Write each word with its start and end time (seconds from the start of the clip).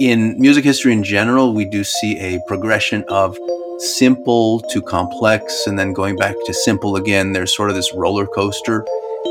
in 0.00 0.38
music 0.40 0.64
history 0.64 0.92
in 0.92 1.04
general, 1.04 1.54
we 1.54 1.64
do 1.64 1.84
see 1.84 2.18
a 2.18 2.40
progression 2.46 3.04
of 3.08 3.36
simple 3.78 4.60
to 4.60 4.80
complex 4.80 5.66
and 5.66 5.78
then 5.78 5.92
going 5.92 6.16
back 6.16 6.34
to 6.46 6.54
simple 6.54 6.96
again. 6.96 7.32
There's 7.32 7.54
sort 7.54 7.70
of 7.70 7.76
this 7.76 7.92
roller 7.94 8.26
coaster. 8.26 8.84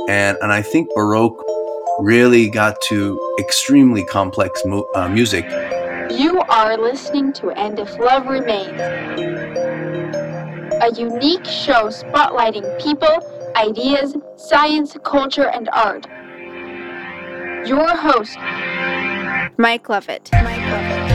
And, 0.09 0.37
and 0.41 0.51
I 0.51 0.61
think 0.61 0.89
Baroque 0.95 1.41
really 1.99 2.49
got 2.49 2.79
to 2.89 3.19
extremely 3.39 4.05
complex 4.05 4.61
mu- 4.65 4.85
uh, 4.95 5.07
music. 5.09 5.46
You 6.12 6.42
are 6.49 6.78
listening 6.78 7.31
to 7.33 7.51
And 7.51 7.79
If 7.79 7.97
Love 7.97 8.25
Remains, 8.28 8.79
a 10.81 10.91
unique 10.97 11.46
show 11.46 11.87
spotlighting 11.87 12.81
people, 12.81 13.17
ideas, 13.55 14.15
science, 14.35 14.97
culture, 15.03 15.49
and 15.49 15.69
art. 15.71 16.07
Your 17.67 17.95
host, 17.95 18.38
Mike 19.58 19.90
Lovett. 19.90 20.30
Mike 20.34 20.59
Lovett. 20.59 21.12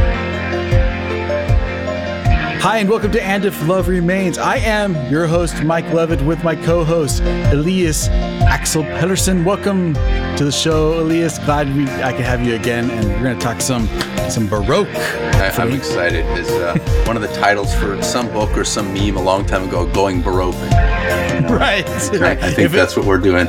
Hi, 2.63 2.79
and 2.79 2.89
welcome 2.89 3.13
to 3.13 3.23
And 3.23 3.45
If 3.45 3.69
Love 3.69 3.87
Remains. 3.87 4.39
I 4.39 4.57
am 4.57 4.95
your 5.11 5.27
host, 5.27 5.63
Mike 5.63 5.93
Levitt, 5.93 6.21
with 6.23 6.43
my 6.43 6.57
co 6.57 6.85
host, 6.85 7.23
Elias 7.23 8.09
Axel 8.09 8.83
Pedersen. 8.83 9.45
Welcome 9.45 9.95
to 9.95 10.45
the 10.45 10.51
show, 10.51 11.01
Elias. 11.01 11.39
Glad 11.39 11.75
we, 11.77 11.85
I 12.03 12.13
can 12.13 12.23
have 12.23 12.45
you 12.45 12.55
again, 12.55 12.91
and 12.91 13.09
we're 13.09 13.23
going 13.23 13.39
to 13.39 13.45
talk 13.45 13.61
some 13.61 13.87
some 14.29 14.49
Baroque. 14.49 14.89
I, 14.89 15.63
am 15.63 15.73
excited. 15.73 16.25
It's 16.39 16.51
uh, 16.51 16.77
one 17.07 17.17
of 17.17 17.23
the 17.23 17.33
titles 17.35 17.73
for 17.75 18.03
some 18.03 18.27
book 18.33 18.57
or 18.57 18.65
some 18.65 18.93
meme 18.93 19.17
a 19.17 19.23
long 19.23 19.47
time 19.47 19.69
ago, 19.69 19.87
Going 19.93 20.21
Baroque. 20.21 20.55
You 20.55 20.61
know? 21.43 21.57
Right. 21.57 21.89
I, 21.89 22.33
I 22.33 22.37
think 22.37 22.59
if 22.59 22.73
that's 22.73 22.97
it, 22.97 22.99
what 22.99 23.07
we're 23.07 23.19
doing. 23.19 23.47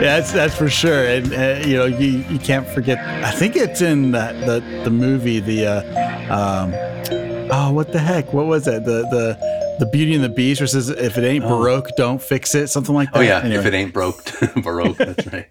Yeah, 0.00 0.20
that's 0.20 0.32
that's 0.32 0.54
for 0.54 0.68
sure. 0.68 1.04
And 1.04 1.32
uh, 1.32 1.66
you 1.66 1.76
know, 1.76 1.86
you, 1.86 2.24
you 2.30 2.38
can't 2.38 2.66
forget. 2.68 2.98
I 3.24 3.32
think 3.32 3.56
it's 3.56 3.80
in 3.80 4.12
the 4.12 4.32
the, 4.46 4.84
the 4.84 4.90
movie. 4.90 5.40
The 5.40 5.66
uh, 5.66 6.32
um, 6.32 6.72
oh, 7.50 7.72
what 7.72 7.90
the 7.90 7.98
heck? 7.98 8.32
What 8.32 8.46
was 8.46 8.68
it? 8.68 8.84
The 8.84 9.02
the 9.10 9.76
the 9.80 9.86
Beauty 9.86 10.14
and 10.14 10.22
the 10.22 10.28
Beast, 10.28 10.60
which 10.60 10.70
says 10.70 10.88
if 10.88 11.18
it 11.18 11.24
ain't 11.24 11.44
oh. 11.44 11.48
baroque, 11.48 11.88
don't 11.96 12.22
fix 12.22 12.54
it. 12.54 12.68
Something 12.68 12.94
like 12.94 13.10
that. 13.10 13.18
Oh 13.18 13.22
yeah, 13.22 13.40
anyway. 13.40 13.56
if 13.56 13.66
it 13.66 13.74
ain't 13.74 13.92
broke, 13.92 14.22
baroque. 14.62 14.98
That's 14.98 15.26
right. 15.32 15.48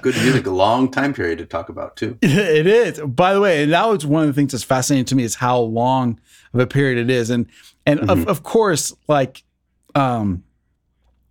Good 0.00 0.14
music, 0.14 0.46
a 0.46 0.50
long 0.50 0.88
time 0.88 1.12
period 1.12 1.38
to 1.38 1.46
talk 1.46 1.68
about 1.68 1.96
too. 1.96 2.18
It 2.22 2.68
is. 2.68 3.00
By 3.00 3.34
the 3.34 3.40
way, 3.40 3.64
and 3.64 3.72
that 3.72 3.88
was 3.88 4.06
one 4.06 4.22
of 4.22 4.28
the 4.28 4.32
things 4.32 4.52
that's 4.52 4.62
fascinating 4.62 5.06
to 5.06 5.16
me 5.16 5.24
is 5.24 5.34
how 5.34 5.58
long 5.58 6.20
of 6.54 6.60
a 6.60 6.68
period 6.68 6.98
it 6.98 7.10
is, 7.10 7.30
and 7.30 7.48
and 7.84 7.98
mm-hmm. 7.98 8.10
of, 8.10 8.28
of 8.28 8.44
course, 8.44 8.94
like 9.08 9.42
um 9.96 10.44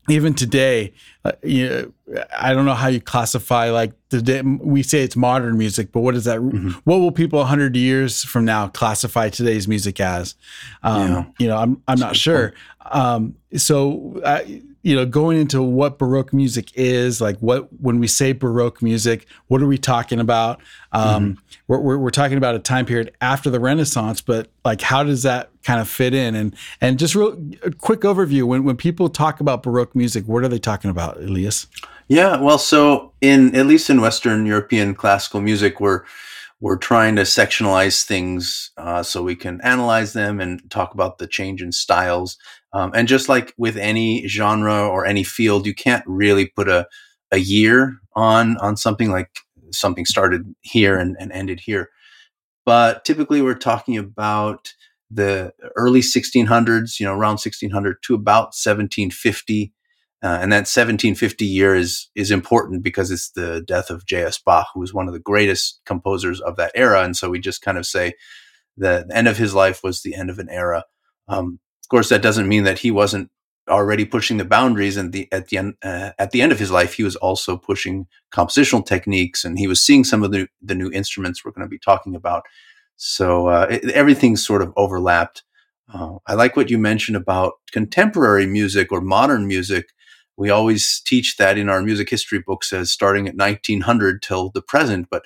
even 0.10 0.34
today, 0.34 0.94
uh, 1.24 1.32
you 1.44 1.70
know, 1.70 1.94
I 2.38 2.54
don't 2.54 2.66
know 2.66 2.74
how 2.74 2.88
you 2.88 3.00
classify 3.00 3.70
like 3.70 3.94
the 4.10 4.60
we 4.62 4.84
say 4.84 5.04
it's 5.04 5.16
modern 5.16 5.58
music, 5.58 5.92
but 5.92 6.02
what 6.02 6.16
is 6.16 6.26
that? 6.26 6.40
Mm-hmm. 6.40 6.70
What 6.84 6.98
will 6.98 7.12
people 7.12 7.44
hundred 7.46 7.76
years 7.76 8.24
from 8.24 8.46
now 8.46 8.68
classify 8.68 9.30
today's 9.30 9.68
music 9.68 10.00
as? 10.00 10.36
Um, 10.84 11.12
yeah. 11.12 11.26
You 11.40 11.48
know, 11.48 11.58
I'm 11.58 11.82
I'm 11.88 12.00
not 12.00 12.16
sure. 12.16 12.54
Um, 12.92 13.36
so 13.56 14.20
uh, 14.24 14.42
you 14.84 14.96
know, 14.96 15.06
going 15.06 15.40
into 15.40 15.62
what 15.62 16.00
Baroque 16.00 16.34
music 16.34 16.72
is, 16.76 17.22
like 17.22 17.38
what 17.40 17.70
when 17.82 18.00
we 18.00 18.08
say 18.08 18.34
Baroque 18.34 18.82
music, 18.82 19.28
what 19.48 19.62
are 19.62 19.68
we 19.68 19.78
talking 19.78 20.20
about? 20.20 20.60
Um, 20.92 21.36
mm-hmm. 21.36 21.42
we're, 21.68 21.80
we're, 21.80 21.98
we're 21.98 22.10
talking 22.10 22.38
about 22.38 22.56
a 22.56 22.60
time 22.60 22.86
period 22.86 23.14
after 23.22 23.50
the 23.50 23.60
Renaissance, 23.60 24.22
but 24.22 24.50
like 24.66 24.82
how 24.82 25.04
does 25.04 25.24
that 25.24 25.52
kind 25.64 25.80
of 25.80 25.88
fit 25.88 26.14
in? 26.14 26.34
And 26.34 26.56
and 26.80 26.98
just 26.98 27.14
real 27.14 27.40
a 27.64 27.72
quick 27.72 28.02
overview 28.02 28.44
when 28.44 28.64
when 28.64 28.76
people 28.76 29.08
talk 29.08 29.40
about 29.40 29.62
Baroque 29.62 29.96
music, 29.96 30.26
what 30.26 30.44
are 30.44 30.48
they 30.48 30.60
talking 30.60 30.90
about, 30.90 31.18
Elias? 31.18 31.68
Yeah, 32.12 32.42
well, 32.42 32.58
so 32.58 33.14
in 33.22 33.56
at 33.56 33.68
least 33.68 33.90
in 33.90 34.02
Western 34.02 34.46
European 34.46 34.94
classical 34.96 35.40
music, 35.40 35.80
we're 35.80 36.04
we're 36.60 36.76
trying 36.76 37.16
to 37.16 37.22
sectionalize 37.22 38.04
things 38.04 38.72
uh, 38.76 39.02
so 39.02 39.24
we 39.24 39.34
can 39.34 39.62
analyze 39.62 40.12
them 40.12 40.42
and 40.42 40.70
talk 40.70 40.94
about 40.94 41.20
the 41.20 41.26
change 41.28 41.62
in 41.62 41.72
styles. 41.72 42.38
Um, 42.74 42.92
and 42.94 43.08
just 43.08 43.30
like 43.30 43.54
with 43.58 43.78
any 43.78 44.28
genre 44.28 44.86
or 44.86 45.06
any 45.06 45.24
field, 45.24 45.66
you 45.66 45.74
can't 45.74 46.04
really 46.06 46.48
put 46.48 46.68
a, 46.68 46.86
a 47.32 47.38
year 47.38 47.96
on 48.14 48.58
on 48.58 48.76
something 48.76 49.10
like 49.10 49.30
something 49.72 50.04
started 50.04 50.54
here 50.60 50.98
and, 50.98 51.16
and 51.18 51.32
ended 51.32 51.62
here. 51.62 51.92
But 52.66 53.06
typically, 53.06 53.42
we're 53.42 53.56
talking 53.56 53.98
about 53.98 54.74
the 55.10 55.54
early 55.78 56.02
1600s, 56.02 57.00
you 57.00 57.06
know, 57.06 57.14
around 57.14 57.40
1600 57.40 58.04
to 58.04 58.16
about 58.16 58.48
1750. 58.48 59.72
Uh, 60.24 60.38
and 60.40 60.52
that 60.52 60.68
1750 60.70 61.46
year 61.46 61.76
is 61.76 62.10
is 62.14 62.30
important 62.30 62.84
because 62.84 63.10
it's 63.10 63.32
the 63.32 63.64
death 63.66 63.90
of 63.90 64.06
J.S. 64.06 64.38
Bach, 64.38 64.68
who 64.74 64.80
was 64.80 64.94
one 64.94 65.08
of 65.08 65.14
the 65.14 65.20
greatest 65.20 65.82
composers 65.86 66.40
of 66.40 66.58
that 66.58 66.72
era. 66.76 67.04
And 67.04 67.18
so 67.18 67.30
we 67.30 67.40
just 67.40 67.64
kind 67.64 67.78
of 67.78 67.88
say 67.88 68.14
the, 68.78 69.06
the 69.08 69.18
end 69.18 69.28
of 69.28 69.38
his 69.38 69.56
life 69.56 69.82
was 69.84 70.02
the 70.02 70.14
end 70.14 70.30
of 70.30 70.38
an 70.38 70.50
era. 70.50 70.86
Um, 71.28 71.60
of 71.84 71.90
course, 71.90 72.10
that 72.10 72.22
doesn't 72.22 72.48
mean 72.48 72.64
that 72.66 72.80
he 72.80 72.92
wasn't 72.92 73.32
already 73.68 74.06
pushing 74.06 74.38
the 74.38 74.46
boundaries. 74.46 74.96
And 74.96 75.12
the 75.12 75.28
at 75.32 75.48
the 75.48 75.58
end 75.58 75.76
uh, 75.82 76.12
at 76.20 76.32
the 76.32 76.44
end 76.44 76.52
of 76.52 76.60
his 76.60 76.70
life, 76.70 76.94
he 76.94 77.04
was 77.04 77.16
also 77.16 77.58
pushing 77.58 78.06
compositional 78.32 78.86
techniques, 78.86 79.44
and 79.44 79.58
he 79.58 79.68
was 79.68 79.84
seeing 79.84 80.04
some 80.04 80.22
of 80.22 80.32
the 80.32 80.48
the 80.62 80.76
new 80.76 80.92
instruments 80.92 81.44
we're 81.44 81.52
going 81.52 81.66
to 81.66 81.70
be 81.70 81.80
talking 81.80 82.16
about. 82.16 82.44
So 82.96 83.48
uh, 83.48 83.68
it, 83.72 83.90
everything 83.92 84.36
sort 84.36 84.62
of 84.62 84.72
overlapped. 84.78 85.44
Uh, 85.92 86.18
I 86.28 86.36
like 86.36 86.56
what 86.56 86.70
you 86.70 86.78
mentioned 86.78 87.18
about 87.18 87.54
contemporary 87.72 88.46
music 88.46 88.92
or 88.92 89.02
modern 89.02 89.48
music 89.48 89.90
we 90.42 90.50
always 90.50 91.00
teach 91.06 91.38
that 91.38 91.56
in 91.56 91.70
our 91.70 91.84
music 91.84 92.10
history 92.10 92.40
books 92.40 92.74
as 92.74 92.92
starting 92.92 93.28
at 93.28 93.36
1900 93.36 94.24
till 94.24 94.50
the 94.50 94.62
present 94.62 95.08
but 95.12 95.24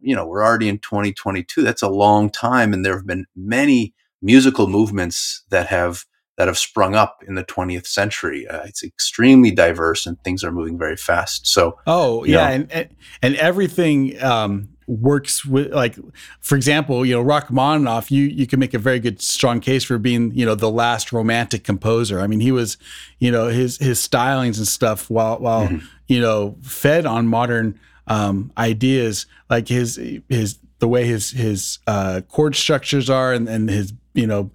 you 0.00 0.16
know 0.16 0.26
we're 0.26 0.42
already 0.42 0.70
in 0.70 0.78
2022 0.78 1.60
that's 1.60 1.82
a 1.82 1.88
long 1.88 2.30
time 2.30 2.72
and 2.72 2.82
there 2.82 2.96
have 2.96 3.06
been 3.06 3.26
many 3.36 3.92
musical 4.22 4.66
movements 4.66 5.44
that 5.50 5.66
have 5.66 6.06
that 6.38 6.48
have 6.48 6.58
sprung 6.58 6.94
up 6.94 7.22
in 7.28 7.36
the 7.36 7.44
20th 7.44 7.86
century. 7.86 8.48
Uh, 8.48 8.62
it's 8.64 8.82
extremely 8.82 9.52
diverse 9.52 10.04
and 10.04 10.20
things 10.24 10.42
are 10.42 10.50
moving 10.50 10.76
very 10.76 10.96
fast. 10.96 11.46
So 11.46 11.78
oh 11.86 12.24
yeah 12.24 12.48
and, 12.48 12.88
and 13.22 13.36
everything 13.36 14.20
um 14.22 14.70
works 14.86 15.44
with 15.44 15.72
like 15.72 15.96
for 16.40 16.56
example 16.56 17.04
you 17.06 17.14
know 17.14 17.22
rachmaninoff 17.22 18.10
you 18.10 18.24
you 18.24 18.46
can 18.46 18.58
make 18.60 18.74
a 18.74 18.78
very 18.78 18.98
good 18.98 19.20
strong 19.20 19.60
case 19.60 19.84
for 19.84 19.98
being 19.98 20.30
you 20.34 20.44
know 20.44 20.54
the 20.54 20.70
last 20.70 21.12
romantic 21.12 21.64
composer 21.64 22.20
i 22.20 22.26
mean 22.26 22.40
he 22.40 22.52
was 22.52 22.76
you 23.18 23.30
know 23.30 23.48
his 23.48 23.78
his 23.78 23.98
stylings 23.98 24.58
and 24.58 24.68
stuff 24.68 25.08
while 25.08 25.38
while 25.38 25.68
mm-hmm. 25.68 25.84
you 26.06 26.20
know 26.20 26.56
fed 26.62 27.06
on 27.06 27.26
modern 27.26 27.78
um 28.06 28.52
ideas 28.58 29.26
like 29.48 29.68
his 29.68 29.96
his 30.28 30.58
the 30.78 30.88
way 30.88 31.06
his 31.06 31.30
his 31.30 31.78
uh 31.86 32.20
chord 32.28 32.54
structures 32.54 33.08
are 33.08 33.32
and 33.32 33.48
and 33.48 33.70
his 33.70 33.92
you 34.12 34.26
know 34.26 34.50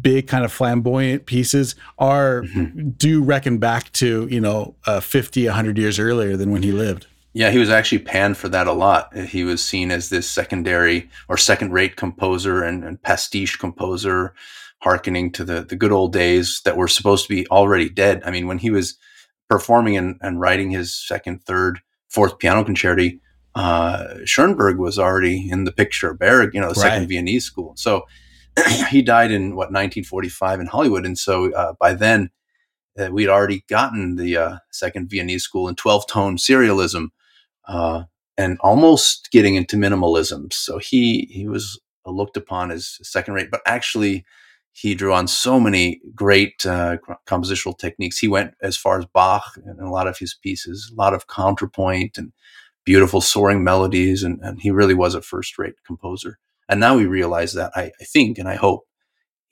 big 0.00 0.26
kind 0.26 0.44
of 0.44 0.52
flamboyant 0.52 1.26
pieces 1.26 1.74
are 1.98 2.42
mm-hmm. 2.42 2.90
do 2.90 3.22
reckon 3.22 3.58
back 3.58 3.90
to 3.92 4.26
you 4.30 4.40
know 4.40 4.74
uh 4.86 5.00
50 5.00 5.46
100 5.46 5.78
years 5.78 5.98
earlier 5.98 6.36
than 6.36 6.50
when 6.50 6.62
he 6.62 6.72
lived 6.72 7.06
yeah, 7.32 7.50
he 7.50 7.58
was 7.58 7.70
actually 7.70 8.00
panned 8.00 8.36
for 8.36 8.48
that 8.48 8.66
a 8.66 8.72
lot. 8.72 9.16
He 9.16 9.44
was 9.44 9.64
seen 9.64 9.90
as 9.90 10.08
this 10.08 10.28
secondary 10.28 11.08
or 11.28 11.36
second 11.36 11.72
rate 11.72 11.96
composer 11.96 12.62
and, 12.62 12.82
and 12.84 13.00
pastiche 13.00 13.56
composer, 13.58 14.34
hearkening 14.78 15.30
to 15.32 15.44
the, 15.44 15.62
the 15.62 15.76
good 15.76 15.92
old 15.92 16.12
days 16.12 16.60
that 16.64 16.76
were 16.76 16.88
supposed 16.88 17.26
to 17.26 17.34
be 17.34 17.46
already 17.48 17.88
dead. 17.88 18.22
I 18.24 18.30
mean, 18.30 18.48
when 18.48 18.58
he 18.58 18.70
was 18.70 18.96
performing 19.48 19.96
and, 19.96 20.18
and 20.20 20.40
writing 20.40 20.70
his 20.70 20.94
second, 20.94 21.44
third, 21.44 21.80
fourth 22.08 22.38
piano 22.38 22.64
concerti, 22.64 23.20
uh, 23.54 24.14
Schoenberg 24.24 24.78
was 24.78 24.98
already 24.98 25.48
in 25.50 25.64
the 25.64 25.72
picture, 25.72 26.12
Berg, 26.14 26.54
you 26.54 26.60
know, 26.60 26.72
the 26.72 26.80
right. 26.80 26.90
second 26.90 27.08
Viennese 27.08 27.44
school. 27.44 27.74
So 27.76 28.06
he 28.90 29.02
died 29.02 29.30
in 29.30 29.50
what, 29.50 29.70
1945 29.70 30.60
in 30.60 30.66
Hollywood. 30.66 31.06
And 31.06 31.16
so 31.16 31.52
uh, 31.52 31.74
by 31.78 31.94
then, 31.94 32.30
uh, 32.98 33.08
we'd 33.12 33.28
already 33.28 33.64
gotten 33.68 34.16
the 34.16 34.36
uh, 34.36 34.56
second 34.72 35.10
Viennese 35.10 35.44
school 35.44 35.68
in 35.68 35.76
12 35.76 36.08
tone 36.08 36.36
serialism 36.36 37.10
uh, 37.68 38.04
and 38.36 38.58
almost 38.60 39.28
getting 39.30 39.54
into 39.54 39.76
minimalism. 39.76 40.52
So 40.52 40.78
he 40.78 41.28
he 41.30 41.48
was 41.48 41.80
looked 42.06 42.36
upon 42.36 42.70
as 42.70 42.98
second 43.02 43.34
rate, 43.34 43.50
but 43.50 43.60
actually 43.66 44.24
he 44.72 44.94
drew 44.94 45.12
on 45.12 45.26
so 45.26 45.60
many 45.60 46.00
great 46.14 46.64
uh, 46.64 46.96
compositional 47.26 47.76
techniques. 47.76 48.18
He 48.18 48.28
went 48.28 48.54
as 48.62 48.76
far 48.76 48.98
as 48.98 49.06
Bach 49.06 49.44
in 49.64 49.80
a 49.80 49.90
lot 49.90 50.06
of 50.06 50.18
his 50.18 50.34
pieces, 50.34 50.90
a 50.92 50.96
lot 50.96 51.12
of 51.12 51.26
counterpoint 51.26 52.16
and 52.16 52.32
beautiful 52.84 53.20
soaring 53.20 53.62
melodies, 53.62 54.22
and, 54.22 54.40
and 54.42 54.60
he 54.60 54.70
really 54.70 54.94
was 54.94 55.14
a 55.14 55.22
first 55.22 55.58
rate 55.58 55.74
composer. 55.86 56.38
And 56.68 56.80
now 56.80 56.96
we 56.96 57.06
realize 57.06 57.52
that 57.54 57.72
I, 57.74 57.92
I 58.00 58.04
think 58.04 58.38
and 58.38 58.48
I 58.48 58.54
hope 58.54 58.86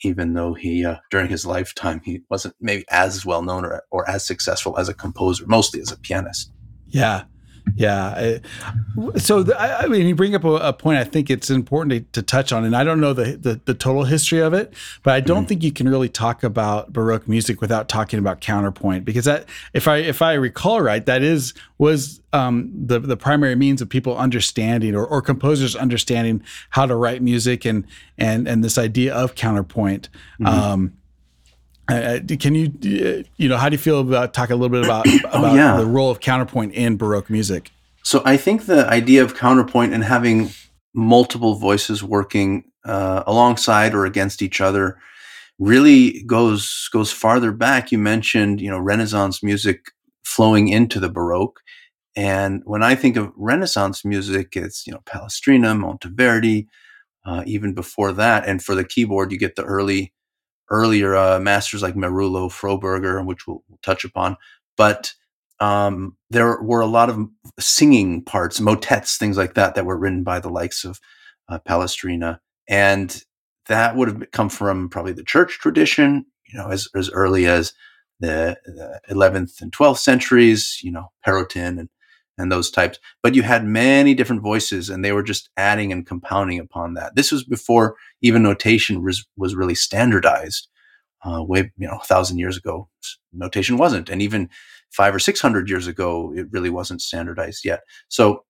even 0.03 0.35
though 0.35 0.55
he 0.55 0.85
uh, 0.85 0.97
during 1.11 1.29
his 1.29 1.45
lifetime 1.45 2.01
he 2.05 2.21
wasn't 2.31 2.55
maybe 2.61 2.85
as 2.91 3.27
well 3.27 3.43
known 3.43 3.65
or, 3.65 3.83
or 3.91 4.09
as 4.09 4.25
successful 4.25 4.79
as 4.79 4.89
a 4.89 4.95
composer 4.95 5.45
mostly 5.47 5.81
as 5.81 5.91
a 5.91 5.99
pianist 5.99 6.53
yeah 6.87 7.25
Yeah. 7.79 8.39
So, 9.19 9.45
the, 9.45 9.61
I, 9.61 9.87
mean, 9.87 10.07
you 10.09 10.17
bring 10.17 10.35
up 10.35 10.43
a, 10.43 10.55
a, 10.55 10.73
point 10.73 10.99
I 10.99 11.05
think 11.05 11.31
it's 11.31 11.49
important 11.49 12.13
to, 12.13 12.21
to, 12.21 12.27
touch 12.27 12.53
on, 12.53 12.65
and 12.65 12.75
I 12.75 12.83
don't 12.83 13.01
know 13.01 13.13
the, 13.13 13.37
the, 13.37 13.61
the 13.67 13.75
total 13.75 14.03
history 14.03 14.41
of 14.41 14.53
it, 14.53 14.75
but 15.05 15.15
I 15.15 15.21
don't 15.21 15.39
mm-hmm. 15.39 15.47
think 15.47 15.63
you 15.63 15.71
can 15.71 15.89
really 15.89 16.09
talk 16.09 16.43
about 16.43 16.93
Baroque 16.93 17.29
music 17.29 17.61
without 17.61 17.89
talking 17.89 18.19
about 18.19 18.41
counterpoint 18.41 19.05
because 19.05 19.27
that, 19.27 19.49
if 19.75 19.87
I 19.87 19.99
if 19.99 20.23
I 20.23 20.33
recall 20.33 20.81
right, 20.81 21.07
that 21.07 21.23
is 21.23 21.55
was 21.79 22.21
um, 22.33 22.73
the 22.75 22.99
the 22.99 23.17
primary 23.17 23.55
means 23.55 23.81
of 23.81 23.89
people 23.89 24.17
understanding 24.17 24.97
or, 24.97 25.07
or 25.07 25.23
composers 25.23 25.77
understanding 25.77 26.43
how 26.71 26.85
to 26.85 26.97
write 26.97 27.23
music 27.23 27.65
and 27.65 27.87
and 28.19 28.49
and 28.49 28.65
this 28.65 28.77
idea 28.77 29.15
of 29.15 29.37
counterpoint. 29.37 30.09
Mm-hmm. 30.41 30.47
Um, 30.47 30.98
uh, 31.89 32.19
can 32.39 32.55
you, 32.55 32.67
uh, 32.67 33.23
you 33.37 33.49
know, 33.49 33.57
how 33.57 33.69
do 33.69 33.75
you 33.75 33.79
feel 33.79 34.01
about 34.01 34.35
talk 34.35 34.51
a 34.51 34.55
little 34.55 34.69
bit 34.69 34.85
about, 34.85 35.07
oh, 35.09 35.19
about 35.29 35.53
oh, 35.53 35.55
yeah. 35.55 35.77
the 35.77 35.87
role 35.87 36.11
of 36.11 36.21
counterpoint 36.21 36.75
in 36.75 36.97
Baroque 36.97 37.31
music? 37.31 37.71
So 38.03 38.23
I 38.25 38.37
think 38.37 38.67
the 38.67 38.87
idea 38.89 39.23
of 39.23 39.35
counterpoint 39.35 39.93
and 39.93 40.05
having 40.05 40.51
multiple 40.95 41.55
voices 41.55 42.03
working 42.03 42.65
uh, 42.85 43.23
alongside 43.27 43.95
or 43.95 44.07
against 44.07 44.43
each 44.43 44.61
other 44.61 44.99
really 45.59 46.23
goes 46.23 46.89
goes 46.93 47.13
farther 47.13 47.53
back. 47.53 47.93
You 47.93 47.99
mentioned, 47.99 48.61
you 48.61 48.71
know, 48.71 48.79
Renaissance 48.79 49.43
music 49.43 49.93
flowing 50.25 50.69
into 50.69 51.01
the 51.01 51.09
Baroque, 51.09 51.61
and 52.17 52.63
when 52.65 52.83
I 52.83 52.95
think 52.95 53.17
of 53.17 53.33
Renaissance 53.37 54.05
music, 54.05 54.57
it's 54.57 54.87
you 54.87 54.93
know 54.93 55.01
Palestrina, 55.05 55.77
Monteverdi, 55.77 56.67
uh, 57.25 57.43
even 57.47 57.75
before 57.75 58.13
that, 58.13 58.47
and 58.47 58.63
for 58.63 58.75
the 58.75 58.85
keyboard, 58.85 59.33
you 59.33 59.39
get 59.39 59.57
the 59.57 59.65
early 59.65 60.13
earlier 60.71 61.17
uh, 61.17 61.39
masters 61.41 61.83
like 61.83 61.95
Merulo, 61.95 62.51
Froberger, 62.51 63.25
which 63.25 63.47
we'll, 63.47 63.63
we'll 63.69 63.79
touch 63.83 64.05
upon. 64.05 64.37
But 64.77 65.13
um, 65.61 66.17
there 66.31 66.63
were 66.63 66.81
a 66.81 66.87
lot 66.87 67.11
of 67.11 67.29
singing 67.59 68.23
parts, 68.23 68.61
motets, 68.61 69.17
things 69.17 69.37
like 69.37 69.55
that, 69.55 69.75
that 69.75 69.87
were 69.87 69.99
written 69.99 70.23
by 70.23 70.41
the 70.41 70.51
likes 70.51 70.85
of 70.85 71.01
uh, 71.49 71.59
Palestrina, 71.67 72.39
and 72.69 73.23
that 73.67 73.97
would 73.97 74.09
have 74.09 74.31
come 74.33 74.49
from 74.49 74.89
probably 74.89 75.13
the 75.13 75.25
church 75.25 75.59
tradition, 75.59 76.25
you 76.47 76.59
know, 76.59 76.69
as 76.69 76.89
as 76.95 77.11
early 77.11 77.47
as 77.47 77.73
the, 78.21 78.57
the 78.65 79.01
11th 79.15 79.61
and 79.61 79.73
12th 79.73 79.99
centuries, 79.99 80.81
you 80.83 80.91
know, 80.91 81.09
Perotin 81.27 81.79
and 81.79 81.89
and 82.39 82.51
those 82.51 82.71
types. 82.71 82.99
But 83.23 83.35
you 83.35 83.43
had 83.43 83.65
many 83.65 84.15
different 84.15 84.43
voices, 84.43 84.89
and 84.89 85.05
they 85.05 85.13
were 85.13 85.23
just 85.23 85.51
adding 85.57 85.93
and 85.93 86.07
compounding 86.07 86.59
upon 86.61 86.95
that. 86.95 87.17
This 87.17 87.33
was 87.33 87.45
before 87.45 87.97
even 88.23 88.43
notation 88.43 89.05
was 89.05 89.27
was 89.37 89.55
really 89.55 89.75
standardized. 89.75 90.69
Uh, 91.25 91.43
way 91.43 91.73
you 91.77 91.87
know, 91.89 91.99
a 92.01 92.05
thousand 92.05 92.39
years 92.39 92.57
ago, 92.57 92.89
notation 93.33 93.77
wasn't, 93.77 94.09
and 94.09 94.23
even 94.23 94.49
five 94.91 95.15
or 95.15 95.19
six 95.19 95.41
hundred 95.41 95.69
years 95.69 95.87
ago, 95.89 96.33
it 96.35 96.47
really 96.53 96.71
wasn't 96.71 97.03
standardized 97.03 97.65
yet. 97.65 97.81
So 98.09 98.45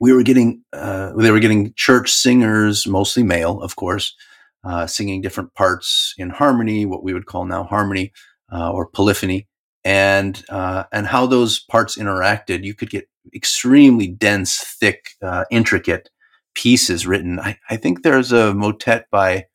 we 0.00 0.12
were 0.12 0.22
getting 0.22 0.64
uh, 0.72 1.12
they 1.16 1.30
were 1.30 1.40
getting 1.40 1.74
church 1.76 2.10
singers, 2.10 2.86
mostly 2.86 3.22
male, 3.22 3.60
of 3.60 3.76
course, 3.76 4.16
uh, 4.64 4.86
singing 4.86 5.20
different 5.20 5.54
parts 5.54 6.14
in 6.16 6.30
harmony, 6.30 6.86
what 6.86 7.04
we 7.04 7.12
would 7.12 7.26
call 7.26 7.44
now 7.44 7.64
harmony 7.64 8.12
uh, 8.50 8.72
or 8.72 8.86
polyphony, 8.86 9.46
and 9.84 10.42
uh, 10.48 10.84
and 10.90 11.06
how 11.06 11.26
those 11.26 11.60
parts 11.60 11.98
interacted. 11.98 12.64
You 12.64 12.74
could 12.74 12.88
get 12.88 13.08
extremely 13.34 14.06
dense, 14.06 14.58
thick, 14.58 15.10
uh, 15.22 15.44
intricate 15.50 16.10
pieces 16.54 17.06
written. 17.06 17.38
I, 17.38 17.58
I, 17.68 17.76
think 17.76 18.02
there's 18.02 18.32
a 18.32 18.54
motet 18.54 19.06
by, 19.10 19.46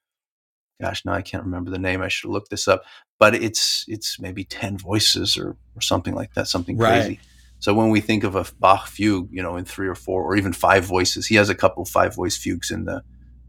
gosh, 0.82 1.06
now 1.06 1.14
I 1.14 1.22
can't 1.22 1.44
remember 1.44 1.72
the 1.72 1.80
name. 1.80 2.02
I 2.02 2.08
should 2.08 2.30
look 2.30 2.50
this 2.50 2.68
up. 2.68 2.84
But 3.18 3.34
it's 3.34 3.86
it's 3.88 4.20
maybe 4.20 4.44
ten 4.44 4.78
voices 4.78 5.38
or 5.38 5.56
or 5.76 5.82
something 5.82 6.14
like 6.14 6.34
that, 6.34 6.50
something 6.50 6.78
right. 6.78 7.02
crazy. 7.02 7.20
So 7.60 7.74
when 7.74 7.90
we 7.90 8.02
think 8.02 8.26
of 8.26 8.36
a 8.36 8.46
Bach 8.60 8.88
fugue, 8.88 9.30
you 9.32 9.42
know, 9.42 9.56
in 9.56 9.64
three 9.64 9.88
or 9.88 9.96
four 9.96 10.22
or 10.24 10.36
even 10.36 10.52
five 10.52 10.84
voices, 10.84 11.26
he 11.26 11.36
has 11.36 11.50
a 11.50 11.56
couple 11.56 11.86
five 11.86 12.14
voice 12.14 12.38
fugues 12.38 12.72
in 12.72 12.84
the 12.84 13.04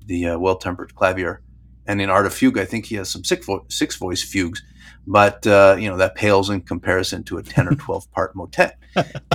the 0.06 0.26
uh, 0.26 0.38
well 0.38 0.56
tempered 0.56 0.94
clavier, 0.94 1.42
and 1.88 2.00
in 2.00 2.10
Art 2.10 2.26
of 2.26 2.34
Fugue, 2.34 2.58
I 2.58 2.64
think 2.64 2.86
he 2.86 2.96
has 2.96 3.08
some 3.08 3.24
six 3.24 3.46
vo- 3.46 3.66
six 3.68 3.96
voice 3.96 4.22
fugues 4.22 4.62
but 5.06 5.46
uh, 5.46 5.76
you 5.78 5.88
know 5.88 5.96
that 5.96 6.14
pales 6.14 6.50
in 6.50 6.60
comparison 6.60 7.22
to 7.24 7.38
a 7.38 7.42
10 7.42 7.68
or 7.68 7.74
12 7.74 8.10
part 8.12 8.34
motet. 8.34 8.78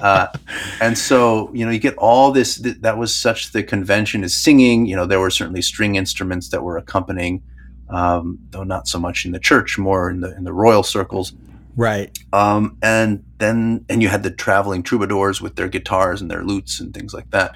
Uh, 0.01 0.27
and 0.81 0.97
so 0.97 1.51
you 1.53 1.65
know 1.65 1.71
you 1.71 1.79
get 1.79 1.95
all 1.97 2.31
this 2.31 2.59
th- 2.59 2.77
that 2.81 2.97
was 2.97 3.15
such 3.15 3.51
the 3.51 3.63
convention 3.63 4.23
is 4.23 4.33
singing 4.33 4.85
you 4.85 4.95
know 4.95 5.05
there 5.05 5.19
were 5.19 5.29
certainly 5.29 5.61
string 5.61 5.95
instruments 5.95 6.49
that 6.49 6.63
were 6.63 6.77
accompanying 6.77 7.41
um, 7.89 8.39
though 8.49 8.63
not 8.63 8.87
so 8.87 8.99
much 8.99 9.25
in 9.25 9.31
the 9.31 9.39
church 9.39 9.77
more 9.77 10.09
in 10.09 10.21
the 10.21 10.35
in 10.35 10.43
the 10.43 10.53
royal 10.53 10.83
circles. 10.83 11.33
Right. 11.77 12.17
Um, 12.33 12.77
and 12.81 13.23
then 13.37 13.85
and 13.87 14.01
you 14.01 14.09
had 14.09 14.23
the 14.23 14.31
traveling 14.31 14.83
troubadours 14.83 15.41
with 15.41 15.55
their 15.55 15.69
guitars 15.69 16.21
and 16.21 16.29
their 16.29 16.43
lutes 16.43 16.81
and 16.81 16.93
things 16.93 17.13
like 17.13 17.29
that. 17.31 17.55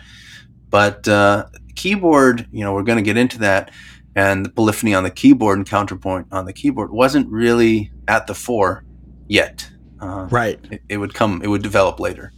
But 0.70 1.08
uh, 1.08 1.48
keyboard 1.76 2.48
you 2.52 2.64
know 2.64 2.74
we're 2.74 2.84
going 2.84 2.98
to 2.98 3.04
get 3.04 3.18
into 3.18 3.40
that 3.40 3.72
and 4.16 4.46
the 4.46 4.50
polyphony 4.50 4.94
on 4.94 5.04
the 5.04 5.12
keyboard 5.12 5.58
and 5.58 5.68
counterpoint 5.68 6.28
on 6.32 6.46
the 6.46 6.54
keyboard 6.54 6.92
wasn't 6.92 7.30
really 7.30 7.92
at 8.08 8.28
the 8.28 8.34
fore 8.34 8.84
yet. 9.28 9.70
Uh, 10.00 10.28
right. 10.32 10.60
It, 10.72 10.82
it, 10.90 10.98
would 10.98 11.14
come. 11.14 11.42
It 11.44 11.48
would 11.48 11.64
develop 11.64 12.00
later. 12.00 12.32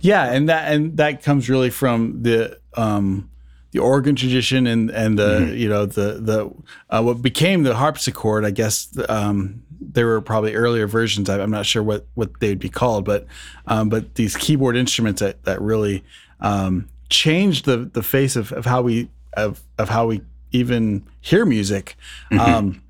Yeah, 0.00 0.30
and 0.30 0.48
that 0.48 0.72
and 0.72 0.96
that 0.96 1.22
comes 1.22 1.48
really 1.48 1.70
from 1.70 2.22
the 2.22 2.58
um, 2.74 3.30
the 3.72 3.80
organ 3.80 4.14
tradition 4.14 4.66
and 4.66 4.90
and 4.90 5.18
the 5.18 5.40
mm-hmm. 5.40 5.56
you 5.56 5.68
know 5.68 5.86
the 5.86 6.20
the 6.20 6.50
uh, 6.90 7.02
what 7.02 7.20
became 7.20 7.64
the 7.64 7.74
harpsichord. 7.74 8.44
I 8.44 8.50
guess 8.50 8.88
um, 9.08 9.62
there 9.80 10.06
were 10.06 10.20
probably 10.20 10.54
earlier 10.54 10.86
versions. 10.86 11.28
I'm 11.28 11.50
not 11.50 11.66
sure 11.66 11.82
what 11.82 12.06
what 12.14 12.38
they'd 12.40 12.58
be 12.58 12.68
called, 12.68 13.04
but 13.04 13.26
um, 13.66 13.88
but 13.88 14.14
these 14.14 14.36
keyboard 14.36 14.76
instruments 14.76 15.20
that 15.20 15.42
that 15.44 15.60
really 15.60 16.04
um, 16.40 16.88
changed 17.08 17.64
the 17.64 17.78
the 17.78 18.02
face 18.02 18.36
of, 18.36 18.52
of 18.52 18.64
how 18.64 18.82
we 18.82 19.08
of 19.36 19.60
of 19.78 19.88
how 19.88 20.06
we 20.06 20.22
even 20.54 21.04
hear 21.20 21.44
music. 21.44 21.96
Mm-hmm. 22.30 22.40
Um, 22.40 22.82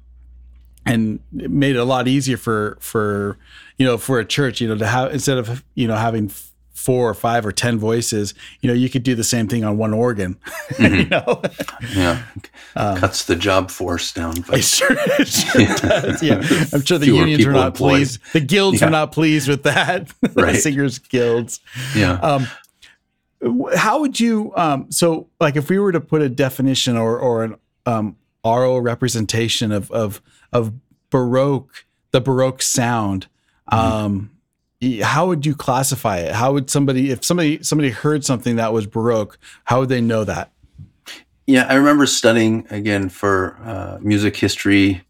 and 0.86 1.20
it 1.38 1.50
made 1.50 1.76
it 1.76 1.78
a 1.78 1.84
lot 1.84 2.06
easier 2.06 2.36
for 2.36 2.76
for 2.80 3.38
you 3.78 3.86
know 3.86 3.96
for 3.96 4.18
a 4.20 4.24
church 4.24 4.60
you 4.60 4.68
know 4.68 4.76
to 4.76 4.86
have 4.86 5.12
instead 5.12 5.38
of 5.38 5.64
you 5.74 5.88
know 5.88 5.96
having 5.96 6.30
four 6.74 7.08
or 7.08 7.14
five 7.14 7.46
or 7.46 7.52
ten 7.52 7.78
voices 7.78 8.34
you 8.60 8.68
know 8.68 8.74
you 8.74 8.90
could 8.90 9.02
do 9.02 9.14
the 9.14 9.24
same 9.24 9.48
thing 9.48 9.64
on 9.64 9.78
one 9.78 9.94
organ 9.94 10.34
mm-hmm. 10.72 10.94
you 10.94 11.06
know 11.06 11.40
yeah 11.96 12.22
um, 12.76 12.98
cuts 12.98 13.24
the 13.24 13.36
job 13.36 13.70
force 13.70 14.12
down 14.12 14.34
but 14.46 14.62
sure, 14.64 14.88
it 14.92 15.26
sure 15.26 15.60
yeah. 15.62 15.76
does. 15.76 16.22
yeah 16.22 16.34
i'm 16.74 16.84
sure 16.84 16.98
the 16.98 17.06
Fewer 17.06 17.20
unions 17.20 17.46
were 17.46 17.52
not 17.52 17.68
employed. 17.68 17.92
pleased 17.92 18.20
the 18.34 18.40
guilds 18.40 18.80
yeah. 18.80 18.88
were 18.88 18.90
not 18.90 19.12
pleased 19.12 19.48
with 19.48 19.62
that 19.62 20.12
right. 20.34 20.56
singers 20.56 20.98
guilds 20.98 21.60
yeah 21.96 22.14
um, 22.14 22.46
how 23.76 24.00
would 24.00 24.18
you 24.18 24.52
um, 24.56 24.90
so 24.90 25.28
like 25.40 25.56
if 25.56 25.68
we 25.68 25.78
were 25.78 25.92
to 25.92 26.00
put 26.00 26.22
a 26.22 26.28
definition 26.28 26.96
or 26.96 27.18
or 27.18 27.44
an 27.44 27.56
um, 27.86 28.16
oral 28.42 28.80
representation 28.80 29.72
of 29.72 29.90
of 29.90 30.22
of 30.52 30.72
baroque 31.10 31.84
the 32.10 32.20
baroque 32.20 32.62
sound 32.62 33.26
mm-hmm. 33.70 33.78
um, 33.78 34.30
how 35.02 35.26
would 35.26 35.44
you 35.44 35.54
classify 35.54 36.18
it 36.18 36.32
how 36.32 36.52
would 36.52 36.70
somebody 36.70 37.10
if 37.10 37.24
somebody 37.24 37.62
somebody 37.62 37.90
heard 37.90 38.24
something 38.24 38.56
that 38.56 38.72
was 38.72 38.86
baroque 38.86 39.38
how 39.64 39.80
would 39.80 39.88
they 39.88 40.00
know 40.00 40.24
that 40.24 40.50
yeah 41.46 41.66
i 41.68 41.74
remember 41.74 42.06
studying 42.06 42.66
again 42.70 43.08
for 43.08 43.56
uh, 43.64 43.98
music 44.00 44.36
history 44.36 45.02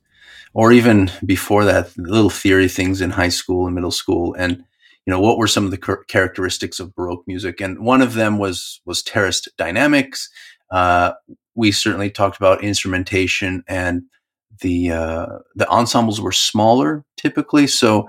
or 0.53 0.73
even 0.73 1.11
before 1.25 1.65
that 1.65 1.97
little 1.97 2.31
theory 2.31 2.69
things 2.69 3.01
in 3.01 3.11
high 3.11 3.29
school 3.29 3.67
and 3.67 3.75
middle 3.75 3.91
school 3.91 4.35
and 4.35 4.65
you 5.07 5.11
know 5.11 5.21
what 5.21 5.39
were 5.39 5.47
some 5.47 5.65
of 5.65 5.71
the 5.71 5.99
characteristics 6.09 6.81
of 6.81 6.95
baroque 6.95 7.25
music? 7.27 7.61
And 7.61 7.81
one 7.81 8.03
of 8.03 8.15
them 8.15 8.39
was 8.39 8.81
was 8.85 9.03
terraced 9.03 9.49
dynamics. 9.57 10.29
Uh, 10.71 11.13
we 11.55 11.73
certainly 11.73 12.11
talked 12.11 12.37
about 12.37 12.65
instrumentation 12.65 13.63
and 13.69 14.03
the 14.61 14.91
uh, 14.91 15.27
the 15.55 15.69
ensembles 15.69 16.21
were 16.21 16.33
smaller 16.33 17.05
typically. 17.17 17.67
So 17.67 18.09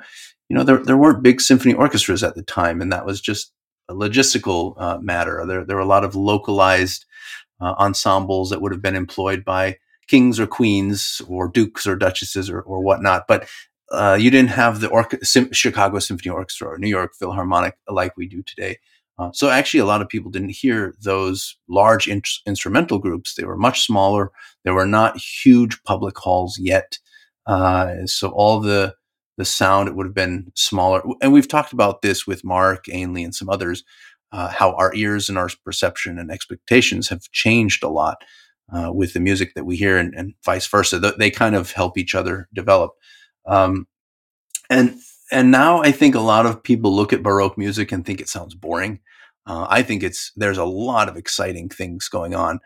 you 0.49 0.55
know 0.55 0.63
there, 0.63 0.77
there 0.77 0.97
weren't 0.97 1.23
big 1.23 1.41
symphony 1.41 1.73
orchestras 1.73 2.23
at 2.23 2.35
the 2.35 2.43
time 2.43 2.81
and 2.81 2.91
that 2.91 3.05
was 3.05 3.19
just 3.19 3.51
a 3.89 3.93
logistical 3.93 4.73
uh, 4.77 4.97
matter. 4.99 5.43
There, 5.45 5.65
there 5.65 5.75
were 5.75 5.81
a 5.81 5.87
lot 5.87 6.03
of 6.03 6.15
localized 6.15 7.05
uh, 7.61 7.73
ensembles 7.77 8.49
that 8.49 8.61
would 8.61 8.71
have 8.71 8.81
been 8.81 8.95
employed 8.95 9.45
by 9.45 9.77
kings 10.07 10.39
or 10.39 10.47
queens 10.47 11.21
or 11.27 11.47
dukes 11.47 11.87
or 11.87 11.95
duchesses 11.95 12.49
or, 12.49 12.61
or 12.61 12.81
whatnot. 12.81 13.27
But 13.27 13.47
uh, 13.91 14.17
you 14.19 14.31
didn't 14.31 14.49
have 14.49 14.79
the 14.79 15.19
Sim- 15.23 15.51
Chicago 15.51 15.99
Symphony 15.99 16.31
Orchestra 16.31 16.69
or 16.69 16.77
New 16.77 16.89
York 16.89 17.13
Philharmonic 17.15 17.77
like 17.87 18.17
we 18.17 18.27
do 18.27 18.41
today. 18.43 18.79
Uh, 19.17 19.31
so 19.33 19.49
actually, 19.49 19.79
a 19.79 19.85
lot 19.85 20.01
of 20.01 20.09
people 20.09 20.29
didn't 20.29 20.49
hear 20.49 20.93
those 21.01 21.55
large 21.69 22.07
in- 22.07 22.21
instrumental 22.45 22.99
groups. 22.99 23.35
They 23.35 23.45
were 23.45 23.57
much 23.57 23.85
smaller. 23.85 24.31
There 24.63 24.73
were 24.73 24.85
not 24.85 25.17
huge 25.17 25.81
public 25.83 26.17
halls 26.17 26.57
yet. 26.59 26.97
Uh, 27.45 28.05
so 28.05 28.29
all 28.29 28.59
the 28.59 28.95
the 29.37 29.45
sound 29.45 29.89
it 29.89 29.95
would 29.95 30.05
have 30.05 30.15
been 30.15 30.51
smaller. 30.55 31.03
And 31.21 31.33
we've 31.33 31.47
talked 31.47 31.73
about 31.73 32.01
this 32.01 32.25
with 32.25 32.45
Mark 32.45 32.85
Ainley 32.89 33.23
and 33.23 33.35
some 33.35 33.49
others. 33.49 33.83
Uh, 34.31 34.49
how 34.49 34.73
our 34.73 34.93
ears 34.95 35.29
and 35.29 35.37
our 35.37 35.49
perception 35.63 36.17
and 36.19 36.31
expectations 36.31 37.07
have 37.07 37.29
changed 37.31 37.83
a 37.83 37.89
lot 37.89 38.17
uh, 38.73 38.91
with 38.91 39.13
the 39.13 39.19
music 39.19 39.53
that 39.55 39.65
we 39.65 39.75
hear, 39.75 39.97
and, 39.97 40.13
and 40.15 40.33
vice 40.43 40.67
versa. 40.67 40.99
They 40.99 41.29
kind 41.29 41.55
of 41.55 41.71
help 41.71 41.97
each 41.97 42.15
other 42.15 42.49
develop. 42.53 42.91
Um, 43.45 43.87
and 44.69 44.95
and 45.31 45.51
now 45.51 45.81
I 45.81 45.91
think 45.91 46.15
a 46.15 46.19
lot 46.19 46.45
of 46.45 46.63
people 46.63 46.95
look 46.95 47.13
at 47.13 47.23
Baroque 47.23 47.57
music 47.57 47.91
and 47.91 48.05
think 48.05 48.21
it 48.21 48.29
sounds 48.29 48.55
boring. 48.55 48.99
Uh, 49.47 49.67
I 49.69 49.83
think 49.83 50.03
it's 50.03 50.31
there's 50.35 50.57
a 50.57 50.65
lot 50.65 51.09
of 51.09 51.17
exciting 51.17 51.69
things 51.69 52.07
going 52.09 52.35
on. 52.35 52.59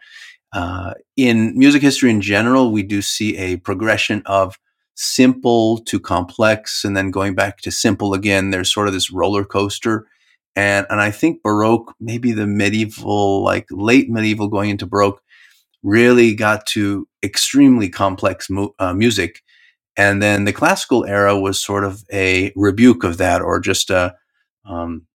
Uh, 0.51 0.93
in 1.15 1.57
music 1.57 1.81
history 1.81 2.09
in 2.09 2.21
general, 2.21 2.71
we 2.71 2.83
do 2.83 3.01
see 3.01 3.38
a 3.38 3.57
progression 3.57 4.21
of 4.25 4.57
simple 4.95 5.77
to 5.77 6.00
complex 6.00 6.83
and 6.83 6.95
then 6.95 7.12
going 7.12 7.36
back 7.36 7.59
to 7.59 7.71
simple 7.71 8.13
again. 8.13 8.50
There's 8.50 8.74
sort 8.74 8.88
of 8.88 8.93
this 8.93 9.12
roller 9.12 9.45
coaster. 9.45 10.07
And, 10.55 10.86
and 10.89 11.00
I 11.00 11.12
think 11.12 11.41
Baroque, 11.41 11.93
maybe 12.01 12.33
the 12.33 12.48
medieval, 12.48 13.43
like 13.43 13.67
late 13.71 14.09
medieval 14.09 14.50
going 14.50 14.69
into 14.69 14.86
Baroque, 14.86 15.21
really 15.83 16.36
got 16.36 16.65
to 16.67 17.07
extremely 17.24 17.88
complex 17.88 18.50
mu- 18.50 18.71
uh, 18.79 18.93
music. 18.93 19.41
And 20.00 20.24
then 20.24 20.46
the 20.46 20.53
classical 20.53 21.03
era 21.03 21.38
was 21.38 21.62
sort 21.62 21.84
of 21.84 22.06
a 22.10 22.53
rebuke 22.56 23.03
of 23.03 23.18
that 23.18 23.41
or 23.41 23.60
just 23.60 23.89
a, 23.89 24.15
um, 24.63 25.06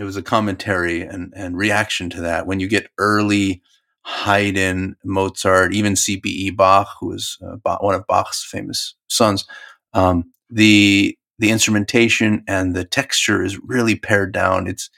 it 0.00 0.04
was 0.04 0.16
a 0.16 0.22
commentary 0.22 1.02
and, 1.02 1.34
and 1.36 1.54
reaction 1.54 2.08
to 2.08 2.22
that. 2.22 2.46
When 2.46 2.58
you 2.58 2.66
get 2.66 2.88
early 2.96 3.60
Haydn, 4.06 4.96
Mozart, 5.04 5.74
even 5.74 5.92
CPE 5.92 6.56
Bach, 6.56 6.88
who 6.98 7.08
was 7.08 7.36
uh, 7.44 7.76
one 7.80 7.94
of 7.94 8.06
Bach's 8.06 8.42
famous 8.42 8.94
sons, 9.08 9.44
um, 9.92 10.32
the 10.48 11.14
the 11.38 11.50
instrumentation 11.50 12.42
and 12.48 12.74
the 12.74 12.86
texture 12.86 13.44
is 13.44 13.58
really 13.58 13.96
pared 13.96 14.32
down. 14.32 14.66
It's 14.66 14.88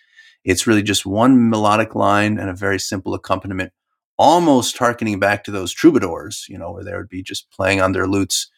it's 0.45 0.65
really 0.69 0.83
just 0.85 1.05
one 1.05 1.51
melodic 1.51 1.97
line 1.97 2.39
and 2.39 2.51
a 2.51 2.55
very 2.55 2.79
simple 2.79 3.15
accompaniment, 3.15 3.73
almost 4.17 4.79
harkening 4.79 5.19
back 5.19 5.43
to 5.43 5.51
those 5.51 5.73
troubadours, 5.73 6.47
you 6.49 6.57
know, 6.57 6.71
where 6.71 6.85
they 6.85 6.95
would 6.95 7.09
be 7.09 7.25
just 7.25 7.51
playing 7.51 7.81
on 7.81 7.91
their 7.91 8.07
lutes 8.07 8.49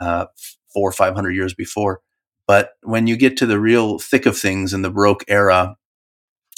uh, 0.00 0.26
four 0.72 0.88
or 0.88 0.92
five 0.92 1.14
hundred 1.14 1.32
years 1.32 1.54
before. 1.54 2.00
But 2.46 2.72
when 2.82 3.06
you 3.06 3.16
get 3.16 3.36
to 3.38 3.46
the 3.46 3.60
real 3.60 3.98
thick 3.98 4.26
of 4.26 4.36
things 4.36 4.74
in 4.74 4.82
the 4.82 4.90
Baroque 4.90 5.24
era, 5.28 5.76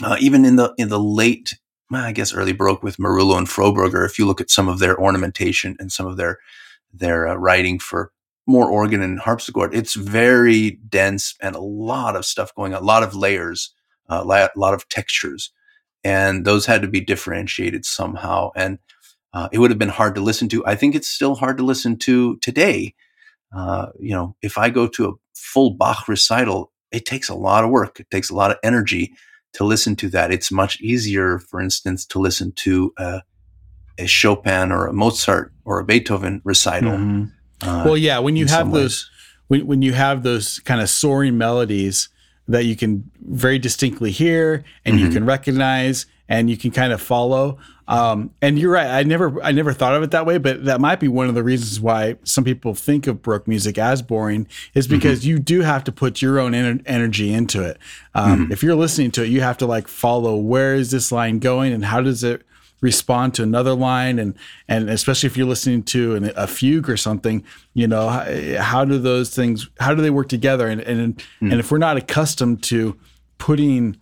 uh, 0.02 0.16
even 0.20 0.44
in 0.44 0.56
the 0.56 0.74
in 0.78 0.88
the 0.88 1.00
late 1.00 1.54
I 2.00 2.12
guess 2.12 2.32
early 2.32 2.52
Baroque 2.52 2.82
with 2.82 2.96
Merulo 2.96 3.36
and 3.36 3.46
Froberger. 3.46 4.06
If 4.06 4.18
you 4.18 4.26
look 4.26 4.40
at 4.40 4.50
some 4.50 4.68
of 4.68 4.78
their 4.78 4.98
ornamentation 4.98 5.76
and 5.78 5.92
some 5.92 6.06
of 6.06 6.16
their 6.16 6.38
their 6.92 7.28
uh, 7.28 7.34
writing 7.34 7.78
for 7.78 8.12
more 8.46 8.70
organ 8.70 9.02
and 9.02 9.20
harpsichord, 9.20 9.74
it's 9.74 9.94
very 9.94 10.78
dense 10.88 11.34
and 11.40 11.54
a 11.54 11.60
lot 11.60 12.16
of 12.16 12.24
stuff 12.24 12.54
going 12.54 12.74
on, 12.74 12.82
a 12.82 12.84
lot 12.84 13.02
of 13.02 13.14
layers, 13.14 13.74
uh, 14.08 14.22
a 14.24 14.58
lot 14.58 14.74
of 14.74 14.88
textures, 14.88 15.52
and 16.02 16.44
those 16.44 16.66
had 16.66 16.82
to 16.82 16.88
be 16.88 17.00
differentiated 17.00 17.84
somehow. 17.84 18.50
And 18.56 18.78
uh, 19.34 19.48
it 19.52 19.58
would 19.58 19.70
have 19.70 19.78
been 19.78 19.88
hard 19.88 20.14
to 20.16 20.20
listen 20.20 20.48
to. 20.50 20.66
I 20.66 20.74
think 20.74 20.94
it's 20.94 21.08
still 21.08 21.34
hard 21.34 21.56
to 21.58 21.64
listen 21.64 21.96
to 21.98 22.36
today. 22.38 22.94
Uh, 23.54 23.86
you 23.98 24.14
know, 24.14 24.34
if 24.42 24.58
I 24.58 24.70
go 24.70 24.86
to 24.88 25.08
a 25.08 25.12
full 25.34 25.70
Bach 25.70 26.08
recital, 26.08 26.72
it 26.90 27.06
takes 27.06 27.28
a 27.28 27.34
lot 27.34 27.64
of 27.64 27.70
work. 27.70 28.00
It 28.00 28.10
takes 28.10 28.30
a 28.30 28.34
lot 28.34 28.50
of 28.50 28.58
energy 28.62 29.12
to 29.54 29.64
listen 29.64 29.96
to 29.96 30.08
that. 30.10 30.32
It's 30.32 30.50
much 30.50 30.80
easier, 30.80 31.38
for 31.38 31.60
instance, 31.60 32.06
to 32.06 32.18
listen 32.18 32.52
to 32.52 32.92
a, 32.98 33.22
a 33.98 34.06
Chopin 34.06 34.72
or 34.72 34.86
a 34.86 34.92
Mozart 34.92 35.52
or 35.64 35.78
a 35.78 35.84
Beethoven 35.84 36.40
recital. 36.44 36.92
Mm-hmm. 36.92 37.68
Uh, 37.68 37.84
well, 37.84 37.96
yeah, 37.96 38.18
when 38.18 38.36
you 38.36 38.46
have 38.46 38.72
those, 38.72 39.10
when, 39.48 39.66
when 39.66 39.82
you 39.82 39.92
have 39.92 40.22
those 40.22 40.58
kind 40.60 40.80
of 40.80 40.88
soaring 40.88 41.38
melodies 41.38 42.08
that 42.48 42.64
you 42.64 42.74
can 42.76 43.10
very 43.20 43.58
distinctly 43.58 44.10
hear 44.10 44.64
and 44.84 44.96
mm-hmm. 44.96 45.06
you 45.06 45.12
can 45.12 45.24
recognize 45.24 46.06
and 46.28 46.48
you 46.50 46.56
can 46.56 46.70
kind 46.70 46.92
of 46.92 47.00
follow. 47.00 47.58
Um, 47.88 48.32
and 48.40 48.58
you're 48.58 48.72
right. 48.72 48.86
I 48.86 49.02
never, 49.02 49.42
I 49.42 49.52
never 49.52 49.72
thought 49.72 49.94
of 49.94 50.02
it 50.02 50.12
that 50.12 50.24
way, 50.24 50.38
but 50.38 50.64
that 50.64 50.80
might 50.80 51.00
be 51.00 51.08
one 51.08 51.28
of 51.28 51.34
the 51.34 51.42
reasons 51.42 51.80
why 51.80 52.16
some 52.24 52.44
people 52.44 52.74
think 52.74 53.06
of 53.06 53.22
Baroque 53.22 53.48
music 53.48 53.78
as 53.78 54.02
boring 54.02 54.46
is 54.74 54.86
mm-hmm. 54.86 54.96
because 54.96 55.20
mm-hmm. 55.20 55.30
you 55.30 55.38
do 55.38 55.60
have 55.62 55.84
to 55.84 55.92
put 55.92 56.22
your 56.22 56.38
own 56.38 56.54
en- 56.54 56.82
energy 56.86 57.32
into 57.32 57.62
it. 57.62 57.78
Um, 58.14 58.44
mm-hmm. 58.44 58.52
If 58.52 58.62
you're 58.62 58.76
listening 58.76 59.10
to 59.12 59.24
it, 59.24 59.28
you 59.28 59.40
have 59.40 59.58
to 59.58 59.66
like 59.66 59.88
follow 59.88 60.36
where 60.36 60.74
is 60.74 60.90
this 60.90 61.10
line 61.10 61.38
going 61.38 61.72
and 61.72 61.84
how 61.84 62.00
does 62.00 62.22
it 62.24 62.42
respond 62.82 63.32
to 63.32 63.42
another 63.44 63.74
line 63.74 64.18
and 64.18 64.34
and 64.68 64.90
especially 64.90 65.28
if 65.28 65.36
you're 65.36 65.46
listening 65.46 65.84
to 65.84 66.16
an, 66.16 66.32
a 66.36 66.48
fugue 66.48 66.90
or 66.90 66.96
something 66.96 67.44
you 67.74 67.86
know 67.86 68.08
how, 68.08 68.24
how, 68.60 68.84
do 68.84 68.98
those 68.98 69.32
things 69.32 69.70
how 69.78 69.94
do 69.94 70.02
they 70.02 70.10
work 70.10 70.28
together 70.28 70.66
and 70.66 70.80
and 70.80 71.16
mm. 71.16 71.22
and 71.40 71.54
if 71.54 71.70
we're 71.70 71.78
not 71.78 71.96
accustomed 71.96 72.60
to 72.60 72.98
putting 73.38 73.96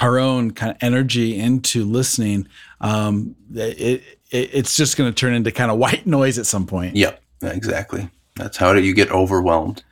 our 0.00 0.18
own 0.18 0.52
kind 0.52 0.72
of 0.72 0.78
energy 0.80 1.38
into 1.38 1.84
listening, 1.84 2.48
um, 2.80 3.34
it, 3.54 4.02
it, 4.30 4.50
it's 4.52 4.76
just 4.76 4.96
going 4.96 5.10
to 5.10 5.14
turn 5.14 5.34
into 5.34 5.50
kind 5.50 5.70
of 5.70 5.78
white 5.78 6.06
noise 6.06 6.38
at 6.38 6.46
some 6.46 6.66
point. 6.66 6.96
Yep, 6.96 7.22
exactly. 7.42 8.08
That's 8.36 8.56
how 8.56 8.72
you 8.74 8.94
get 8.94 9.10
overwhelmed, 9.10 9.82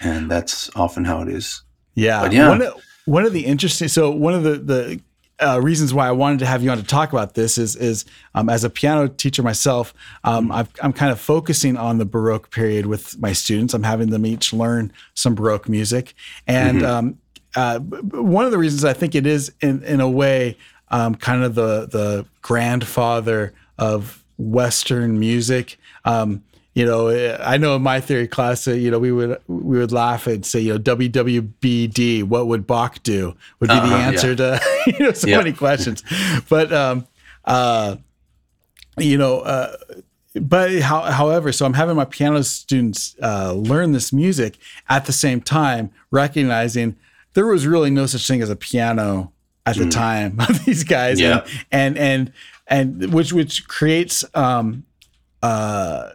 and 0.00 0.30
that's 0.30 0.70
often 0.76 1.04
how 1.04 1.22
it 1.22 1.28
is. 1.28 1.62
Yeah, 1.94 2.22
but 2.22 2.32
yeah. 2.32 2.48
One 2.48 2.62
of, 2.62 2.74
one 3.06 3.24
of 3.24 3.32
the 3.32 3.46
interesting, 3.46 3.88
so 3.88 4.10
one 4.10 4.34
of 4.34 4.42
the 4.42 4.58
the 4.58 5.00
uh, 5.40 5.60
reasons 5.62 5.94
why 5.94 6.08
I 6.08 6.12
wanted 6.12 6.40
to 6.40 6.46
have 6.46 6.62
you 6.62 6.70
on 6.70 6.78
to 6.78 6.84
talk 6.84 7.12
about 7.12 7.34
this 7.34 7.58
is 7.58 7.76
is 7.76 8.04
um, 8.34 8.48
as 8.48 8.64
a 8.64 8.70
piano 8.70 9.08
teacher 9.08 9.42
myself, 9.42 9.94
um, 10.24 10.50
i 10.50 10.66
am 10.82 10.92
kind 10.92 11.12
of 11.12 11.20
focusing 11.20 11.76
on 11.76 11.98
the 11.98 12.04
Baroque 12.04 12.50
period 12.50 12.86
with 12.86 13.18
my 13.18 13.32
students. 13.32 13.72
I'm 13.74 13.84
having 13.84 14.10
them 14.10 14.26
each 14.26 14.52
learn 14.52 14.92
some 15.14 15.34
Baroque 15.34 15.68
music, 15.68 16.14
and 16.46 16.78
mm-hmm. 16.78 16.86
um, 16.86 17.18
uh, 17.56 17.78
one 17.78 18.44
of 18.44 18.50
the 18.50 18.58
reasons 18.58 18.84
I 18.84 18.92
think 18.92 19.14
it 19.14 19.26
is 19.26 19.52
in 19.60 19.82
in 19.84 20.00
a 20.00 20.08
way 20.08 20.56
um, 20.90 21.14
kind 21.14 21.42
of 21.42 21.54
the 21.54 21.86
the 21.86 22.26
grandfather 22.42 23.52
of 23.78 24.24
Western 24.38 25.18
music. 25.18 25.78
Um, 26.04 26.42
you 26.74 26.84
know, 26.84 27.08
I 27.40 27.56
know 27.56 27.74
in 27.74 27.82
my 27.82 28.00
theory 28.00 28.28
class, 28.28 28.68
uh, 28.68 28.72
you 28.72 28.90
know, 28.90 29.00
we 29.00 29.10
would 29.10 29.40
we 29.48 29.78
would 29.78 29.90
laugh 29.90 30.26
and 30.26 30.46
say, 30.46 30.60
you 30.60 30.74
know, 30.74 30.78
WWBD, 30.78 32.22
what 32.22 32.46
would 32.46 32.66
Bach 32.66 33.02
do? 33.02 33.34
Would 33.58 33.68
be 33.68 33.74
uh-huh, 33.74 33.88
the 33.88 33.94
answer 33.94 34.28
yeah. 34.30 34.34
to 34.34 34.60
you 34.86 35.06
know 35.06 35.12
so 35.12 35.26
yeah. 35.26 35.38
many 35.38 35.52
questions. 35.52 36.04
But 36.48 36.72
um, 36.72 37.06
uh, 37.44 37.96
you 38.96 39.18
know, 39.18 39.40
uh, 39.40 39.76
but 40.34 40.80
how, 40.80 41.02
however, 41.02 41.50
so 41.52 41.66
I'm 41.66 41.74
having 41.74 41.96
my 41.96 42.04
piano 42.04 42.44
students 42.44 43.16
uh, 43.22 43.52
learn 43.54 43.92
this 43.92 44.12
music 44.12 44.56
at 44.88 45.06
the 45.06 45.12
same 45.12 45.40
time, 45.40 45.90
recognizing 46.10 46.96
there 47.34 47.46
was 47.46 47.66
really 47.66 47.90
no 47.90 48.06
such 48.06 48.26
thing 48.26 48.42
as 48.42 48.50
a 48.50 48.56
piano 48.56 49.32
at 49.66 49.76
the 49.76 49.84
mm. 49.84 49.90
time 49.90 50.40
of 50.48 50.64
these 50.64 50.84
guys. 50.84 51.20
Yeah. 51.20 51.46
And, 51.70 51.96
and, 51.98 52.32
and, 52.68 53.02
and 53.02 53.12
which, 53.12 53.32
which 53.32 53.66
creates, 53.68 54.24
um, 54.34 54.84
uh, 55.42 56.10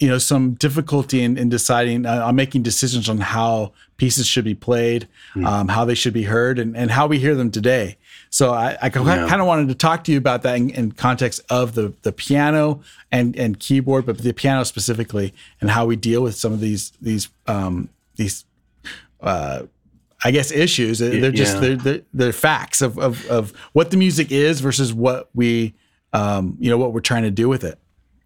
you 0.00 0.08
know, 0.08 0.18
some 0.18 0.54
difficulty 0.54 1.22
in, 1.22 1.38
in 1.38 1.48
deciding 1.48 2.04
uh, 2.04 2.26
on 2.26 2.34
making 2.34 2.62
decisions 2.62 3.08
on 3.08 3.18
how 3.18 3.72
pieces 3.96 4.26
should 4.26 4.44
be 4.44 4.54
played, 4.54 5.08
mm. 5.34 5.46
um, 5.46 5.68
how 5.68 5.84
they 5.84 5.94
should 5.94 6.12
be 6.12 6.24
heard, 6.24 6.58
and, 6.58 6.76
and 6.76 6.90
how 6.90 7.06
we 7.06 7.18
hear 7.18 7.34
them 7.34 7.50
today. 7.50 7.96
So 8.30 8.52
I, 8.52 8.76
I 8.82 8.86
yeah. 8.86 9.28
kind 9.28 9.40
of 9.40 9.46
wanted 9.46 9.68
to 9.68 9.74
talk 9.76 10.02
to 10.04 10.12
you 10.12 10.18
about 10.18 10.42
that 10.42 10.56
in, 10.56 10.70
in, 10.70 10.92
context 10.92 11.40
of 11.50 11.74
the 11.74 11.94
the 12.02 12.10
piano 12.10 12.80
and 13.12 13.36
and 13.36 13.60
keyboard, 13.60 14.06
but 14.06 14.18
the 14.18 14.32
piano 14.32 14.64
specifically, 14.64 15.32
and 15.60 15.70
how 15.70 15.86
we 15.86 15.94
deal 15.94 16.22
with 16.22 16.34
some 16.34 16.52
of 16.52 16.58
these 16.58 16.92
these 17.00 17.28
um, 17.46 17.88
these 18.16 18.44
uh, 19.20 19.62
I 20.24 20.30
guess 20.30 20.50
issues. 20.50 20.98
They're 21.00 21.30
just 21.30 21.54
yeah. 21.54 21.60
they're, 21.60 21.76
they're, 21.76 22.00
they're 22.14 22.32
facts 22.32 22.80
of, 22.80 22.98
of 22.98 23.26
of 23.26 23.52
what 23.74 23.90
the 23.90 23.98
music 23.98 24.32
is 24.32 24.60
versus 24.60 24.92
what 24.92 25.28
we 25.34 25.74
um, 26.14 26.56
you 26.58 26.70
know 26.70 26.78
what 26.78 26.92
we're 26.92 27.00
trying 27.00 27.24
to 27.24 27.30
do 27.30 27.48
with 27.48 27.62
it. 27.62 27.78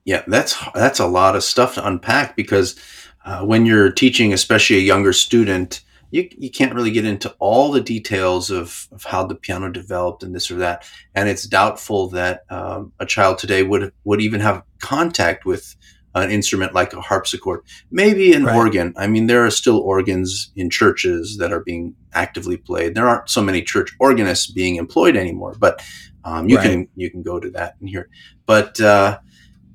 Yeah, 0.05 0.23
that's 0.27 0.57
that's 0.75 1.01
a 1.01 1.07
lot 1.07 1.35
of 1.35 1.43
stuff 1.43 1.75
to 1.75 1.87
unpack 1.87 2.37
because 2.37 2.77
uh, 3.25 3.45
when 3.45 3.67
you're 3.67 3.91
teaching, 3.91 4.33
especially 4.33 4.77
a 4.77 4.81
younger 4.81 5.13
student, 5.13 5.83
you, 6.11 6.29
you 6.39 6.51
can't 6.51 6.75
really 6.75 6.91
get 6.91 7.05
into 7.05 7.35
all 7.39 7.71
the 7.71 7.81
details 7.81 8.51
of, 8.51 8.89
of 8.93 9.05
how 9.05 9.27
the 9.27 9.35
piano 9.35 9.71
developed 9.71 10.23
and 10.23 10.35
this 10.35 10.51
or 10.51 10.55
that. 10.55 10.89
And 11.15 11.29
it's 11.29 11.47
doubtful 11.47 12.09
that 12.11 12.45
um, 12.49 12.93
a 12.99 13.07
child 13.07 13.39
today 13.39 13.63
would 13.63 13.93
would 14.05 14.21
even 14.21 14.41
have 14.41 14.63
contact 14.81 15.45
with 15.45 15.77
an 16.21 16.31
instrument 16.31 16.75
like 16.75 16.93
a 16.93 17.01
harpsichord, 17.01 17.61
maybe 17.91 18.33
an 18.33 18.45
right. 18.45 18.57
organ. 18.57 18.95
I 18.97 19.07
mean, 19.07 19.27
there 19.27 19.45
are 19.45 19.51
still 19.51 19.79
organs 19.79 20.51
in 20.57 20.71
churches 20.71 21.39
that 21.39 21.53
are 21.53 21.61
being 21.61 21.95
actively 22.13 22.57
played. 22.57 22.95
There 22.95 23.09
aren't 23.09 23.29
so 23.29 23.43
many 23.43 23.63
church 23.63 23.95
organists 23.99 24.51
being 24.51 24.77
employed 24.77 25.17
anymore, 25.17 25.55
but 25.59 25.83
um, 26.25 26.49
you 26.49 26.57
right. 26.57 26.71
can 26.71 26.89
you 26.97 27.11
can 27.11 27.23
go 27.23 27.41
to 27.41 27.51
that 27.51 27.77
and 27.81 27.89
hear. 27.89 28.09
But 28.47 28.81
uh, 28.81 29.19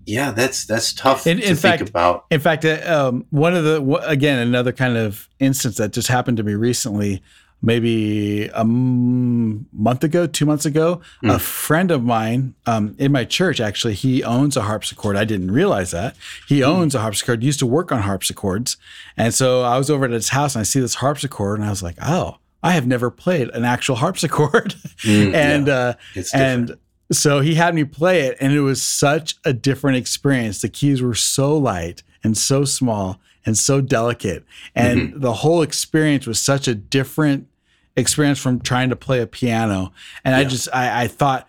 yeah, 0.06 0.32
that's 0.32 0.66
that's 0.66 0.94
tough 0.94 1.26
in, 1.28 1.40
in 1.40 1.56
fact, 1.56 1.82
about. 1.82 2.26
In 2.30 2.40
fact, 2.40 2.66
uh, 2.66 2.82
um, 2.86 3.26
one 3.30 3.56
of 3.56 3.64
the 3.64 3.82
again 4.06 4.40
another 4.40 4.72
kind 4.72 4.98
of 4.98 5.30
instance 5.40 5.78
that 5.78 5.94
just 5.94 6.08
happened 6.08 6.38
to 6.38 6.44
me 6.44 6.54
recently 6.54 7.22
maybe 7.64 8.50
a 8.50 8.66
month 8.66 10.04
ago, 10.04 10.28
two 10.28 10.46
months 10.46 10.66
ago, 10.66 11.02
mm. 11.24 11.34
a 11.34 11.40
friend 11.40 11.90
of 11.90 12.04
mine 12.04 12.54
um, 12.66 12.94
in 13.00 13.12
my 13.12 13.24
church, 13.24 13.62
actually, 13.62 13.94
he 13.94 14.22
owns 14.24 14.58
a 14.58 14.64
harpsichord. 14.64 15.16
I 15.16 15.24
didn't 15.24 15.50
realize 15.50 15.92
that. 15.92 16.16
He 16.48 16.60
mm. 16.60 16.68
owns 16.68 16.94
a 16.94 17.00
harpsichord, 17.00 17.42
used 17.42 17.60
to 17.60 17.66
work 17.66 17.92
on 17.92 18.02
harpsichords. 18.02 18.76
And 19.16 19.34
so 19.34 19.62
I 19.62 19.78
was 19.78 19.90
over 19.90 20.04
at 20.06 20.12
his 20.12 20.30
house 20.30 20.56
and 20.56 20.60
I 20.62 20.64
see 20.64 20.82
this 20.82 20.96
harpsichord 20.96 21.60
and 21.60 21.66
I 21.66 21.72
was 21.72 21.82
like, 21.82 21.96
oh, 22.02 22.38
I 22.62 22.74
have 22.74 22.86
never 22.86 23.10
played 23.10 23.50
an 23.50 23.64
actual 23.64 23.96
harpsichord. 23.96 24.76
Mm, 25.04 25.34
and, 25.34 25.68
yeah. 25.68 25.74
uh, 25.74 26.24
and, 26.34 26.78
so 27.12 27.42
he 27.42 27.56
had 27.56 27.76
me 27.76 27.84
play 27.84 28.22
it, 28.22 28.38
and 28.40 28.54
it 28.54 28.62
was 28.62 28.82
such 28.82 29.36
a 29.46 29.54
different 29.54 29.98
experience. 29.98 30.62
The 30.62 30.70
keys 30.70 31.02
were 31.02 31.14
so 31.14 31.56
light 31.56 32.02
and 32.24 32.36
so 32.36 32.66
small 32.66 33.20
and 33.46 33.58
so 33.58 33.82
delicate, 33.82 34.46
and 34.74 35.00
mm-hmm. 35.02 35.20
the 35.20 35.34
whole 35.34 35.62
experience 35.62 36.26
was 36.26 36.42
such 36.42 36.68
a 36.68 36.74
different 36.74 37.48
experience 37.96 38.40
from 38.40 38.60
trying 38.60 38.90
to 38.90 38.96
play 38.96 39.22
a 39.22 39.28
piano, 39.28 39.92
and 40.24 40.36
I 40.36 40.44
just 40.44 40.68
I, 40.74 41.04
I 41.04 41.08
thought, 41.08 41.48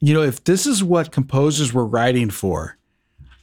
you 0.00 0.14
know, 0.14 0.22
if 0.22 0.44
this 0.44 0.66
is 0.66 0.82
what 0.82 1.12
composers 1.12 1.72
were 1.72 1.86
writing 1.86 2.30
for, 2.30 2.76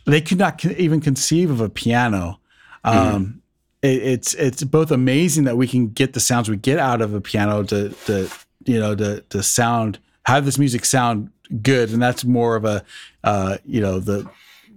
they 0.05 0.21
could 0.21 0.37
not 0.37 0.61
con- 0.61 0.75
even 0.77 1.01
conceive 1.01 1.49
of 1.49 1.61
a 1.61 1.69
piano. 1.69 2.39
Um, 2.83 3.41
it, 3.81 4.01
it's 4.01 4.33
it's 4.35 4.63
both 4.63 4.91
amazing 4.91 5.43
that 5.45 5.57
we 5.57 5.67
can 5.67 5.89
get 5.89 6.13
the 6.13 6.19
sounds 6.19 6.49
we 6.49 6.57
get 6.57 6.79
out 6.79 7.01
of 7.01 7.13
a 7.13 7.21
piano 7.21 7.63
to 7.63 7.89
to 8.05 8.29
you 8.65 8.79
know 8.79 8.95
to 8.95 9.21
to 9.21 9.43
sound 9.43 9.99
have 10.25 10.45
this 10.45 10.57
music 10.57 10.85
sound 10.85 11.29
good, 11.61 11.91
and 11.91 12.01
that's 12.01 12.23
more 12.25 12.55
of 12.55 12.65
a 12.65 12.83
uh, 13.23 13.57
you 13.65 13.81
know 13.81 13.99
the 13.99 14.29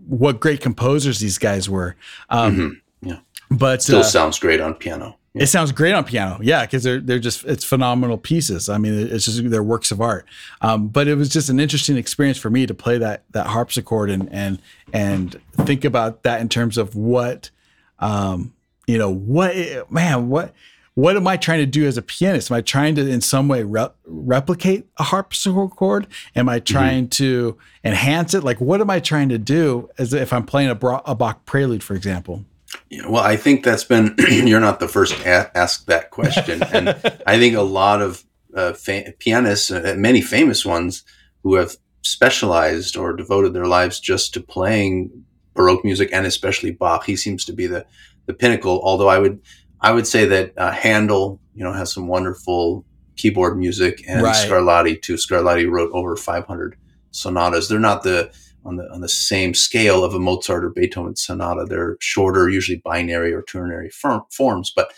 what 0.07 0.41
great 0.41 0.61
composers 0.61 1.19
these 1.19 1.39
guys 1.39 1.69
were. 1.69 1.97
Um, 2.31 2.83
Yeah. 3.03 3.19
But 3.51 3.83
Still 3.83 4.01
uh, 4.01 4.05
sounds 4.05 4.39
great 4.39 4.61
on 4.61 4.75
piano. 4.75 5.17
It 5.37 5.47
sounds 5.47 5.73
great 5.73 5.93
on 5.93 6.05
piano, 6.05 6.39
yeah, 6.43 6.65
because 6.65 6.83
they're 6.83 7.01
they're 7.01 7.19
just 7.19 7.45
it's 7.45 7.65
phenomenal 7.65 8.19
pieces. 8.19 8.69
I 8.69 8.79
mean, 8.79 8.95
it's 8.95 9.25
just 9.25 9.49
they're 9.51 9.63
works 9.63 9.91
of 9.91 10.01
art. 10.01 10.27
Um, 10.61 10.89
but 10.89 11.09
it 11.09 11.15
was 11.17 11.29
just 11.29 11.49
an 11.49 11.61
interesting 11.61 11.97
experience 11.97 12.39
for 12.39 12.51
me 12.51 12.67
to 12.67 12.75
play 12.75 12.99
that 12.99 13.25
that 13.33 13.47
harpsichord 13.47 14.11
and 14.11 14.29
and 14.33 14.61
and 14.93 15.41
think 15.53 15.85
about 15.85 16.23
that 16.23 16.41
in 16.41 16.49
terms 16.49 16.79
of 16.79 16.95
what, 16.97 17.51
um, 17.99 18.55
you 18.87 18.99
know, 18.99 19.11
what 19.11 19.55
man, 19.91 20.29
what 20.29 20.55
what 20.95 21.15
am 21.15 21.27
I 21.27 21.37
trying 21.37 21.59
to 21.59 21.67
do 21.67 21.87
as 21.87 21.99
a 21.99 22.03
pianist? 22.03 22.51
Am 22.51 22.57
I 22.57 22.63
trying 22.63 22.95
to 22.95 23.07
in 23.07 23.21
some 23.21 23.49
way 23.49 23.63
re- 23.63 23.91
replicate 24.07 24.87
a 24.97 25.03
harpsichord? 25.03 26.07
Am 26.35 26.49
I 26.49 26.59
trying 26.59 27.09
to 27.11 27.59
enhance 27.85 28.33
it? 28.33 28.43
Like, 28.43 28.63
what 28.63 28.81
am 28.81 28.89
I 28.89 29.01
trying 29.01 29.29
to 29.29 29.37
do 29.37 29.91
as 29.99 30.15
if 30.15 30.33
I'm 30.33 30.47
playing 30.47 30.71
a, 30.71 30.75
Bra- 30.75 31.03
a 31.05 31.15
Bach 31.15 31.45
prelude, 31.45 31.83
for 31.83 31.95
example? 31.95 32.47
Yeah, 32.91 33.09
well, 33.09 33.23
I 33.23 33.37
think 33.37 33.65
that's 33.65 33.85
been, 33.85 34.15
you're 34.31 34.61
not 34.61 34.81
the 34.81 34.89
first 34.89 35.15
to 35.17 35.23
a- 35.29 35.51
ask 35.57 35.87
that 35.87 36.11
question. 36.11 36.63
And 36.73 36.89
I 37.27 37.39
think 37.39 37.57
a 37.57 37.63
lot 37.63 38.03
of 38.03 38.25
uh, 38.55 38.73
fa- 38.73 39.13
pianists, 39.19 39.71
uh, 39.71 39.95
many 39.99 40.21
famous 40.21 40.65
ones, 40.65 41.05
who 41.43 41.55
have 41.57 41.77
specialized 42.03 42.97
or 42.97 43.15
devoted 43.15 43.53
their 43.53 43.67
lives 43.67 44.01
just 44.01 44.33
to 44.35 44.41
playing 44.41 45.11
Baroque 45.55 45.85
music 45.85 46.11
and 46.13 46.27
especially 46.27 46.71
Bach, 46.71 47.05
he 47.05 47.17
seems 47.17 47.45
to 47.47 47.53
be 47.53 47.67
the, 47.67 47.85
the 48.27 48.35
pinnacle. 48.35 48.81
Although 48.83 49.09
I 49.09 49.19
would, 49.19 49.41
I 49.81 49.93
would 49.93 50.07
say 50.07 50.25
that 50.27 50.53
uh, 50.57 50.73
Handel, 50.73 51.41
you 51.55 51.65
know, 51.65 51.73
has 51.73 51.93
some 51.93 52.07
wonderful 52.09 52.85
keyboard 53.17 53.59
music 53.59 54.03
and 54.09 54.23
Right. 54.23 54.35
Scarlatti 54.35 55.01
too. 55.01 55.15
Scarlatti 55.15 55.69
wrote 55.71 55.91
over 55.93 56.17
500 56.17 56.77
sonatas. 57.13 57.69
They're 57.69 57.79
not 57.79 58.03
the, 58.03 58.31
on 58.67 58.77
the 58.77 58.85
on 58.93 59.01
the 59.01 59.09
same 59.09 59.55
scale 59.55 60.05
of 60.05 60.15
a 60.15 60.19
Mozart 60.19 60.65
or 60.65 60.71
Beethoven 60.71 61.17
sonata. 61.17 61.65
They're 61.69 61.97
shorter, 62.01 62.49
usually 62.49 62.83
binary 62.85 63.33
or 63.33 63.43
ternary 63.43 63.91
form, 63.91 64.23
forms, 64.31 64.73
but 64.75 64.93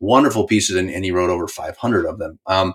wonderful 0.00 0.46
pieces, 0.46 0.76
and, 0.76 0.90
and 0.90 1.04
he 1.04 1.10
wrote 1.10 1.30
over 1.30 1.48
500 1.48 2.06
of 2.06 2.18
them. 2.18 2.38
Um, 2.46 2.74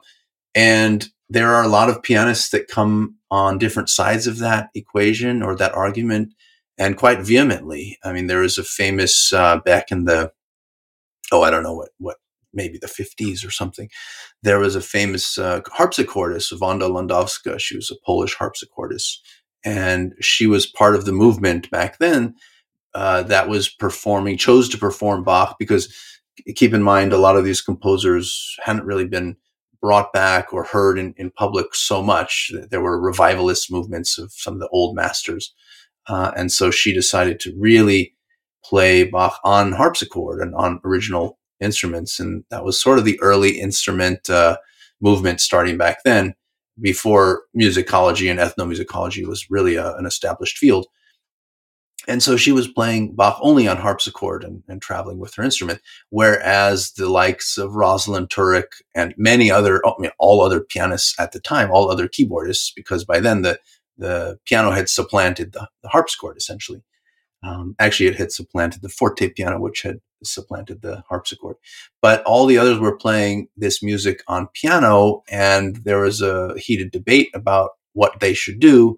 and 0.55 1.07
there 1.29 1.53
are 1.53 1.63
a 1.63 1.69
lot 1.69 1.89
of 1.89 2.01
pianists 2.01 2.49
that 2.49 2.67
come 2.67 3.17
on 3.29 3.59
different 3.59 3.89
sides 3.89 4.25
of 4.25 4.39
that 4.39 4.69
equation 4.73 5.43
or 5.43 5.55
that 5.55 5.73
argument, 5.73 6.33
and 6.77 6.97
quite 6.97 7.21
vehemently. 7.21 7.97
I 8.03 8.13
mean, 8.13 8.27
there 8.27 8.43
is 8.43 8.57
a 8.57 8.63
famous 8.63 9.31
uh, 9.31 9.57
back 9.57 9.91
in 9.91 10.05
the 10.05 10.31
oh, 11.31 11.43
I 11.43 11.51
don't 11.51 11.63
know 11.63 11.75
what 11.75 11.89
what 11.99 12.17
maybe 12.51 12.79
the 12.79 12.87
50s 12.87 13.45
or 13.45 13.51
something. 13.51 13.89
There 14.41 14.57
was 14.57 14.75
a 14.75 14.81
famous 14.81 15.37
uh, 15.37 15.61
harpsichordist, 15.61 16.59
Wanda 16.59 16.87
Landowska. 16.87 17.59
She 17.59 17.75
was 17.75 17.91
a 17.91 17.95
Polish 18.03 18.35
harpsichordist 18.35 19.17
and 19.65 20.13
she 20.21 20.47
was 20.47 20.65
part 20.65 20.95
of 20.95 21.05
the 21.05 21.11
movement 21.11 21.69
back 21.69 21.97
then 21.99 22.35
uh, 22.93 23.23
that 23.23 23.49
was 23.49 23.69
performing 23.69 24.37
chose 24.37 24.69
to 24.69 24.77
perform 24.77 25.23
bach 25.23 25.57
because 25.59 25.93
keep 26.55 26.73
in 26.73 26.81
mind 26.83 27.13
a 27.13 27.17
lot 27.17 27.35
of 27.35 27.45
these 27.45 27.61
composers 27.61 28.55
hadn't 28.63 28.85
really 28.85 29.05
been 29.05 29.35
brought 29.81 30.11
back 30.11 30.51
or 30.53 30.63
heard 30.63 30.97
in, 30.99 31.13
in 31.17 31.31
public 31.31 31.73
so 31.73 32.03
much. 32.03 32.51
There 32.69 32.81
were 32.81 32.99
revivalist 32.99 33.71
movements 33.71 34.17
of 34.17 34.31
some 34.33 34.55
of 34.55 34.59
the 34.59 34.69
old 34.69 34.95
masters 34.95 35.53
uh, 36.07 36.31
and 36.35 36.51
so 36.51 36.71
she 36.71 36.93
decided 36.93 37.39
to 37.39 37.55
really 37.57 38.15
play 38.65 39.03
bach 39.03 39.39
on 39.43 39.71
harpsichord 39.71 40.41
and 40.41 40.53
on 40.55 40.81
original 40.83 41.39
instruments 41.61 42.19
and 42.19 42.43
that 42.49 42.65
was 42.65 42.81
sort 42.81 42.99
of 42.99 43.05
the 43.05 43.19
early 43.21 43.59
instrument 43.59 44.29
uh, 44.29 44.57
movement 45.01 45.39
starting 45.39 45.77
back 45.77 46.03
then 46.03 46.33
before 46.81 47.43
musicology 47.57 48.29
and 48.29 48.39
ethnomusicology 48.39 49.25
was 49.25 49.49
really 49.49 49.75
a, 49.75 49.95
an 49.95 50.05
established 50.05 50.57
field. 50.57 50.87
And 52.07 52.23
so 52.23 52.37
she 52.37 52.51
was 52.51 52.67
playing 52.67 53.13
Bach 53.15 53.37
only 53.41 53.67
on 53.67 53.77
harpsichord 53.77 54.43
and, 54.43 54.63
and 54.67 54.81
traveling 54.81 55.19
with 55.19 55.35
her 55.35 55.43
instrument, 55.43 55.81
whereas 56.09 56.93
the 56.93 57.09
likes 57.09 57.57
of 57.57 57.71
Rosalyn 57.71 58.27
Tureck 58.27 58.81
and 58.95 59.13
many 59.17 59.51
other, 59.51 59.85
I 59.85 59.91
mean, 59.99 60.11
all 60.17 60.41
other 60.41 60.61
pianists 60.61 61.13
at 61.19 61.33
the 61.33 61.39
time, 61.39 61.69
all 61.71 61.91
other 61.91 62.07
keyboardists, 62.07 62.71
because 62.75 63.03
by 63.03 63.19
then 63.19 63.41
the, 63.41 63.59
the 63.97 64.39
piano 64.45 64.71
had 64.71 64.89
supplanted 64.89 65.51
the, 65.51 65.67
the 65.83 65.89
harpsichord 65.89 66.37
essentially. 66.37 66.81
Um, 67.43 67.75
actually, 67.79 68.07
it 68.07 68.15
had 68.15 68.31
supplanted 68.31 68.81
the 68.81 68.89
forte 68.89 69.29
piano, 69.29 69.59
which 69.59 69.81
had 69.81 69.99
supplanted 70.23 70.81
the 70.81 71.03
harpsichord. 71.09 71.55
But 72.01 72.23
all 72.23 72.45
the 72.45 72.57
others 72.57 72.79
were 72.79 72.97
playing 72.97 73.47
this 73.57 73.81
music 73.83 74.21
on 74.27 74.47
piano, 74.53 75.23
and 75.29 75.77
there 75.77 75.99
was 75.99 76.21
a 76.21 76.57
heated 76.57 76.91
debate 76.91 77.29
about 77.33 77.71
what 77.93 78.19
they 78.19 78.33
should 78.33 78.59
do. 78.59 78.97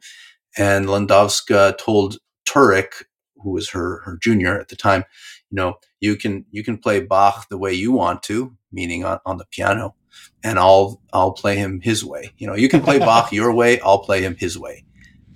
And 0.57 0.87
Landowska 0.87 1.77
told 1.77 2.17
Tureck, 2.45 3.03
who 3.37 3.51
was 3.51 3.69
her 3.69 4.01
her 4.03 4.17
junior 4.21 4.59
at 4.59 4.67
the 4.67 4.75
time, 4.75 5.03
you 5.49 5.55
know, 5.55 5.75
you 5.99 6.15
can 6.15 6.45
you 6.51 6.63
can 6.63 6.77
play 6.77 7.01
Bach 7.01 7.49
the 7.49 7.57
way 7.57 7.73
you 7.73 7.91
want 7.91 8.23
to, 8.23 8.55
meaning 8.71 9.03
on, 9.03 9.19
on 9.25 9.37
the 9.37 9.45
piano, 9.51 9.95
and 10.43 10.59
I'll 10.59 11.01
I'll 11.13 11.33
play 11.33 11.55
him 11.55 11.81
his 11.81 12.03
way. 12.03 12.31
You 12.37 12.47
know, 12.47 12.55
you 12.55 12.69
can 12.69 12.81
play 12.81 12.99
Bach 12.99 13.31
your 13.31 13.53
way, 13.53 13.79
I'll 13.81 13.99
play 13.99 14.21
him 14.21 14.35
his 14.37 14.57
way. 14.57 14.85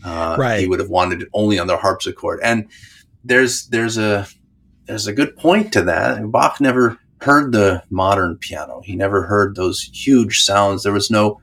Uh, 0.03 0.35
Right. 0.37 0.59
He 0.59 0.67
would 0.67 0.79
have 0.79 0.89
wanted 0.89 1.23
it 1.23 1.29
only 1.33 1.57
on 1.57 1.67
the 1.67 1.77
harpsichord, 1.77 2.39
and 2.43 2.69
there's 3.23 3.67
there's 3.67 3.97
a 3.97 4.27
there's 4.85 5.07
a 5.07 5.13
good 5.13 5.35
point 5.35 5.73
to 5.73 5.81
that. 5.83 6.31
Bach 6.31 6.59
never 6.61 6.97
heard 7.21 7.51
the 7.51 7.83
modern 7.89 8.37
piano. 8.37 8.81
He 8.83 8.95
never 8.95 9.23
heard 9.23 9.55
those 9.55 9.81
huge 9.81 10.41
sounds. 10.41 10.83
There 10.83 10.93
was 10.93 11.09
no. 11.09 11.39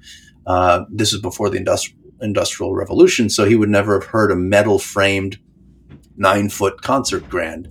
Uh, 0.47 0.85
this 0.91 1.13
is 1.13 1.21
before 1.21 1.51
the 1.51 1.59
industrial 1.59 1.99
industrial 2.21 2.75
revolution, 2.75 3.29
so 3.29 3.45
he 3.45 3.57
would 3.57 3.69
never 3.69 3.99
have 3.99 4.09
heard 4.09 4.31
a 4.31 4.37
metal 4.37 4.79
framed 4.79 5.39
nine 6.17 6.49
foot 6.49 6.81
concert 6.83 7.29
grand 7.29 7.69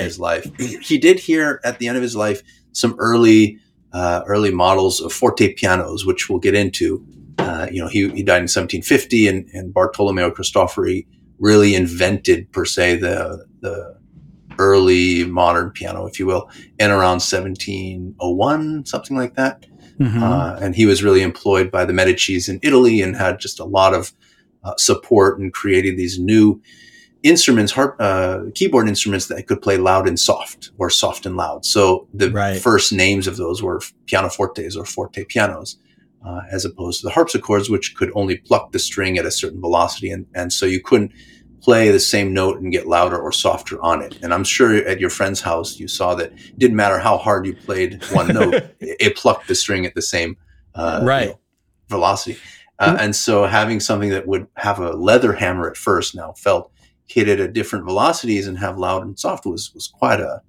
in 0.00 0.04
his 0.04 0.20
life. 0.20 0.50
He 0.58 0.98
did 0.98 1.18
hear 1.18 1.60
at 1.64 1.78
the 1.78 1.88
end 1.88 1.96
of 1.96 2.02
his 2.02 2.14
life 2.14 2.42
some 2.72 2.94
early 2.98 3.58
uh, 3.92 4.22
early 4.26 4.50
models 4.50 5.00
of 5.00 5.12
forte 5.12 5.54
pianos, 5.54 6.04
which 6.04 6.28
we'll 6.28 6.38
get 6.38 6.54
into. 6.54 7.04
Uh, 7.38 7.66
you 7.70 7.80
know, 7.80 7.88
he, 7.88 8.08
he 8.10 8.22
died 8.22 8.38
in 8.38 8.48
1750, 8.48 9.28
and, 9.28 9.48
and 9.52 9.72
Bartolomeo 9.72 10.30
Cristofori 10.30 11.06
really 11.38 11.74
invented 11.74 12.50
per 12.52 12.64
se 12.64 12.96
the 12.96 13.46
the 13.60 13.95
early 14.58 15.24
modern 15.24 15.70
piano, 15.70 16.06
if 16.06 16.18
you 16.18 16.26
will, 16.26 16.48
in 16.78 16.90
around 16.90 17.20
1701, 17.20 18.84
something 18.86 19.16
like 19.16 19.34
that. 19.34 19.66
Mhm. 20.00 20.22
Uh, 20.22 20.58
and 20.60 20.74
he 20.74 20.86
was 20.86 21.02
really 21.02 21.22
employed 21.22 21.70
by 21.70 21.84
the 21.84 21.92
Medicis 21.92 22.48
in 22.48 22.60
Italy 22.62 23.00
and 23.00 23.16
had 23.16 23.40
just 23.40 23.60
a 23.60 23.64
lot 23.64 23.94
of 23.94 24.12
uh, 24.64 24.74
support 24.78 25.38
in 25.38 25.50
creating 25.50 25.96
these 25.96 26.18
new 26.18 26.60
instruments, 27.22 27.72
harp, 27.72 27.96
uh, 28.00 28.40
keyboard 28.54 28.88
instruments 28.88 29.26
that 29.26 29.46
could 29.46 29.62
play 29.62 29.76
loud 29.76 30.08
and 30.08 30.18
soft 30.18 30.70
or 30.78 30.90
soft 30.90 31.24
and 31.24 31.36
loud. 31.36 31.64
So 31.64 32.08
the 32.12 32.30
Right. 32.30 32.60
first 32.60 32.92
names 32.92 33.26
of 33.26 33.36
those 33.36 33.62
were 33.62 33.80
pianofortes 34.06 34.76
or 34.76 34.84
forte 34.84 35.24
pianos, 35.24 35.78
uh, 36.26 36.40
as 36.50 36.64
opposed 36.64 37.00
to 37.00 37.06
the 37.06 37.12
harpsichords, 37.12 37.70
which 37.70 37.94
could 37.94 38.10
only 38.14 38.36
pluck 38.38 38.72
the 38.72 38.78
string 38.80 39.18
at 39.18 39.24
a 39.26 39.30
certain 39.30 39.60
velocity. 39.60 40.10
And, 40.10 40.26
and 40.34 40.52
so 40.52 40.66
you 40.66 40.80
couldn't 40.80 41.12
play 41.66 41.90
the 41.90 41.98
same 41.98 42.32
note 42.32 42.60
and 42.60 42.70
get 42.70 42.86
louder 42.86 43.18
or 43.18 43.32
softer 43.32 43.82
on 43.82 44.00
it. 44.00 44.16
And 44.22 44.32
I'm 44.32 44.44
sure 44.44 44.76
at 44.86 45.00
your 45.00 45.10
friend's 45.10 45.40
house, 45.40 45.80
you 45.80 45.88
saw 45.88 46.14
that 46.14 46.30
it 46.30 46.56
didn't 46.56 46.76
matter 46.76 47.00
how 47.00 47.18
hard 47.18 47.44
you 47.44 47.56
played 47.56 48.04
one 48.12 48.28
note, 48.28 48.54
it, 48.80 49.16
plucked 49.16 49.48
the 49.48 49.56
string 49.56 49.84
at 49.84 49.96
the 49.96 50.00
same 50.00 50.36
uh, 50.76 51.00
you 51.02 51.30
know, 51.30 51.40
velocity. 51.88 52.38
Uh, 52.78 52.96
and 53.00 53.16
so 53.16 53.46
having 53.46 53.80
something 53.80 54.10
that 54.10 54.28
would 54.28 54.46
have 54.54 54.78
a 54.78 54.92
leather 54.92 55.32
hammer 55.32 55.68
at 55.68 55.76
first 55.76 56.14
now 56.14 56.34
felt 56.34 56.70
hit 57.04 57.28
it 57.28 57.40
at 57.40 57.52
different 57.52 57.84
velocities 57.84 58.46
and 58.46 58.58
have 58.58 58.78
loud 58.78 59.02
and 59.02 59.18
soft 59.18 59.44
was 59.44 59.74
was 59.74 59.88
quite 59.88 60.20
a 60.20 60.40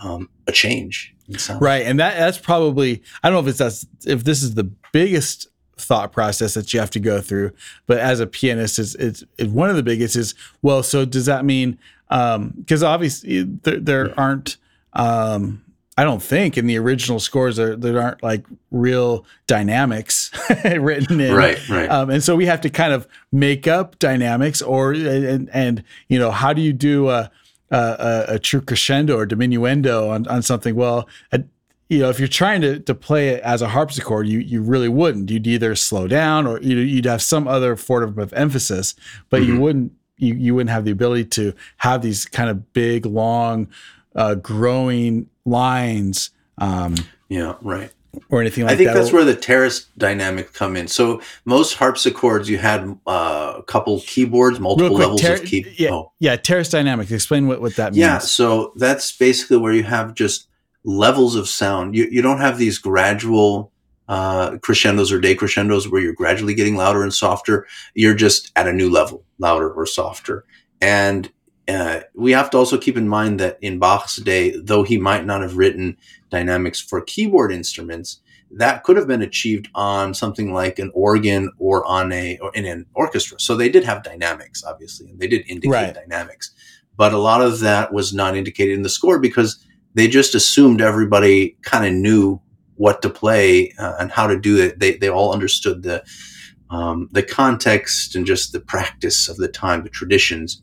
um, 0.00 0.28
a 0.48 0.52
change. 0.52 1.14
Right, 1.60 1.86
and 1.86 2.00
that 2.00 2.16
that's 2.16 2.38
probably 2.38 3.04
I 3.22 3.30
don't 3.30 3.36
know 3.36 3.48
if 3.48 3.50
it's 3.50 3.58
that's 3.58 3.86
if 4.04 4.24
this 4.24 4.42
is 4.42 4.54
the 4.54 4.64
biggest 4.92 5.46
thought 5.78 6.12
process 6.12 6.54
that 6.54 6.72
you 6.72 6.80
have 6.80 6.90
to 6.90 7.00
go 7.00 7.20
through, 7.20 7.52
but 7.86 7.98
as 7.98 8.20
a 8.20 8.26
pianist, 8.26 8.78
it's 8.78 8.94
it's, 8.96 9.24
it's 9.38 9.50
one 9.50 9.70
of 9.70 9.76
the 9.76 9.82
biggest 9.82 10.16
is 10.16 10.34
well. 10.62 10.82
So 10.82 11.04
does 11.04 11.26
that 11.26 11.44
mean 11.44 11.78
because 12.08 12.82
obviously 12.82 13.42
there 13.42 13.80
there 13.80 14.20
aren't 14.20 14.56
um, 14.94 15.62
I 15.98 16.04
don't 16.04 16.22
think 16.22 16.56
in 16.58 16.66
the 16.66 16.78
original 16.78 17.20
scores 17.20 17.56
there 17.56 17.74
there 17.76 18.00
aren't 18.00 18.22
like 18.22 18.44
real 18.70 19.24
dynamics 19.46 20.30
written 20.64 21.20
in 21.20 21.34
Right, 21.34 21.68
right. 21.68 21.90
um, 21.90 22.10
and 22.10 22.22
so 22.22 22.36
we 22.36 22.46
have 22.46 22.60
to 22.62 22.70
kind 22.70 22.92
of 22.92 23.06
make 23.32 23.66
up 23.66 23.98
dynamics 23.98 24.62
or 24.62 24.92
and 24.92 25.50
and 25.52 25.82
you 26.08 26.18
know 26.18 26.30
how 26.30 26.52
do 26.52 26.60
you 26.62 26.72
do 26.72 27.08
a 27.08 27.30
a, 27.70 27.76
a, 27.76 28.24
a 28.34 28.38
true 28.38 28.60
crescendo 28.60 29.16
or 29.18 29.26
diminuendo 29.26 30.08
on, 30.08 30.26
on 30.28 30.40
something 30.42 30.76
well 30.76 31.08
a, 31.32 31.42
you 31.88 32.00
know, 32.00 32.10
if 32.10 32.18
you're 32.18 32.28
trying 32.28 32.60
to, 32.62 32.80
to 32.80 32.94
play 32.94 33.28
it 33.28 33.42
as 33.42 33.62
a 33.62 33.68
harpsichord, 33.68 34.26
you 34.26 34.38
you 34.40 34.60
really 34.60 34.88
wouldn't. 34.88 35.30
You'd 35.30 35.46
either 35.46 35.74
slow 35.76 36.08
down 36.08 36.46
or 36.46 36.60
you'd, 36.60 36.88
you'd 36.88 37.04
have 37.04 37.22
some 37.22 37.46
other 37.46 37.76
form 37.76 38.18
of 38.18 38.32
emphasis, 38.32 38.94
but 39.30 39.42
mm-hmm. 39.42 39.54
you 39.54 39.60
wouldn't 39.60 39.92
you, 40.18 40.34
you 40.34 40.54
wouldn't 40.54 40.70
have 40.70 40.84
the 40.84 40.90
ability 40.90 41.26
to 41.26 41.54
have 41.78 42.02
these 42.02 42.24
kind 42.24 42.50
of 42.50 42.72
big, 42.72 43.06
long, 43.06 43.68
uh, 44.14 44.34
growing 44.34 45.28
lines. 45.44 46.30
Um, 46.58 46.94
yeah, 47.28 47.54
right. 47.60 47.92
Or 48.30 48.40
anything 48.40 48.64
like 48.64 48.70
that. 48.70 48.74
I 48.74 48.76
think 48.78 48.88
that. 48.88 48.94
that's 48.94 49.12
where 49.12 49.24
the 49.24 49.36
terrace 49.36 49.88
dynamic 49.98 50.54
come 50.54 50.74
in. 50.74 50.88
So 50.88 51.20
most 51.44 51.74
harpsichords, 51.74 52.48
you 52.48 52.56
had 52.56 52.98
uh, 53.06 53.54
a 53.58 53.62
couple 53.62 54.00
keyboards, 54.00 54.58
multiple 54.58 54.96
quick, 54.96 55.00
levels 55.00 55.20
ter- 55.20 55.34
of 55.34 55.44
key. 55.44 55.66
Yeah, 55.76 55.90
oh. 55.92 56.12
yeah, 56.18 56.36
terrace 56.36 56.70
dynamics. 56.70 57.12
Explain 57.12 57.46
what, 57.46 57.60
what 57.60 57.76
that 57.76 57.92
means. 57.92 57.98
Yeah, 57.98 58.18
so 58.18 58.72
that's 58.76 59.14
basically 59.14 59.58
where 59.58 59.74
you 59.74 59.82
have 59.82 60.14
just 60.14 60.48
levels 60.86 61.34
of 61.34 61.48
sound. 61.48 61.94
You 61.94 62.08
you 62.10 62.22
don't 62.22 62.40
have 62.40 62.56
these 62.56 62.78
gradual 62.78 63.72
uh, 64.08 64.56
crescendos 64.58 65.12
or 65.12 65.20
decrescendos 65.20 65.90
where 65.90 66.00
you're 66.00 66.14
gradually 66.14 66.54
getting 66.54 66.76
louder 66.76 67.02
and 67.02 67.12
softer. 67.12 67.66
You're 67.94 68.14
just 68.14 68.52
at 68.56 68.68
a 68.68 68.72
new 68.72 68.88
level, 68.88 69.24
louder 69.38 69.70
or 69.70 69.84
softer. 69.84 70.44
And 70.80 71.30
uh, 71.68 72.00
we 72.14 72.30
have 72.32 72.48
to 72.50 72.56
also 72.56 72.78
keep 72.78 72.96
in 72.96 73.08
mind 73.08 73.40
that 73.40 73.58
in 73.60 73.80
Bach's 73.80 74.16
day, 74.16 74.54
though 74.56 74.84
he 74.84 74.96
might 74.96 75.26
not 75.26 75.42
have 75.42 75.56
written 75.56 75.96
dynamics 76.30 76.80
for 76.80 77.00
keyboard 77.00 77.52
instruments, 77.52 78.20
that 78.52 78.84
could 78.84 78.96
have 78.96 79.08
been 79.08 79.22
achieved 79.22 79.68
on 79.74 80.14
something 80.14 80.52
like 80.52 80.78
an 80.78 80.92
organ 80.94 81.50
or 81.58 81.84
on 81.84 82.12
a 82.12 82.38
or 82.38 82.52
in 82.54 82.64
an 82.64 82.86
orchestra. 82.94 83.40
So 83.40 83.56
they 83.56 83.68
did 83.68 83.82
have 83.82 84.04
dynamics, 84.04 84.62
obviously, 84.62 85.08
and 85.10 85.18
they 85.18 85.26
did 85.26 85.44
indicate 85.48 85.72
right. 85.72 85.94
dynamics. 85.94 86.52
But 86.96 87.12
a 87.12 87.18
lot 87.18 87.42
of 87.42 87.58
that 87.60 87.92
was 87.92 88.14
not 88.14 88.36
indicated 88.36 88.74
in 88.74 88.82
the 88.82 88.88
score 88.88 89.18
because 89.18 89.65
they 89.96 90.06
just 90.06 90.34
assumed 90.34 90.80
everybody 90.82 91.56
kind 91.62 91.86
of 91.86 91.92
knew 91.92 92.40
what 92.74 93.00
to 93.00 93.08
play 93.08 93.72
uh, 93.78 93.94
and 93.98 94.12
how 94.12 94.26
to 94.26 94.38
do 94.38 94.58
it. 94.58 94.78
They 94.78 94.98
they 94.98 95.08
all 95.08 95.32
understood 95.32 95.82
the 95.82 96.04
um, 96.70 97.08
the 97.12 97.22
context 97.22 98.14
and 98.14 98.26
just 98.26 98.52
the 98.52 98.60
practice 98.60 99.28
of 99.28 99.36
the 99.38 99.48
time, 99.48 99.82
the 99.82 99.88
traditions. 99.88 100.62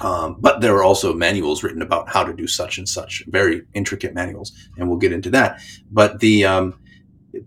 Um, 0.00 0.36
but 0.38 0.60
there 0.60 0.74
were 0.74 0.84
also 0.84 1.14
manuals 1.14 1.62
written 1.62 1.82
about 1.82 2.08
how 2.08 2.22
to 2.22 2.34
do 2.34 2.46
such 2.46 2.78
and 2.78 2.88
such, 2.88 3.24
very 3.28 3.62
intricate 3.74 4.14
manuals, 4.14 4.52
and 4.76 4.88
we'll 4.88 4.98
get 4.98 5.12
into 5.12 5.30
that. 5.30 5.60
But 5.90 6.20
the 6.20 6.44
um, 6.44 6.78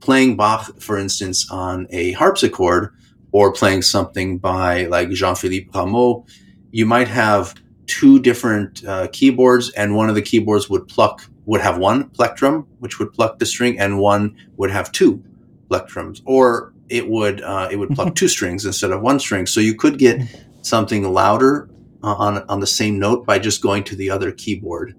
playing 0.01 0.35
Bach, 0.35 0.81
for 0.81 0.97
instance, 0.97 1.49
on 1.49 1.87
a 1.91 2.11
harpsichord, 2.13 2.93
or 3.31 3.53
playing 3.53 3.83
something 3.83 4.39
by 4.39 4.85
like 4.87 5.11
Jean-Philippe 5.11 5.69
Rameau, 5.71 6.27
you 6.71 6.85
might 6.85 7.07
have 7.07 7.53
two 7.89 8.19
different 8.19 8.85
uh, 8.85 9.07
keyboards, 9.11 9.71
and 9.71 9.95
one 9.95 10.09
of 10.09 10.15
the 10.15 10.21
keyboards 10.21 10.69
would 10.69 10.87
pluck 10.87 11.25
would 11.45 11.59
have 11.59 11.79
one 11.79 12.07
plectrum, 12.11 12.67
which 12.77 12.99
would 12.99 13.11
pluck 13.11 13.39
the 13.39 13.45
string, 13.45 13.79
and 13.79 13.97
one 13.97 14.37
would 14.57 14.69
have 14.69 14.91
two 14.91 15.21
plectrums, 15.69 16.21
or 16.25 16.71
it 16.87 17.09
would 17.09 17.41
uh, 17.41 17.67
it 17.71 17.77
would 17.77 17.89
pluck 17.89 18.15
two 18.21 18.27
strings 18.27 18.65
instead 18.65 18.91
of 18.91 19.01
one 19.01 19.19
string. 19.19 19.47
So 19.47 19.59
you 19.59 19.75
could 19.75 19.97
get 19.97 20.21
something 20.61 21.11
louder 21.11 21.67
uh, 22.03 22.13
on 22.13 22.43
on 22.47 22.59
the 22.59 22.67
same 22.67 22.99
note 22.99 23.25
by 23.25 23.39
just 23.39 23.61
going 23.61 23.83
to 23.85 23.95
the 23.95 24.11
other 24.11 24.31
keyboard 24.31 24.95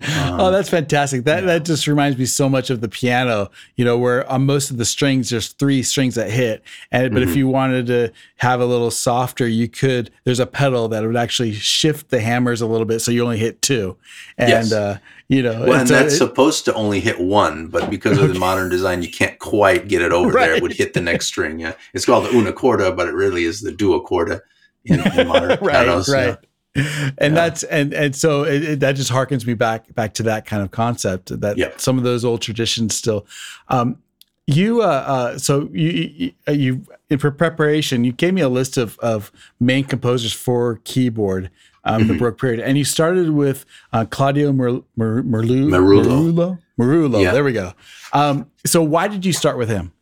oh, 0.08 0.50
that's 0.50 0.68
fantastic. 0.68 1.24
That 1.24 1.40
yeah. 1.40 1.46
that 1.46 1.64
just 1.64 1.86
reminds 1.86 2.18
me 2.18 2.24
so 2.24 2.48
much 2.48 2.70
of 2.70 2.80
the 2.80 2.88
piano, 2.88 3.50
you 3.76 3.84
know, 3.84 3.98
where 3.98 4.28
on 4.30 4.46
most 4.46 4.70
of 4.70 4.76
the 4.76 4.84
strings 4.84 5.30
there's 5.30 5.48
three 5.48 5.82
strings 5.82 6.14
that 6.14 6.30
hit. 6.30 6.62
And 6.92 7.12
but 7.12 7.22
mm-hmm. 7.22 7.30
if 7.30 7.36
you 7.36 7.48
wanted 7.48 7.86
to 7.86 8.12
have 8.36 8.60
a 8.60 8.64
little 8.64 8.92
softer, 8.92 9.48
you 9.48 9.68
could 9.68 10.10
there's 10.24 10.38
a 10.38 10.46
pedal 10.46 10.88
that 10.88 11.04
would 11.04 11.16
actually 11.16 11.52
shift 11.52 12.10
the 12.10 12.20
hammers 12.20 12.60
a 12.60 12.66
little 12.66 12.84
bit 12.84 13.00
so 13.00 13.10
you 13.10 13.24
only 13.24 13.38
hit 13.38 13.60
two. 13.60 13.96
And 14.36 14.48
yes. 14.50 14.72
uh, 14.72 14.98
you 15.26 15.42
know, 15.42 15.66
well, 15.66 15.80
and 15.80 15.88
that's 15.88 16.14
it, 16.14 16.18
supposed 16.18 16.64
to 16.66 16.74
only 16.74 17.00
hit 17.00 17.20
one, 17.20 17.66
but 17.66 17.90
because 17.90 18.18
of 18.18 18.32
the 18.32 18.38
modern 18.38 18.70
design, 18.70 19.02
you 19.02 19.10
can't 19.10 19.38
quite 19.38 19.88
get 19.88 20.00
it 20.00 20.12
over 20.12 20.30
right. 20.30 20.46
there. 20.46 20.54
It 20.54 20.62
would 20.62 20.72
hit 20.74 20.94
the 20.94 21.00
next 21.00 21.26
string. 21.26 21.58
Yeah, 21.58 21.74
it's 21.92 22.04
called 22.04 22.26
the 22.26 22.36
una 22.36 22.52
corda, 22.52 22.92
but 22.92 23.08
it 23.08 23.14
really 23.14 23.44
is 23.44 23.62
the 23.62 23.72
dua 23.72 24.00
corda 24.00 24.42
in, 24.84 25.00
in 25.00 25.26
modern 25.26 25.48
right, 25.60 25.86
pianos. 25.86 26.08
Right. 26.08 26.28
Yeah 26.28 26.47
and 27.18 27.34
yeah. 27.34 27.48
that's 27.48 27.62
and 27.64 27.92
and 27.92 28.14
so 28.14 28.44
it, 28.44 28.62
it, 28.64 28.80
that 28.80 28.92
just 28.92 29.10
harkens 29.10 29.46
me 29.46 29.54
back 29.54 29.92
back 29.94 30.14
to 30.14 30.22
that 30.22 30.46
kind 30.46 30.62
of 30.62 30.70
concept 30.70 31.40
that 31.40 31.56
yep. 31.56 31.80
some 31.80 31.98
of 31.98 32.04
those 32.04 32.24
old 32.24 32.42
traditions 32.42 32.96
still 32.96 33.26
um, 33.68 33.98
you 34.46 34.82
uh, 34.82 34.86
uh, 34.86 35.38
so 35.38 35.68
you, 35.72 36.32
you, 36.46 36.52
you 36.52 36.86
in 37.10 37.18
preparation 37.18 38.04
you 38.04 38.12
gave 38.12 38.34
me 38.34 38.40
a 38.40 38.48
list 38.48 38.76
of 38.76 38.98
of 39.00 39.30
main 39.60 39.84
composers 39.84 40.32
for 40.32 40.80
keyboard 40.84 41.50
um, 41.84 42.02
mm-hmm. 42.02 42.12
the 42.12 42.18
Baroque 42.18 42.40
period 42.40 42.60
and 42.60 42.78
you 42.78 42.84
started 42.84 43.30
with 43.30 43.64
uh, 43.92 44.04
Claudio 44.04 44.52
Mer, 44.52 44.80
Mer, 44.96 45.22
Merlu, 45.22 45.68
Merulo 45.68 46.58
Merulo 46.78 47.22
yeah. 47.22 47.32
there 47.32 47.44
we 47.44 47.52
go 47.52 47.72
um, 48.12 48.50
so 48.64 48.82
why 48.82 49.08
did 49.08 49.24
you 49.26 49.32
start 49.32 49.58
with 49.58 49.68
him 49.68 49.92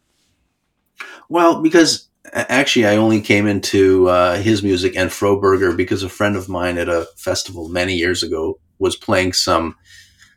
well 1.28 1.60
because 1.60 2.05
actually, 2.32 2.86
I 2.86 2.96
only 2.96 3.20
came 3.20 3.46
into 3.46 4.08
uh, 4.08 4.36
his 4.36 4.62
music 4.62 4.96
and 4.96 5.10
Froberger 5.10 5.76
because 5.76 6.02
a 6.02 6.08
friend 6.08 6.36
of 6.36 6.48
mine 6.48 6.78
at 6.78 6.88
a 6.88 7.06
festival 7.16 7.68
many 7.68 7.94
years 7.94 8.22
ago 8.22 8.58
was 8.78 8.96
playing 8.96 9.32
some 9.32 9.76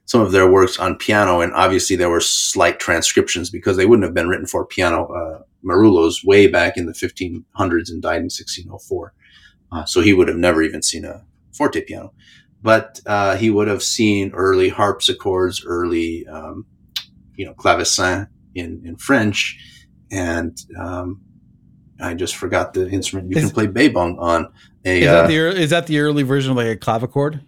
some 0.05 0.21
of 0.21 0.31
their 0.31 0.49
works 0.49 0.79
on 0.79 0.95
piano, 0.95 1.41
and 1.41 1.53
obviously 1.53 1.95
there 1.95 2.09
were 2.09 2.19
slight 2.19 2.79
transcriptions 2.79 3.51
because 3.51 3.77
they 3.77 3.85
wouldn't 3.85 4.05
have 4.05 4.13
been 4.13 4.27
written 4.27 4.47
for 4.47 4.65
piano. 4.65 5.05
Uh, 5.05 5.43
Merulo's 5.63 6.23
way 6.23 6.47
back 6.47 6.77
in 6.77 6.85
the 6.87 6.93
1500s 6.93 7.89
and 7.89 8.01
died 8.01 8.17
in 8.17 8.29
1604, 8.31 9.13
uh, 9.71 9.85
so 9.85 10.01
he 10.01 10.13
would 10.13 10.27
have 10.27 10.37
never 10.37 10.63
even 10.63 10.81
seen 10.81 11.05
a 11.05 11.23
forte 11.53 11.83
piano, 11.85 12.11
but 12.61 12.99
uh, 13.05 13.35
he 13.35 13.49
would 13.49 13.67
have 13.67 13.83
seen 13.83 14.31
early 14.33 14.69
harpsichords, 14.69 15.63
early 15.65 16.25
um, 16.27 16.65
you 17.35 17.45
know 17.45 17.53
clavecin 17.53 18.27
in 18.55 18.81
in 18.83 18.97
French, 18.97 19.59
and 20.11 20.57
um, 20.79 21.21
I 21.99 22.13
just 22.13 22.35
forgot 22.35 22.73
the 22.73 22.89
instrument 22.89 23.29
you 23.29 23.37
is, 23.37 23.45
can 23.45 23.53
play 23.53 23.67
Bebung 23.67 24.19
on. 24.19 24.51
A, 24.85 24.99
is 24.99 25.05
that 25.05 25.25
uh, 25.25 25.27
the 25.27 25.61
is 25.61 25.69
that 25.71 25.87
the 25.87 25.99
early 25.99 26.23
version 26.23 26.51
of 26.51 26.57
like 26.57 26.67
a 26.67 26.77
clavichord? 26.77 27.41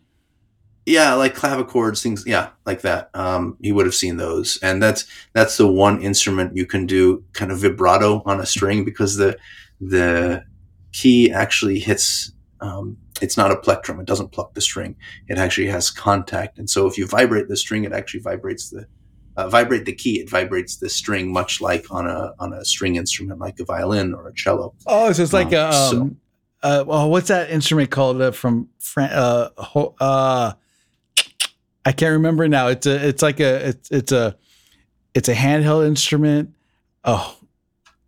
Yeah, 0.85 1.13
like 1.13 1.35
clavichords, 1.35 2.01
things. 2.01 2.23
Yeah, 2.25 2.49
like 2.65 2.81
that. 2.81 3.11
Um, 3.13 3.55
you 3.59 3.75
would 3.75 3.85
have 3.85 3.95
seen 3.95 4.17
those, 4.17 4.57
and 4.63 4.81
that's 4.81 5.05
that's 5.33 5.57
the 5.57 5.67
one 5.67 6.01
instrument 6.01 6.55
you 6.55 6.65
can 6.65 6.85
do 6.85 7.23
kind 7.33 7.51
of 7.51 7.59
vibrato 7.59 8.23
on 8.25 8.39
a 8.39 8.45
string 8.45 8.83
because 8.83 9.15
the 9.15 9.37
the 9.79 10.43
key 10.91 11.31
actually 11.31 11.79
hits. 11.79 12.31
Um, 12.59 12.97
it's 13.21 13.37
not 13.37 13.51
a 13.51 13.57
plectrum; 13.57 13.99
it 13.99 14.07
doesn't 14.07 14.31
pluck 14.31 14.53
the 14.53 14.61
string. 14.61 14.95
It 15.27 15.37
actually 15.37 15.67
has 15.67 15.91
contact, 15.91 16.57
and 16.57 16.69
so 16.69 16.87
if 16.87 16.97
you 16.97 17.07
vibrate 17.07 17.47
the 17.47 17.57
string, 17.57 17.83
it 17.83 17.93
actually 17.93 18.21
vibrates 18.21 18.69
the 18.69 18.87
uh, 19.37 19.49
vibrate 19.49 19.85
the 19.85 19.93
key, 19.93 20.19
it 20.19 20.29
vibrates 20.29 20.77
the 20.77 20.89
string, 20.89 21.31
much 21.31 21.61
like 21.61 21.85
on 21.91 22.07
a 22.07 22.33
on 22.39 22.53
a 22.53 22.65
string 22.65 22.95
instrument 22.95 23.39
like 23.39 23.59
a 23.59 23.65
violin 23.65 24.13
or 24.13 24.27
a 24.27 24.33
cello. 24.33 24.73
Oh, 24.87 25.11
so 25.11 25.23
it's 25.23 25.33
like 25.33 25.47
um, 25.47 25.53
a 25.53 25.65
um, 25.67 25.71
so, 25.71 26.15
uh, 26.63 26.83
well, 26.85 27.09
what's 27.09 27.29
that 27.29 27.49
instrument 27.49 27.89
called 27.91 28.21
uh, 28.21 28.31
from 28.31 28.69
Fran- 28.79 29.11
uh, 29.11 29.49
ho- 29.57 29.95
uh, 29.99 30.53
I 31.85 31.91
can't 31.91 32.13
remember 32.13 32.47
now. 32.47 32.67
It's 32.67 32.85
a 32.85 33.07
it's 33.07 33.21
like 33.21 33.39
a 33.39 33.69
it's 33.69 33.89
it's 33.89 34.11
a 34.11 34.35
it's 35.13 35.29
a 35.29 35.33
handheld 35.33 35.87
instrument. 35.87 36.53
Oh, 37.03 37.37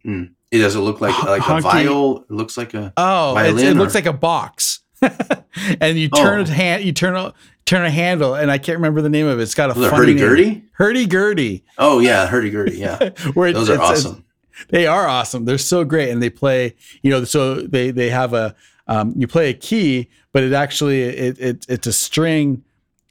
mm. 0.06 0.32
it 0.52 0.60
doesn't 0.60 0.82
look 0.82 1.02
like 1.02 1.18
like 1.24 1.42
Honky. 1.42 1.60
a 1.60 1.62
viol. 1.62 2.18
It 2.22 2.32
looks 2.32 2.58
like 2.58 2.74
a 2.74 2.94
oh, 2.98 3.36
it 3.38 3.76
looks 3.76 3.96
like 3.96 4.06
a 4.06 4.14
box. 4.14 4.80
and 5.82 5.98
you 5.98 6.10
turn 6.10 6.40
oh. 6.40 6.44
a 6.44 6.48
hand, 6.48 6.84
you 6.84 6.94
turn 6.94 7.16
a 7.16 7.34
turn 7.66 7.86
a 7.86 7.90
handle, 7.90 8.36
and 8.36 8.52
I 8.52 8.58
can't 8.58 8.78
remember 8.78 9.02
the 9.02 9.10
name 9.10 9.28
of 9.28 9.40
it. 9.40 9.44
It's 9.44 9.56
got 9.56 9.76
a 9.76 9.80
Was 9.80 9.92
hurdy 9.92 10.16
gurdy. 10.16 10.64
Hurdy 10.74 11.06
gurdy. 11.06 11.64
Oh 11.78 12.00
yeah, 12.00 12.28
hurdy 12.28 12.50
gurdy. 12.50 12.78
Yeah, 12.78 13.10
Where 13.34 13.52
those 13.54 13.70
are 13.70 13.80
awesome. 13.80 14.26
They 14.70 14.88
are 14.88 15.08
awesome. 15.08 15.46
They're 15.46 15.58
so 15.58 15.84
great, 15.84 16.10
and 16.10 16.22
they 16.22 16.30
play. 16.30 16.76
You 17.02 17.12
know, 17.12 17.24
so 17.24 17.56
they 17.56 17.92
they 17.92 18.10
have 18.10 18.34
a 18.34 18.56
um, 18.88 19.14
you 19.16 19.28
play 19.28 19.50
a 19.50 19.54
key, 19.54 20.10
but 20.32 20.44
it 20.44 20.54
actually 20.54 21.02
it, 21.04 21.40
it 21.40 21.66
it's 21.70 21.88
a 21.88 21.94
string. 21.94 22.64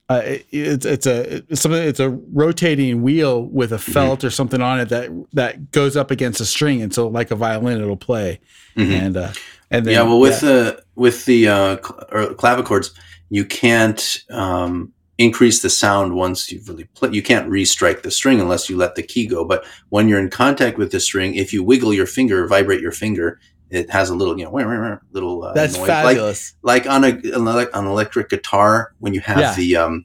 Uh, 0.08 0.22
it, 0.24 0.46
it's 0.50 0.84
it's 0.84 1.06
a 1.06 1.42
it's 1.48 1.60
something 1.60 1.82
it's 1.82 2.00
a 2.00 2.10
rotating 2.10 3.02
wheel 3.02 3.44
with 3.44 3.72
a 3.72 3.76
mm-hmm. 3.76 3.92
felt 3.92 4.18
mm-hmm. 4.18 4.26
or 4.26 4.30
something 4.30 4.60
on 4.60 4.80
it 4.80 4.88
that 4.90 5.10
that 5.32 5.70
goes 5.70 5.96
up 5.96 6.10
against 6.10 6.40
a 6.40 6.44
string, 6.44 6.82
and 6.82 6.92
so 6.92 7.08
like 7.08 7.30
a 7.30 7.36
violin, 7.36 7.80
it'll 7.80 7.96
play. 7.96 8.40
Mm-hmm. 8.76 8.92
And 8.92 9.16
uh, 9.16 9.32
and 9.70 9.86
then, 9.86 9.94
yeah, 9.94 10.02
well, 10.02 10.20
with 10.20 10.42
yeah. 10.42 10.48
the 10.48 10.84
with 10.94 11.24
the 11.24 11.48
uh, 11.48 11.76
cl- 11.76 12.34
clavichords, 12.34 12.90
you 13.32 13.46
can't 13.46 14.24
um, 14.28 14.92
increase 15.16 15.62
the 15.62 15.70
sound 15.70 16.14
once 16.14 16.52
you've 16.52 16.68
really 16.68 16.84
played. 16.84 17.14
You 17.14 17.22
can't 17.22 17.48
restrike 17.48 18.02
the 18.02 18.10
string 18.10 18.42
unless 18.42 18.68
you 18.68 18.76
let 18.76 18.94
the 18.94 19.02
key 19.02 19.26
go. 19.26 19.42
But 19.42 19.64
when 19.88 20.06
you're 20.06 20.18
in 20.18 20.28
contact 20.28 20.76
with 20.76 20.92
the 20.92 21.00
string, 21.00 21.34
if 21.34 21.50
you 21.50 21.64
wiggle 21.64 21.94
your 21.94 22.04
finger, 22.04 22.46
vibrate 22.46 22.82
your 22.82 22.92
finger, 22.92 23.40
it 23.70 23.88
has 23.88 24.10
a 24.10 24.14
little, 24.14 24.38
you 24.38 24.44
know, 24.44 25.00
little. 25.12 25.44
Uh, 25.44 25.54
That's 25.54 25.78
noise. 25.78 25.86
fabulous. 25.86 26.54
Like, 26.60 26.84
like 26.84 26.94
on 26.94 27.04
a 27.04 27.78
an 27.78 27.86
electric 27.86 28.28
guitar 28.28 28.92
when 28.98 29.14
you 29.14 29.20
have 29.20 29.38
yeah. 29.38 29.54
the 29.54 29.76
um, 29.76 30.04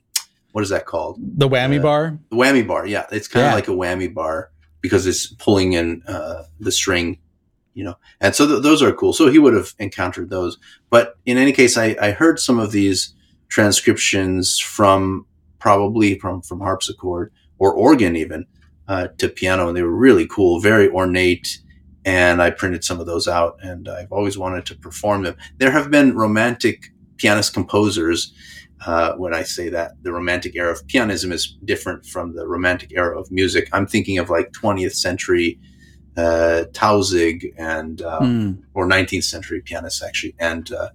what 0.53 0.61
is 0.61 0.69
that 0.69 0.85
called? 0.85 1.19
The 1.19 1.49
whammy 1.49 1.79
uh, 1.79 1.83
bar. 1.83 2.19
The 2.29 2.37
whammy 2.37 2.65
bar. 2.65 2.87
Yeah, 2.87 3.07
it's 3.11 3.27
kind 3.27 3.45
of 3.45 3.49
yeah. 3.49 3.55
like 3.55 3.67
a 3.67 3.71
whammy 3.71 4.13
bar 4.13 4.51
because 4.79 5.05
it's 5.05 5.27
pulling 5.33 5.73
in 5.73 6.01
uh, 6.07 6.43
the 6.61 6.71
string 6.71 7.19
you 7.73 7.83
know 7.83 7.95
and 8.19 8.33
so 8.33 8.47
th- 8.47 8.63
those 8.63 8.81
are 8.81 8.91
cool 8.91 9.13
so 9.13 9.29
he 9.29 9.37
would 9.37 9.53
have 9.53 9.75
encountered 9.77 10.31
those 10.31 10.57
but 10.89 11.15
in 11.27 11.37
any 11.37 11.51
case 11.51 11.77
I, 11.77 11.95
I 12.01 12.09
heard 12.09 12.39
some 12.39 12.57
of 12.57 12.71
these 12.71 13.13
transcriptions 13.49 14.59
from 14.59 15.25
probably 15.59 16.17
from 16.19 16.41
from 16.41 16.59
harpsichord 16.59 17.31
or 17.59 17.73
organ 17.73 18.15
even 18.15 18.45
uh, 18.87 19.07
to 19.17 19.27
piano, 19.27 19.67
and 19.67 19.75
they 19.75 19.81
were 19.81 19.95
really 19.95 20.27
cool, 20.27 20.59
very 20.59 20.89
ornate. 20.89 21.59
And 22.05 22.41
I 22.41 22.51
printed 22.51 22.85
some 22.85 23.01
of 23.01 23.05
those 23.05 23.27
out, 23.27 23.57
and 23.61 23.89
I've 23.89 24.11
always 24.11 24.37
wanted 24.37 24.65
to 24.67 24.75
perform 24.75 25.23
them. 25.23 25.35
There 25.57 25.71
have 25.71 25.91
been 25.91 26.15
romantic 26.15 26.93
pianist 27.17 27.53
composers. 27.53 28.33
Uh, 28.85 29.13
when 29.13 29.33
I 29.33 29.41
say 29.41 29.69
that, 29.69 29.91
the 30.03 30.13
romantic 30.13 30.55
era 30.55 30.71
of 30.71 30.87
pianism 30.87 31.33
is 31.33 31.57
different 31.65 32.05
from 32.05 32.35
the 32.35 32.47
romantic 32.47 32.93
era 32.93 33.19
of 33.19 33.29
music. 33.31 33.67
I'm 33.73 33.87
thinking 33.87 34.19
of 34.19 34.29
like 34.29 34.51
20th 34.51 34.93
century 34.93 35.59
uh, 36.15 36.65
Tausig 36.71 37.53
and 37.57 37.97
mm. 37.97 38.61
or 38.73 38.87
19th 38.87 39.23
century 39.23 39.61
pianists 39.61 40.01
actually, 40.03 40.35
and 40.39 40.71
uh, 40.71 40.89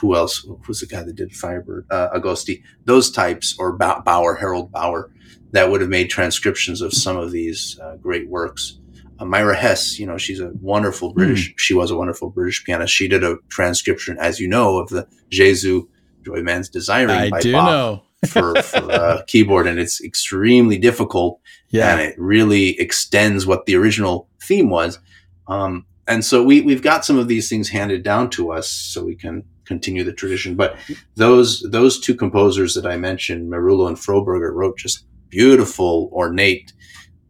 who 0.00 0.16
else? 0.16 0.46
was 0.66 0.80
the 0.80 0.86
guy 0.86 1.02
that 1.02 1.14
did 1.14 1.34
Firebird? 1.34 1.86
Uh, 1.90 2.08
Agosti. 2.10 2.62
Those 2.84 3.10
types, 3.10 3.54
or 3.58 3.72
Bauer, 3.72 4.34
Harold 4.36 4.72
Bauer, 4.72 5.10
that 5.52 5.70
would 5.70 5.80
have 5.80 5.90
made 5.90 6.08
transcriptions 6.08 6.80
of 6.80 6.92
some 6.92 7.16
of 7.16 7.32
these 7.32 7.78
uh, 7.82 7.96
great 7.96 8.28
works. 8.28 8.78
Uh, 9.18 9.26
Myra 9.26 9.56
Hess, 9.56 9.98
you 9.98 10.06
know, 10.06 10.16
she's 10.16 10.40
a 10.40 10.52
wonderful 10.60 11.12
British. 11.12 11.50
Mm. 11.50 11.54
She 11.58 11.74
was 11.74 11.90
a 11.90 11.96
wonderful 11.96 12.30
British 12.30 12.64
pianist. 12.64 12.94
She 12.94 13.08
did 13.08 13.22
a 13.22 13.36
transcription, 13.48 14.16
as 14.18 14.40
you 14.40 14.48
know, 14.48 14.78
of 14.78 14.88
the 14.88 15.06
Jesu 15.28 15.86
Joy 16.22 16.42
Man's 16.42 16.68
Desiring 16.68 17.10
I 17.10 17.30
by 17.30 17.40
do 17.40 17.52
Bach 17.52 17.66
know. 17.66 18.02
for, 18.26 18.62
for 18.62 18.90
uh, 18.90 19.22
keyboard, 19.26 19.66
and 19.66 19.78
it's 19.78 20.02
extremely 20.02 20.78
difficult. 20.78 21.40
Yeah. 21.68 21.92
and 21.92 22.00
it 22.00 22.14
really 22.18 22.80
extends 22.80 23.46
what 23.46 23.66
the 23.66 23.76
original 23.76 24.28
theme 24.42 24.70
was. 24.70 24.98
Um, 25.46 25.86
and 26.08 26.24
so 26.24 26.42
we 26.42 26.60
we've 26.62 26.82
got 26.82 27.04
some 27.04 27.18
of 27.18 27.28
these 27.28 27.48
things 27.48 27.68
handed 27.68 28.02
down 28.02 28.30
to 28.30 28.50
us, 28.50 28.68
so 28.68 29.04
we 29.04 29.14
can 29.14 29.44
continue 29.70 30.02
the 30.02 30.12
tradition. 30.12 30.56
But 30.56 30.76
those 31.14 31.62
those 31.70 32.00
two 32.00 32.16
composers 32.16 32.74
that 32.74 32.84
I 32.84 32.96
mentioned, 32.96 33.50
Merulo 33.50 33.86
and 33.86 33.96
Froberger, 33.96 34.52
wrote 34.52 34.76
just 34.76 35.06
beautiful, 35.28 36.10
ornate 36.12 36.72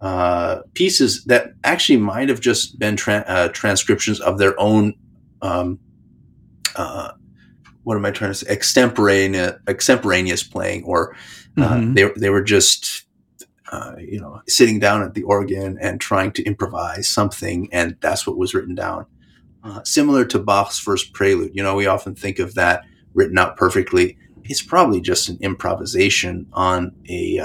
uh, 0.00 0.62
pieces 0.72 1.24
that 1.24 1.53
actually 1.64 1.98
might 1.98 2.31
have 2.31 2.40
just 2.40 2.79
been 2.79 2.96
tra- 2.96 3.26
uh, 3.29 3.48
transcriptions 3.48 4.18
of 4.20 4.38
their 4.38 4.59
own. 4.59 4.94
Um, 5.42 5.79
uh, 6.76 7.12
what 7.85 7.96
am 7.96 8.07
I 8.07 8.11
trying 8.11 8.31
to 8.31 8.35
say? 8.35 8.46
Extemporaneous, 8.48 9.53
extemporaneous 9.68 10.42
playing, 10.42 10.85
or 10.85 11.14
uh, 11.59 11.74
mm-hmm. 11.74 11.94
they 11.94 12.09
they 12.16 12.31
were 12.31 12.42
just 12.42 13.05
uh, 13.70 13.96
you 13.98 14.20
know 14.20 14.40
sitting 14.48 14.81
down 14.81 15.03
at 15.03 15.12
the 15.12 15.24
organ 15.24 15.76
and 15.81 16.00
trying 16.00 16.33
to 16.33 16.42
improvise 16.44 17.07
something, 17.07 17.68
and 17.70 17.96
that's 18.00 18.26
what 18.26 18.38
was 18.38 18.55
written 18.55 18.74
down. 18.74 19.05
Uh, 19.62 19.82
similar 19.84 20.24
to 20.24 20.38
Bach's 20.38 20.78
first 20.78 21.12
prelude, 21.12 21.52
you 21.54 21.62
know, 21.62 21.74
we 21.74 21.86
often 21.86 22.14
think 22.14 22.38
of 22.38 22.54
that 22.54 22.84
written 23.14 23.38
out 23.38 23.56
perfectly. 23.56 24.16
It's 24.44 24.62
probably 24.62 25.00
just 25.00 25.28
an 25.28 25.38
improvisation 25.40 26.46
on 26.52 26.92
a 27.08 27.38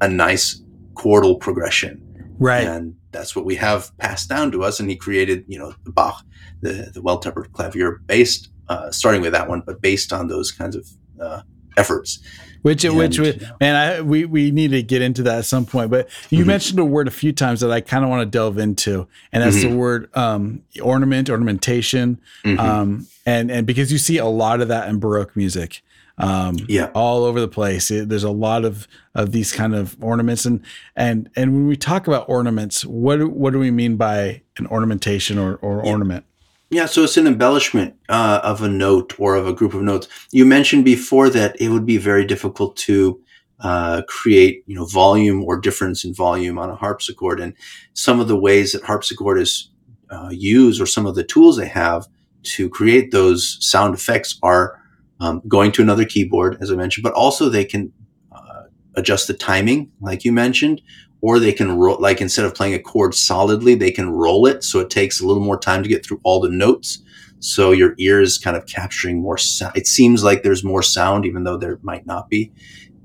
a 0.00 0.08
nice 0.08 0.62
chordal 0.94 1.38
progression. 1.38 2.02
Right. 2.38 2.66
And 2.66 2.96
that's 3.12 3.34
what 3.34 3.44
we 3.44 3.54
have 3.56 3.96
passed 3.98 4.28
down 4.28 4.52
to 4.52 4.62
us. 4.62 4.80
And 4.80 4.90
he 4.90 4.96
created, 4.96 5.44
you 5.46 5.58
know, 5.58 5.74
the 5.84 5.92
Bach, 5.92 6.24
the, 6.60 6.90
the 6.92 7.02
well 7.02 7.18
tempered 7.18 7.52
clavier 7.52 8.02
based, 8.06 8.50
uh, 8.68 8.90
starting 8.90 9.22
with 9.22 9.32
that 9.32 9.48
one, 9.48 9.62
but 9.64 9.80
based 9.80 10.12
on 10.12 10.28
those 10.28 10.52
kinds 10.52 10.76
of 10.76 10.88
uh, 11.20 11.42
efforts. 11.76 12.20
Which, 12.62 12.84
and, 12.84 12.96
which, 12.96 13.20
man, 13.60 13.76
I, 13.76 14.00
we, 14.00 14.24
we 14.24 14.50
need 14.50 14.72
to 14.72 14.82
get 14.82 15.00
into 15.00 15.22
that 15.24 15.38
at 15.38 15.44
some 15.44 15.66
point. 15.66 15.88
But 15.88 16.08
you 16.30 16.40
mm-hmm. 16.40 16.48
mentioned 16.48 16.78
a 16.80 16.84
word 16.84 17.06
a 17.06 17.12
few 17.12 17.32
times 17.32 17.60
that 17.60 17.70
I 17.70 17.80
kind 17.80 18.02
of 18.02 18.10
want 18.10 18.22
to 18.22 18.26
delve 18.26 18.58
into, 18.58 19.06
and 19.32 19.42
that's 19.42 19.58
mm-hmm. 19.58 19.70
the 19.70 19.76
word 19.76 20.16
um, 20.16 20.62
ornament, 20.82 21.30
ornamentation, 21.30 22.20
mm-hmm. 22.44 22.58
um, 22.58 23.06
and 23.24 23.52
and 23.52 23.68
because 23.68 23.92
you 23.92 23.98
see 23.98 24.18
a 24.18 24.26
lot 24.26 24.60
of 24.60 24.68
that 24.68 24.88
in 24.88 24.98
Baroque 24.98 25.36
music 25.36 25.82
um, 26.18 26.56
yeah, 26.68 26.90
all 26.94 27.24
over 27.24 27.40
the 27.40 27.48
place. 27.48 27.90
It, 27.90 28.08
there's 28.08 28.24
a 28.24 28.30
lot 28.30 28.64
of 28.64 28.88
of 29.14 29.32
these 29.32 29.52
kind 29.52 29.74
of 29.74 29.96
ornaments, 30.02 30.46
and 30.46 30.62
and 30.94 31.28
and 31.36 31.52
when 31.52 31.66
we 31.66 31.76
talk 31.76 32.06
about 32.06 32.28
ornaments, 32.28 32.84
what 32.84 33.18
do, 33.18 33.28
what 33.28 33.52
do 33.52 33.58
we 33.58 33.70
mean 33.70 33.96
by 33.96 34.42
an 34.58 34.66
ornamentation 34.68 35.38
or, 35.38 35.56
or 35.56 35.82
yeah. 35.84 35.90
ornament? 35.90 36.24
Yeah, 36.70 36.86
so 36.86 37.04
it's 37.04 37.16
an 37.16 37.26
embellishment 37.28 37.94
uh, 38.08 38.40
of 38.42 38.60
a 38.62 38.68
note 38.68 39.14
or 39.20 39.36
of 39.36 39.46
a 39.46 39.52
group 39.52 39.72
of 39.72 39.82
notes. 39.82 40.08
You 40.32 40.44
mentioned 40.44 40.84
before 40.84 41.30
that 41.30 41.60
it 41.60 41.68
would 41.68 41.86
be 41.86 41.96
very 41.96 42.24
difficult 42.24 42.76
to 42.78 43.20
uh, 43.60 44.02
create, 44.08 44.64
you 44.66 44.74
know, 44.74 44.84
volume 44.86 45.44
or 45.44 45.60
difference 45.60 46.04
in 46.04 46.12
volume 46.12 46.58
on 46.58 46.68
a 46.68 46.74
harpsichord, 46.74 47.40
and 47.40 47.54
some 47.94 48.18
of 48.20 48.26
the 48.28 48.36
ways 48.36 48.72
that 48.72 48.82
harpsichord 48.82 49.38
is 49.40 49.70
uh, 50.10 50.28
used 50.32 50.80
or 50.80 50.86
some 50.86 51.06
of 51.06 51.14
the 51.14 51.24
tools 51.24 51.56
they 51.56 51.68
have 51.68 52.06
to 52.42 52.68
create 52.68 53.12
those 53.12 53.56
sound 53.60 53.94
effects 53.94 54.38
are 54.42 54.80
um, 55.20 55.40
going 55.48 55.72
to 55.72 55.82
another 55.82 56.04
keyboard, 56.04 56.58
as 56.60 56.70
I 56.70 56.74
mentioned, 56.74 57.04
but 57.04 57.12
also 57.14 57.48
they 57.48 57.64
can 57.64 57.92
uh, 58.32 58.64
adjust 58.96 59.28
the 59.28 59.34
timing, 59.34 59.90
like 60.00 60.24
you 60.24 60.32
mentioned, 60.32 60.82
or 61.20 61.38
they 61.38 61.52
can 61.52 61.76
roll, 61.76 61.98
like 62.00 62.20
instead 62.20 62.44
of 62.44 62.54
playing 62.54 62.74
a 62.74 62.78
chord 62.78 63.14
solidly, 63.14 63.74
they 63.74 63.90
can 63.90 64.10
roll 64.10 64.46
it. 64.46 64.62
So 64.62 64.80
it 64.80 64.90
takes 64.90 65.20
a 65.20 65.26
little 65.26 65.42
more 65.42 65.58
time 65.58 65.82
to 65.82 65.88
get 65.88 66.04
through 66.04 66.20
all 66.22 66.40
the 66.40 66.50
notes. 66.50 67.02
So 67.38 67.72
your 67.72 67.94
ear 67.98 68.20
is 68.20 68.38
kind 68.38 68.56
of 68.56 68.66
capturing 68.66 69.20
more 69.20 69.38
sound. 69.38 69.76
It 69.76 69.86
seems 69.86 70.24
like 70.24 70.42
there's 70.42 70.64
more 70.64 70.82
sound, 70.82 71.24
even 71.24 71.44
though 71.44 71.56
there 71.56 71.78
might 71.82 72.06
not 72.06 72.28
be. 72.28 72.52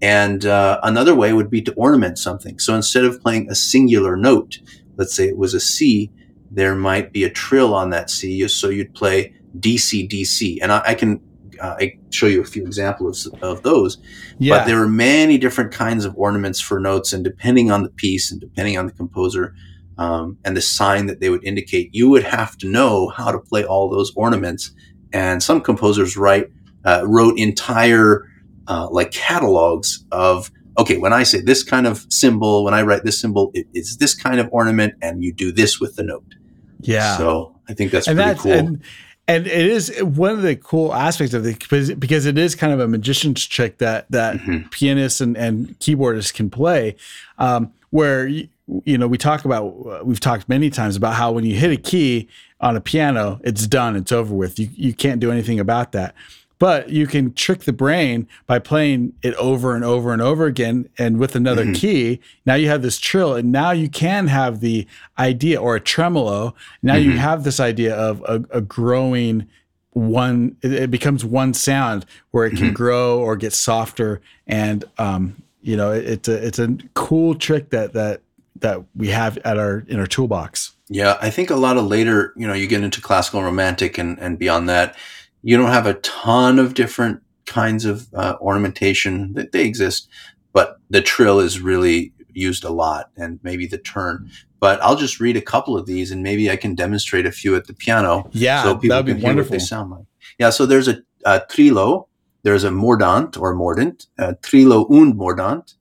And 0.02 0.46
uh, 0.46 0.80
another 0.84 1.14
way 1.14 1.32
would 1.32 1.50
be 1.50 1.62
to 1.62 1.74
ornament 1.74 2.18
something. 2.18 2.58
So 2.60 2.74
instead 2.74 3.06
of 3.06 3.22
playing 3.22 3.50
a 3.50 3.56
singular 3.56 4.16
note, 4.16 4.60
let's 4.98 5.14
say 5.14 5.28
it 5.28 5.38
was 5.38 5.54
a 5.54 5.60
C, 5.60 6.12
there 6.50 6.76
might 6.76 7.14
be 7.14 7.24
a 7.24 7.30
trill 7.30 7.74
on 7.74 7.92
that 7.92 8.10
C. 8.10 8.48
So 8.48 8.70
you'd 8.70 8.96
play 8.96 9.34
DC, 9.60 10.10
DC. 10.10 10.58
And 10.62 10.72
I, 10.72 10.82
I 10.88 10.96
can 10.96 11.22
uh, 11.62 11.76
I 11.80 12.00
show 12.10 12.28
you 12.28 12.42
a 12.42 12.46
few 12.46 12.64
examples 12.64 13.28
of 13.42 13.62
those. 13.64 13.98
Yeah. 14.40 14.60
But 14.60 14.66
there 14.66 14.82
are 14.82 14.88
many 14.88 15.38
different 15.38 15.72
kinds 15.72 16.06
of 16.06 16.16
ornaments 16.18 16.60
for 16.60 16.80
notes, 16.80 17.14
and 17.14 17.24
depending 17.24 17.72
on 17.72 17.84
the 17.84 17.90
piece 17.90 18.32
and 18.32 18.42
depending 18.42 18.78
on 18.78 18.88
the 18.88 18.94
composer 18.94 19.54
um, 19.98 20.38
and 20.44 20.58
the 20.58 20.62
sign 20.62 21.06
that 21.06 21.20
they 21.20 21.30
would 21.30 21.44
indicate, 21.44 21.90
you 21.94 22.10
would 22.10 22.24
have 22.24 22.58
to 22.58 22.68
know 22.68 23.10
how 23.10 23.32
to 23.32 23.40
play 23.40 23.64
all 23.64 23.90
those 23.90 24.12
ornaments. 24.16 24.72
And 25.14 25.44
some 25.44 25.62
composers 25.62 26.18
write 26.18 26.48
uh, 26.84 27.04
wrote 27.06 27.38
entire 27.38 28.28
uh, 28.68 28.90
like 28.90 29.12
catalogs 29.12 30.04
of 30.12 30.52
okay, 30.78 30.98
when 30.98 31.14
I 31.14 31.24
say 31.24 31.42
this 31.42 31.64
kind 31.64 31.86
of 31.86 32.06
symbol, 32.10 32.64
when 32.64 32.74
I 32.74 32.82
write 32.82 33.04
this 33.04 33.20
symbol, 33.20 33.52
it's 33.54 33.98
this 33.98 34.16
kind 34.16 34.40
of 34.40 34.50
ornament, 34.52 34.96
and 35.02 35.24
you 35.24 35.34
do 35.34 35.52
this 35.52 35.80
with 35.80 35.96
the 35.96 36.04
note. 36.04 36.36
Yeah. 36.80 37.18
So 37.18 37.60
I 37.70 37.74
think 37.74 37.92
that's 37.92 38.08
and 38.08 38.18
pretty 38.18 38.30
that's, 38.30 38.42
cool. 38.42 38.52
And, 38.52 38.84
and 39.28 39.48
it 39.48 39.68
is 39.68 40.02
one 40.02 40.32
of 40.32 40.42
the 40.42 40.56
cool 40.56 40.94
aspects 40.94 41.34
of 41.34 41.46
it 41.46 41.60
because, 41.60 42.26
it 42.26 42.38
is 42.38 42.56
kind 42.56 42.74
of 42.74 42.80
a 42.80 42.88
magician's 42.88 43.46
trick 43.46 43.78
that 43.78 44.10
that 44.12 44.38
mm-hmm. 44.38 44.68
pianists 44.70 45.22
and, 45.22 45.38
and 45.38 45.80
keyboardists 45.80 46.34
can 46.34 46.50
play 46.50 46.96
um, 47.38 47.72
where 47.92 48.28
you, 48.28 48.48
you 48.86 48.98
know 48.98 49.08
we 49.08 49.18
talk 49.18 49.46
about 49.46 50.06
we've 50.06 50.20
talked 50.20 50.48
many 50.50 50.70
times 50.70 50.96
about 50.96 51.14
how 51.16 51.32
when 51.32 51.46
you 51.46 51.56
hit 51.56 51.72
a 51.72 51.78
key 51.78 52.28
on 52.60 52.76
a 52.76 52.82
piano 52.82 53.40
it's 53.44 53.68
done 53.68 53.96
it's 53.96 54.12
over 54.12 54.34
with 54.34 54.60
you 54.60 54.70
you 54.76 54.94
can't 54.94 55.20
do 55.20 55.32
anything 55.32 55.60
about 55.60 55.92
that 55.92 56.16
but 56.62 56.90
you 56.90 57.08
can 57.08 57.34
trick 57.34 57.62
the 57.62 57.74
brain 57.74 58.28
by 58.46 58.60
playing 58.60 59.12
it 59.24 59.34
over 59.34 59.74
and 59.74 59.84
over 59.84 60.14
and 60.14 60.22
over 60.22 60.46
again 60.46 60.88
and 60.96 61.18
with 61.18 61.36
another 61.36 61.64
mm-hmm. 61.64 61.74
key 61.74 62.20
now 62.46 62.54
you 62.54 62.68
have 62.68 62.84
this 62.84 63.00
trill 63.00 63.34
and 63.34 63.52
now 63.52 63.72
you 63.72 63.90
can 63.90 64.28
have 64.28 64.60
the 64.60 64.86
idea 65.18 65.60
or 65.60 65.76
a 65.76 65.80
tremolo 65.80 66.54
now 66.84 66.94
mm-hmm. 66.94 67.10
you 67.10 67.18
have 67.18 67.44
this 67.44 67.60
idea 67.60 67.96
of 67.96 68.22
a, 68.28 68.46
a 68.52 68.62
growing 68.62 69.48
one 69.94 70.56
it, 70.62 70.92
becomes 70.92 71.26
one 71.26 71.52
sound 71.52 72.06
where 72.30 72.46
it 72.46 72.52
can 72.52 72.68
mm-hmm. 72.68 72.76
grow 72.76 73.20
or 73.20 73.36
get 73.36 73.54
softer 73.54 74.22
and 74.46 74.86
um, 75.00 75.36
you 75.64 75.76
know 75.76 75.92
it, 75.92 76.06
it's 76.06 76.28
a 76.28 76.46
it's 76.46 76.60
a 76.60 76.78
cool 76.94 77.34
trick 77.34 77.72
that 77.72 77.94
that 77.94 78.22
that 78.60 78.84
we 78.96 79.08
have 79.08 79.40
at 79.40 79.58
our 79.58 79.84
in 79.88 80.00
our 80.00 80.06
toolbox 80.06 80.76
yeah 80.90 81.18
i 81.22 81.32
think 81.32 81.50
a 81.50 81.56
lot 81.56 81.76
of 81.76 81.86
later 81.86 82.34
you 82.38 82.46
know 82.46 82.54
you 82.54 82.68
get 82.68 82.84
into 82.84 83.02
classical 83.02 83.42
romantic 83.42 83.98
and 83.98 84.20
and 84.20 84.38
beyond 84.38 84.70
that 84.70 84.96
you 85.44 85.58
don't 85.58 85.72
have 85.72 85.88
a 85.88 85.96
ton 85.96 86.60
of 86.60 86.74
different 86.74 87.22
kinds 87.46 87.86
of 87.86 88.08
uh, 88.14 88.36
ornamentation 88.40 89.34
that 89.34 89.52
they 89.52 89.66
exist, 89.66 90.08
but 90.54 90.78
the 90.90 91.02
trill 91.02 91.40
is 91.40 91.60
really 91.60 92.14
used 92.34 92.64
a 92.64 92.70
lot 92.70 93.10
and 93.18 93.40
maybe 93.44 93.66
the 93.68 93.78
turn. 93.78 94.30
But 94.60 94.82
I'll 94.82 94.96
just 94.96 95.20
read 95.20 95.38
a 95.38 95.42
couple 95.42 95.76
of 95.76 95.86
these 95.86 96.12
and 96.12 96.24
maybe 96.24 96.50
I 96.52 96.56
can 96.56 96.76
demonstrate 96.76 97.26
a 97.26 97.32
few 97.32 97.56
at 97.56 97.68
the 97.68 97.74
piano. 97.74 98.30
Yeah, 98.32 98.64
so 98.64 98.76
people 98.76 98.90
that'd 98.90 99.06
be 99.06 99.14
can 99.14 99.24
wonderful. 99.24 99.54
they 99.54 99.60
sound 99.60 99.92
like. 99.92 100.06
Yeah, 100.40 100.52
so 100.52 100.66
there's 100.66 100.88
a, 100.88 101.02
a 101.26 101.42
trilo, 101.50 102.08
there's 102.44 102.64
a 102.64 102.72
mordent 102.72 103.38
or 103.38 103.54
mordent, 103.54 104.08
a 104.18 104.36
trilo 104.36 104.90
und 104.90 105.18
mordent. 105.18 105.76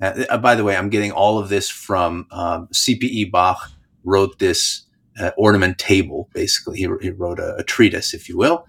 Uh, 0.00 0.24
uh, 0.28 0.38
by 0.38 0.54
the 0.54 0.64
way, 0.64 0.76
I'm 0.76 0.90
getting 0.90 1.12
all 1.12 1.38
of 1.38 1.48
this 1.48 1.70
from 1.70 2.26
um, 2.30 2.68
CPE 2.68 3.30
Bach 3.30 3.70
wrote 4.04 4.38
this 4.38 4.82
uh, 5.18 5.30
ornament 5.38 5.78
table. 5.78 6.28
Basically, 6.34 6.78
he, 6.78 6.88
he 7.00 7.10
wrote 7.10 7.38
a, 7.38 7.56
a, 7.56 7.64
treatise, 7.64 8.12
if 8.12 8.28
you 8.28 8.36
will, 8.36 8.66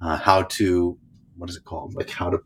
uh, 0.00 0.16
how 0.16 0.42
to 0.42 0.98
what 1.36 1.50
is 1.50 1.56
it 1.56 1.64
called? 1.64 1.94
Like 1.94 2.10
how 2.10 2.30
to. 2.30 2.38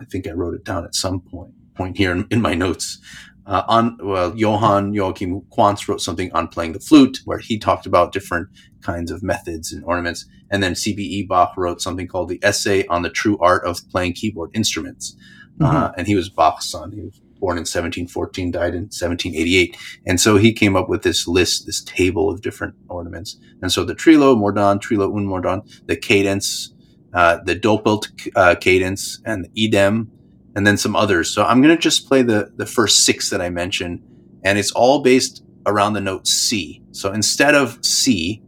I 0.00 0.04
think 0.04 0.26
I 0.26 0.32
wrote 0.32 0.54
it 0.54 0.64
down 0.64 0.84
at 0.84 0.94
some 0.94 1.20
point 1.20 1.52
point 1.74 1.96
here 1.96 2.12
in, 2.12 2.26
in 2.30 2.40
my 2.40 2.54
notes. 2.54 2.98
Uh, 3.44 3.62
on 3.66 3.98
well, 4.00 4.36
Johann 4.36 4.92
Joachim 4.94 5.40
Quantz 5.50 5.88
wrote 5.88 6.00
something 6.00 6.32
on 6.32 6.48
playing 6.48 6.72
the 6.72 6.80
flute, 6.80 7.18
where 7.24 7.38
he 7.38 7.58
talked 7.58 7.86
about 7.86 8.12
different 8.12 8.48
kinds 8.82 9.10
of 9.10 9.22
methods 9.22 9.72
and 9.72 9.84
ornaments. 9.84 10.26
And 10.50 10.62
then 10.62 10.74
C.P.E. 10.74 11.24
Bach 11.26 11.54
wrote 11.56 11.80
something 11.80 12.06
called 12.06 12.28
the 12.28 12.38
Essay 12.42 12.86
on 12.88 13.02
the 13.02 13.10
True 13.10 13.38
Art 13.38 13.64
of 13.64 13.80
Playing 13.88 14.12
Keyboard 14.12 14.50
Instruments. 14.52 15.16
Uh, 15.60 15.64
mm-hmm. 15.64 15.76
Uh, 15.76 15.90
and 15.96 16.06
he 16.06 16.14
was 16.14 16.28
Bach's 16.28 16.70
son. 16.70 16.92
He 16.92 17.00
was 17.00 17.20
born 17.42 17.58
in 17.58 17.62
1714, 17.62 18.52
died 18.52 18.74
in 18.74 18.84
1788. 18.84 19.76
And 20.06 20.20
so 20.20 20.36
he 20.36 20.52
came 20.52 20.76
up 20.76 20.88
with 20.88 21.02
this 21.02 21.26
list, 21.26 21.66
this 21.66 21.82
table 21.82 22.30
of 22.30 22.40
different 22.40 22.76
ornaments. 22.88 23.36
And 23.60 23.72
so 23.72 23.84
the 23.84 23.96
trilo, 23.96 24.38
mordent, 24.38 24.80
trilo 24.80 25.14
un 25.16 25.26
mordent, 25.26 25.68
the 25.86 25.96
cadence, 25.96 26.72
uh, 27.12 27.40
the 27.44 27.56
doppelt 27.56 28.06
uh, 28.36 28.54
cadence, 28.54 29.20
and 29.26 29.44
the 29.44 29.66
idem, 29.66 30.08
and 30.54 30.64
then 30.64 30.76
some 30.76 30.94
others. 30.94 31.34
So 31.34 31.44
I'm 31.44 31.60
going 31.60 31.74
to 31.74 31.82
just 31.82 32.06
play 32.06 32.22
the, 32.22 32.52
the 32.56 32.64
first 32.64 33.04
six 33.04 33.28
that 33.30 33.42
I 33.42 33.50
mentioned, 33.50 34.00
and 34.44 34.56
it's 34.56 34.70
all 34.70 35.02
based 35.02 35.42
around 35.66 35.94
the 35.94 36.00
note 36.00 36.28
C. 36.28 36.80
So 36.92 37.12
instead 37.12 37.56
of 37.56 37.84
C, 37.84 38.40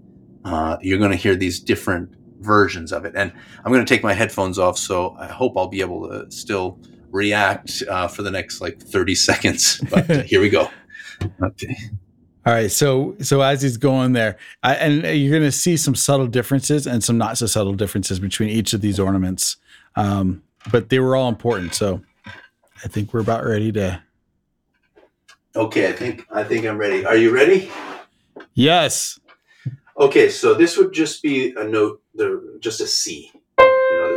uh, 0.44 0.76
you're 0.80 0.98
going 0.98 1.10
to 1.10 1.16
hear 1.16 1.34
these 1.34 1.58
different 1.58 2.14
versions 2.38 2.92
of 2.92 3.04
it. 3.04 3.14
And 3.16 3.32
I'm 3.64 3.72
going 3.72 3.84
to 3.84 3.92
take 3.92 4.04
my 4.04 4.12
headphones 4.12 4.56
off, 4.56 4.78
so 4.78 5.16
I 5.18 5.26
hope 5.26 5.56
I'll 5.56 5.68
be 5.68 5.80
able 5.80 6.08
to 6.08 6.30
still 6.30 6.78
react 7.14 7.82
uh, 7.88 8.08
for 8.08 8.22
the 8.22 8.30
next 8.30 8.60
like 8.60 8.82
30 8.82 9.14
seconds. 9.14 9.80
But 9.88 10.10
uh, 10.10 10.22
here 10.26 10.40
we 10.40 10.50
go. 10.50 10.68
Okay. 11.42 11.76
All 12.46 12.52
right, 12.52 12.70
so 12.70 13.16
so 13.22 13.40
as 13.40 13.62
he's 13.62 13.78
going 13.78 14.12
there, 14.12 14.36
I, 14.62 14.74
and 14.74 15.18
you're 15.18 15.30
going 15.30 15.50
to 15.50 15.56
see 15.56 15.78
some 15.78 15.94
subtle 15.94 16.26
differences 16.26 16.86
and 16.86 17.02
some 17.02 17.16
not 17.16 17.38
so 17.38 17.46
subtle 17.46 17.72
differences 17.72 18.18
between 18.18 18.50
each 18.50 18.74
of 18.74 18.82
these 18.82 19.00
ornaments, 19.00 19.56
um, 19.96 20.42
but 20.70 20.90
they 20.90 20.98
were 20.98 21.16
all 21.16 21.30
important. 21.30 21.74
So 21.74 22.02
I 22.26 22.88
think 22.88 23.14
we're 23.14 23.20
about 23.20 23.46
ready 23.46 23.72
to. 23.72 24.02
Okay, 25.56 25.88
I 25.88 25.92
think 25.92 26.26
I 26.30 26.44
think 26.44 26.66
I'm 26.66 26.76
ready. 26.76 27.06
Are 27.06 27.16
you 27.16 27.34
ready? 27.34 27.70
Yes. 28.52 29.18
Okay, 29.98 30.28
so 30.28 30.52
this 30.52 30.76
would 30.76 30.92
just 30.92 31.22
be 31.22 31.54
a 31.56 31.64
note, 31.64 32.02
the 32.14 32.58
just 32.60 32.82
a 32.82 32.86
C. 32.86 33.32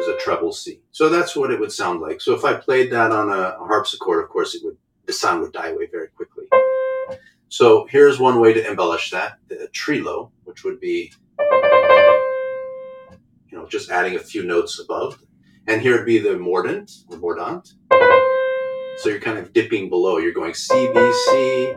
There's 0.07 0.21
a 0.21 0.23
treble 0.23 0.53
C. 0.53 0.81
So 0.91 1.09
that's 1.09 1.35
what 1.35 1.51
it 1.51 1.59
would 1.59 1.71
sound 1.71 2.01
like. 2.01 2.21
So 2.21 2.33
if 2.33 2.45
I 2.45 2.53
played 2.53 2.91
that 2.91 3.11
on 3.11 3.29
a 3.29 3.57
harpsichord, 3.57 4.23
of 4.23 4.29
course, 4.29 4.55
it 4.55 4.63
would 4.63 4.77
the 5.05 5.13
sound 5.13 5.41
would 5.41 5.53
die 5.53 5.69
away 5.69 5.87
very 5.91 6.07
quickly. 6.09 6.45
So 7.49 7.85
here's 7.89 8.19
one 8.19 8.39
way 8.39 8.53
to 8.53 8.69
embellish 8.69 9.11
that: 9.11 9.37
the 9.47 9.69
trillo, 9.73 10.31
which 10.43 10.63
would 10.63 10.79
be, 10.79 11.13
you 13.49 13.57
know, 13.57 13.67
just 13.67 13.89
adding 13.89 14.15
a 14.15 14.19
few 14.19 14.43
notes 14.43 14.79
above, 14.79 15.21
and 15.67 15.81
here 15.81 15.97
would 15.97 16.05
be 16.05 16.19
the 16.19 16.37
mordant 16.37 16.91
or 17.09 17.17
mordant. 17.17 17.73
So 18.97 19.09
you're 19.09 19.19
kind 19.19 19.37
of 19.37 19.53
dipping 19.53 19.89
below. 19.89 20.17
You're 20.17 20.33
going 20.33 20.53
C 20.53 20.89
B 20.93 21.13
C. 21.25 21.75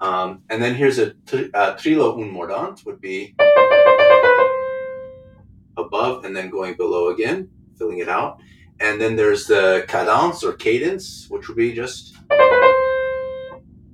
Um, 0.00 0.42
and 0.48 0.62
then 0.62 0.74
here's 0.74 0.98
a, 0.98 1.08
uh, 1.52 1.76
trillo 1.76 2.18
un 2.22 2.30
mordant 2.30 2.86
would 2.86 3.02
be 3.02 3.34
above 5.84 6.24
and 6.24 6.34
then 6.34 6.50
going 6.50 6.74
below 6.74 7.08
again, 7.08 7.48
filling 7.76 7.98
it 7.98 8.08
out. 8.08 8.40
And 8.80 9.00
then 9.00 9.14
there's 9.16 9.46
the 9.46 9.84
cadence 9.88 10.42
or 10.42 10.54
cadence, 10.54 11.26
which 11.28 11.48
would 11.48 11.56
be 11.56 11.74
just 11.74 12.16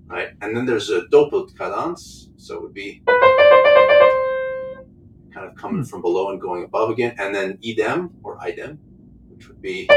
right. 0.06 0.30
And 0.40 0.56
then 0.56 0.64
there's 0.64 0.90
a 0.90 1.02
doppelt 1.06 1.56
cadence, 1.58 2.30
so 2.36 2.54
it 2.54 2.62
would 2.62 2.74
be 2.74 3.02
kind 5.34 5.46
of 5.46 5.54
coming 5.56 5.82
hmm. 5.82 5.84
from 5.84 6.02
below 6.02 6.30
and 6.30 6.40
going 6.40 6.64
above 6.64 6.90
again. 6.90 7.14
And 7.18 7.34
then 7.34 7.58
idem 7.64 8.14
or 8.22 8.38
idem, 8.40 8.78
which 9.28 9.48
would 9.48 9.60
be 9.60 9.88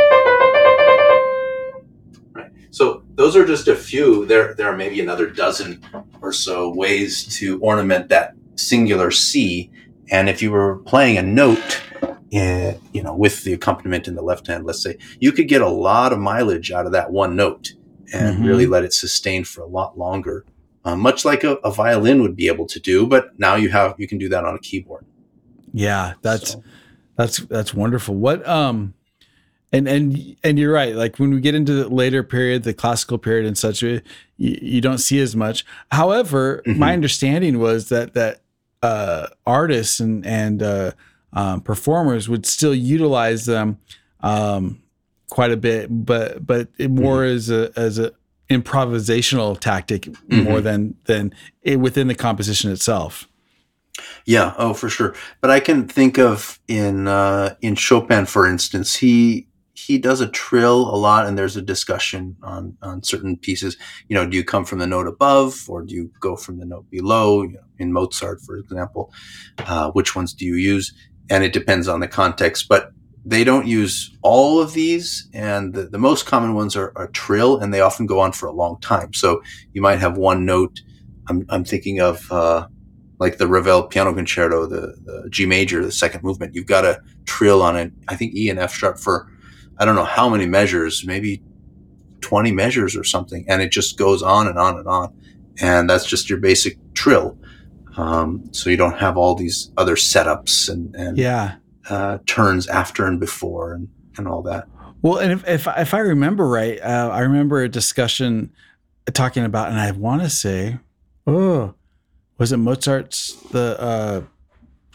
right. 2.34 2.52
So 2.72 3.04
those 3.16 3.36
are 3.36 3.46
just 3.46 3.68
a 3.68 3.76
few. 3.76 4.26
There, 4.26 4.56
there 4.56 4.68
are 4.68 4.78
maybe 4.78 5.00
another 5.02 5.30
dozen 5.30 5.84
or 6.22 6.34
so 6.34 6.74
ways 6.74 7.26
to 7.38 7.60
ornament 7.60 8.10
that 8.10 8.34
singular 8.56 9.12
C. 9.12 9.72
And 10.12 10.30
if 10.30 10.42
you 10.42 10.52
were 10.52 10.78
playing 10.86 11.18
a 11.18 11.22
note, 11.22 11.82
eh, 12.32 12.76
you 12.94 13.04
know, 13.04 13.16
with 13.16 13.44
the 13.44 13.54
accompaniment 13.54 14.08
in 14.08 14.16
the 14.16 14.22
left 14.22 14.48
hand, 14.48 14.66
let's 14.66 14.82
say, 14.82 14.98
you 15.20 15.32
could 15.32 15.48
get 15.48 15.62
a 15.62 15.70
lot 15.70 16.12
of 16.14 16.20
mileage 16.20 16.72
out 16.72 16.86
of 16.86 16.92
that 16.94 17.12
one 17.12 17.36
note 17.36 17.74
and 18.14 18.40
Mhm. 18.40 18.46
really 18.46 18.66
let 18.66 18.84
it 18.84 18.94
sustain 18.94 19.44
for 19.44 19.62
a 19.62 19.68
lot 19.68 19.98
longer, 19.98 20.46
uh, 20.86 20.96
much 20.96 21.26
like 21.26 21.44
a, 21.44 21.54
a 21.64 21.72
violin 21.72 22.22
would 22.22 22.36
be 22.36 22.48
able 22.48 22.66
to 22.68 22.80
do. 22.80 23.06
But 23.06 23.38
now 23.40 23.56
you 23.56 23.70
have 23.70 23.96
you 23.98 24.08
can 24.08 24.18
do 24.18 24.30
that 24.30 24.46
on 24.46 24.56
a 24.56 24.60
keyboard. 24.60 25.06
Yeah, 25.74 26.14
that's 26.22 26.52
So, 26.52 26.64
that's 27.18 27.38
that's 27.42 27.74
wonderful. 27.74 28.16
What 28.16 28.48
um 28.48 28.96
and 29.72 29.88
and 29.88 30.36
and 30.44 30.58
you're 30.58 30.74
right. 30.74 30.96
Like 30.96 31.18
when 31.20 31.32
we 31.32 31.40
get 31.42 31.54
into 31.54 31.74
the 31.74 31.88
later 31.90 32.24
period, 32.24 32.64
the 32.64 32.74
classical 32.74 33.20
period 33.20 33.46
and 33.46 33.56
such, 33.58 33.84
you, 33.84 34.02
you 34.38 34.82
don't 34.82 34.98
see 34.98 35.20
as 35.20 35.36
much. 35.36 35.64
However, 35.92 36.64
my 36.66 36.90
Mhm. 36.90 36.94
understanding 36.94 37.60
was 37.60 37.90
that 37.90 38.16
that 38.16 38.42
uh, 38.82 39.28
artists 39.46 40.00
and 40.00 40.26
and 40.26 40.64
uh, 40.64 40.92
um, 41.34 41.62
performers 41.62 42.30
would 42.30 42.46
still 42.46 42.74
utilize 42.74 43.46
them 43.46 43.80
um, 44.22 44.82
quite 45.30 45.52
a 45.52 45.58
bit, 45.58 45.88
but 45.90 46.46
but 46.46 46.70
it 46.78 46.92
more 46.92 47.24
as 47.24 47.50
a 47.50 47.72
as 47.76 48.00
a 48.00 48.12
improvisational 48.50 49.60
tactic 49.60 50.10
more 50.28 50.60
than 50.60 50.96
than 51.06 51.34
it, 51.62 51.80
within 51.80 52.08
the 52.08 52.16
composition 52.16 52.72
itself. 52.72 53.28
Yeah, 54.26 54.54
oh 54.58 54.74
for 54.74 54.90
sure. 54.90 55.14
But 55.42 55.52
I 55.52 55.60
can 55.60 55.88
think 55.88 56.18
of 56.18 56.60
in 56.68 57.08
uh, 57.08 57.56
in 57.62 57.76
Chopin, 57.76 58.26
for 58.26 58.48
instance, 58.48 58.96
he 58.96 59.48
he 59.88 59.98
does 59.98 60.22
a 60.22 60.28
trill 60.28 60.94
a 60.94 60.98
lot, 60.98 61.26
and 61.26 61.38
there's 61.38 61.58
a 61.58 61.62
discussion 61.62 62.36
on 62.44 62.78
on 62.82 63.04
certain 63.04 63.38
pieces. 63.38 63.78
You 64.08 64.16
know, 64.16 64.26
do 64.30 64.36
you 64.38 64.44
come 64.44 64.66
from 64.66 64.80
the 64.80 64.88
note 64.88 65.08
above, 65.08 65.70
or 65.70 65.84
do 65.84 65.94
you 65.94 66.12
go 66.20 66.36
from 66.36 66.60
the 66.60 66.66
note 66.66 66.90
below? 66.90 67.44
You 67.44 67.54
know, 67.54 67.68
in 67.78 67.94
Mozart, 67.94 68.42
for 68.42 68.58
example, 68.58 69.12
uh, 69.60 69.92
which 69.92 70.16
ones 70.16 70.34
do 70.34 70.46
you 70.46 70.56
use? 70.56 70.94
And 71.30 71.44
it 71.44 71.54
depends 71.54 71.88
on 71.88 72.00
the 72.00 72.08
context, 72.08 72.68
but 72.68 72.92
they 73.26 73.44
don't 73.44 73.68
use 73.68 74.18
all 74.22 74.60
of 74.60 74.74
these, 74.74 75.30
and 75.34 75.74
the, 75.74 75.84
the 75.84 76.00
most 76.00 76.26
common 76.26 76.54
ones 76.56 76.76
are, 76.76 76.92
are 76.96 77.08
trill, 77.08 77.60
and 77.60 77.74
they 77.74 77.82
often 77.82 78.06
go 78.06 78.20
on 78.20 78.32
for 78.32 78.48
a 78.48 78.54
long 78.54 78.80
time. 78.82 79.14
So 79.14 79.42
you 79.74 79.82
might 79.82 80.00
have 80.00 80.18
one 80.18 80.46
note. 80.46 80.82
I'm, 81.30 81.46
I'm 81.50 81.64
thinking 81.64 82.02
of 82.02 82.32
uh, 82.32 82.68
like 83.20 83.38
the 83.38 83.48
Ravel 83.48 83.84
Piano 83.84 84.14
Concerto, 84.14 84.66
the, 84.66 84.96
the 85.04 85.30
G 85.30 85.46
major, 85.46 85.84
the 85.84 85.92
second 85.92 86.24
movement. 86.24 86.56
You've 86.56 86.66
got 86.66 86.86
a 86.86 87.02
trill 87.26 87.62
on 87.62 87.76
it. 87.76 87.92
I 88.08 88.16
think 88.16 88.34
E 88.34 88.50
and 88.50 88.60
F 88.60 88.74
sharp 88.74 88.98
for 88.98 89.28
I 89.80 89.86
don't 89.86 89.96
know 89.96 90.06
how 90.06 90.30
many 90.30 90.46
measures, 90.46 91.06
maybe 91.06 91.42
20 92.22 92.52
measures 92.52 92.96
or 92.96 93.04
something, 93.04 93.46
and 93.48 93.62
it 93.62 93.72
just 93.72 93.98
goes 93.98 94.22
on 94.22 94.48
and 94.48 94.58
on 94.60 94.78
and 94.78 94.88
on. 94.88 95.14
And 95.62 95.90
that's 95.90 96.06
just 96.06 96.30
your 96.30 96.40
basic 96.40 96.78
trill. 96.94 97.38
Um, 97.98 98.50
so 98.52 98.70
you 98.70 98.78
don't 98.78 98.98
have 99.00 99.18
all 99.18 99.36
these 99.36 99.72
other 99.78 99.96
setups 99.96 100.70
and, 100.70 100.96
and 100.96 101.18
Yeah. 101.18 101.56
uh, 101.90 102.20
turns 102.26 102.68
after 102.68 103.06
and 103.06 103.20
before 103.20 103.74
and, 103.74 103.88
and 104.18 104.28
all 104.28 104.42
that. 104.44 104.68
Well, 105.02 105.18
and 105.20 105.32
if 105.32 105.48
if, 105.48 105.68
if 105.78 105.94
I 105.94 106.00
remember 106.00 106.48
right, 106.48 106.80
uh, 106.82 107.10
I 107.12 107.22
remember 107.22 107.62
a 107.64 107.70
discussion 107.70 108.52
talking 109.14 109.46
about, 109.46 109.70
and 109.70 109.80
I 109.80 109.92
want 109.92 110.22
to 110.24 110.30
say, 110.30 110.78
oh, 111.26 111.74
was 112.38 112.52
it 112.52 112.58
Mozart's 112.58 113.34
the 113.52 113.80
uh, 113.82 114.22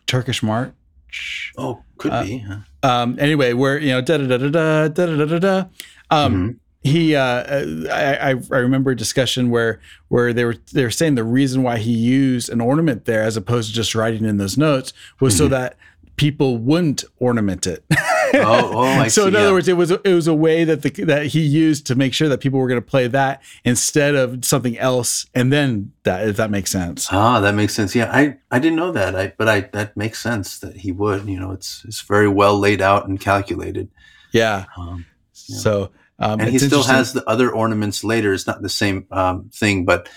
Turkish 0.06 0.42
March? 0.42 1.52
Oh, 1.56 1.82
could 1.98 2.12
Uh, 2.12 2.22
be. 2.24 2.38
Huh? 2.38 2.56
Um, 2.84 3.16
anyway, 3.18 3.52
where 3.54 3.78
you 3.78 3.88
know 3.92 4.00
da 4.00 4.18
da 4.18 4.26
da 4.26 4.36
da 4.38 4.48
da 4.48 4.88
da 4.88 5.06
da 5.16 5.24
da 5.24 5.38
da. 5.38 5.64
Um, 6.10 6.34
Mhm. 6.34 6.56
he 6.82 7.16
uh, 7.16 7.44
I, 7.90 8.16
I 8.20 8.34
I 8.52 8.58
remember 8.58 8.90
a 8.90 8.96
discussion 8.96 9.48
where 9.50 9.80
where 10.08 10.32
they 10.34 10.44
were 10.44 10.56
they 10.72 10.84
were 10.84 10.90
saying 10.90 11.14
the 11.14 11.24
reason 11.24 11.62
why 11.62 11.78
he 11.78 11.92
used 11.92 12.50
an 12.50 12.60
ornament 12.60 13.06
there 13.06 13.22
as 13.22 13.36
opposed 13.38 13.70
to 13.70 13.74
just 13.74 13.94
writing 13.94 14.24
in 14.26 14.36
those 14.36 14.58
notes 14.58 14.92
was 15.18 15.34
so 15.36 15.46
Mhm. 15.46 15.50
that 15.50 15.76
people 16.16 16.58
wouldn't 16.58 17.04
ornament 17.18 17.66
it. 17.66 17.84
Oh, 18.36 18.72
oh, 18.74 18.82
I 18.82 19.06
so 19.06 19.22
see, 19.22 19.28
in 19.28 19.36
other 19.36 19.46
yeah. 19.46 19.52
words, 19.52 19.68
it 19.68 19.76
was 19.76 19.92
it 19.92 20.12
was 20.12 20.26
a 20.26 20.34
way 20.34 20.64
that 20.64 20.82
the 20.82 20.90
that 21.04 21.26
he 21.26 21.40
used 21.40 21.86
to 21.86 21.94
make 21.94 22.12
sure 22.12 22.28
that 22.28 22.40
people 22.40 22.58
were 22.58 22.66
going 22.66 22.80
to 22.80 22.86
play 22.86 23.06
that 23.06 23.40
instead 23.64 24.16
of 24.16 24.44
something 24.44 24.76
else, 24.76 25.26
and 25.36 25.52
then 25.52 25.92
that 26.02 26.26
if 26.26 26.36
that 26.38 26.50
makes 26.50 26.72
sense. 26.72 27.06
Ah, 27.12 27.38
that 27.38 27.54
makes 27.54 27.74
sense. 27.74 27.94
Yeah, 27.94 28.10
I, 28.12 28.38
I 28.50 28.58
didn't 28.58 28.74
know 28.74 28.90
that. 28.90 29.14
I 29.14 29.32
but 29.38 29.48
I 29.48 29.60
that 29.72 29.96
makes 29.96 30.20
sense 30.20 30.58
that 30.58 30.78
he 30.78 30.90
would. 30.90 31.28
You 31.28 31.38
know, 31.38 31.52
it's 31.52 31.84
it's 31.84 32.00
very 32.00 32.26
well 32.26 32.58
laid 32.58 32.82
out 32.82 33.06
and 33.06 33.20
calculated. 33.20 33.88
Yeah. 34.32 34.64
Um, 34.76 35.06
Yeah. 35.46 35.58
So 35.58 35.90
um, 36.18 36.40
and 36.40 36.50
he 36.50 36.58
still 36.58 36.84
has 36.84 37.12
the 37.12 37.28
other 37.28 37.52
ornaments 37.52 38.04
later. 38.04 38.32
It's 38.32 38.46
not 38.46 38.62
the 38.62 38.68
same 38.68 39.06
um, 39.10 39.50
thing, 39.52 39.84
but 39.84 40.08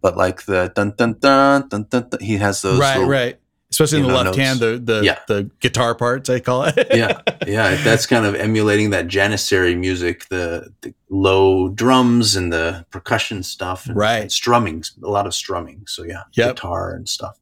but 0.00 0.16
like 0.16 0.44
the 0.44 0.72
dun 0.74 0.94
dun 0.96 1.16
dun 1.18 1.68
dun 1.68 1.86
dun. 1.90 2.08
dun 2.08 2.20
he 2.20 2.36
has 2.36 2.62
those. 2.62 2.78
right, 2.78 3.06
right. 3.06 3.39
Especially 3.70 3.98
in 3.98 4.04
you 4.06 4.10
the 4.10 4.16
know, 4.24 4.30
left 4.30 4.36
hand, 4.38 4.58
the 4.58 4.80
the 4.82 5.02
Yeah. 5.04 5.18
the 5.28 5.48
guitar 5.60 5.94
parts 5.94 6.28
I 6.28 6.40
call 6.40 6.64
it. 6.64 6.88
Yeah, 6.92 7.20
yeah. 7.46 7.76
That's 7.84 8.04
kind 8.04 8.26
of 8.26 8.34
emulating 8.34 8.90
that 8.90 9.06
Janissary 9.06 9.78
music, 9.78 10.28
the, 10.28 10.72
the 10.80 10.92
low 11.08 11.68
drums 11.68 12.34
and 12.34 12.52
the 12.52 12.84
percussion 12.90 13.42
stuff, 13.44 13.86
and, 13.86 13.94
Right. 13.96 14.22
and 14.22 14.32
strumming, 14.32 14.82
a 15.04 15.08
lot 15.08 15.26
of 15.26 15.34
strumming. 15.34 15.84
So 15.86 16.02
yeah, 16.02 16.22
Yep. 16.32 16.56
guitar 16.56 16.92
and 16.94 17.08
stuff. 17.08 17.38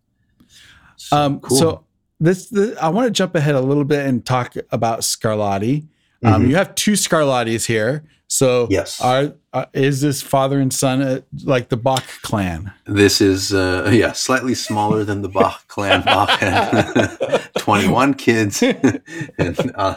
So, 0.96 1.16
Um, 1.16 1.40
cool. 1.40 1.56
So 1.58 1.84
this, 2.20 2.48
the, 2.50 2.76
I 2.80 2.88
want 2.88 3.06
to 3.06 3.10
jump 3.10 3.34
ahead 3.34 3.54
a 3.54 3.60
little 3.60 3.84
bit 3.84 4.04
and 4.06 4.24
talk 4.24 4.54
about 4.70 5.00
Scarlatti. 5.00 5.86
Um, 6.24 6.42
Mhm. 6.44 6.48
You 6.50 6.56
have 6.56 6.74
two 6.74 6.92
Scarlattis 6.92 7.64
here. 7.66 8.04
So 8.28 8.66
Yes. 8.70 9.00
are, 9.00 9.32
uh, 9.54 9.64
is 9.72 10.02
this 10.02 10.20
father 10.20 10.60
and 10.60 10.72
son 10.72 11.00
uh, 11.00 11.20
like 11.44 11.70
the 11.70 11.78
Bach 11.78 12.04
clan? 12.22 12.72
This 12.86 13.22
is 13.22 13.54
uh, 13.54 13.90
yeah, 13.92 14.12
slightly 14.12 14.54
smaller 14.54 15.02
than 15.02 15.22
the 15.22 15.30
Bach 15.30 15.66
clan. 15.68 16.02
Bach 16.02 16.28
had 16.38 17.16
21 17.58 18.14
kids, 18.14 18.62
and 19.38 19.72
uh, 19.74 19.94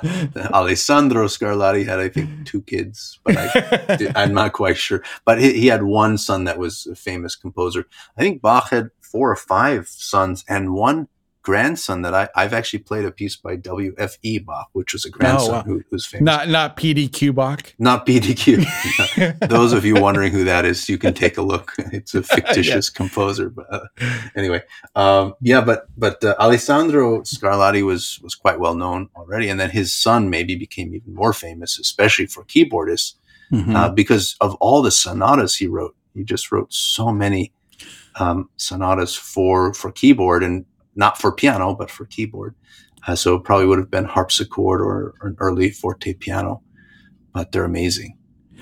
Alessandro 0.54 1.26
Scarlatti 1.28 1.86
had 1.86 2.00
I 2.00 2.08
think 2.08 2.30
two 2.46 2.62
kids, 2.62 3.20
but 3.26 3.36
I, 3.38 4.12
I'm 4.16 4.34
not 4.34 4.54
quite 4.54 4.78
sure. 4.78 5.04
But 5.26 5.42
he, 5.42 5.54
he 5.54 5.68
had 5.68 5.84
one 5.84 6.18
son 6.18 6.46
that 6.46 6.58
was 6.58 6.88
a 6.88 6.96
famous 6.96 7.36
composer. 7.36 7.86
I 8.18 8.22
think 8.22 8.42
Bach 8.42 8.70
had 8.70 8.92
four 9.02 9.30
or 9.30 9.36
five 9.36 9.90
sons 9.90 10.46
and 10.48 10.74
one 10.74 11.10
grandson 11.44 12.02
that 12.04 12.14
I, 12.14 12.30
I've 12.36 12.54
actually 12.54 12.80
played 12.80 13.06
a 13.06 13.12
piece 13.12 13.36
by 13.36 13.56
W.F.E. 13.56 14.40
Bach, 14.40 14.70
which 14.74 14.94
was 14.94 15.06
a 15.06 15.10
grandson 15.10 15.52
wow. 15.52 15.62
who 15.64 15.84
who's 15.90 16.06
famous. 16.06 16.24
not 16.26 16.50
not 16.50 16.78
PDQ 16.78 17.34
Bach. 17.36 17.74
Not 17.80 18.06
PDQ. 18.06 19.50
Those 19.50 19.74
of 19.74 19.86
you 19.86 19.96
wondering 19.96 20.32
who 20.32 20.44
that 20.44 20.66
is, 20.66 20.88
you 20.88 20.98
can 20.98 21.14
take 21.14 21.38
a 21.38 21.42
look. 21.42 21.74
It's 21.92 22.16
a 22.16 22.24
fictitious 22.36 22.90
composer, 22.90 23.50
but 23.50 23.66
uh, 23.72 23.88
anyway, 24.36 24.62
um, 24.96 25.34
yeah. 25.42 25.62
But 25.62 25.88
but 25.98 26.24
uh, 26.24 26.36
Alessandro 26.40 27.22
Scarlatti 27.22 27.84
was 27.84 28.20
was 28.24 28.36
quite 28.36 28.60
well 28.60 28.76
known 28.76 29.10
already, 29.16 29.50
and 29.50 29.60
then 29.60 29.70
his 29.70 29.94
son 29.94 30.30
maybe 30.30 30.56
became 30.56 30.96
even 30.96 31.14
more 31.14 31.34
famous, 31.34 31.80
especially 31.80 32.28
for 32.28 32.46
keyboardists, 32.46 33.16
Mhm. 33.52 33.76
uh, 33.76 33.90
because 33.90 34.36
of 34.40 34.56
all 34.56 34.82
the 34.82 34.92
sonatas 34.92 35.56
he 35.56 35.68
wrote. 35.68 35.96
He 36.14 36.24
just 36.24 36.52
wrote 36.52 36.72
so 36.74 37.12
many 37.12 37.52
um, 38.20 38.50
sonatas 38.58 39.16
for 39.16 39.74
for 39.74 39.92
keyboard 39.92 40.44
and 40.44 40.66
not 40.96 41.18
for 41.18 41.32
piano, 41.32 41.76
but 41.76 41.90
for 41.90 42.06
keyboard. 42.06 42.56
Uh, 43.08 43.16
so 43.16 43.36
it 43.36 43.44
probably 43.44 43.66
would 43.66 43.80
have 43.80 43.92
been 43.92 44.06
harpsichord 44.06 44.82
or, 44.82 45.14
or 45.22 45.30
an 45.30 45.36
early 45.40 45.72
forte 45.72 46.14
piano, 46.14 46.62
but 47.34 47.52
they're 47.52 47.66
amazing. 47.66 48.18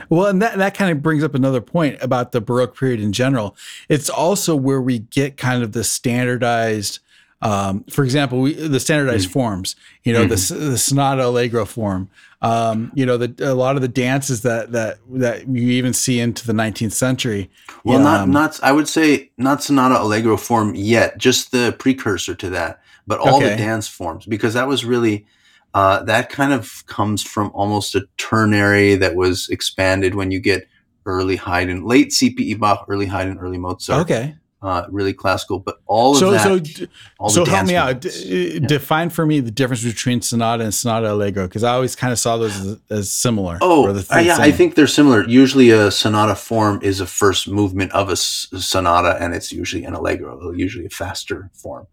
Well, 0.09 0.27
and 0.27 0.41
that, 0.41 0.57
that 0.57 0.75
kind 0.75 0.91
of 0.91 1.03
brings 1.03 1.23
up 1.23 1.35
another 1.35 1.59
point 1.59 1.97
about 2.01 2.31
the 2.31 2.39
Baroque 2.39 2.77
period 2.77 3.01
in 3.01 3.11
general. 3.11 3.57
It's 3.89 4.09
also 4.09 4.55
where 4.55 4.81
we 4.81 4.99
get 4.99 5.35
kind 5.35 5.61
of 5.61 5.73
the 5.73 5.83
standardized, 5.83 6.99
um, 7.41 7.83
for 7.85 8.03
example, 8.03 8.41
we, 8.41 8.53
the 8.53 8.79
standardized 8.79 9.31
forms, 9.31 9.75
you 10.03 10.11
know, 10.11 10.25
the, 10.25 10.33
s- 10.33 10.49
the 10.49 10.77
sonata 10.77 11.25
allegro 11.25 11.65
form, 11.65 12.09
um, 12.41 12.91
you 12.93 13.05
know, 13.05 13.17
the, 13.17 13.33
a 13.49 13.53
lot 13.53 13.75
of 13.77 13.81
the 13.81 13.87
dances 13.87 14.41
that, 14.41 14.71
that, 14.73 14.97
that 15.11 15.47
you 15.47 15.69
even 15.69 15.93
see 15.93 16.19
into 16.19 16.45
the 16.45 16.53
19th 16.53 16.91
century. 16.91 17.49
Well, 17.85 17.99
not 17.99 18.21
um, 18.21 18.31
not 18.31 18.59
I 18.61 18.71
would 18.73 18.89
say 18.89 19.31
not 19.37 19.63
sonata 19.63 20.01
allegro 20.01 20.35
form 20.35 20.75
yet, 20.75 21.17
just 21.17 21.51
the 21.51 21.75
precursor 21.79 22.35
to 22.35 22.49
that, 22.49 22.81
but 23.07 23.19
all 23.19 23.39
the 23.39 23.55
dance 23.57 23.87
forms 23.87 24.25
because 24.25 24.53
that 24.53 24.67
was 24.67 24.83
really 24.83 25.25
uh, 25.73 26.03
that 26.03 26.29
kind 26.29 26.51
of 26.51 26.85
comes 26.87 27.23
from 27.23 27.51
almost 27.53 27.95
a 27.95 28.05
ternary 28.17 28.95
that 28.95 29.15
was 29.15 29.47
expanded 29.49 30.15
when 30.15 30.31
you 30.31 30.39
get 30.39 30.67
early 31.05 31.37
Haydn, 31.37 31.85
late 31.85 32.09
CPE 32.09 32.59
Bach, 32.59 32.85
early 32.89 33.05
Haydn, 33.05 33.37
early 33.37 33.57
Mozart, 33.57 34.01
Okay. 34.01 34.35
Uh, 34.61 34.85
really 34.89 35.13
classical, 35.13 35.59
but 35.59 35.77
all 35.85 36.11
of 36.11 36.17
So, 36.17 36.31
that, 36.31 36.65
so, 36.65 36.85
all 37.17 37.29
so 37.29 37.45
help 37.45 37.67
me 37.67 37.75
out. 37.75 38.01
D- 38.01 38.59
Define 38.59 39.09
for 39.09 39.25
me 39.25 39.39
the 39.39 39.51
difference 39.51 39.83
between 39.83 40.21
sonata 40.21 40.63
and 40.63 40.73
sonata 40.73 41.13
allegro, 41.13 41.47
because 41.47 41.63
I 41.63 41.73
always 41.73 41.95
kind 41.95 42.11
of 42.11 42.19
saw 42.19 42.37
those 42.37 42.55
as, 42.59 42.79
as 42.89 43.11
similar. 43.11 43.57
Oh, 43.61 43.85
or 43.85 43.93
the 43.93 44.05
uh, 44.13 44.19
yeah, 44.19 44.37
I 44.37 44.51
think 44.51 44.75
they're 44.75 44.87
similar. 44.87 45.27
Usually, 45.27 45.69
a 45.69 45.91
sonata 45.91 46.35
form 46.35 46.79
is 46.81 46.99
a 46.99 47.05
first 47.05 47.47
movement 47.47 47.93
of 47.93 48.09
a 48.09 48.13
s- 48.13 48.47
sonata, 48.57 49.17
and 49.21 49.33
it's 49.33 49.51
usually 49.51 49.85
an 49.85 49.93
allegro, 49.93 50.51
usually 50.51 50.85
a 50.85 50.89
faster 50.89 51.49
form. 51.53 51.87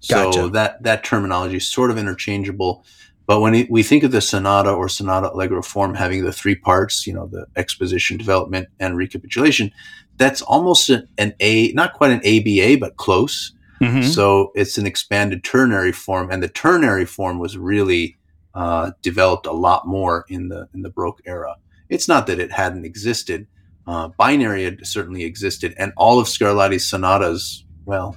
So 0.00 0.30
Gotcha. 0.30 0.48
that 0.50 0.82
that 0.82 1.04
terminology 1.04 1.56
is 1.56 1.68
sort 1.68 1.90
of 1.90 1.98
interchangeable. 1.98 2.84
But 3.26 3.40
when 3.40 3.66
we 3.68 3.82
think 3.82 4.04
of 4.04 4.10
the 4.10 4.22
sonata 4.22 4.70
or 4.70 4.88
sonata 4.88 5.30
allegro 5.32 5.60
form 5.60 5.94
having 5.94 6.24
the 6.24 6.32
three 6.32 6.54
parts, 6.54 7.06
you 7.06 7.12
know, 7.12 7.26
the 7.26 7.46
exposition, 7.56 8.16
development, 8.16 8.68
and 8.80 8.96
recapitulation, 8.96 9.70
that's 10.18 10.42
almost 10.42 10.90
an, 10.90 11.08
an 11.16 11.34
A, 11.40 11.72
not 11.72 11.94
quite 11.94 12.10
an 12.10 12.20
ABA, 12.24 12.78
but 12.78 12.96
close. 12.96 13.52
Mhm. 13.80 14.04
So 14.04 14.50
it's 14.54 14.76
an 14.76 14.86
expanded 14.86 15.44
ternary 15.44 15.92
form, 15.92 16.30
and 16.30 16.42
the 16.42 16.48
ternary 16.48 17.04
form 17.04 17.38
was 17.38 17.56
really 17.56 18.16
uh, 18.54 18.90
developed 19.02 19.46
a 19.46 19.52
lot 19.52 19.86
more 19.86 20.24
in 20.28 20.48
the 20.48 20.68
in 20.74 20.82
the 20.82 20.90
Baroque 20.90 21.20
era. 21.24 21.54
It's 21.88 22.08
not 22.08 22.26
that 22.26 22.40
it 22.40 22.50
hadn't 22.50 22.84
existed; 22.84 23.46
uh, 23.86 24.08
binary 24.18 24.64
had 24.64 24.84
certainly 24.84 25.22
existed, 25.24 25.74
and 25.78 25.92
all 25.96 26.18
of 26.18 26.26
Scarlatti's 26.26 26.88
sonatas. 26.90 27.64
Well, 27.84 28.16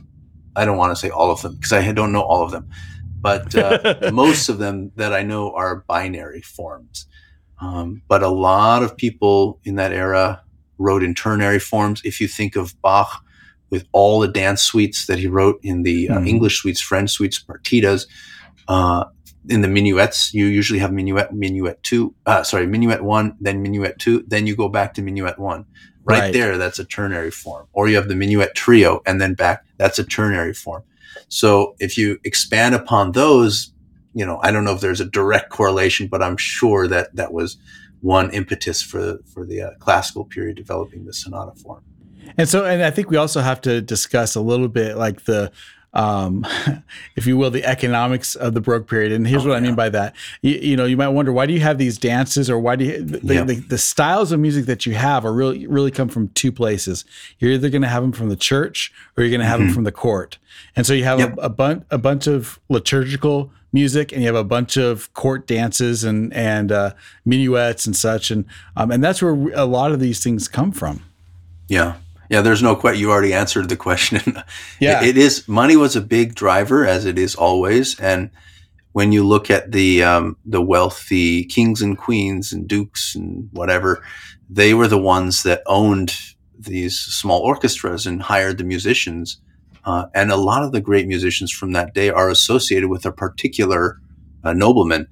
I 0.55 0.65
don't 0.65 0.77
want 0.77 0.95
to 0.95 0.99
say 0.99 1.09
all 1.09 1.29
of 1.29 1.41
them 1.43 1.55
because 1.55 1.71
I 1.71 1.91
don't 1.91 2.11
know 2.11 2.23
all 2.23 2.43
of 2.43 2.51
them, 2.51 2.67
but 3.21 3.53
uh, 3.53 4.09
most 4.13 4.49
of 4.49 4.57
them 4.57 4.91
that 4.95 5.13
I 5.13 5.21
know 5.21 5.53
are 5.53 5.85
binary 5.87 6.41
forms. 6.41 7.05
Um, 7.61 8.01
but 8.07 8.23
a 8.23 8.29
lot 8.29 8.81
of 8.81 8.97
people 8.97 9.59
in 9.63 9.75
that 9.75 9.93
era 9.93 10.41
wrote 10.81 11.03
in 11.03 11.13
ternary 11.15 11.59
forms. 11.59 12.01
If 12.03 12.19
you 12.21 12.27
think 12.27 12.55
of 12.55 12.79
Bach 12.81 13.23
with 13.69 13.85
all 13.93 14.19
the 14.19 14.27
dance 14.27 14.61
suites 14.61 15.05
that 15.05 15.19
he 15.19 15.27
wrote 15.27 15.59
in 15.63 15.83
the 15.83 16.09
uh, 16.09 16.19
Mhm. 16.19 16.27
English 16.27 16.59
suites, 16.61 16.81
French 16.81 17.09
suites, 17.11 17.41
partitas, 17.41 18.05
uh, 18.67 19.05
in 19.49 19.61
the 19.61 19.67
minuets, 19.67 20.33
you 20.33 20.45
usually 20.45 20.79
have 20.79 20.91
minuet, 20.91 21.33
minuet 21.33 21.81
two, 21.83 22.13
uh, 22.25 22.43
sorry, 22.43 22.67
minuet 22.67 23.01
one, 23.01 23.33
then 23.41 23.61
minuet 23.61 23.97
two, 23.97 24.23
then 24.27 24.45
you 24.45 24.55
go 24.55 24.69
back 24.69 24.93
to 24.93 25.01
minuet 25.01 25.39
one. 25.39 25.65
Right, 26.03 26.19
Right. 26.19 26.33
there, 26.33 26.57
that's 26.57 26.79
a 26.79 26.83
ternary 26.83 27.31
form. 27.31 27.67
Or 27.73 27.87
you 27.87 27.95
have 27.95 28.07
the 28.07 28.15
minuet 28.15 28.55
trio 28.55 29.01
and 29.05 29.21
then 29.21 29.33
back, 29.35 29.63
that's 29.77 29.99
a 29.99 30.03
ternary 30.03 30.53
form. 30.53 30.83
So 31.27 31.75
if 31.79 31.97
you 31.97 32.17
expand 32.23 32.75
upon 32.75 33.11
those, 33.13 33.71
you 34.13 34.25
know, 34.25 34.39
I 34.43 34.51
don't 34.51 34.63
know 34.65 34.73
if 34.73 34.81
there's 34.81 34.99
a 35.01 35.05
direct 35.05 35.49
correlation, 35.49 36.07
but 36.07 36.21
I'm 36.21 36.37
sure 36.37 36.87
that 36.87 37.15
that 37.15 37.33
was 37.33 37.57
one 38.01 38.29
impetus 38.31 38.81
for 38.81 39.19
for 39.33 39.45
the 39.45 39.61
uh, 39.61 39.69
classical 39.79 40.25
period 40.25 40.57
developing 40.57 41.05
the 41.05 41.13
sonata 41.13 41.53
form. 41.61 41.83
And 42.37 42.47
so, 42.47 42.65
and 42.65 42.83
I 42.83 42.91
think 42.91 43.09
we 43.09 43.17
also 43.17 43.41
have 43.41 43.61
to 43.61 43.81
discuss 43.81 44.35
a 44.35 44.41
little 44.41 44.67
bit 44.67 44.95
like 44.95 45.25
the, 45.25 45.51
um, 45.93 46.45
if 47.15 47.25
you 47.25 47.35
will, 47.35 47.49
the 47.49 47.65
economics 47.65 48.35
of 48.35 48.53
the 48.53 48.61
Baroque 48.61 48.87
period. 48.87 49.11
And 49.11 49.27
here's 49.27 49.43
Oh, 49.45 49.49
what 49.49 49.57
I 49.57 49.59
mean 49.59 49.75
by 49.75 49.89
that. 49.89 50.15
You, 50.41 50.53
you 50.53 50.77
know, 50.77 50.85
you 50.85 50.95
might 50.95 51.09
wonder 51.09 51.33
why 51.33 51.45
do 51.47 51.53
you 51.53 51.59
have 51.61 51.77
these 51.79 51.97
dances, 51.97 52.49
or 52.49 52.59
why 52.59 52.75
do 52.75 52.85
you 52.85 53.03
the, 53.03 53.33
Yeah. 53.33 53.43
the, 53.43 53.55
the 53.55 53.77
styles 53.77 54.31
of 54.31 54.39
music 54.39 54.65
that 54.67 54.85
you 54.85 54.93
have 54.93 55.25
are 55.25 55.33
really 55.33 55.65
really 55.67 55.91
come 55.91 56.07
from 56.09 56.29
two 56.29 56.51
places. 56.51 57.03
You're 57.39 57.51
either 57.51 57.69
going 57.69 57.81
to 57.81 57.87
have 57.89 58.03
them 58.03 58.11
from 58.13 58.29
the 58.29 58.35
church, 58.37 58.93
or 59.17 59.23
you're 59.23 59.31
going 59.31 59.41
to 59.41 59.47
have 59.47 59.59
them 59.59 59.69
Mhm. 59.69 59.73
from 59.73 59.83
the 59.83 59.91
court. 59.91 60.37
And 60.75 60.85
so 60.85 60.93
you 60.93 61.03
have 61.03 61.19
Yep. 61.19 61.37
a, 61.37 61.41
a 61.41 61.49
bunch 61.49 61.83
a 61.89 61.97
bunch 61.97 62.27
of 62.27 62.59
liturgical 62.69 63.51
music, 63.73 64.11
and 64.11 64.21
you 64.21 64.27
have 64.27 64.35
a 64.35 64.43
bunch 64.43 64.77
of 64.77 65.13
court 65.13 65.47
dances 65.47 66.03
and 66.03 66.33
and 66.33 66.71
uh, 66.71 66.93
minuets 67.25 67.85
and 67.85 67.95
such, 67.95 68.31
and 68.31 68.45
um, 68.75 68.91
and 68.91 69.03
that's 69.03 69.21
where 69.21 69.33
a 69.53 69.65
lot 69.65 69.91
of 69.91 69.99
these 69.99 70.23
things 70.23 70.47
come 70.47 70.71
from. 70.71 71.03
Yeah. 71.67 71.95
Yeah, 72.29 72.39
there's 72.41 72.63
no 72.63 72.77
question. 72.77 73.01
You 73.01 73.11
already 73.11 73.33
answered 73.33 73.67
the 73.67 73.75
question. 73.77 74.21
Yeah. 74.79 75.01
It- 75.03 75.09
it 75.09 75.17
is 75.17 75.47
money 75.47 75.75
was 75.75 75.95
a 75.97 76.01
big 76.01 76.33
driver, 76.35 76.85
as 76.85 77.05
it 77.05 77.19
is 77.19 77.35
always. 77.35 77.99
And 77.99 78.29
when 78.93 79.11
you 79.11 79.25
look 79.27 79.49
at 79.49 79.71
the 79.73 80.03
um, 80.03 80.37
the 80.45 80.61
wealthy 80.61 81.43
kings 81.45 81.81
and 81.81 81.97
queens 81.97 82.53
and 82.53 82.67
dukes 82.67 83.15
and 83.15 83.49
whatever, 83.51 84.01
they 84.49 84.73
were 84.73 84.87
the 84.87 84.97
ones 85.01 85.43
that 85.43 85.61
owned 85.65 86.15
these 86.57 86.97
small 86.99 87.41
orchestras 87.41 88.05
and 88.05 88.21
hired 88.21 88.57
the 88.57 88.63
musicians. 88.63 89.41
Uh, 89.83 90.05
and 90.13 90.31
a 90.31 90.37
lot 90.37 90.63
of 90.63 90.71
the 90.71 90.81
great 90.81 91.07
musicians 91.07 91.51
from 91.51 91.71
that 91.73 91.93
day 91.93 92.09
are 92.09 92.29
associated 92.29 92.89
with 92.89 93.05
a 93.05 93.11
particular 93.11 93.99
uh, 94.43 94.53
nobleman. 94.53 95.07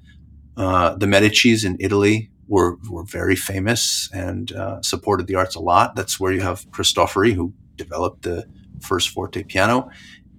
Uh, 0.58 0.96
the 0.96 1.06
Medicis 1.06 1.66
in 1.66 1.78
Italy 1.80 2.30
were 2.48 2.78
were 2.90 3.04
very 3.04 3.36
famous 3.36 4.10
and 4.14 4.52
uh, 4.52 4.82
supported 4.82 5.28
the 5.28 5.36
arts 5.36 5.56
a 5.56 5.60
lot. 5.60 5.96
That's 5.96 6.20
where 6.20 6.32
you 6.32 6.42
have 6.42 6.70
Cristofori, 6.72 7.34
who 7.34 7.54
developed 7.78 8.24
the 8.24 8.46
first 8.82 9.10
forte 9.10 9.44
piano, 9.44 9.90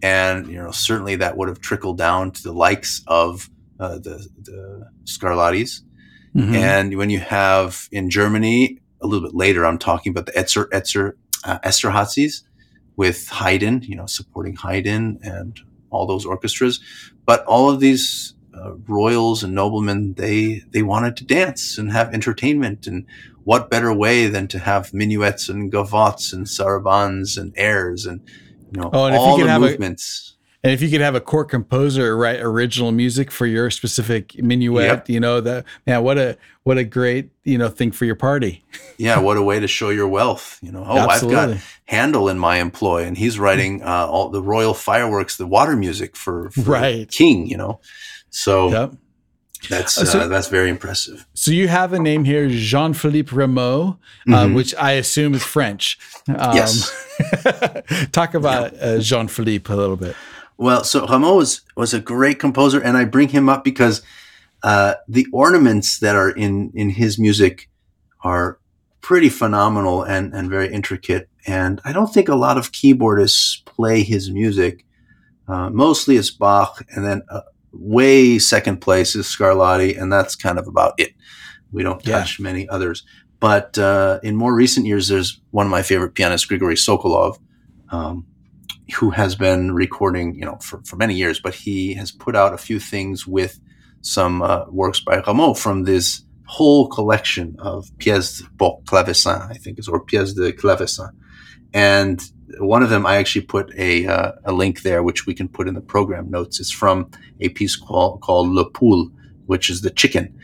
and 0.02 0.46
you 0.46 0.56
know 0.62 0.70
certainly 0.70 1.16
that 1.16 1.36
would 1.36 1.48
have 1.48 1.60
trickled 1.60 1.98
down 1.98 2.30
to 2.32 2.42
the 2.42 2.52
likes 2.52 3.02
of 3.06 3.48
uh, 3.78 3.98
the 3.98 4.28
the 4.42 4.90
Scarlattis. 5.04 5.82
Mhm. 6.36 6.54
And 6.54 6.96
when 6.96 7.10
you 7.10 7.18
have 7.18 7.88
in 7.90 8.10
Germany 8.10 8.78
a 9.00 9.06
little 9.06 9.26
bit 9.26 9.34
later, 9.34 9.64
I'm 9.66 9.78
talking 9.78 10.10
about 10.10 10.26
the 10.26 10.32
Etzer 10.32 10.68
Etzer 10.70 11.14
uh, 11.44 11.58
Esterhazys 11.60 12.42
with 13.00 13.28
Haydn, 13.40 13.76
you 13.90 13.96
know, 13.96 14.06
supporting 14.06 14.54
Haydn 14.56 15.18
and 15.22 15.58
all 15.90 16.06
those 16.06 16.26
orchestras. 16.26 16.80
But 17.24 17.44
all 17.46 17.70
of 17.70 17.80
these 17.80 18.34
uh, 18.58 18.72
royals 18.98 19.42
and 19.44 19.54
noblemen, 19.54 20.14
they 20.14 20.62
they 20.74 20.82
wanted 20.82 21.16
to 21.18 21.24
dance 21.24 21.78
and 21.78 21.90
have 21.92 22.12
entertainment, 22.12 22.86
and 22.86 23.06
what 23.44 23.70
better 23.70 23.92
way 24.04 24.28
than 24.34 24.46
to 24.48 24.58
have 24.58 24.92
minuets 24.92 25.48
and 25.48 25.72
gavottes 25.72 26.32
and 26.34 26.46
sarabands 26.46 27.38
and 27.40 27.52
airs 27.56 28.04
and 28.06 28.20
you 28.70 28.80
know 28.80 28.90
Oh, 28.92 29.06
and 29.06 29.16
all 29.16 29.38
the 29.38 29.48
have 29.48 29.62
a- 29.62 29.66
movements. 29.70 30.36
And 30.62 30.72
if 30.74 30.82
you 30.82 30.90
could 30.90 31.00
have 31.00 31.14
a 31.14 31.20
court 31.22 31.48
composer 31.48 32.14
write 32.16 32.38
original 32.40 32.92
music 32.92 33.30
for 33.30 33.46
your 33.46 33.70
specific 33.70 34.34
minuet, 34.42 34.84
Yep. 34.84 35.08
you 35.08 35.18
know 35.18 35.40
that 35.40 35.64
man, 35.86 36.02
what 36.02 36.18
a 36.18 36.36
what 36.64 36.76
a 36.76 36.84
great 36.84 37.30
you 37.44 37.56
know 37.56 37.68
thing 37.68 37.92
for 37.92 38.04
your 38.04 38.14
party. 38.14 38.62
yeah, 38.98 39.18
what 39.18 39.36
a 39.38 39.42
way 39.42 39.58
to 39.58 39.66
show 39.66 39.88
your 39.88 40.06
wealth. 40.08 40.58
You 40.60 40.70
know, 40.72 40.84
oh, 40.86 40.98
I've 40.98 41.10
Absolutely. 41.10 41.54
got 41.54 41.62
Handel 41.86 42.28
in 42.28 42.38
my 42.38 42.56
employ, 42.58 43.04
and 43.04 43.16
he's 43.16 43.38
writing 43.38 43.82
uh, 43.84 44.06
all 44.06 44.28
the 44.28 44.42
royal 44.42 44.74
fireworks, 44.74 45.38
the 45.38 45.46
water 45.46 45.76
music 45.76 46.14
for, 46.14 46.50
for 46.50 46.60
Right. 46.62 47.10
King. 47.10 47.46
You 47.46 47.56
know, 47.56 47.80
so 48.28 48.70
Yep. 48.70 48.92
That's 49.68 49.98
Uh, 49.98 50.04
so- 50.06 50.20
uh, 50.20 50.28
that's 50.28 50.48
very 50.48 50.70
impressive. 50.70 51.26
So 51.34 51.50
you 51.50 51.68
have 51.68 51.92
a 51.92 51.98
name 51.98 52.24
here, 52.24 52.48
Jean 52.48 52.94
Philippe 52.94 53.30
Rameau, 53.36 53.98
uh, 54.28 54.44
Mhm. 54.46 54.54
which 54.54 54.74
I 54.76 54.92
assume 54.92 55.34
is 55.34 55.42
French. 55.42 55.98
Um, 56.28 56.54
Yes. 56.56 56.90
talk 58.12 58.34
about 58.34 58.72
uh, 58.80 58.98
Jean 59.00 59.28
Philippe 59.28 59.70
a 59.72 59.76
little 59.76 59.96
bit. 59.96 60.16
Well, 60.60 60.84
so 60.84 61.06
Rameau 61.06 61.36
was 61.36 61.62
was 61.74 61.94
a 61.94 62.00
great 62.00 62.38
composer, 62.38 62.80
and 62.80 62.94
I 62.98 63.06
bring 63.06 63.28
him 63.30 63.48
up 63.48 63.64
because 63.64 64.02
uh, 64.62 64.94
the 65.08 65.26
ornaments 65.32 66.00
that 66.00 66.14
are 66.16 66.28
in 66.28 66.70
in 66.74 66.90
his 66.90 67.18
music 67.18 67.70
are 68.22 68.58
pretty 69.00 69.30
phenomenal 69.30 70.02
and 70.02 70.34
and 70.34 70.50
very 70.50 70.70
intricate. 70.70 71.30
And 71.46 71.80
I 71.86 71.94
don't 71.94 72.12
think 72.12 72.28
a 72.28 72.34
lot 72.34 72.58
of 72.58 72.72
keyboardists 72.72 73.64
play 73.64 74.02
his 74.02 74.30
music. 74.30 74.84
Uh, 75.48 75.70
mostly 75.70 76.16
it's 76.18 76.30
Bach, 76.30 76.84
and 76.94 77.06
then 77.06 77.22
uh, 77.30 77.40
way 77.72 78.38
second 78.38 78.82
place 78.82 79.16
is 79.16 79.24
Scarlatti, 79.24 79.98
and 79.98 80.12
that's 80.12 80.36
kind 80.36 80.58
of 80.58 80.68
about 80.68 80.92
it. 80.98 81.14
We 81.72 81.82
don't 81.82 82.06
Yeah. 82.06 82.18
touch 82.18 82.38
many 82.38 82.68
others. 82.68 83.02
But 83.40 83.78
uh, 83.78 84.20
in 84.22 84.36
more 84.36 84.54
recent 84.54 84.84
years, 84.84 85.08
there's 85.08 85.40
one 85.52 85.64
of 85.64 85.70
my 85.70 85.80
favorite 85.82 86.14
pianists, 86.14 86.46
Grigory 86.46 86.74
Sokolov, 86.76 87.38
um, 87.90 88.26
who 88.90 89.10
has 89.10 89.34
been 89.34 89.72
recording, 89.72 90.34
you 90.34 90.44
know, 90.44 90.56
for, 90.60 90.82
for 90.84 90.96
many 90.96 91.14
years. 91.14 91.40
But 91.40 91.54
he 91.54 91.94
has 91.94 92.10
put 92.10 92.36
out 92.36 92.54
a 92.54 92.58
few 92.58 92.78
things 92.78 93.26
with 93.26 93.58
some 94.02 94.42
uh, 94.42 94.64
works 94.68 95.00
by 95.00 95.20
Rameau 95.20 95.56
from 95.56 95.84
this 95.84 96.22
whole 96.46 96.88
collection 96.88 97.56
of 97.58 97.86
pièces 97.98 98.42
pour 98.58 98.80
clavecin, 98.82 99.50
I 99.50 99.54
think 99.54 99.78
is, 99.78 99.88
or 99.88 100.04
pièces 100.04 100.34
de 100.34 100.52
clavecin. 100.52 101.10
And 101.72 102.20
one 102.58 102.82
of 102.82 102.90
them, 102.90 103.06
I 103.06 103.16
actually 103.16 103.42
put 103.46 103.72
a, 103.76 104.06
uh, 104.06 104.32
a 104.44 104.52
link 104.52 104.82
there, 104.82 105.02
which 105.02 105.26
we 105.26 105.34
can 105.34 105.48
put 105.48 105.68
in 105.68 105.74
the 105.74 105.80
program 105.80 106.30
notes. 106.30 106.58
It's 106.58 106.72
from 106.72 107.10
a 107.40 107.48
piece 107.50 107.76
called, 107.76 108.22
called 108.22 108.48
Le 108.48 108.68
Poule, 108.68 109.10
which 109.46 109.70
is 109.70 109.82
the 109.82 109.90
chicken. 109.90 110.36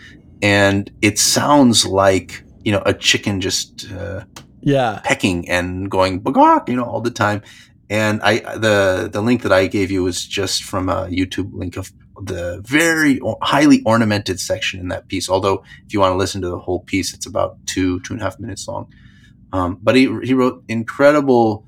And 0.43 0.91
it 1.03 1.19
sounds 1.19 1.85
like, 1.85 2.45
you 2.65 2.71
know, 2.71 2.83
a 2.87 2.95
chicken 2.95 3.41
just 3.41 3.91
uh, 3.91 4.25
Yeah. 4.61 5.01
pecking 5.03 5.49
and 5.49 5.91
going 5.91 6.21
bagawk, 6.21 6.69
you 6.69 6.77
know, 6.77 6.85
all 6.85 7.01
the 7.01 7.11
time. 7.11 7.43
And 7.89 8.21
I 8.23 8.39
the 8.57 9.09
the 9.13 9.21
link 9.21 9.43
that 9.43 9.53
I 9.53 9.67
gave 9.67 9.91
you 9.91 10.03
was 10.03 10.27
just 10.27 10.65
from 10.65 10.89
a 10.89 11.07
YouTube 11.07 11.53
link 11.53 11.77
of 11.77 11.93
the 12.21 12.61
very 12.65 13.21
highly 13.43 13.83
ornamented 13.85 14.41
section 14.41 14.81
in 14.81 14.89
that 14.89 15.09
piece. 15.09 15.29
Although 15.29 15.63
if 15.87 15.93
you 15.93 16.01
want 16.01 16.13
to 16.13 16.17
listen 16.17 16.43
to 16.43 16.49
the 16.49 16.59
whole 16.59 16.81
piece, 16.81 17.15
it's 17.15 17.27
about 17.27 17.65
two 17.67 18.01
two 18.01 18.15
and 18.15 18.21
a 18.21 18.25
half 18.25 18.41
minutes 18.41 18.67
long. 18.67 18.93
Um, 19.53 19.79
but 19.83 19.95
he 19.95 20.03
he 20.25 20.35
wrote 20.35 20.65
incredible 20.69 21.67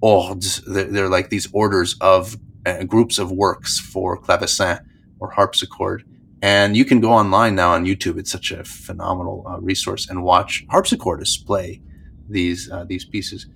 ordres. 0.00 0.60
They're, 0.66 0.84
they're 0.84 1.08
like 1.08 1.30
these 1.30 1.48
orders 1.52 1.96
of 2.00 2.36
uh, 2.66 2.84
groups 2.84 3.18
of 3.18 3.30
works 3.30 3.78
for 3.78 4.20
clavecin 4.20 4.84
or 5.20 5.30
harpsichord. 5.30 6.04
And 6.42 6.76
you 6.76 6.84
can 6.84 7.00
go 7.00 7.12
online 7.12 7.54
now 7.54 7.72
on 7.72 7.84
YouTube. 7.84 8.18
It's 8.18 8.30
such 8.32 8.50
a 8.50 8.64
phenomenal 8.64 9.44
uh, 9.46 9.60
resource 9.60 10.08
and 10.08 10.22
watch 10.22 10.66
harpsichordists 10.68 11.44
play 11.44 11.82
these 12.28 12.70
uh, 12.70 12.84
these 12.84 13.04
pieces. 13.04 13.46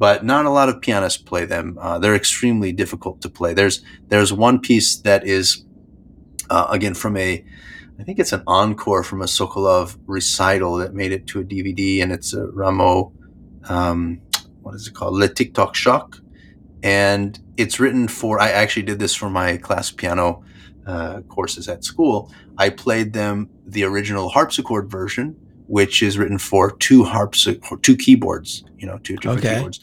But 0.00 0.24
not 0.24 0.46
a 0.46 0.50
lot 0.50 0.70
of 0.70 0.80
pianists 0.80 1.20
play 1.20 1.44
them. 1.44 1.78
Uh, 1.78 1.98
they're 1.98 2.14
extremely 2.14 2.72
difficult 2.72 3.20
to 3.20 3.28
play. 3.28 3.52
There's 3.52 3.82
there's 4.08 4.32
one 4.32 4.58
piece 4.58 4.96
that 5.02 5.26
is 5.26 5.66
uh, 6.48 6.68
again 6.70 6.94
from 6.94 7.18
a 7.18 7.44
I 8.00 8.02
think 8.02 8.18
it's 8.18 8.32
an 8.32 8.42
encore 8.46 9.02
from 9.02 9.20
a 9.20 9.26
Sokolov 9.26 9.98
recital 10.06 10.78
that 10.78 10.94
made 10.94 11.12
it 11.12 11.26
to 11.28 11.40
a 11.40 11.44
DVD, 11.44 12.02
and 12.02 12.12
it's 12.12 12.32
a 12.32 12.46
Rameau. 12.46 13.12
Um, 13.68 14.22
what 14.62 14.74
is 14.74 14.86
it 14.86 14.94
called? 14.94 15.16
Le 15.16 15.28
Tic 15.28 15.52
Toc 15.52 15.74
Choc, 15.74 16.18
and 16.82 17.38
it's 17.58 17.78
written 17.78 18.08
for. 18.08 18.40
I 18.40 18.52
actually 18.52 18.84
did 18.84 19.00
this 19.00 19.14
for 19.14 19.28
my 19.28 19.58
class 19.58 19.90
piano 19.90 20.42
uh, 20.86 21.20
courses 21.28 21.68
at 21.68 21.84
school. 21.84 22.32
I 22.56 22.70
played 22.70 23.12
them 23.12 23.50
the 23.66 23.84
original 23.84 24.30
harpsichord 24.30 24.90
version, 24.90 25.36
which 25.70 26.02
is 26.02 26.18
written 26.18 26.36
for 26.38 26.72
two 26.76 27.04
harpsichord, 27.04 27.82
two 27.84 27.96
keyboards. 27.96 28.64
You 28.76 28.86
know, 28.88 28.98
two 28.98 29.16
different 29.16 29.44
Okay. 29.44 29.54
keyboards, 29.54 29.78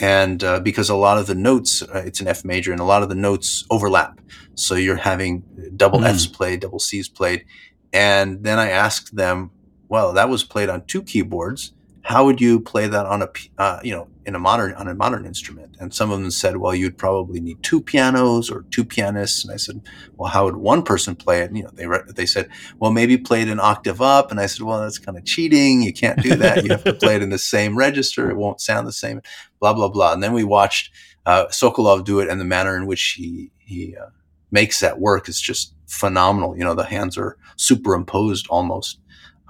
and 0.00 0.42
uh, 0.42 0.60
because 0.60 0.88
a 0.88 0.94
lot 0.96 1.18
of 1.18 1.26
the 1.26 1.34
notes, 1.34 1.82
uh, 1.82 2.02
it's 2.06 2.20
an 2.20 2.28
F 2.28 2.44
major, 2.44 2.72
and 2.72 2.80
a 2.80 2.84
lot 2.84 3.02
of 3.02 3.08
the 3.08 3.14
notes 3.14 3.64
overlap. 3.70 4.20
So 4.54 4.74
you're 4.74 4.96
having 5.12 5.44
double 5.76 6.00
Mm. 6.00 6.14
Fs 6.14 6.26
played, 6.26 6.60
double 6.60 6.78
Cs 6.78 7.08
played, 7.08 7.44
and 7.92 8.42
then 8.44 8.58
I 8.58 8.70
asked 8.70 9.14
them, 9.16 9.50
well, 9.88 10.12
that 10.14 10.28
was 10.28 10.42
played 10.44 10.70
on 10.70 10.84
two 10.86 11.02
keyboards. 11.02 11.72
How 12.02 12.24
would 12.24 12.40
you 12.40 12.60
play 12.60 12.86
that 12.86 13.04
on 13.06 13.22
a, 13.22 13.28
uh, 13.58 13.80
you 13.82 13.92
know, 13.94 14.08
in 14.26 14.34
a 14.34 14.38
modern 14.38 14.74
on 14.74 14.88
a 14.88 14.94
modern 14.94 15.24
instrument? 15.24 15.76
And 15.80 15.94
some 15.94 16.10
of 16.10 16.20
them 16.20 16.30
said, 16.30 16.58
well, 16.58 16.74
you'd 16.74 16.98
probably 16.98 17.40
need 17.40 17.62
two 17.62 17.80
pianos 17.80 18.50
or 18.50 18.64
two 18.70 18.84
pianists. 18.84 19.44
And 19.44 19.54
I 19.54 19.56
said, 19.56 19.80
well, 20.16 20.30
how 20.30 20.44
would 20.44 20.56
one 20.56 20.82
person 20.82 21.16
play 21.16 21.40
it? 21.40 21.48
And, 21.48 21.56
you 21.56 21.62
know, 21.62 21.70
they 21.72 21.86
re- 21.86 22.02
they 22.14 22.26
said, 22.26 22.48
well, 22.78 22.90
maybe 22.90 23.16
play 23.16 23.42
it 23.42 23.48
an 23.48 23.60
octave 23.60 24.02
up. 24.02 24.30
And 24.30 24.40
I 24.40 24.46
said, 24.46 24.66
well, 24.66 24.80
that's 24.80 24.98
kind 24.98 25.16
of 25.16 25.24
cheating. 25.24 25.80
You 25.80 25.92
can't 25.92 26.20
do 26.22 26.34
that. 26.36 26.64
You 26.64 26.70
have 26.70 26.84
to 26.84 26.92
play 26.92 27.16
it 27.16 27.22
in 27.22 27.30
the 27.30 27.38
same 27.38 27.78
register. 27.78 28.28
It 28.30 28.36
won't 28.36 28.60
sound 28.60 28.86
the 28.86 28.92
same. 28.92 29.22
Blah 29.60 29.72
blah 29.72 29.88
blah. 29.88 30.12
And 30.12 30.22
then 30.22 30.32
we 30.32 30.44
watched 30.44 30.90
uh, 31.24 31.46
Sokolov 31.46 32.04
do 32.04 32.20
it, 32.20 32.28
and 32.28 32.40
the 32.40 32.44
manner 32.44 32.76
in 32.76 32.86
which 32.86 33.14
he 33.16 33.50
he 33.58 33.96
uh, 33.96 34.10
makes 34.50 34.80
that 34.80 35.00
work 35.00 35.28
is 35.28 35.40
just 35.40 35.74
phenomenal. 35.86 36.56
You 36.56 36.64
know, 36.64 36.74
the 36.74 36.84
hands 36.84 37.16
are 37.16 37.36
superimposed 37.56 38.46
almost, 38.48 39.00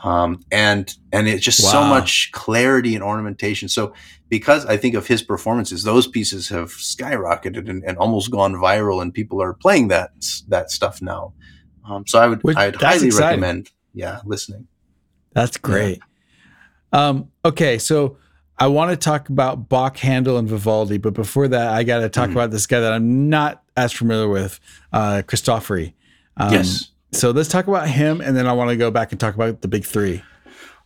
um, 0.05 0.41
and 0.51 0.95
and 1.12 1.29
it's 1.29 1.45
just 1.45 1.62
so 1.70 1.85
much 1.85 2.31
clarity 2.33 2.95
and 2.95 3.03
ornamentation. 3.03 3.68
So 3.68 3.95
because 4.29 4.66
I 4.66 4.77
think 4.77 4.95
of 4.95 5.07
his 5.07 5.22
performances, 5.22 5.83
those 5.85 6.07
pieces 6.07 6.49
have 6.49 6.70
skyrocketed 6.72 7.68
and, 7.68 7.85
and 7.85 7.97
almost 7.99 8.31
gone 8.31 8.55
viral, 8.55 9.01
and 9.03 9.12
people 9.14 9.41
are 9.43 9.53
playing 9.55 9.89
that 9.89 10.11
that 10.49 10.70
stuff 10.70 11.01
now. 11.01 11.33
Um, 11.89 12.07
so 12.07 12.18
I 12.18 12.27
would 12.27 12.43
Which- 12.43 12.57
I'd 12.57 12.77
highly 12.77 13.07
exciting. 13.07 13.41
recommend, 13.41 13.70
yeah, 13.95 14.20
listening. 14.24 14.66
That's 15.33 15.57
great. 15.57 16.01
Um, 16.93 17.29
okay, 17.45 17.79
so 17.79 18.16
I 18.59 18.68
want 18.68 18.91
to 18.91 18.97
talk 18.97 19.29
about 19.29 19.68
Bach, 19.68 19.97
Handel, 19.99 20.39
and 20.39 20.49
Vivaldi, 20.49 20.99
but 20.99 21.12
before 21.14 21.47
that, 21.49 21.68
I 21.74 21.83
got 21.85 22.01
to 22.01 22.09
talk 22.09 22.31
Mhm. 22.31 22.33
about 22.33 22.51
this 22.51 22.66
guy 22.66 22.81
that 22.81 22.93
I'm 22.93 23.29
not 23.29 23.62
as 23.77 23.93
familiar 23.93 24.29
with, 24.29 24.59
uh, 24.93 25.22
Cristofori. 25.27 25.93
Um, 26.39 26.53
yes. 26.53 26.91
So 27.12 27.31
let's 27.31 27.49
talk 27.49 27.66
about 27.66 27.89
him, 27.89 28.20
and 28.20 28.37
then 28.37 28.47
I 28.47 28.53
want 28.53 28.70
to 28.70 28.77
go 28.77 28.91
back 28.91 29.12
and 29.12 29.20
talk 29.20 29.35
about 29.35 29.61
the 29.62 29.68
big 29.68 29.85
three. 29.85 30.22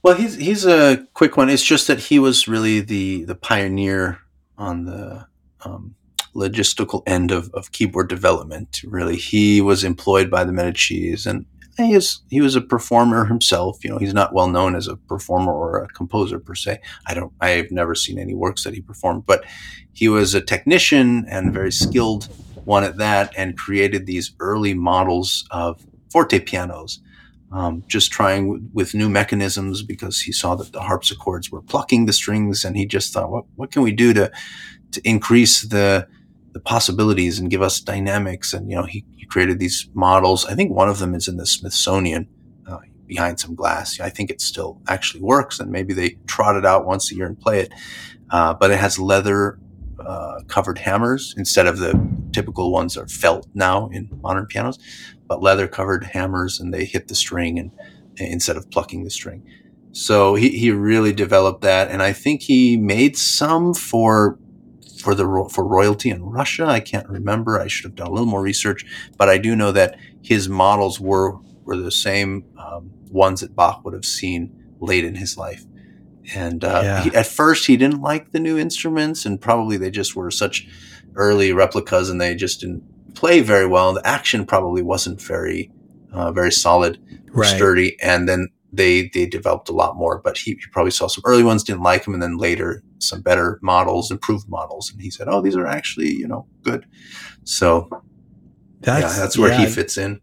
Well, 0.02 0.16
he's 0.16 0.36
he's 0.36 0.64
a 0.64 1.06
quick 1.14 1.36
one. 1.36 1.50
It's 1.50 1.64
just 1.64 1.86
that 1.86 1.98
he 1.98 2.18
was 2.18 2.48
really 2.48 2.80
the 2.80 3.24
the 3.24 3.34
pioneer 3.34 4.18
on 4.56 4.84
the 4.84 5.26
um, 5.64 5.94
logistical 6.34 7.02
end 7.06 7.30
of, 7.30 7.50
of 7.52 7.72
keyboard 7.72 8.08
development. 8.08 8.80
Really, 8.84 9.16
he 9.16 9.60
was 9.60 9.84
employed 9.84 10.30
by 10.30 10.44
the 10.44 10.52
Medicis, 10.52 11.26
and 11.26 11.44
he 11.76 11.92
is 11.92 12.22
he 12.30 12.40
was 12.40 12.56
a 12.56 12.62
performer 12.62 13.26
himself. 13.26 13.84
You 13.84 13.90
know, 13.90 13.98
he's 13.98 14.14
not 14.14 14.32
well 14.32 14.48
known 14.48 14.74
as 14.74 14.88
a 14.88 14.96
performer 14.96 15.52
or 15.52 15.84
a 15.84 15.88
composer 15.88 16.38
per 16.38 16.54
se. 16.54 16.80
I 17.06 17.12
don't. 17.12 17.32
I've 17.40 17.70
never 17.70 17.94
seen 17.94 18.18
any 18.18 18.34
works 18.34 18.64
that 18.64 18.74
he 18.74 18.80
performed, 18.80 19.26
but 19.26 19.44
he 19.92 20.08
was 20.08 20.34
a 20.34 20.40
technician 20.40 21.26
and 21.28 21.52
very 21.52 21.72
skilled 21.72 22.28
one 22.64 22.84
at 22.84 22.96
that, 22.96 23.34
and 23.36 23.56
created 23.58 24.06
these 24.06 24.34
early 24.40 24.72
models 24.72 25.46
of 25.50 25.84
forte 26.10 26.38
pianos 26.40 27.00
um, 27.52 27.82
just 27.88 28.12
trying 28.12 28.46
w- 28.46 28.68
with 28.72 28.94
new 28.94 29.08
mechanisms 29.08 29.82
because 29.82 30.20
he 30.20 30.32
saw 30.32 30.54
that 30.54 30.72
the 30.72 30.80
harpsichords 30.80 31.50
were 31.50 31.62
plucking 31.62 32.06
the 32.06 32.12
strings, 32.12 32.64
and 32.64 32.76
he 32.76 32.86
just 32.86 33.12
thought, 33.12 33.30
what 33.30 33.44
what 33.56 33.72
can 33.72 33.82
we 33.82 33.92
do 33.92 34.12
to 34.14 34.30
to 34.92 35.00
increase 35.08 35.62
the 35.62 36.06
the 36.52 36.60
possibilities 36.60 37.38
and 37.38 37.50
give 37.50 37.62
us 37.62 37.80
dynamics? 37.80 38.52
And 38.52 38.70
you 38.70 38.76
know, 38.76 38.84
he, 38.84 39.04
he 39.16 39.26
created 39.26 39.58
these 39.58 39.88
models. 39.94 40.46
I 40.46 40.54
think 40.54 40.72
one 40.72 40.88
of 40.88 40.98
them 40.98 41.14
is 41.14 41.28
in 41.28 41.36
the 41.36 41.46
Smithsonian 41.46 42.28
uh, 42.68 42.78
behind 43.06 43.40
some 43.40 43.54
glass. 43.54 43.98
I 44.00 44.10
think 44.10 44.30
it 44.30 44.40
still 44.40 44.80
actually 44.88 45.22
works, 45.22 45.58
and 45.58 45.70
maybe 45.70 45.92
they 45.92 46.18
trot 46.26 46.56
it 46.56 46.64
out 46.64 46.86
once 46.86 47.10
a 47.10 47.16
year 47.16 47.26
and 47.26 47.38
play 47.38 47.60
it. 47.60 47.72
Uh, 48.30 48.54
but 48.54 48.70
it 48.70 48.78
has 48.78 48.96
leather 48.96 49.58
uh, 49.98 50.40
covered 50.46 50.78
hammers 50.78 51.34
instead 51.36 51.66
of 51.66 51.78
the 51.78 52.00
typical 52.32 52.70
ones 52.70 52.94
that 52.94 53.02
are 53.02 53.08
felt 53.08 53.48
now 53.54 53.88
in 53.88 54.08
modern 54.22 54.46
pianos 54.46 54.78
leather 55.36 55.68
covered 55.68 56.04
hammers 56.04 56.58
and 56.58 56.74
they 56.74 56.84
hit 56.84 57.08
the 57.08 57.14
string 57.14 57.58
and 57.58 57.70
instead 58.16 58.56
of 58.56 58.70
plucking 58.70 59.04
the 59.04 59.10
string. 59.10 59.42
So 59.92 60.34
he, 60.34 60.50
he 60.50 60.70
really 60.70 61.12
developed 61.12 61.62
that. 61.62 61.90
And 61.90 62.02
I 62.02 62.12
think 62.12 62.42
he 62.42 62.76
made 62.76 63.16
some 63.16 63.74
for, 63.74 64.38
for 65.00 65.14
the, 65.14 65.48
for 65.52 65.66
royalty 65.66 66.10
in 66.10 66.22
Russia. 66.22 66.66
I 66.66 66.80
can't 66.80 67.08
remember. 67.08 67.58
I 67.58 67.66
should 67.68 67.86
have 67.86 67.94
done 67.94 68.08
a 68.08 68.10
little 68.10 68.26
more 68.26 68.42
research, 68.42 68.84
but 69.16 69.28
I 69.28 69.38
do 69.38 69.56
know 69.56 69.72
that 69.72 69.96
his 70.22 70.48
models 70.48 71.00
were, 71.00 71.38
were 71.64 71.76
the 71.76 71.90
same 71.90 72.44
um, 72.58 72.90
ones 73.10 73.40
that 73.40 73.56
Bach 73.56 73.84
would 73.84 73.94
have 73.94 74.04
seen 74.04 74.52
late 74.80 75.04
in 75.04 75.14
his 75.14 75.36
life. 75.36 75.64
And 76.34 76.62
uh, 76.62 76.82
Yeah. 76.84 77.02
he, 77.02 77.14
at 77.14 77.26
first, 77.26 77.66
he 77.66 77.76
didn't 77.76 78.02
like 78.02 78.32
the 78.32 78.40
new 78.40 78.58
instruments, 78.58 79.26
and 79.26 79.40
probably 79.40 79.76
they 79.76 79.90
just 79.90 80.14
were 80.14 80.30
such 80.30 80.68
early 81.16 81.52
replicas, 81.52 82.10
and 82.10 82.20
they 82.20 82.34
just 82.34 82.60
didn't 82.60 82.84
play 83.14 83.40
very 83.40 83.66
well. 83.66 83.92
The 83.94 84.06
action 84.06 84.46
probably 84.46 84.82
wasn't 84.82 85.20
very, 85.20 85.70
uh, 86.12 86.32
very 86.32 86.52
solid 86.52 86.98
or 87.34 87.42
Right. 87.42 87.46
sturdy. 87.46 87.96
And 88.02 88.28
then 88.28 88.48
they 88.72 89.08
they 89.14 89.26
developed 89.26 89.68
a 89.68 89.72
lot 89.72 89.96
more. 89.96 90.20
But 90.22 90.38
he, 90.38 90.52
he 90.52 90.60
probably 90.72 90.92
saw 90.92 91.08
some 91.08 91.22
early 91.26 91.42
ones 91.42 91.64
didn't 91.64 91.82
like 91.82 92.06
him, 92.06 92.14
and 92.14 92.22
then 92.22 92.36
later 92.36 92.82
some 92.98 93.20
better 93.20 93.58
models, 93.62 94.10
improved 94.10 94.48
models, 94.48 94.90
and 94.92 95.00
he 95.02 95.10
said, 95.10 95.26
"Oh, 95.28 95.40
these 95.40 95.56
are 95.56 95.66
actually 95.66 96.10
you 96.12 96.28
know 96.28 96.46
good." 96.62 96.86
So 97.44 97.88
That's 98.80 99.16
yeah, 99.16 99.20
that's 99.20 99.36
where 99.38 99.52
he 99.52 99.66
fits 99.66 99.96
in. 99.98 100.20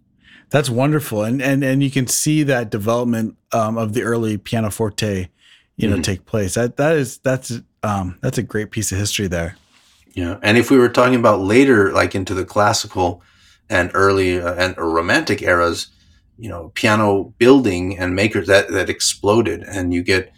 That's 0.49 0.69
wonderful, 0.69 1.23
and 1.23 1.41
and 1.41 1.63
and 1.63 1.83
you 1.83 1.91
can 1.91 2.07
see 2.07 2.43
that 2.43 2.69
development 2.69 3.35
um, 3.51 3.77
of 3.77 3.93
the 3.93 4.03
early 4.03 4.37
pianoforte, 4.37 5.27
you 5.75 5.87
know, 5.87 5.95
Mm-hmm. 5.95 6.01
take 6.03 6.25
place. 6.25 6.53
That 6.53 6.77
that 6.77 6.95
is 6.95 7.17
that's 7.17 7.59
um, 7.83 8.17
that's 8.21 8.37
a 8.37 8.43
great 8.43 8.71
piece 8.71 8.91
of 8.93 8.97
history 8.97 9.27
there. 9.27 9.57
Yeah, 10.17 10.39
and 10.41 10.57
if 10.57 10.71
we 10.71 10.79
were 10.79 10.89
talking 10.89 11.13
about 11.13 11.41
later, 11.41 11.91
like 11.93 12.15
into 12.15 12.33
the 12.33 12.43
classical 12.43 13.21
and 13.69 13.91
early 13.93 14.41
uh, 14.41 14.55
and 14.55 14.75
romantic 14.75 15.43
eras, 15.43 15.89
you 16.39 16.49
know, 16.49 16.71
piano 16.73 17.35
building 17.37 17.99
and 17.99 18.15
makers 18.15 18.47
that 18.47 18.69
that 18.69 18.89
exploded, 18.89 19.61
and 19.61 19.93
you 19.93 20.01
get 20.01 20.31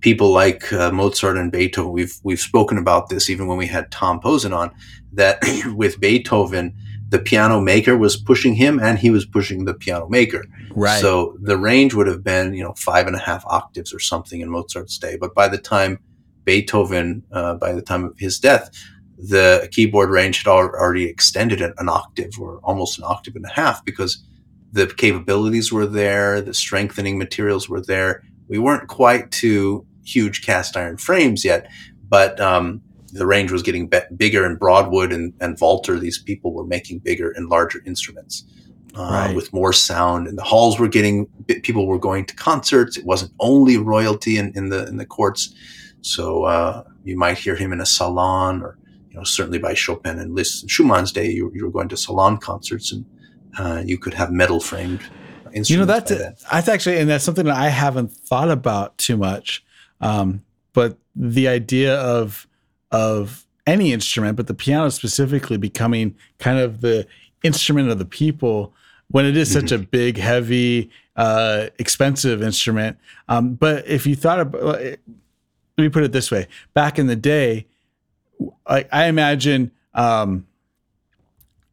people 0.00 0.30
like 0.32 0.72
uh, 0.72 0.90
Mozart 0.90 1.36
and 1.36 1.52
Beethoven. 1.52 1.92
We've 1.92 2.18
we've 2.22 2.40
spoken 2.40 2.78
about 2.78 3.10
this 3.10 3.28
even 3.28 3.46
when 3.46 3.58
we 3.58 3.66
had 3.66 3.90
Tom 3.90 4.20
Posen 4.20 4.54
on. 4.54 4.70
That 5.12 5.38
with 5.76 6.00
Beethoven, 6.00 6.74
the 7.10 7.18
piano 7.18 7.60
maker 7.60 7.98
was 7.98 8.16
pushing 8.16 8.54
him, 8.54 8.80
and 8.80 8.98
he 8.98 9.10
was 9.10 9.26
pushing 9.26 9.66
the 9.66 9.74
piano 9.74 10.08
maker. 10.08 10.46
Right. 10.74 10.98
So 10.98 11.36
the 11.42 11.58
range 11.58 11.92
would 11.92 12.06
have 12.06 12.24
been, 12.24 12.54
you 12.54 12.64
know, 12.64 12.72
five 12.78 13.06
and 13.06 13.16
a 13.16 13.20
half 13.20 13.44
octaves 13.44 13.92
or 13.92 13.98
something 13.98 14.40
in 14.40 14.48
Mozart's 14.48 14.96
day. 14.96 15.18
But 15.20 15.34
by 15.34 15.48
the 15.48 15.58
time 15.58 15.98
Beethoven, 16.44 17.22
uh, 17.30 17.56
by 17.56 17.74
the 17.74 17.82
time 17.82 18.04
of 18.04 18.18
his 18.18 18.38
death, 18.38 18.70
the 19.28 19.68
keyboard 19.72 20.10
range 20.10 20.38
had 20.38 20.46
already 20.50 21.04
extended 21.04 21.60
an, 21.60 21.74
an 21.78 21.88
octave 21.88 22.32
or 22.40 22.58
almost 22.62 22.98
an 22.98 23.04
octave 23.06 23.36
and 23.36 23.44
a 23.44 23.50
half 23.50 23.84
because 23.84 24.22
the 24.72 24.86
capabilities 24.86 25.72
were 25.72 25.86
there, 25.86 26.40
the 26.40 26.54
strengthening 26.54 27.18
materials 27.18 27.68
were 27.68 27.80
there. 27.80 28.22
We 28.48 28.58
weren't 28.58 28.88
quite 28.88 29.30
to 29.32 29.84
huge 30.04 30.42
cast 30.42 30.76
iron 30.76 30.96
frames 30.96 31.44
yet, 31.44 31.68
but 32.08 32.40
um, 32.40 32.80
the 33.12 33.26
range 33.26 33.52
was 33.52 33.62
getting 33.62 33.88
be- 33.88 33.98
bigger. 34.16 34.44
And 34.44 34.58
Broadwood 34.58 35.12
and, 35.12 35.32
and 35.40 35.58
Walter, 35.60 35.98
these 35.98 36.22
people 36.22 36.52
were 36.54 36.66
making 36.66 37.00
bigger 37.00 37.30
and 37.32 37.48
larger 37.48 37.82
instruments 37.84 38.44
uh, 38.96 39.02
Right. 39.02 39.36
with 39.36 39.52
more 39.52 39.72
sound. 39.72 40.26
And 40.28 40.38
the 40.38 40.42
halls 40.42 40.78
were 40.78 40.88
getting 40.88 41.26
people 41.62 41.86
were 41.86 41.98
going 41.98 42.24
to 42.26 42.34
concerts. 42.34 42.96
It 42.96 43.04
wasn't 43.04 43.32
only 43.38 43.76
royalty 43.76 44.36
in, 44.38 44.52
in 44.56 44.70
the 44.70 44.86
in 44.88 44.96
the 44.96 45.06
courts. 45.06 45.54
So 46.02 46.44
uh, 46.44 46.84
you 47.04 47.16
might 47.16 47.38
hear 47.38 47.54
him 47.56 47.72
in 47.72 47.80
a 47.80 47.86
salon, 47.86 48.62
or 48.62 48.78
you 49.10 49.16
know, 49.16 49.24
certainly 49.24 49.58
by 49.58 49.74
Chopin 49.74 50.18
and 50.18 50.34
Liszt 50.34 50.62
and 50.62 50.70
Schumann's 50.70 51.12
day, 51.12 51.28
you, 51.30 51.50
you 51.54 51.64
were 51.64 51.70
going 51.70 51.88
to 51.88 51.96
salon 51.96 52.38
concerts, 52.38 52.92
and 52.92 53.04
uh, 53.58 53.82
you 53.84 53.98
could 53.98 54.14
have 54.14 54.30
metal 54.30 54.60
framed 54.60 55.00
instruments. 55.52 55.70
you 55.70 55.78
know 55.78 55.84
that's 55.84 56.10
that's 56.50 56.68
actually 56.68 56.98
and 56.98 57.10
that's 57.10 57.24
something 57.24 57.46
that 57.46 57.56
I 57.56 57.68
haven't 57.68 58.12
thought 58.12 58.50
about 58.50 58.96
too 58.98 59.16
much. 59.16 59.64
Um, 60.00 60.44
but 60.72 60.98
the 61.16 61.48
idea 61.48 61.96
of 61.96 62.46
of 62.92 63.46
any 63.66 63.92
instrument, 63.92 64.36
but 64.36 64.46
the 64.46 64.54
piano 64.54 64.90
specifically 64.90 65.56
becoming 65.56 66.16
kind 66.38 66.58
of 66.58 66.80
the 66.80 67.06
instrument 67.42 67.90
of 67.90 67.98
the 67.98 68.04
people 68.04 68.74
when 69.10 69.26
it 69.26 69.36
is 69.36 69.52
such 69.52 69.72
a 69.72 69.78
big, 69.78 70.16
heavy, 70.16 70.88
uh, 71.16 71.66
expensive 71.78 72.42
instrument. 72.42 72.96
Um, 73.28 73.54
but 73.54 73.86
if 73.88 74.06
you 74.06 74.14
thought 74.14 74.38
about, 74.38 74.80
let 74.80 74.98
me 75.76 75.88
put 75.88 76.04
it 76.04 76.12
this 76.12 76.30
way: 76.30 76.46
back 76.74 76.98
in 76.98 77.08
the 77.08 77.16
day, 77.16 77.66
I, 78.66 78.86
I 78.92 79.06
imagine, 79.06 79.70
um, 79.94 80.46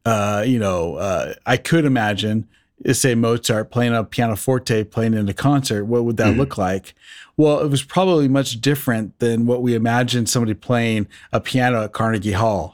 uh, 0.06 0.44
you 0.46 0.60
know, 0.60 0.96
uh, 0.96 1.34
I 1.46 1.58
could 1.58 1.86
imagine, 1.86 2.48
uh, 2.88 2.94
say 2.94 3.16
Mozart 3.16 3.72
playing 3.72 3.94
a 3.94 4.04
pianoforte, 4.04 4.84
playing 4.86 5.14
in 5.14 5.28
a 5.28 5.34
concert. 5.34 5.86
What 5.86 6.06
would 6.06 6.18
that 6.18 6.38
look 6.38 6.58
like? 6.58 6.94
Well, 7.36 7.60
it 7.60 7.70
was 7.70 7.84
probably 7.84 8.28
much 8.28 8.62
different 8.62 9.20
than 9.20 9.46
what 9.46 9.62
we 9.62 9.76
imagine 9.76 10.26
somebody 10.26 10.54
playing 10.56 11.08
a 11.32 11.40
piano 11.40 11.84
at 11.84 11.94
Carnegie 11.94 12.32
Hall. 12.32 12.74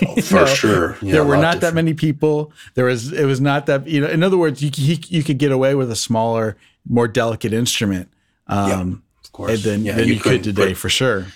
You 0.00 0.22
for 0.22 0.34
know, 0.36 0.46
sure. 0.46 0.96
Yeah, 1.02 1.12
there 1.12 1.24
were 1.24 1.36
not 1.36 1.60
that 1.60 1.74
many 1.74 1.92
people. 1.94 2.52
There 2.74 2.86
was 2.86 3.12
it 3.12 3.24
was 3.26 3.40
not 3.40 3.66
that 3.66 3.86
you 3.86 4.00
know. 4.00 4.08
In 4.08 4.22
other 4.22 4.38
words, 4.38 4.62
you 4.62 4.70
you, 4.74 4.96
you 5.08 5.22
could 5.22 5.38
get 5.38 5.52
away 5.52 5.74
with 5.74 5.90
a 5.90 5.96
smaller, 5.96 6.56
more 6.88 7.08
delicate 7.08 7.52
instrument 7.52 8.08
um, 8.46 9.02
Of 9.24 9.32
course, 9.32 9.62
than, 9.62 9.84
Yeah, 9.84 9.96
than 9.96 10.08
you, 10.08 10.20
could 10.20 10.42
today 10.44 10.68
put- 10.68 10.78
for 10.78 10.88
sure. 10.88 11.26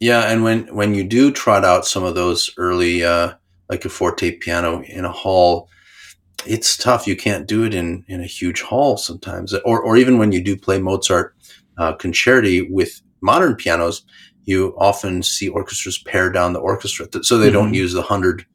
Yeah, 0.00 0.30
and 0.30 0.42
when 0.42 0.74
when 0.74 0.94
you 0.94 1.04
do 1.04 1.30
trot 1.30 1.64
out 1.64 1.86
some 1.86 2.04
of 2.04 2.14
those 2.14 2.50
early, 2.56 3.04
uh, 3.04 3.34
like 3.68 3.84
a 3.84 3.88
forte 3.90 4.38
piano 4.38 4.82
in 4.82 5.04
a 5.04 5.12
hall, 5.12 5.68
it's 6.46 6.76
tough. 6.76 7.06
You 7.06 7.16
can't 7.16 7.46
do 7.46 7.64
it 7.64 7.74
in 7.74 8.04
in 8.08 8.20
a 8.20 8.26
huge 8.26 8.62
hall 8.62 8.96
sometimes, 8.96 9.52
or 9.64 9.80
or 9.82 9.96
even 9.96 10.18
when 10.18 10.32
you 10.32 10.42
do 10.42 10.56
play 10.56 10.78
Mozart 10.78 11.34
uh, 11.78 11.94
concerti 11.96 12.66
with 12.70 13.00
modern 13.20 13.54
pianos, 13.56 14.02
you 14.44 14.74
often 14.78 15.22
see 15.22 15.48
orchestras 15.48 15.98
pare 15.98 16.32
down 16.32 16.54
the 16.54 16.60
orchestra, 16.60 17.06
so 17.22 17.36
they 17.36 17.50
don't 17.50 17.72
Mhm. 17.72 17.76
use 17.76 17.92
the 17.92 18.02
hundred 18.02 18.46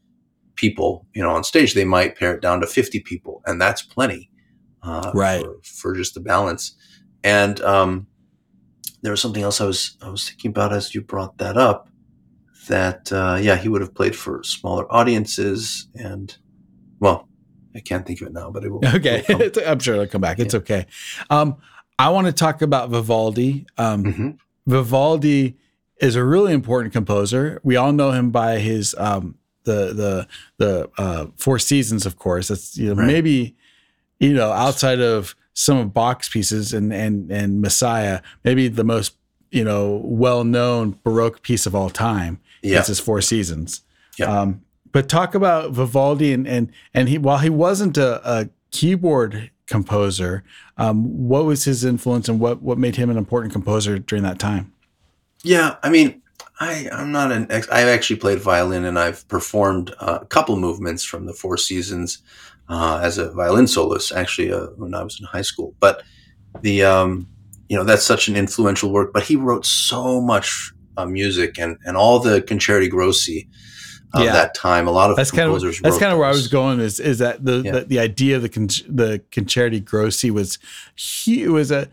people, 0.55 1.05
you 1.13 1.21
know, 1.21 1.29
on 1.29 1.43
stage. 1.43 1.75
They 1.75 1.85
might 1.85 2.17
pare 2.17 2.33
it 2.33 2.41
down 2.41 2.59
to 2.61 2.67
fifty 2.67 2.99
people, 2.99 3.43
and 3.45 3.61
that's 3.61 3.83
plenty, 3.83 4.31
uh, 4.81 5.11
Right. 5.13 5.41
For, 5.43 5.57
for 5.63 5.95
just 5.95 6.15
the 6.15 6.21
balance. 6.21 6.75
And 7.23 7.61
um, 7.61 8.07
there 9.05 9.11
was 9.11 9.21
something 9.21 9.43
else 9.43 9.61
I 9.61 9.65
was 9.65 9.97
I 10.01 10.09
was 10.09 10.27
thinking 10.27 10.49
about 10.49 10.73
as 10.73 10.93
you 10.95 11.01
brought 11.01 11.37
that 11.37 11.57
up. 11.57 11.89
That 12.67 13.11
uh, 13.11 13.37
yeah, 13.39 13.55
he 13.57 13.69
would 13.69 13.81
have 13.81 13.93
played 13.93 14.15
for 14.15 14.41
smaller 14.43 14.91
audiences, 14.91 15.87
and 15.93 16.35
well, 16.99 17.27
I 17.75 17.79
can't 17.79 18.05
think 18.07 18.21
of 18.21 18.27
it 18.27 18.33
now, 18.33 18.49
but 18.49 18.63
it 18.63 18.69
will. 18.71 18.81
Okay, 18.83 19.23
it 19.29 19.55
will. 19.55 19.67
I'm 19.67 19.79
sure 19.79 19.93
it'll 19.95 20.07
come 20.07 20.21
back. 20.21 20.39
It's 20.39 20.55
okay. 20.55 20.87
Um, 21.29 21.57
I 21.99 22.09
want 22.09 22.25
to 22.27 22.33
talk 22.33 22.61
about 22.63 22.89
Vivaldi. 22.89 23.67
Um, 23.77 24.03
Mhm. 24.03 24.37
Vivaldi 24.65 25.57
is 26.01 26.15
a 26.15 26.23
really 26.23 26.53
important 26.53 26.91
composer. 26.91 27.61
We 27.63 27.75
all 27.75 27.93
know 27.93 28.11
him 28.11 28.31
by 28.31 28.57
his 28.59 28.95
um, 28.97 29.35
the 29.65 29.93
the 29.93 30.27
the 30.57 30.89
uh, 30.97 31.27
Four 31.37 31.59
Seasons, 31.59 32.05
of 32.07 32.17
course. 32.17 32.47
That's 32.47 32.75
you 32.77 32.87
know 32.89 32.95
Right. 32.95 33.07
maybe 33.07 33.55
you 34.19 34.33
know 34.33 34.51
outside 34.51 34.99
of 35.01 35.35
some 35.55 35.77
of 35.77 35.93
Bach's 35.93 36.29
pieces 36.29 36.73
and 36.73 36.93
and 36.93 37.31
and 37.31 37.61
Messiah, 37.61 38.21
maybe 38.43 38.67
the 38.67 38.83
most 38.83 39.15
you 39.49 39.63
know 39.63 40.01
well 40.03 40.43
known 40.43 40.99
Baroque 41.03 41.41
piece 41.41 41.65
of 41.65 41.73
all 41.73 41.89
time. 41.89 42.39
Yeah. 42.61 42.79
is 42.79 42.87
his 42.87 42.99
Four 42.99 43.21
Seasons. 43.21 43.81
Yeah. 44.17 44.25
Um, 44.25 44.61
but 44.91 45.09
talk 45.09 45.33
about 45.33 45.71
Vivaldi 45.71 46.31
and 46.31 46.47
and 46.47 46.71
and 46.93 47.09
he 47.09 47.17
while 47.17 47.39
he 47.39 47.49
wasn't 47.49 47.97
a, 47.97 48.21
a 48.29 48.49
keyboard 48.71 49.49
composer, 49.67 50.43
um, 50.77 51.27
what 51.27 51.45
was 51.45 51.63
his 51.63 51.83
influence 51.83 52.29
and 52.29 52.39
what 52.39 52.61
what 52.61 52.77
made 52.77 52.97
him 52.97 53.09
an 53.09 53.17
important 53.17 53.53
composer 53.53 53.97
during 53.97 54.23
that 54.23 54.39
time? 54.39 54.71
Yeah, 55.43 55.75
I 55.83 55.89
mean, 55.89 56.21
I 56.59 56.89
I'm 56.91 57.11
not 57.11 57.31
an 57.31 57.47
ex- 57.49 57.69
I've 57.69 57.87
actually 57.87 58.17
played 58.17 58.39
violin 58.39 58.85
and 58.85 58.97
I've 58.99 59.27
performed 59.27 59.93
uh, 59.99 60.19
a 60.21 60.25
couple 60.25 60.55
movements 60.57 61.03
from 61.03 61.25
the 61.25 61.33
Four 61.33 61.57
Seasons 61.57 62.21
uh, 62.69 62.99
as 63.03 63.17
a 63.17 63.31
violin 63.31 63.67
soloist 63.67 64.11
actually 64.11 64.51
uh, 64.51 64.67
when 64.77 64.93
I 64.93 65.03
was 65.03 65.19
in 65.19 65.25
high 65.25 65.43
school. 65.43 65.75
But 65.79 66.03
the 66.61 66.83
um, 66.83 67.27
you 67.69 67.77
know 67.77 67.83
that's 67.83 68.03
such 68.03 68.27
an 68.27 68.35
influential 68.35 68.91
work. 68.91 69.11
But 69.13 69.23
he 69.23 69.35
wrote 69.35 69.65
so 69.65 70.21
much 70.21 70.71
uh, 70.97 71.05
music 71.05 71.59
and 71.59 71.77
and 71.85 71.97
all 71.97 72.19
the 72.19 72.41
concerti 72.41 72.89
grossi 72.89 73.47
of 74.13 74.23
Yeah. 74.23 74.31
that 74.33 74.53
time. 74.55 74.87
A 74.87 74.91
lot 74.91 75.09
of 75.09 75.17
That's 75.17 75.31
kind 75.31 75.51
of 75.51 75.61
that's 75.81 75.97
kind 75.97 76.11
of 76.13 76.17
where 76.19 76.27
I 76.27 76.31
was 76.31 76.47
going. 76.47 76.79
Is 76.79 76.99
is 76.99 77.19
that 77.19 77.43
the 77.43 77.61
Yeah. 77.65 77.71
the, 77.71 77.81
the 77.85 77.99
idea 77.99 78.35
of 78.37 78.41
the 78.43 78.49
con- 78.49 78.67
the 78.87 79.21
concerti 79.31 79.83
grossi 79.83 80.31
was 80.31 80.57
he 80.95 81.47
was 81.47 81.71
a 81.71 81.87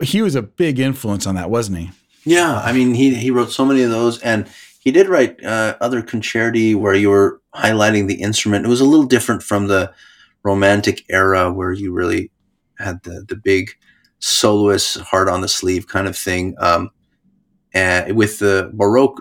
he 0.00 0.22
was 0.22 0.34
a 0.34 0.42
big 0.42 0.78
influence 0.78 1.26
on 1.26 1.34
that, 1.34 1.50
wasn't 1.50 1.78
he? 1.78 1.90
Yeah, 2.24 2.60
I 2.64 2.72
mean, 2.72 2.94
he 2.94 3.14
he 3.14 3.30
wrote 3.30 3.50
so 3.50 3.64
many 3.64 3.82
of 3.82 3.90
those, 3.90 4.18
and 4.20 4.46
he 4.80 4.90
did 4.90 5.08
write 5.08 5.42
uh, 5.44 5.76
other 5.80 6.02
concerti 6.02 6.74
where 6.74 6.94
you 6.94 7.10
were 7.10 7.40
highlighting 7.58 8.06
the 8.08 8.20
instrument. 8.22 8.64
It 8.64 8.68
was 8.68 8.80
a 8.80 8.84
little 8.86 9.06
different 9.06 9.42
from 9.42 9.68
the 9.68 9.92
Romantic 10.42 11.04
era 11.10 11.52
where 11.52 11.72
you 11.72 11.92
really 11.92 12.30
had 12.78 13.02
the 13.02 13.24
the 13.28 13.36
big 13.36 13.70
soloist, 14.20 14.98
hard 15.00 15.28
on 15.28 15.40
the 15.40 15.48
sleeve 15.48 15.86
kind 15.86 16.06
of 16.06 16.16
thing. 16.16 16.54
Um, 16.58 16.90
and 17.74 18.16
with 18.16 18.38
the 18.38 18.70
Baroque 18.74 19.20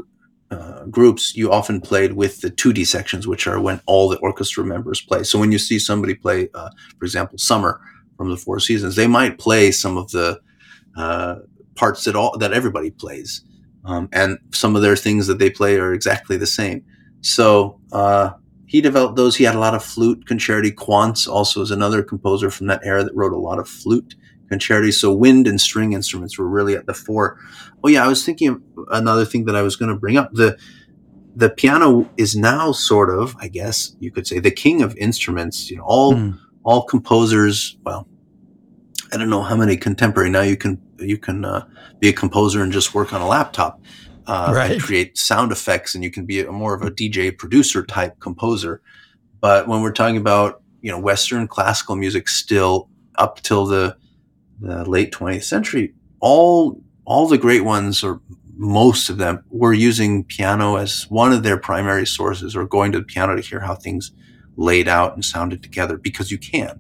uh, 0.50 0.86
groups, 0.86 1.36
you 1.36 1.52
often 1.52 1.82
played 1.82 2.14
with 2.14 2.42
the 2.42 2.50
tutti 2.50 2.86
sections, 2.86 3.28
which 3.28 3.48
are 3.48 3.60
when 3.60 3.82
all 3.86 4.10
the 4.10 4.18
orchestra 4.20 4.64
members 4.64 5.02
play. 5.02 5.24
So 5.24 5.38
when 5.40 5.52
you 5.52 5.60
see 5.60 5.80
somebody 5.80 6.16
play, 6.16 6.50
uh, 6.54 6.70
for 6.98 7.06
example, 7.06 7.38
Summer 7.38 7.82
from 8.16 8.30
the 8.30 8.38
Four 8.38 8.60
Seasons, 8.60 8.96
they 8.96 9.08
might 9.08 9.38
play 9.38 9.72
some 9.72 9.98
of 9.98 10.10
the 10.12 10.40
uh, 10.96 11.36
parts 11.76 12.06
that 12.06 12.16
all 12.16 12.38
that 12.38 12.54
everybody 12.54 12.90
plays, 12.90 13.44
um, 13.86 14.10
and 14.14 14.40
some 14.54 14.76
of 14.76 14.82
their 14.82 14.96
things 14.96 15.28
that 15.28 15.40
they 15.40 15.50
play 15.50 15.78
are 15.78 15.94
exactly 15.94 16.38
the 16.38 16.48
same. 16.48 16.84
So 17.22 17.80
uh, 17.92 18.32
he 18.66 18.82
developed 18.82 19.16
those. 19.16 19.36
He 19.36 19.44
had 19.44 19.56
a 19.56 19.60
lot 19.60 19.76
of 19.76 19.84
flute 19.84 20.26
concerti. 20.26 20.74
Quantz 20.74 21.28
also 21.28 21.62
is 21.62 21.72
another 21.72 22.04
composer 22.04 22.50
from 22.50 22.68
that 22.68 22.82
era 22.84 23.04
that 23.04 23.16
wrote 23.16 23.34
a 23.34 23.38
lot 23.38 23.60
of 23.60 23.68
flute 23.68 24.16
concerti. 24.52 24.94
So 24.94 25.14
wind 25.14 25.48
and 25.48 25.60
string 25.60 25.94
instruments 25.94 26.38
were 26.38 26.48
really 26.48 26.76
at 26.76 26.86
the 26.86 26.94
fore. 26.94 27.38
Oh 27.84 27.90
yeah, 27.90 28.04
I 28.04 28.08
was 28.08 28.26
thinking 28.26 28.50
of 28.50 28.62
another 28.92 29.26
thing 29.26 29.46
that 29.46 29.56
I 29.56 29.62
was 29.62 29.76
going 29.76 29.90
to 29.90 29.98
bring 30.00 30.18
up. 30.18 30.32
The 30.34 30.58
the 31.36 31.50
piano 31.52 32.10
is 32.18 32.36
now 32.36 32.72
sort 32.72 33.12
of, 33.12 33.36
I 33.40 33.48
guess 33.48 33.96
you 34.00 34.12
could 34.12 34.26
say, 34.26 34.40
the 34.40 34.50
king 34.50 34.82
of 34.82 34.98
instruments. 34.98 35.70
You 35.70 35.78
know, 35.78 35.84
all 35.84 36.16
Hmm. 36.16 36.32
all 36.64 36.84
composers. 36.84 37.78
Well, 37.86 38.08
I 39.14 39.18
don't 39.18 39.30
know 39.30 39.44
how 39.44 39.56
many 39.56 39.78
contemporary 39.78 40.30
now 40.30 40.42
you 40.42 40.58
can 40.58 40.82
you 41.00 41.18
can 41.18 41.46
uh, 41.46 41.66
be 42.00 42.10
a 42.10 42.14
composer 42.14 42.64
and 42.64 42.72
just 42.72 42.94
work 42.94 43.14
on 43.14 43.22
a 43.22 43.28
laptop, 43.28 43.80
uh, 44.28 44.52
Right. 44.54 44.80
create 44.80 45.18
sound 45.18 45.52
effects, 45.52 45.96
and 45.96 46.04
you 46.04 46.12
can 46.12 46.26
be 46.26 46.42
a, 46.42 46.52
more 46.52 46.74
of 46.76 46.82
a 46.84 46.92
DJ 46.92 47.36
producer 47.36 47.86
type 47.86 48.20
composer. 48.20 48.82
But 49.42 49.68
when 49.68 49.82
we're 49.82 49.92
talking 49.92 50.18
about 50.18 50.62
you 50.82 50.92
know, 50.92 51.00
Western 51.00 51.48
classical 51.48 51.96
music 51.96 52.30
still 52.30 52.90
up 53.18 53.42
till 53.42 53.66
the 53.66 53.98
the 54.60 54.84
late 54.90 55.12
20th 55.12 55.44
century, 55.44 55.94
all 56.20 56.82
all 57.06 57.28
the 57.28 57.38
great 57.38 57.64
ones 57.64 58.04
or 58.04 58.22
most 58.60 59.10
of 59.10 59.18
them 59.18 59.44
were 59.50 59.74
using 59.74 60.24
piano 60.24 60.78
as 60.78 61.06
one 61.10 61.32
of 61.32 61.44
their 61.44 61.58
primary 61.58 62.06
sources 62.08 62.56
or 62.56 62.66
going 62.66 62.92
to 62.92 63.00
the 63.00 63.06
piano 63.06 63.36
to 63.36 63.42
hear 63.42 63.60
how 63.60 63.76
things 63.76 64.12
laid 64.56 64.88
out 64.88 65.14
and 65.14 65.24
sounded 65.24 65.62
together 65.62 65.96
because 65.98 66.32
you 66.32 66.38
can. 66.40 66.80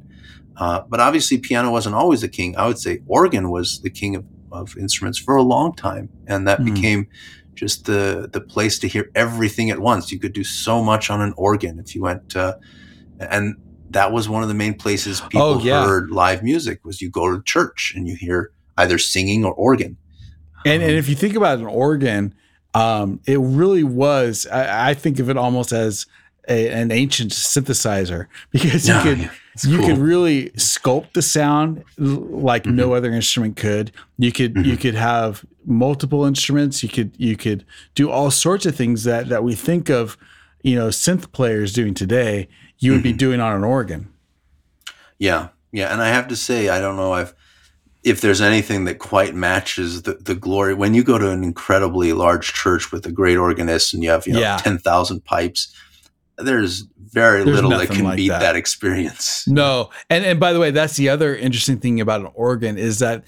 Uh, 0.58 0.82
but 0.90 1.00
obviously, 1.00 1.38
piano 1.38 1.70
wasn't 1.72 1.94
always 1.94 2.22
the 2.22 2.28
king. 2.28 2.56
I 2.58 2.66
would 2.68 2.80
say 2.80 3.00
organ 3.06 3.52
was 3.52 3.80
the 3.82 3.92
king 3.92 4.16
of, 4.16 4.26
of 4.52 4.78
instruments 4.78 5.18
for 5.18 5.36
a 5.36 5.44
long 5.44 5.76
time, 5.76 6.10
and 6.28 6.48
that 6.48 6.60
mm. 6.60 6.74
became 6.74 7.08
just 7.56 7.86
the 7.86 8.30
the 8.32 8.42
place 8.42 8.80
to 8.80 8.88
hear 8.88 9.10
everything 9.16 9.70
at 9.70 9.80
once. 9.80 10.12
You 10.12 10.20
could 10.20 10.34
do 10.34 10.44
so 10.44 10.84
much 10.84 11.10
on 11.10 11.22
an 11.22 11.34
organ 11.38 11.80
if 11.80 11.96
you 11.96 12.02
went, 12.02 12.36
uh, 12.36 12.58
and 13.20 13.56
that 13.90 14.12
was 14.12 14.28
one 14.28 14.44
of 14.44 14.50
the 14.50 14.56
main 14.56 14.74
places 14.74 15.22
people 15.22 15.42
oh, 15.42 15.60
yeah. 15.60 15.86
heard 15.86 16.12
live 16.12 16.44
music. 16.44 16.86
Was 16.86 17.02
you 17.02 17.10
go 17.10 17.36
to 17.36 17.42
church 17.44 17.94
and 17.96 18.08
you 18.08 18.16
hear 18.16 18.52
either 18.78 18.98
singing 18.98 19.44
or 19.44 19.54
organ. 19.54 19.98
And 20.66 20.82
um, 20.84 20.90
and 20.90 20.98
if 20.98 21.10
you 21.10 21.16
think 21.16 21.36
about 21.36 21.60
an 21.60 21.66
organ, 21.66 22.34
um, 22.74 23.20
it 23.26 23.40
really 23.40 23.84
was. 23.84 24.48
I, 24.48 24.90
I 24.90 24.94
think 24.94 25.20
of 25.20 25.30
it 25.30 25.38
almost 25.38 25.72
as 25.72 26.06
a, 26.48 26.70
an 26.70 26.92
ancient 26.92 27.32
synthesizer 27.32 28.28
because 28.52 28.88
you 28.88 29.00
could 29.02 29.20
yeah, 29.20 29.32
you 29.64 29.78
cool. 29.80 29.88
could 29.88 29.98
really 29.98 30.50
sculpt 30.52 31.14
the 31.14 31.22
sound 31.22 31.84
like 31.98 32.64
mm-hmm. 32.64 32.76
no 32.76 32.94
other 32.94 33.12
instrument 33.12 33.56
could. 33.56 33.92
You 34.18 34.32
could 34.32 34.54
mm-hmm. 34.54 34.70
you 34.70 34.78
could 34.78 34.96
have 34.96 35.46
multiple 35.66 36.26
instruments. 36.26 36.84
You 36.84 36.90
could 36.90 37.12
you 37.18 37.38
could 37.38 37.66
do 37.96 38.10
all 38.10 38.32
sorts 38.32 38.66
of 38.66 38.76
things 38.76 39.04
that 39.06 39.30
that 39.30 39.44
we 39.44 39.56
think 39.56 39.90
of, 39.90 40.18
you 40.64 40.76
know, 40.76 40.88
synth 40.88 41.32
players 41.32 41.74
doing 41.74 41.94
today. 41.94 42.48
You 42.80 42.92
would 42.92 42.98
mm-hmm. 42.98 43.04
be 43.04 43.14
doing 43.14 43.40
on 43.40 43.56
an 43.56 43.64
organ. 43.64 44.14
Yeah, 45.20 45.50
yeah, 45.72 45.92
and 45.92 46.02
I 46.02 46.10
have 46.10 46.28
to 46.28 46.36
say, 46.36 46.70
I 46.70 46.80
don't 46.80 46.96
know 46.96 47.16
if 47.16 47.34
if 48.04 48.22
there's 48.22 48.42
anything 48.42 48.86
that 48.86 49.00
quite 49.00 49.36
matches 49.36 50.04
the, 50.04 50.14
the 50.14 50.36
glory 50.36 50.74
when 50.74 50.94
you 50.94 51.04
go 51.04 51.18
to 51.18 51.30
an 51.30 51.44
incredibly 51.44 52.14
large 52.14 52.54
church 52.54 52.92
with 52.92 53.06
a 53.06 53.12
great 53.12 53.38
organist 53.38 53.94
and 53.94 54.04
you 54.04 54.10
have 54.10 54.26
you 54.28 54.34
know 54.34 54.40
yeah. 54.40 54.58
ten 54.58 54.78
thousand 54.78 55.26
pipes 55.26 55.74
there's 56.38 56.86
very 56.98 57.44
there's 57.44 57.56
little 57.56 57.72
that 57.72 57.90
can 57.90 58.04
like 58.04 58.18
beat 58.18 58.30
that. 58.30 58.40
that. 58.40 58.56
experience. 58.56 59.48
No, 59.48 59.90
and 60.10 60.24
and 60.26 60.40
by 60.40 60.54
the 60.54 60.60
way, 60.60 60.72
that's 60.72 60.96
the 60.96 61.10
other 61.10 61.36
interesting 61.36 61.80
thing 61.80 62.00
about 62.00 62.22
an 62.22 62.30
organ 62.34 62.78
is 62.78 63.00
that, 63.00 63.24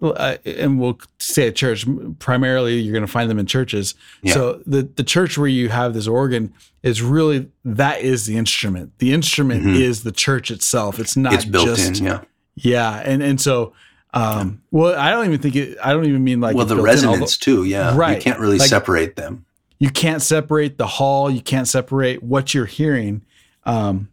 uh, 0.00 0.36
and 0.44 0.80
we'll 0.80 0.98
say 1.18 1.48
at 1.48 1.56
church 1.56 1.86
primarily 2.18 2.78
you're 2.78 2.92
going 2.92 3.06
to 3.06 3.12
find 3.12 3.30
them 3.30 3.38
in 3.38 3.46
churches. 3.46 3.94
Yeah. 4.22 4.34
So 4.34 4.62
the 4.66 4.82
the 4.82 5.04
church 5.04 5.36
where 5.36 5.48
you 5.48 5.68
have 5.68 5.94
this 5.94 6.06
organ 6.06 6.54
is 6.82 7.02
really 7.02 7.50
that 7.64 8.00
is 8.00 8.26
the 8.26 8.36
instrument. 8.36 8.98
The 8.98 9.12
instrument 9.12 9.64
mm-hmm. 9.64 9.74
is 9.74 10.02
the 10.02 10.12
church 10.12 10.50
itself. 10.50 10.98
It's 10.98 11.16
not 11.16 11.34
it's 11.34 11.44
built 11.44 11.66
just, 11.66 12.00
in. 12.00 12.06
Yeah, 12.06 12.20
yeah, 12.54 13.02
and 13.04 13.22
and 13.22 13.40
so. 13.40 13.72
Um, 14.14 14.62
well, 14.70 14.98
I 14.98 15.10
don't 15.10 15.26
even 15.26 15.40
think 15.40 15.56
it. 15.56 15.76
I 15.84 15.92
don't 15.92 16.06
even 16.06 16.24
mean 16.24 16.40
like 16.40 16.56
well 16.56 16.64
the 16.64 16.80
resonance 16.80 17.36
too. 17.36 17.64
Yeah, 17.64 17.94
right. 17.94 18.16
You 18.16 18.22
can't 18.22 18.40
really 18.40 18.56
like, 18.56 18.68
separate 18.68 19.16
them 19.16 19.45
you 19.78 19.90
can't 19.90 20.22
separate 20.22 20.78
the 20.78 20.86
hall 20.86 21.30
you 21.30 21.40
can't 21.40 21.68
separate 21.68 22.22
what 22.22 22.54
you're 22.54 22.66
hearing 22.66 23.22
um, 23.64 24.08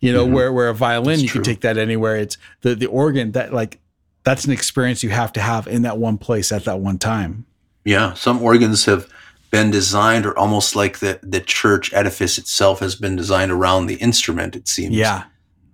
you 0.00 0.12
know 0.12 0.24
mm-hmm. 0.24 0.34
where 0.34 0.52
where 0.52 0.68
a 0.68 0.74
violin 0.74 1.14
that's 1.14 1.22
you 1.22 1.28
true. 1.28 1.40
can 1.40 1.52
take 1.52 1.60
that 1.62 1.78
anywhere. 1.78 2.16
It's 2.16 2.36
the 2.60 2.74
the 2.74 2.86
organ 2.86 3.32
that 3.32 3.52
like 3.52 3.80
that's 4.24 4.44
an 4.44 4.52
experience 4.52 5.02
you 5.02 5.10
have 5.10 5.32
to 5.32 5.40
have 5.40 5.66
in 5.66 5.82
that 5.82 5.98
one 5.98 6.18
place 6.18 6.52
at 6.52 6.64
that 6.64 6.80
one 6.80 6.98
time. 6.98 7.46
Yeah 7.84 8.14
some 8.14 8.42
organs 8.42 8.84
have 8.84 9.08
been 9.50 9.70
designed 9.70 10.26
or 10.26 10.38
almost 10.38 10.76
like 10.76 10.98
the 10.98 11.18
the 11.22 11.40
church 11.40 11.92
edifice 11.94 12.38
itself 12.38 12.80
has 12.80 12.94
been 12.94 13.16
designed 13.16 13.50
around 13.50 13.86
the 13.86 13.96
instrument 13.96 14.54
it 14.54 14.68
seems. 14.68 14.94
Yeah. 14.94 15.24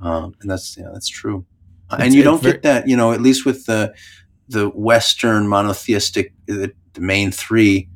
Um, 0.01 0.35
and 0.41 0.51
that's 0.51 0.77
yeah 0.79 0.89
that's 0.93 1.09
true. 1.09 1.45
It's, 1.93 2.03
and 2.03 2.15
you 2.15 2.23
don't 2.23 2.43
very, 2.43 2.55
get 2.55 2.63
that 2.63 2.89
you 2.89 2.97
know 2.97 3.13
at 3.13 3.21
least 3.21 3.45
with 3.45 3.67
the 3.67 3.95
the 4.49 4.69
western 4.69 5.49
monotheistic 5.49 6.33
the, 6.47 6.73
the 6.93 7.01
main 7.01 7.31
three 7.31 7.89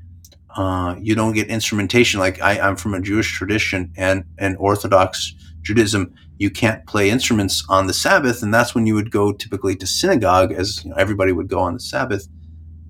uh, 0.59 0.96
you 1.00 1.14
don't 1.14 1.32
get 1.32 1.48
instrumentation. 1.48 2.20
Like 2.20 2.42
I, 2.42 2.59
I'm 2.61 2.76
from 2.76 2.92
a 2.92 3.00
Jewish 3.00 3.32
tradition 3.32 3.92
and 3.96 4.24
and 4.38 4.56
Orthodox 4.59 5.34
Judaism, 5.62 6.14
you 6.38 6.50
can't 6.50 6.86
play 6.86 7.11
instruments 7.11 7.64
on 7.68 7.86
the 7.86 7.92
Sabbath, 7.92 8.42
and 8.42 8.54
that's 8.54 8.74
when 8.74 8.86
you 8.86 8.94
would 8.94 9.11
go 9.11 9.32
typically 9.32 9.76
to 9.76 9.86
synagogue, 9.86 10.52
as 10.52 10.84
you 10.84 10.90
know, 10.90 10.96
everybody 10.96 11.30
would 11.30 11.48
go 11.48 11.59
on 11.59 11.74
the 11.74 11.80
Sabbath, 11.80 12.26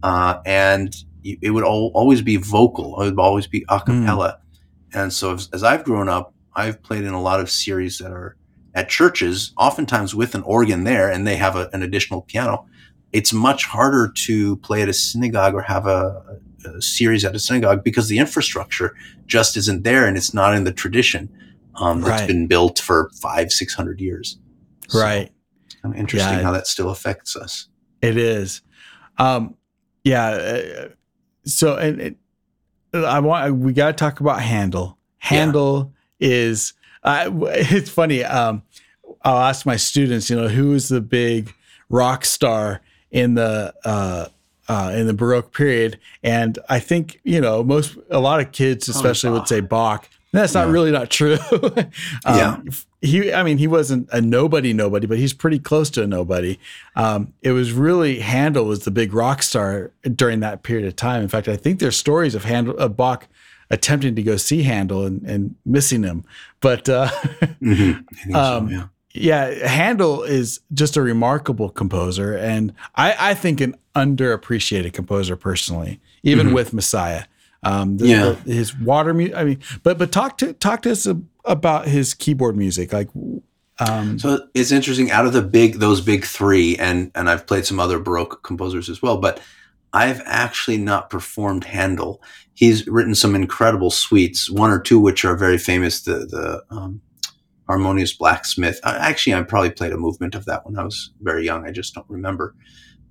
uh, 0.03 0.39
and 0.47 0.95
it 1.25 1.51
would 1.51 1.65
all, 1.65 1.91
always 1.95 2.23
be 2.23 2.37
vocal. 2.37 3.01
It 3.03 3.07
would 3.07 3.19
always 3.19 3.47
be 3.47 3.65
a 3.69 3.81
cappella. 3.81 4.39
Mm. 4.39 5.01
And 5.01 5.13
so, 5.13 5.35
as, 5.35 5.51
as 5.53 5.63
I've 5.65 5.85
grown 5.85 6.09
up, 6.09 6.35
I've 6.55 6.83
played 6.83 7.05
in 7.05 7.15
a 7.15 7.21
lot 7.21 7.41
of 7.41 7.51
series 7.51 7.99
that 7.99 8.13
are 8.13 8.37
at 8.75 8.89
churches, 8.89 9.53
oftentimes 9.59 10.15
with 10.15 10.35
an 10.35 10.43
organ 10.43 10.85
there, 10.85 11.11
and 11.11 11.27
they 11.27 11.37
have 11.37 11.57
a, 11.57 11.69
an 11.73 11.83
additional 11.83 12.23
piano. 12.23 12.67
It's 13.13 13.33
much 13.33 13.65
harder 13.65 14.13
to 14.27 14.57
play 14.59 14.83
at 14.83 14.89
a 14.89 14.93
synagogue 14.93 15.55
or 15.55 15.63
have 15.63 15.87
a, 15.87 16.39
series 16.81 17.25
at 17.25 17.35
a 17.35 17.39
synagogue 17.39 17.85
because 17.85 18.09
the 18.09 18.19
infrastructure 18.19 18.95
just 19.27 19.57
isn't 19.57 19.85
there 19.85 20.07
and 20.07 20.17
it's 20.17 20.35
not 20.35 20.55
in 20.55 20.65
the 20.65 20.73
tradition 20.73 21.29
um, 21.81 22.01
that's 22.01 22.23
right. 22.23 22.27
been 22.27 22.47
built 22.47 22.79
for 22.79 23.11
five, 23.21 23.53
six 23.53 23.75
hundred 23.75 24.01
years. 24.01 24.39
So, 24.89 25.01
right. 25.01 25.31
Kind 25.83 25.95
of 25.95 26.01
interesting 26.01 26.39
yeah, 26.39 26.43
how 26.43 26.53
that 26.53 26.67
still 26.67 26.91
affects 26.91 27.37
us. 27.37 27.69
It 28.03 28.17
is. 28.17 28.63
Um, 29.19 29.55
yeah. 30.03 30.29
Uh, 30.29 30.89
so, 31.45 31.77
and 31.77 32.01
it, 32.01 32.17
I 32.93 33.21
want, 33.21 33.57
we 33.57 33.73
got 33.73 33.89
to 33.89 33.93
talk 33.93 34.21
about 34.21 34.41
Handel. 34.41 34.99
Handel 35.19 35.93
yeah. 36.19 36.29
is, 36.29 36.73
uh, 37.05 37.31
it's 37.33 37.91
funny. 37.91 38.25
Um, 38.25 38.63
I'll 39.23 39.39
ask 39.39 39.67
my 39.67 39.77
students, 39.77 40.31
you 40.31 40.37
know, 40.37 40.49
who 40.49 40.75
is 40.75 40.89
the 40.89 41.01
big 41.01 41.53
rock 41.89 42.25
star 42.25 42.81
in 43.11 43.35
the, 43.35 43.75
uh, 43.85 44.29
uh, 44.69 44.93
in 44.95 45.07
the 45.07 45.15
Baroque 45.15 45.53
period. 45.53 45.99
And 46.23 46.59
I 46.69 46.79
think, 46.79 47.21
you 47.25 47.41
know, 47.41 47.63
most, 47.63 47.97
a 48.11 48.21
lot 48.21 48.41
of 48.41 48.53
kids, 48.53 48.89
especially, 48.89 49.31
would 49.31 49.49
say 49.49 49.61
Bach. 49.61 50.09
That's 50.31 50.53
not 50.53 50.67
yeah. 50.67 50.73
really 50.73 50.91
not 50.91 51.09
true. 51.09 51.39
um, 51.53 51.91
yeah. 52.27 52.61
He, 53.01 53.33
I 53.33 53.43
mean, 53.43 53.57
he 53.57 53.67
wasn't 53.67 54.09
a 54.13 54.21
nobody, 54.21 54.75
nobody, 54.75 55.07
but 55.07 55.17
he's 55.17 55.33
pretty 55.33 55.59
close 55.59 55.89
to 55.91 56.03
a 56.03 56.07
nobody. 56.07 56.59
Um, 56.97 57.33
it 57.41 57.53
was 57.53 57.73
really 57.73 58.19
Handel 58.19 58.67
was 58.67 58.85
the 58.85 58.91
big 58.91 59.15
rock 59.15 59.43
star 59.43 59.93
during 60.03 60.41
that 60.41 60.63
period 60.63 60.87
of 60.87 60.97
time. 60.97 61.23
In 61.23 61.29
fact, 61.29 61.49
I 61.49 61.57
think 61.57 61.79
there's 61.79 61.97
stories 61.97 62.35
of 62.35 62.45
Handel, 62.45 62.77
of 62.77 62.97
Bach 62.97 63.27
attempting 63.71 64.17
to 64.17 64.23
go 64.23 64.37
see 64.37 64.65
Handel 64.65 65.07
and, 65.07 65.23
and 65.23 65.55
missing 65.65 66.03
him. 66.03 66.25
But 66.61 66.89
uh, 66.89 67.09
mm-hmm. 67.63 68.35
um, 68.35 68.69
so, 68.69 68.75
yeah 68.75 68.85
yeah, 69.21 69.67
Handel 69.67 70.23
is 70.23 70.61
just 70.73 70.97
a 70.97 71.03
remarkable 71.03 71.71
composer, 71.71 72.37
and 72.37 72.73
I, 72.95 73.31
I 73.31 73.35
think 73.35 73.61
an 73.61 73.77
underappreciated 73.95 74.93
composer 74.93 75.37
personally, 75.37 76.01
even 76.23 76.47
mm-hmm. 76.47 76.55
with 76.55 76.73
Messiah. 76.73 77.25
Um, 77.63 77.97
the, 77.97 78.07
yeah, 78.07 78.37
the, 78.45 78.53
his 78.53 78.77
water 78.77 79.13
music. 79.13 79.37
I 79.37 79.45
mean, 79.45 79.59
but 79.83 79.99
but 79.99 80.13
talk 80.13 80.39
to 80.39 80.53
talk 80.53 80.83
to 80.83 80.93
us 80.93 81.07
about 81.45 81.89
his 81.89 82.15
keyboard 82.15 82.57
music. 82.57 82.93
Like, 82.93 83.09
um, 83.81 84.19
so 84.19 84.47
it's 84.55 84.73
interesting. 84.73 85.11
Out 85.11 85.27
of 85.27 85.33
the 85.33 85.43
big 85.43 85.75
those 85.75 86.01
big 86.01 86.25
three, 86.25 86.77
and 86.77 87.11
and 87.15 87.29
I've 87.29 87.47
played 87.47 87.67
some 87.67 87.81
other 87.81 87.99
Baroque 87.99 88.43
composers 88.43 88.89
as 88.89 89.03
well, 89.03 89.19
but 89.19 89.41
I've 89.93 90.23
actually 90.25 90.79
not 90.79 91.11
performed 91.11 91.65
Handel. 91.65 92.23
He's 92.55 92.87
written 92.87 93.15
some 93.15 93.35
incredible 93.35 93.91
suites, 93.91 94.51
one 94.51 94.71
or 94.71 94.81
two 94.81 95.01
which 95.01 95.25
are 95.25 95.37
very 95.37 95.59
famous. 95.59 96.03
The 96.03 96.27
the 96.27 96.63
um, 96.71 97.01
Harmonious 97.69 98.15
Blacksmith. 98.15 98.81
Actually, 98.83 99.35
I 99.35 99.43
probably 99.43 99.71
played 99.71 99.93
a 99.93 99.99
movement 99.99 100.35
of 100.35 100.47
that 100.47 100.65
when 100.65 100.79
I 100.79 100.85
was 100.85 101.13
very 101.21 101.45
young. 101.45 101.67
I 101.67 101.71
just 101.71 101.95
don't 101.95 102.09
remember. 102.09 102.55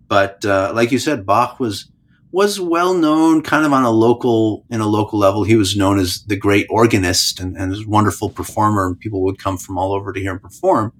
But 0.07 0.43
uh, 0.45 0.71
like 0.73 0.91
you 0.91 0.99
said, 0.99 1.25
Bach 1.25 1.59
was 1.59 1.91
was 2.31 2.59
well 2.59 2.93
known, 2.93 3.41
kind 3.41 3.65
of 3.65 3.73
on 3.73 3.83
a 3.83 3.91
local 3.91 4.65
in 4.69 4.81
a 4.81 4.87
local 4.87 5.19
level. 5.19 5.43
He 5.43 5.55
was 5.55 5.77
known 5.77 5.99
as 5.99 6.23
the 6.25 6.35
great 6.35 6.67
organist 6.69 7.39
and, 7.39 7.55
and 7.55 7.73
a 7.73 7.87
wonderful 7.87 8.29
performer, 8.29 8.87
and 8.87 8.99
people 8.99 9.23
would 9.23 9.39
come 9.39 9.57
from 9.57 9.77
all 9.77 9.93
over 9.93 10.11
to 10.11 10.19
hear 10.19 10.31
him 10.31 10.39
perform. 10.39 10.91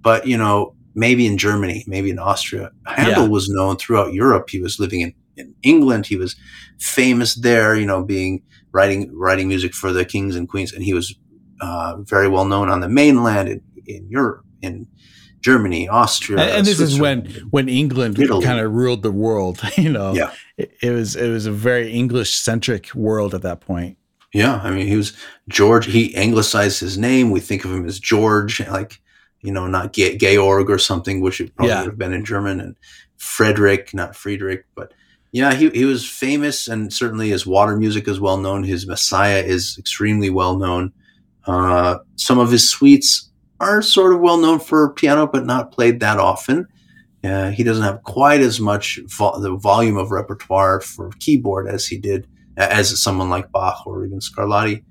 But 0.00 0.26
you 0.26 0.36
know, 0.36 0.74
maybe 0.94 1.26
in 1.26 1.38
Germany, 1.38 1.84
maybe 1.86 2.10
in 2.10 2.18
Austria, 2.18 2.72
Handel 2.86 3.24
yeah. 3.24 3.28
was 3.30 3.48
known 3.48 3.76
throughout 3.76 4.12
Europe. 4.12 4.50
He 4.50 4.60
was 4.60 4.78
living 4.78 5.00
in, 5.00 5.14
in 5.36 5.54
England. 5.62 6.06
He 6.06 6.16
was 6.16 6.36
famous 6.78 7.34
there. 7.34 7.74
You 7.74 7.86
know, 7.86 8.04
being 8.04 8.42
writing 8.72 9.10
writing 9.16 9.48
music 9.48 9.74
for 9.74 9.92
the 9.92 10.04
kings 10.04 10.36
and 10.36 10.48
queens, 10.48 10.72
and 10.72 10.84
he 10.84 10.94
was 10.94 11.14
uh, 11.60 11.96
very 11.98 12.28
well 12.28 12.44
known 12.44 12.68
on 12.68 12.80
the 12.80 12.88
mainland 12.88 13.48
in, 13.48 13.62
in 13.86 14.08
Europe, 14.08 14.44
in 14.62 14.86
Germany, 15.40 15.88
Austria. 15.88 16.40
And, 16.40 16.50
and 16.50 16.66
this 16.66 16.80
is 16.80 16.98
when 16.98 17.26
when 17.50 17.68
England 17.68 18.16
kind 18.16 18.60
of 18.60 18.72
ruled 18.72 19.02
the 19.02 19.12
world. 19.12 19.60
You 19.76 19.90
know, 19.90 20.12
yeah, 20.12 20.32
it, 20.56 20.72
it 20.82 20.90
was 20.90 21.14
it 21.14 21.28
was 21.28 21.46
a 21.46 21.52
very 21.52 21.92
English 21.92 22.34
centric 22.34 22.94
world 22.94 23.34
at 23.34 23.42
that 23.42 23.60
point. 23.60 23.96
Yeah, 24.34 24.60
I 24.62 24.70
mean, 24.70 24.86
he 24.86 24.96
was 24.96 25.16
George. 25.48 25.86
He 25.86 26.14
anglicized 26.16 26.80
his 26.80 26.98
name. 26.98 27.30
We 27.30 27.40
think 27.40 27.64
of 27.64 27.72
him 27.72 27.86
as 27.86 27.98
George, 27.98 28.60
like 28.68 29.00
you 29.40 29.52
know, 29.52 29.66
not 29.66 29.92
Georg 29.92 30.68
or 30.68 30.78
something, 30.78 31.20
which 31.20 31.40
it 31.40 31.54
probably 31.54 31.72
yeah. 31.72 31.80
would 31.82 31.90
have 31.90 31.98
been 31.98 32.12
in 32.12 32.24
German, 32.24 32.60
and 32.60 32.76
Frederick, 33.16 33.94
not 33.94 34.16
Friedrich, 34.16 34.64
but 34.74 34.92
yeah, 35.32 35.54
he, 35.54 35.68
he 35.70 35.84
was 35.84 36.08
famous, 36.08 36.68
and 36.68 36.92
certainly 36.92 37.28
his 37.28 37.46
water 37.46 37.76
music 37.76 38.08
is 38.08 38.18
well 38.18 38.38
known. 38.38 38.64
His 38.64 38.86
Messiah 38.86 39.42
is 39.42 39.76
extremely 39.78 40.30
well 40.30 40.56
known. 40.56 40.92
Uh, 41.48 41.98
some 42.16 42.38
of 42.38 42.50
his 42.50 42.68
suites 42.68 43.30
are 43.58 43.80
sort 43.80 44.14
of 44.14 44.20
well 44.20 44.36
known 44.36 44.60
for 44.60 44.92
piano, 44.92 45.26
but 45.26 45.46
not 45.46 45.72
played 45.72 45.98
that 46.00 46.18
often. 46.18 46.66
Uh, 47.24 47.50
he 47.50 47.64
doesn't 47.64 47.82
have 47.82 48.02
quite 48.04 48.40
as 48.40 48.60
much 48.60 49.00
vo- 49.06 49.40
the 49.40 49.56
volume 49.56 49.96
of 49.96 50.12
repertoire 50.12 50.80
for 50.80 51.10
keyboard 51.18 51.66
as 51.66 51.86
he 51.86 51.98
did 51.98 52.28
as 52.56 53.00
someone 53.02 53.30
like 53.30 53.50
Bach 53.50 53.86
or 53.86 54.04
even 54.04 54.20
Scarlatti. 54.20 54.84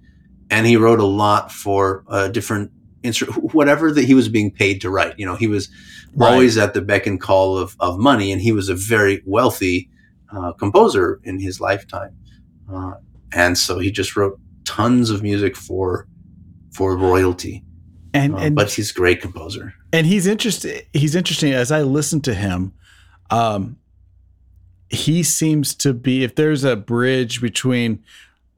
And 0.49 0.65
he 0.65 0.77
wrote 0.77 0.99
a 0.99 1.05
lot 1.05 1.51
for 1.51 2.03
uh, 2.07 2.27
different 2.29 2.71
instru- 3.03 3.53
whatever 3.53 3.91
that 3.91 4.03
he 4.05 4.13
was 4.13 4.27
being 4.27 4.51
paid 4.51 4.81
to 4.81 4.89
write. 4.89 5.17
You 5.19 5.25
know, 5.25 5.35
he 5.35 5.47
was 5.47 5.69
right. 6.15 6.31
always 6.31 6.57
at 6.57 6.73
the 6.73 6.81
beck 6.81 7.05
and 7.05 7.21
call 7.21 7.57
of, 7.57 7.75
of 7.79 7.99
money, 7.99 8.31
and 8.31 8.41
he 8.41 8.51
was 8.51 8.67
a 8.67 8.75
very 8.75 9.21
wealthy 9.25 9.89
uh, 10.35 10.53
composer 10.53 11.21
in 11.23 11.39
his 11.39 11.61
lifetime. 11.61 12.15
Uh, 12.71 12.93
and 13.31 13.57
so 13.57 13.77
he 13.79 13.91
just 13.91 14.15
wrote 14.15 14.39
tons 14.65 15.09
of 15.09 15.21
music 15.21 15.55
for 15.55 16.07
for 16.77 16.95
royalty. 16.95 17.63
And, 18.13 18.35
uh, 18.35 18.37
and 18.37 18.55
but 18.55 18.71
he's 18.71 18.91
a 18.91 18.93
great 18.93 19.19
composer. 19.19 19.73
And 19.91 20.05
he's 20.05 20.27
interesting. 20.27 20.81
He's 20.93 21.15
interesting. 21.15 21.51
As 21.51 21.71
I 21.71 21.81
listen 21.81 22.21
to 22.21 22.35
him, 22.35 22.71
um, 23.31 23.77
he 24.89 25.23
seems 25.23 25.73
to 25.75 25.91
be. 25.91 26.23
If 26.23 26.35
there's 26.35 26.63
a 26.63 26.75
bridge 26.75 27.41
between 27.41 28.03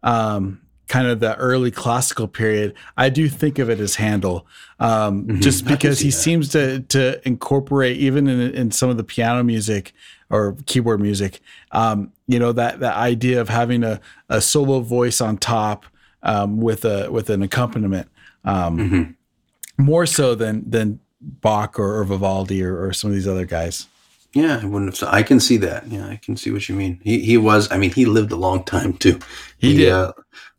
um, 0.03 0.61
kind 0.89 1.07
of 1.07 1.21
the 1.21 1.35
early 1.37 1.71
classical 1.71 2.27
period, 2.27 2.73
I 2.97 3.07
do 3.09 3.29
think 3.29 3.57
of 3.57 3.69
it 3.69 3.79
as 3.79 3.95
Handel, 3.95 4.45
um, 4.79 5.23
mm-hmm. 5.23 5.39
just 5.39 5.65
because 5.65 6.01
he 6.01 6.09
that. 6.09 6.17
seems 6.17 6.49
to 6.49 6.81
to 6.81 7.25
incorporate 7.25 7.97
even 7.97 8.27
in 8.27 8.53
in 8.53 8.71
some 8.71 8.89
of 8.89 8.97
the 8.97 9.03
piano 9.05 9.43
music 9.43 9.93
or 10.29 10.57
keyboard 10.65 10.99
music, 10.99 11.39
um, 11.71 12.11
you 12.27 12.37
know 12.37 12.51
that 12.51 12.81
that 12.81 12.97
idea 12.97 13.39
of 13.39 13.47
having 13.47 13.83
a, 13.83 14.01
a 14.27 14.41
solo 14.41 14.81
voice 14.81 15.21
on 15.21 15.37
top 15.37 15.85
um, 16.23 16.57
with 16.57 16.85
a 16.85 17.11
with 17.11 17.29
an 17.29 17.41
accompaniment, 17.41 18.09
um, 18.43 18.77
mm-hmm. 18.77 19.83
more 19.83 20.05
so 20.05 20.35
than 20.35 20.69
than 20.69 20.99
Bach 21.21 21.79
or, 21.79 21.99
or 21.99 22.03
Vivaldi 22.05 22.63
or, 22.63 22.81
or, 22.81 22.93
some 22.93 23.09
of 23.09 23.15
these 23.15 23.27
other 23.27 23.45
guys. 23.45 23.87
Yeah, 24.33 24.59
I 24.61 24.65
wouldn't 24.65 24.97
have. 24.97 25.09
I 25.09 25.21
can 25.23 25.39
see 25.39 25.57
that. 25.57 25.87
Yeah, 25.87 26.07
I 26.07 26.15
can 26.15 26.37
see 26.37 26.51
what 26.51 26.69
you 26.69 26.75
mean. 26.75 26.99
He 27.03 27.19
he 27.21 27.37
was. 27.37 27.71
I 27.71 27.77
mean, 27.77 27.91
he 27.91 28.05
lived 28.05 28.31
a 28.31 28.37
long 28.37 28.63
time 28.63 28.93
too. 28.93 29.19
He, 29.57 29.71
he 29.71 29.77
did. 29.77 29.91
Uh, 29.91 30.13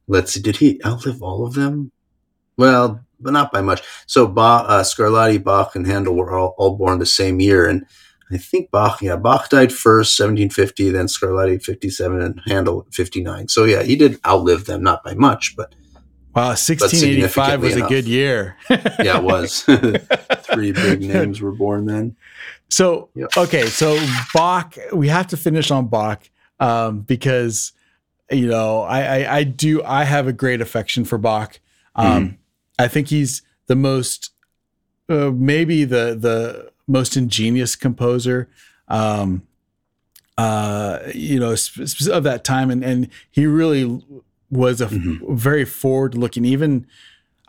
let's 0.06 0.32
see. 0.32 0.40
Did 0.40 0.56
he 0.56 0.80
outlive 0.84 1.22
all 1.22 1.46
of 1.46 1.54
them? 1.54 1.92
Well, 2.56 3.04
but 3.20 3.32
not 3.32 3.52
by 3.52 3.60
much. 3.60 3.82
So 4.06 4.26
Bach, 4.26 4.66
uh, 4.68 4.82
Scarlatti, 4.82 5.42
Bach, 5.42 5.76
and 5.76 5.86
Handel 5.86 6.14
were 6.14 6.36
all, 6.36 6.54
all 6.58 6.76
born 6.76 6.98
the 6.98 7.06
same 7.06 7.40
year, 7.40 7.68
and 7.68 7.86
I 8.32 8.36
think 8.36 8.70
Bach. 8.70 9.02
Yeah, 9.02 9.16
Bach 9.16 9.48
died 9.48 9.72
first, 9.72 10.18
1750, 10.18 10.90
then 10.90 11.06
Scarlatti 11.06 11.62
57, 11.62 12.20
and 12.20 12.40
Handel 12.46 12.86
59. 12.92 13.48
So 13.48 13.64
yeah, 13.64 13.82
he 13.82 13.96
did 13.96 14.20
outlive 14.26 14.66
them, 14.66 14.82
not 14.82 15.02
by 15.02 15.14
much, 15.14 15.56
but 15.56 15.74
Wow, 16.34 16.50
1685 16.50 17.60
was 17.60 17.74
enough. 17.74 17.86
a 17.86 17.92
good 17.92 18.06
year. 18.06 18.56
yeah, 18.70 19.18
it 19.18 19.24
was. 19.24 19.62
Three 20.52 20.70
big 20.70 21.00
names 21.00 21.40
were 21.40 21.50
born 21.50 21.86
then. 21.86 22.16
So, 22.68 23.08
yep. 23.16 23.30
okay, 23.36 23.66
so 23.66 23.98
Bach, 24.32 24.76
we 24.92 25.08
have 25.08 25.26
to 25.28 25.36
finish 25.36 25.72
on 25.72 25.88
Bach 25.88 26.30
um, 26.60 27.00
because, 27.00 27.72
you 28.30 28.46
know, 28.46 28.82
I, 28.82 29.00
I, 29.00 29.36
I, 29.38 29.42
do, 29.42 29.82
I 29.82 30.04
have 30.04 30.28
a 30.28 30.32
great 30.32 30.60
affection 30.60 31.04
for 31.04 31.18
Bach. 31.18 31.58
Um, 31.96 32.06
mm-hmm. 32.06 32.34
I 32.78 32.86
think 32.86 33.08
he's 33.08 33.42
the 33.66 33.74
most, 33.74 34.30
uh, 35.08 35.32
maybe 35.34 35.82
the, 35.82 36.16
the 36.16 36.69
most 36.90 37.16
ingenious 37.16 37.76
composer. 37.76 38.48
Um, 38.88 39.46
uh, 40.36 41.00
you 41.14 41.38
know, 41.38 41.52
of 41.52 42.22
that 42.24 42.42
time, 42.44 42.70
and 42.70 42.82
and 42.82 43.08
he 43.30 43.46
really 43.46 44.02
was 44.50 44.80
a 44.80 44.86
mm-hmm. 44.86 45.34
very 45.34 45.64
forward 45.64 46.14
looking, 46.14 46.44
even 46.44 46.86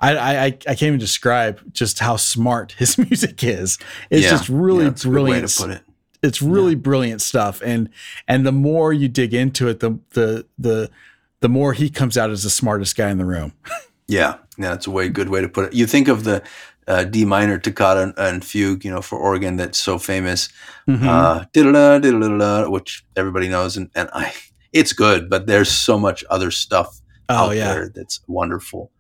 I, 0.02 0.18
I 0.18 0.46
I 0.46 0.50
can't 0.50 0.84
even 0.84 1.00
describe 1.00 1.62
just 1.74 2.00
how 2.00 2.16
smart 2.16 2.72
his 2.78 2.98
music 2.98 3.44
is. 3.44 3.78
It's 4.10 4.24
yeah. 4.24 4.32
just 4.32 4.50
really 4.50 4.86
yeah, 4.86 4.92
brilliant. 5.04 5.48
to 5.50 5.62
put 5.62 5.72
it. 5.72 5.84
It's 6.24 6.42
really 6.42 6.74
yeah. 6.74 6.80
brilliant 6.80 7.22
stuff, 7.22 7.62
and 7.64 7.90
and 8.28 8.46
the 8.46 8.52
more 8.52 8.92
you 8.92 9.08
dig 9.08 9.34
into 9.34 9.68
it, 9.68 9.80
the 9.80 10.00
the 10.12 10.46
the 10.58 10.92
the 11.40 11.50
more 11.50 11.74
he 11.74 11.90
comes 11.90 12.18
out 12.18 12.30
as 12.30 12.44
the 12.44 12.50
smartest 12.50 12.96
guy 12.96 13.10
in 13.10 13.18
the 13.18 13.26
room. 13.26 13.54
yeah, 14.08 14.38
yeah, 14.58 14.70
that's 14.70 14.88
a 14.88 14.92
way 14.92 15.08
good 15.10 15.30
way 15.30 15.42
to 15.42 15.50
put 15.50 15.66
it. 15.66 15.74
You 15.74 15.88
think 15.88 16.08
of 16.08 16.24
the 16.24 16.44
uh, 16.88 17.04
D 17.04 17.26
minor 17.26 17.58
toccata 17.60 18.02
and, 18.02 18.14
and, 18.18 18.46
fugue, 18.46 18.84
you 18.84 18.92
know, 18.92 19.02
for 19.02 19.18
organ 19.18 19.56
that's 19.56 19.80
so 19.80 19.98
famous, 19.98 20.50
mm-hmm. 20.88 21.08
uh, 21.08 22.70
which 22.70 23.06
everybody 23.16 23.48
knows, 23.50 23.78
and 23.78 23.90
and 23.96 24.10
I 24.14 24.34
it's 24.74 24.94
good, 24.94 25.30
but 25.30 25.48
there's 25.48 25.72
so 25.72 26.00
much 26.00 26.24
other 26.30 26.52
stuff 26.52 27.02
oh, 27.30 27.36
out 27.36 27.56
yeah. 27.56 27.74
there 27.74 27.90
that's 27.90 28.22
wonderful. 28.28 28.92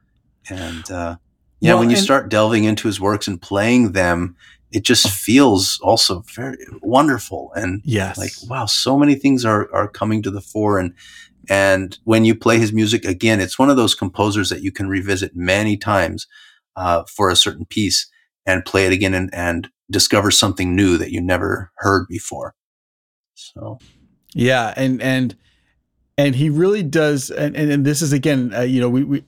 And 0.49 0.89
uh, 0.91 1.17
yeah, 1.59 1.73
well, 1.73 1.79
when 1.79 1.89
you 1.89 1.95
and- 1.95 2.03
start 2.03 2.29
delving 2.29 2.63
into 2.65 2.87
his 2.87 2.99
works 2.99 3.27
and 3.27 3.41
playing 3.41 3.93
them, 3.93 4.35
it 4.71 4.83
just 4.83 5.09
feels 5.09 5.79
also 5.81 6.23
very 6.33 6.57
wonderful 6.81 7.51
and 7.55 7.81
yes. 7.83 8.17
like 8.17 8.31
wow, 8.47 8.65
so 8.65 8.97
many 8.97 9.15
things 9.15 9.43
are 9.45 9.73
are 9.73 9.87
coming 9.87 10.21
to 10.23 10.31
the 10.31 10.41
fore 10.41 10.79
and 10.79 10.93
and 11.49 11.97
when 12.03 12.23
you 12.23 12.35
play 12.35 12.59
his 12.59 12.71
music 12.71 13.03
again, 13.03 13.39
it's 13.39 13.57
one 13.57 13.69
of 13.69 13.75
those 13.75 13.95
composers 13.95 14.49
that 14.49 14.61
you 14.61 14.71
can 14.71 14.87
revisit 14.87 15.35
many 15.35 15.75
times 15.75 16.27
uh, 16.75 17.03
for 17.03 17.29
a 17.29 17.35
certain 17.35 17.65
piece 17.65 18.09
and 18.45 18.65
play 18.65 18.85
it 18.85 18.93
again 18.93 19.13
and, 19.13 19.33
and 19.33 19.69
discover 19.89 20.31
something 20.31 20.75
new 20.75 20.97
that 20.97 21.11
you 21.11 21.21
never 21.21 21.71
heard 21.77 22.07
before. 22.07 22.55
So, 23.35 23.79
yeah, 24.33 24.73
and 24.75 25.01
and 25.01 25.35
and 26.17 26.35
he 26.35 26.49
really 26.49 26.83
does 26.83 27.31
and, 27.31 27.55
and, 27.55 27.71
and 27.71 27.85
this 27.85 28.01
is 28.01 28.13
again 28.13 28.53
uh, 28.55 28.61
you 28.61 28.79
know 28.79 28.89
we, 28.89 29.03
we 29.03 29.23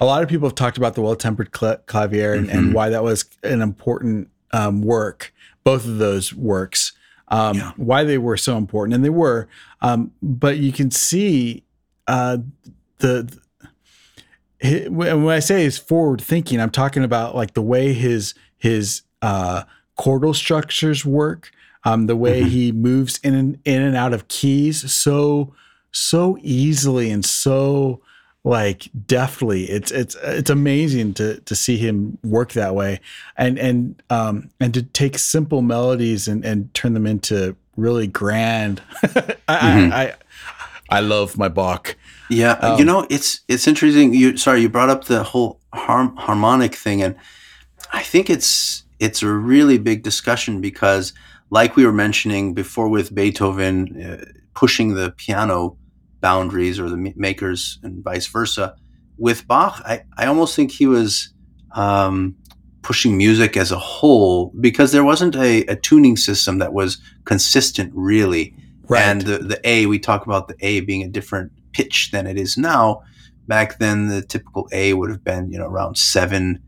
a 0.00 0.04
lot 0.04 0.22
of 0.22 0.28
people 0.28 0.48
have 0.48 0.54
talked 0.54 0.76
about 0.76 0.94
the 0.94 1.02
well-tempered 1.02 1.54
cl- 1.56 1.78
clavier 1.86 2.34
and, 2.34 2.48
mm-hmm. 2.48 2.58
and, 2.58 2.74
why 2.74 2.88
that 2.88 3.02
was 3.02 3.24
an 3.42 3.62
important 3.62 4.28
um, 4.52 4.82
work 4.82 5.32
both 5.64 5.86
of 5.86 5.98
those 5.98 6.34
works 6.34 6.92
um, 7.28 7.56
yeah. 7.56 7.72
why 7.76 8.04
they 8.04 8.18
were 8.18 8.36
so 8.36 8.56
important 8.56 8.94
and 8.94 9.04
they 9.04 9.10
were 9.10 9.48
um, 9.80 10.12
but 10.22 10.58
you 10.58 10.72
can 10.72 10.90
see 10.90 11.64
uh, 12.06 12.38
the, 12.98 13.22
the 13.22 13.40
when 14.62 15.28
I 15.28 15.40
say 15.40 15.62
his 15.62 15.78
forward 15.78 16.20
thinking, 16.20 16.60
I'm 16.60 16.70
talking 16.70 17.04
about 17.04 17.34
like 17.34 17.54
the 17.54 17.62
way 17.62 17.92
his 17.92 18.34
his 18.56 19.02
uh, 19.22 19.64
chordal 19.98 20.34
structures 20.34 21.04
work, 21.04 21.50
um, 21.84 22.06
the 22.06 22.16
way 22.16 22.40
mm-hmm. 22.40 22.50
he 22.50 22.72
moves 22.72 23.18
in 23.22 23.34
and 23.34 23.58
in 23.64 23.82
and 23.82 23.96
out 23.96 24.12
of 24.12 24.28
keys 24.28 24.90
so 24.92 25.54
so 25.92 26.38
easily 26.42 27.10
and 27.10 27.24
so 27.24 28.00
like 28.44 28.88
deftly. 29.06 29.64
It's 29.64 29.90
it's 29.90 30.16
it's 30.22 30.50
amazing 30.50 31.14
to 31.14 31.40
to 31.40 31.54
see 31.54 31.76
him 31.76 32.16
work 32.22 32.52
that 32.52 32.74
way, 32.74 33.00
and 33.36 33.58
and 33.58 34.02
um 34.08 34.50
and 34.60 34.72
to 34.72 34.82
take 34.82 35.18
simple 35.18 35.62
melodies 35.62 36.28
and 36.28 36.44
and 36.44 36.72
turn 36.72 36.94
them 36.94 37.06
into 37.06 37.56
really 37.76 38.06
grand. 38.06 38.80
I, 39.02 39.08
mm-hmm. 39.08 39.92
I, 39.92 40.02
I, 40.02 40.14
I 40.88 41.00
love 41.00 41.36
my 41.36 41.48
Bach. 41.48 41.96
Yeah, 42.28 42.52
um, 42.52 42.78
you 42.78 42.84
know 42.84 43.06
it's 43.10 43.40
it's 43.48 43.66
interesting. 43.66 44.14
You 44.14 44.36
sorry 44.36 44.62
you 44.62 44.68
brought 44.68 44.90
up 44.90 45.04
the 45.04 45.22
whole 45.22 45.60
harm, 45.72 46.16
harmonic 46.16 46.74
thing, 46.74 47.02
and 47.02 47.16
I 47.92 48.02
think 48.02 48.30
it's 48.30 48.84
it's 48.98 49.22
a 49.22 49.28
really 49.28 49.78
big 49.78 50.02
discussion 50.02 50.60
because, 50.60 51.12
like 51.50 51.76
we 51.76 51.84
were 51.84 51.92
mentioning 51.92 52.54
before 52.54 52.88
with 52.88 53.14
Beethoven 53.14 54.02
uh, 54.02 54.24
pushing 54.54 54.94
the 54.94 55.12
piano 55.12 55.76
boundaries 56.20 56.80
or 56.80 56.88
the 56.88 57.12
makers 57.16 57.78
and 57.82 58.02
vice 58.02 58.26
versa. 58.26 58.74
With 59.18 59.46
Bach, 59.46 59.80
I, 59.84 60.02
I 60.18 60.26
almost 60.26 60.56
think 60.56 60.72
he 60.72 60.86
was 60.86 61.32
um, 61.74 62.34
pushing 62.82 63.16
music 63.16 63.56
as 63.56 63.70
a 63.70 63.78
whole 63.78 64.52
because 64.60 64.92
there 64.92 65.04
wasn't 65.04 65.36
a, 65.36 65.64
a, 65.66 65.76
tuning 65.76 66.16
system 66.16 66.58
that 66.58 66.72
was 66.72 66.98
consistent, 67.24 67.92
really. 67.94 68.54
Right. 68.88 69.02
And 69.02 69.22
the, 69.22 69.38
the 69.38 69.60
A, 69.68 69.86
we 69.86 69.98
talk 69.98 70.26
about 70.26 70.48
the 70.48 70.56
A 70.60 70.80
being 70.80 71.02
a 71.02 71.08
different 71.08 71.52
pitch 71.76 72.10
than 72.12 72.26
it 72.26 72.38
is 72.38 72.56
now. 72.56 73.02
Back 73.46 73.78
then, 73.78 74.08
the 74.08 74.22
typical 74.22 74.68
A 74.72 74.94
would 74.94 75.10
have 75.10 75.22
been, 75.22 75.52
you 75.52 75.58
know, 75.58 75.66
around 75.66 75.96
seven, 75.96 76.62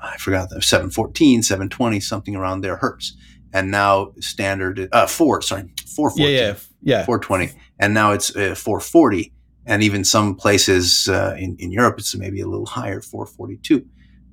I 0.00 0.16
forgot 0.18 0.50
the 0.50 0.62
714, 0.62 1.42
720, 1.42 1.98
something 2.00 2.36
around 2.36 2.60
there 2.60 2.76
hertz. 2.76 3.16
And 3.52 3.70
now 3.70 4.12
standard, 4.20 4.88
uh, 4.92 5.06
four, 5.08 5.42
sorry, 5.42 5.72
414. 5.96 6.24
Yeah, 6.24 6.40
yeah, 6.40 6.54
yeah. 6.82 7.04
420 7.04 7.52
and 7.80 7.94
now 7.94 8.12
it's 8.12 8.30
uh, 8.36 8.54
440 8.54 9.32
and 9.66 9.82
even 9.82 10.04
some 10.04 10.36
places 10.36 11.08
uh, 11.08 11.34
in, 11.38 11.56
in 11.58 11.72
Europe 11.72 11.98
it's 11.98 12.14
maybe 12.14 12.40
a 12.40 12.46
little 12.46 12.66
higher 12.66 13.00
442 13.00 13.84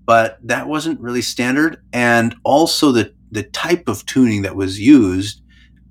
but 0.06 0.38
that 0.44 0.68
wasn't 0.68 1.00
really 1.00 1.22
standard 1.22 1.82
and 1.92 2.36
also 2.44 2.92
the 2.92 3.14
the 3.32 3.44
type 3.44 3.88
of 3.88 4.06
tuning 4.06 4.44
that 4.44 4.56
was 4.56 4.80
used 4.80 5.42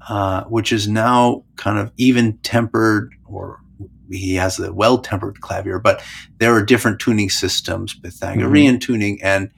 uh, 0.09 0.45
which 0.45 0.73
is 0.73 0.87
now 0.87 1.43
kind 1.57 1.79
of 1.79 1.91
even 1.97 2.39
tempered 2.39 3.13
or 3.27 3.61
he 4.11 4.35
has 4.35 4.57
the 4.57 4.73
well 4.73 4.99
tempered 4.99 5.41
clavier 5.41 5.79
but 5.79 6.03
there 6.39 6.55
are 6.55 6.65
different 6.65 7.01
tuning 7.01 7.31
systems 7.31 7.95
pythagorean 7.95 8.75
mm-hmm. 8.75 8.79
tuning 8.79 9.23
and 9.23 9.51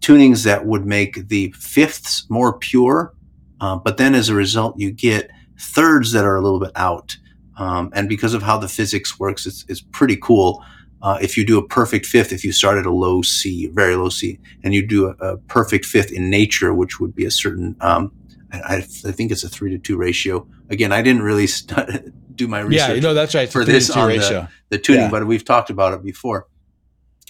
tunings 0.00 0.44
that 0.44 0.66
would 0.66 0.86
make 0.86 1.28
the 1.28 1.52
fifths 1.52 2.26
more 2.28 2.58
pure 2.58 3.14
uh, 3.60 3.76
but 3.76 3.96
then 3.96 4.14
as 4.14 4.28
a 4.28 4.34
result 4.34 4.78
you 4.78 4.90
get 4.90 5.30
thirds 5.60 6.12
that 6.12 6.24
are 6.24 6.36
a 6.36 6.40
little 6.40 6.60
bit 6.60 6.72
out. 6.74 7.16
Um, 7.56 7.90
and 7.94 8.08
because 8.08 8.34
of 8.34 8.42
how 8.42 8.56
the 8.56 8.68
physics 8.68 9.18
works, 9.18 9.46
it's, 9.46 9.64
it's 9.68 9.80
pretty 9.80 10.16
cool. 10.16 10.64
uh, 11.02 11.18
if 11.20 11.36
you 11.36 11.46
do 11.46 11.58
a 11.58 11.66
perfect 11.66 12.06
fifth, 12.06 12.32
if 12.32 12.44
you 12.44 12.52
start 12.52 12.78
at 12.78 12.86
a 12.86 12.90
low 12.90 13.22
C, 13.22 13.66
very 13.68 13.96
low 13.96 14.08
C, 14.08 14.38
and 14.62 14.74
you 14.74 14.86
do 14.86 15.06
a, 15.06 15.10
a 15.20 15.36
perfect 15.38 15.84
fifth 15.84 16.10
in 16.10 16.30
nature, 16.30 16.74
which 16.74 17.00
would 17.00 17.14
be 17.14 17.24
a 17.24 17.30
certain, 17.30 17.76
um, 17.80 18.12
I, 18.52 18.76
I, 18.76 18.80
think 18.82 19.30
it's 19.30 19.44
a 19.44 19.48
three 19.48 19.70
to 19.70 19.78
two 19.78 19.96
ratio. 19.96 20.46
Again, 20.68 20.92
I 20.92 21.02
didn't 21.02 21.22
really 21.22 21.46
st- 21.58 22.29
do 22.44 22.48
my 22.48 22.60
research. 22.60 22.96
Yeah, 22.96 23.00
know 23.00 23.14
that's 23.14 23.34
right. 23.34 23.48
for 23.50 23.64
this 23.64 23.90
on 23.90 24.08
ratio. 24.08 24.40
The, 24.68 24.76
the 24.76 24.78
tuning, 24.78 25.02
Yeah. 25.02 25.10
but 25.10 25.26
we've 25.26 25.44
talked 25.44 25.70
about 25.70 25.92
it 25.94 26.02
before. 26.02 26.46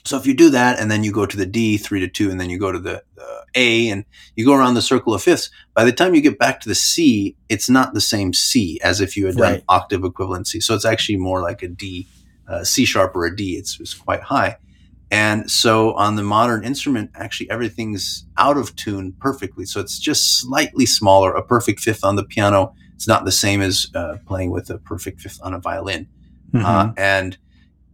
So 0.04 0.16
if 0.16 0.26
you 0.26 0.34
do 0.34 0.48
that, 0.50 0.78
and 0.80 0.90
then 0.90 1.04
you 1.04 1.12
go 1.12 1.26
to 1.26 1.36
the 1.36 1.44
D 1.46 1.76
three 1.76 2.00
to 2.00 2.08
two, 2.08 2.30
and 2.30 2.40
then 2.40 2.48
you 2.48 2.58
go 2.58 2.72
to 2.72 2.78
the, 2.78 3.02
the 3.16 3.44
A, 3.54 3.88
and 3.90 4.04
you 4.36 4.46
go 4.46 4.54
around 4.54 4.74
the 4.74 4.82
circle 4.82 5.12
of 5.12 5.22
fifths. 5.22 5.50
By 5.74 5.84
the 5.84 5.92
time 5.92 6.14
you 6.14 6.22
get 6.22 6.38
back 6.38 6.60
to 6.60 6.68
the 6.68 6.74
C, 6.74 7.36
it's 7.48 7.68
not 7.68 7.92
the 7.92 8.00
same 8.00 8.32
C 8.32 8.80
as 8.82 9.00
if 9.00 9.16
you 9.16 9.26
had 9.26 9.36
done 9.36 9.52
Right. 9.52 9.64
octave 9.68 10.00
equivalency. 10.00 10.62
So 10.62 10.74
it's 10.74 10.86
actually 10.86 11.18
more 11.18 11.42
like 11.42 11.62
a 11.62 11.68
D, 11.68 12.06
uh, 12.48 12.64
C 12.64 12.84
sharp 12.86 13.14
or 13.14 13.26
a 13.26 13.36
D. 13.36 13.56
It's, 13.60 13.78
it's 13.78 13.92
quite 13.94 14.22
high. 14.22 14.56
And 15.10 15.50
so 15.50 15.92
on 15.94 16.14
the 16.16 16.22
modern 16.22 16.64
instrument, 16.64 17.10
actually 17.14 17.50
everything's 17.50 18.24
out 18.38 18.56
of 18.56 18.74
tune 18.76 19.12
perfectly. 19.20 19.64
So 19.66 19.80
it's 19.80 19.98
just 19.98 20.38
slightly 20.40 20.86
smaller. 20.86 21.34
A 21.34 21.42
perfect 21.42 21.80
fifth 21.80 22.04
on 22.04 22.14
the 22.16 22.24
piano 22.24 22.74
is 23.00 23.08
not 23.08 23.24
the 23.24 23.32
same 23.32 23.60
as 23.60 23.86
uh, 23.94 24.16
playing 24.26 24.50
with 24.50 24.70
a 24.70 24.78
perfect 24.78 25.20
fifth 25.20 25.40
on 25.42 25.54
a 25.54 25.58
violin. 25.58 26.06
Mhm. 26.52 26.64
Uh, 26.64 26.92
and 26.96 27.36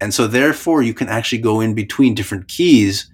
and 0.01 0.13
so 0.13 0.27
therefore 0.27 0.83
you 0.83 0.93
can 0.95 1.09
actually 1.09 1.39
go 1.39 1.61
in 1.61 1.75
between 1.75 2.15
different 2.15 2.49
keys 2.49 3.11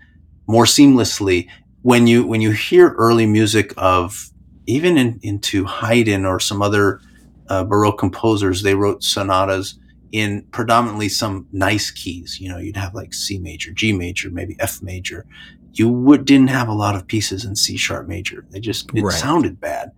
more 0.48 0.64
seamlessly 0.64 1.46
when 1.82 2.06
you 2.06 2.26
when 2.26 2.40
you 2.40 2.50
hear 2.52 2.90
early 2.98 3.26
music 3.26 3.72
of 3.76 4.30
even 4.66 4.96
in, 4.96 5.18
into 5.22 5.64
Haydn 5.64 6.24
or 6.24 6.38
some 6.40 6.62
other 6.62 7.00
uh, 7.48 7.64
Baroque 7.64 7.98
composers, 7.98 8.62
they 8.62 8.74
wrote 8.74 9.02
sonatas 9.02 9.78
in 10.12 10.42
predominantly 10.52 11.08
some 11.08 11.46
nice 11.52 11.90
keys. 11.90 12.38
You 12.40 12.48
know, 12.48 12.58
you'd 12.58 12.76
have 12.76 12.94
like 12.94 13.12
C 13.12 13.38
major, 13.38 13.72
G 13.72 13.92
major, 13.92 14.30
maybe 14.30 14.56
F 14.60 14.80
major. 14.82 15.26
You 15.74 15.88
would 15.88 16.24
didn't 16.24 16.50
have 16.50 16.68
a 16.68 16.72
lot 16.74 16.94
of 16.94 17.06
pieces 17.06 17.44
in 17.44 17.56
C 17.56 17.76
sharp 17.76 18.06
major. 18.06 18.44
They 18.50 18.60
just 18.60 18.90
it 18.94 19.02
Right. 19.02 19.12
sounded 19.14 19.60
bad, 19.60 19.90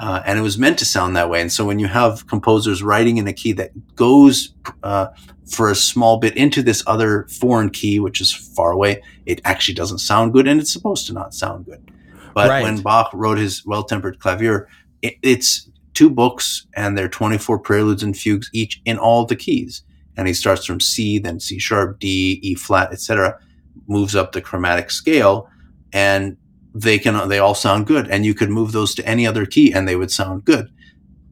uh, 0.00 0.22
and 0.24 0.38
it 0.38 0.42
was 0.42 0.56
meant 0.56 0.78
to 0.78 0.84
sound 0.86 1.14
that 1.14 1.28
way. 1.28 1.42
And 1.42 1.52
so 1.52 1.64
when 1.66 1.78
you 1.78 1.86
have 1.86 2.26
composers 2.26 2.82
writing 2.82 3.18
in 3.18 3.28
a 3.28 3.34
key 3.34 3.52
that 3.52 3.70
goes 3.96 4.54
uh, 4.82 5.08
for 5.46 5.70
a 5.70 5.74
small 5.74 6.16
bit 6.18 6.34
into 6.36 6.62
this 6.62 6.82
other 6.86 7.26
foreign 7.28 7.68
key, 7.68 8.00
which 8.00 8.20
is 8.20 8.32
far 8.32 8.72
away, 8.72 9.02
it 9.26 9.42
actually 9.44 9.74
doesn't 9.74 9.98
sound 9.98 10.32
good, 10.32 10.48
and 10.48 10.58
it's 10.58 10.72
supposed 10.72 11.06
to 11.06 11.12
not 11.12 11.34
sound 11.34 11.66
good. 11.66 11.90
But 12.34 12.48
Right. 12.48 12.62
when 12.62 12.80
Bach 12.80 13.10
wrote 13.12 13.38
his 13.38 13.66
Well 13.66 13.84
Tempered 13.84 14.20
Clavier, 14.20 14.68
it, 15.02 15.16
it's 15.22 15.68
two 15.92 16.08
books 16.08 16.66
and 16.74 16.96
they're 16.96 17.08
24 17.08 17.58
preludes 17.58 18.02
and 18.02 18.16
fugues 18.16 18.48
each 18.54 18.80
in 18.86 18.96
all 18.96 19.26
the 19.26 19.36
keys. 19.36 19.82
And 20.16 20.26
he 20.26 20.32
starts 20.32 20.64
from 20.64 20.80
C, 20.80 21.18
then 21.18 21.40
C 21.40 21.58
sharp, 21.58 21.98
D, 21.98 22.38
E 22.42 22.54
flat, 22.54 22.92
etc. 22.92 23.38
Moves 23.86 24.14
up 24.14 24.32
the 24.32 24.40
chromatic 24.40 24.90
scale, 24.90 25.48
and 25.92 26.36
they 26.74 26.98
can 26.98 27.28
they 27.28 27.38
all 27.38 27.54
sound 27.54 27.86
good. 27.86 28.08
And 28.08 28.24
you 28.24 28.34
could 28.34 28.50
move 28.50 28.72
those 28.72 28.94
to 28.96 29.06
any 29.08 29.26
other 29.26 29.46
key, 29.46 29.72
and 29.72 29.86
they 29.88 29.96
would 29.96 30.10
sound 30.10 30.44
good. 30.44 30.70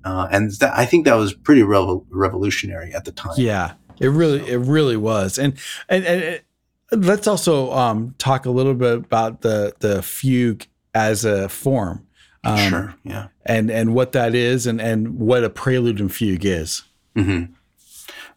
Uh, 0.04 0.28
and 0.30 0.52
that, 0.60 0.76
I 0.78 0.84
think 0.86 1.04
that 1.04 1.14
was 1.14 1.34
pretty 1.34 1.62
revo- 1.62 2.04
revolutionary 2.10 2.92
at 2.94 3.04
the 3.04 3.12
time. 3.12 3.34
Yeah, 3.36 3.72
it 4.00 4.08
really, 4.08 4.40
it 4.48 4.58
really 4.58 4.96
was. 4.96 5.38
And 5.38 5.54
and, 5.88 6.04
and 6.06 6.22
it- 6.22 6.44
let's 6.92 7.26
also 7.26 7.70
um, 7.72 8.14
talk 8.18 8.46
a 8.46 8.50
little 8.50 8.74
bit 8.74 8.94
about 8.98 9.42
the 9.42 9.74
the 9.80 10.02
fugue 10.02 10.66
as 10.94 11.24
a 11.24 11.48
form, 11.48 12.06
um, 12.44 12.56
sure. 12.70 12.94
Yeah. 13.04 13.26
and 13.44 13.70
and 13.70 13.94
what 13.94 14.12
that 14.12 14.34
is, 14.34 14.66
and 14.66 14.80
and 14.80 15.18
what 15.18 15.44
a 15.44 15.50
prelude 15.50 16.00
and 16.00 16.12
fugue 16.12 16.44
is. 16.46 16.82
hmm 17.14 17.44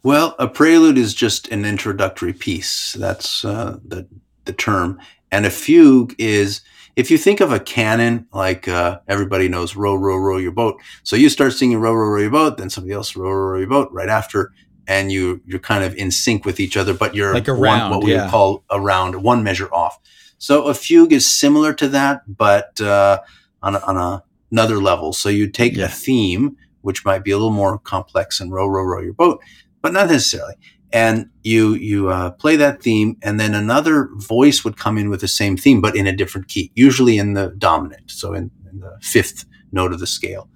Well, 0.02 0.34
a 0.38 0.48
prelude 0.48 0.98
is 0.98 1.14
just 1.14 1.48
an 1.48 1.64
introductory 1.64 2.32
piece. 2.32 2.92
That's 2.98 3.44
uh, 3.44 3.78
the 3.86 4.06
the 4.44 4.52
term, 4.52 4.98
and 5.30 5.46
a 5.46 5.50
fugue 5.50 6.14
is 6.18 6.60
if 6.96 7.10
you 7.10 7.18
think 7.18 7.40
of 7.40 7.52
a 7.52 7.60
canon, 7.60 8.26
like 8.32 8.68
uh, 8.68 9.00
everybody 9.08 9.48
knows, 9.48 9.74
row, 9.76 9.94
row, 9.94 10.16
row 10.16 10.36
your 10.36 10.52
boat. 10.52 10.76
So 11.02 11.16
you 11.16 11.28
start 11.28 11.52
singing 11.54 11.78
row, 11.78 11.92
row, 11.94 12.08
row 12.08 12.20
your 12.20 12.30
boat, 12.30 12.58
then 12.58 12.70
somebody 12.70 12.92
else 12.92 13.16
row, 13.16 13.30
row, 13.30 13.52
row 13.52 13.58
your 13.58 13.68
boat 13.68 13.88
right 13.92 14.08
after, 14.08 14.52
and 14.86 15.10
you 15.10 15.40
you're 15.46 15.58
kind 15.60 15.84
of 15.84 15.94
in 15.96 16.10
sync 16.10 16.44
with 16.44 16.60
each 16.60 16.76
other, 16.76 16.92
but 16.94 17.14
you're 17.14 17.32
Like 17.32 17.48
a 17.48 17.54
one, 17.54 17.90
what 17.90 18.04
we 18.04 18.12
yeah. 18.12 18.24
would 18.24 18.30
call 18.30 18.64
a 18.68 18.80
round, 18.80 19.22
one 19.22 19.42
measure 19.42 19.72
off. 19.72 19.98
So 20.38 20.64
a 20.66 20.74
fugue 20.74 21.12
is 21.12 21.26
similar 21.26 21.72
to 21.74 21.88
that, 21.88 22.22
but 22.26 22.80
uh, 22.80 23.20
on 23.62 23.76
a, 23.76 23.78
on 23.80 23.96
a, 23.96 24.24
another 24.50 24.78
level. 24.78 25.12
So 25.12 25.28
you 25.28 25.48
take 25.48 25.76
Yeah. 25.76 25.84
a 25.86 25.88
theme, 25.88 26.56
which 26.82 27.04
might 27.04 27.22
be 27.24 27.30
a 27.30 27.36
little 27.36 27.52
more 27.52 27.78
complex 27.78 28.40
and 28.40 28.52
row, 28.52 28.66
row, 28.66 28.82
row 28.82 29.00
your 29.00 29.14
boat, 29.14 29.40
but 29.80 29.92
not 29.92 30.08
necessarily. 30.08 30.54
And 30.92 31.30
you 31.42 31.74
you 31.74 32.10
uh, 32.10 32.32
play 32.32 32.56
that 32.56 32.82
theme, 32.82 33.16
and 33.22 33.40
then 33.40 33.54
another 33.54 34.10
voice 34.16 34.62
would 34.62 34.76
come 34.76 34.98
in 34.98 35.08
with 35.08 35.20
the 35.20 35.28
same 35.28 35.56
theme, 35.56 35.80
but 35.80 35.96
in 35.96 36.06
a 36.06 36.16
different 36.16 36.48
key, 36.48 36.70
usually 36.74 37.16
in 37.16 37.32
the 37.32 37.54
dominant, 37.56 38.10
so 38.10 38.34
in, 38.34 38.50
in 38.70 38.80
the 38.80 38.98
fifth 39.00 39.46
note 39.72 39.92
of 39.92 40.00
the 40.00 40.06
scale. 40.06 40.48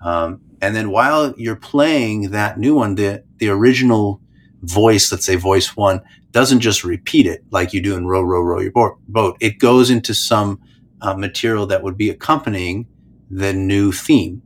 Um, 0.00 0.40
and 0.60 0.74
then 0.74 0.90
while 0.90 1.32
you're 1.36 1.54
playing 1.54 2.30
that 2.30 2.58
new 2.58 2.74
one, 2.74 2.96
the 2.96 3.22
the 3.38 3.48
original 3.48 4.20
voice, 4.62 5.12
let's 5.12 5.26
say 5.26 5.36
voice 5.36 5.76
one, 5.76 6.00
doesn't 6.32 6.60
just 6.60 6.82
repeat 6.82 7.26
it 7.26 7.44
like 7.50 7.72
you 7.72 7.80
do 7.80 7.96
in 7.96 8.06
row, 8.06 8.22
row, 8.22 8.42
row 8.42 8.60
your 8.60 8.72
boat. 9.06 9.36
It 9.40 9.60
goes 9.60 9.90
into 9.90 10.14
some 10.14 10.60
uh, 11.00 11.14
material 11.14 11.66
that 11.66 11.82
would 11.84 11.96
be 11.96 12.10
accompanying 12.10 12.86
the 13.30 13.52
new 13.52 13.92
theme, 13.92 14.42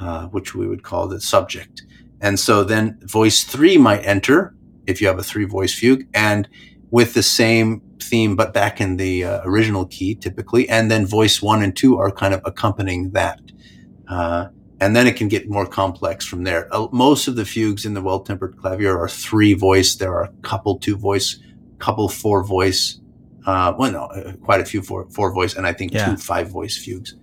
uh, 0.00 0.26
which 0.28 0.54
we 0.54 0.66
would 0.66 0.82
call 0.82 1.08
the 1.08 1.20
subject. 1.20 1.82
And 2.20 2.40
so 2.40 2.64
then 2.64 2.98
voice 3.02 3.44
three 3.44 3.76
might 3.76 4.06
enter 4.06 4.54
if 4.86 5.00
you 5.00 5.06
have 5.08 5.18
a 5.18 5.22
three 5.22 5.44
voice 5.44 5.72
fugue 5.74 6.06
and 6.14 6.48
with 6.90 7.14
the 7.14 7.22
same 7.22 7.82
theme, 8.00 8.36
but 8.36 8.54
back 8.54 8.80
in 8.80 8.96
the 8.96 9.24
uh, 9.24 9.40
original 9.44 9.86
key 9.86 10.14
typically. 10.14 10.68
And 10.68 10.90
then 10.90 11.06
voice 11.06 11.42
one 11.42 11.62
and 11.62 11.76
two 11.76 11.98
are 11.98 12.10
kind 12.10 12.32
of 12.34 12.40
accompanying 12.44 13.10
that. 13.10 13.40
Uh, 14.08 14.48
and 14.80 14.94
then 14.94 15.06
it 15.06 15.16
can 15.16 15.28
get 15.28 15.48
more 15.48 15.66
complex 15.66 16.24
from 16.24 16.44
there. 16.44 16.68
Uh, 16.72 16.86
most 16.92 17.28
of 17.28 17.36
the 17.36 17.44
fugues 17.44 17.84
in 17.86 17.94
the 17.94 18.02
Well 18.02 18.20
Tempered 18.20 18.56
Clavier 18.58 18.96
are 18.98 19.08
three 19.08 19.54
voice. 19.54 19.96
There 19.96 20.12
are 20.12 20.24
a 20.24 20.32
couple 20.42 20.78
two 20.78 20.96
voice, 20.96 21.40
couple 21.78 22.08
four 22.08 22.44
voice. 22.44 23.00
Uh, 23.46 23.72
well, 23.78 23.92
no, 23.92 24.04
uh, 24.06 24.32
quite 24.44 24.60
a 24.60 24.64
few 24.64 24.82
four, 24.82 25.08
four 25.10 25.32
voice, 25.32 25.54
and 25.54 25.66
I 25.66 25.72
think 25.72 25.92
Yeah. 25.92 26.10
two 26.10 26.16
five 26.16 26.50
voice 26.50 26.76
fugues. 26.76 27.14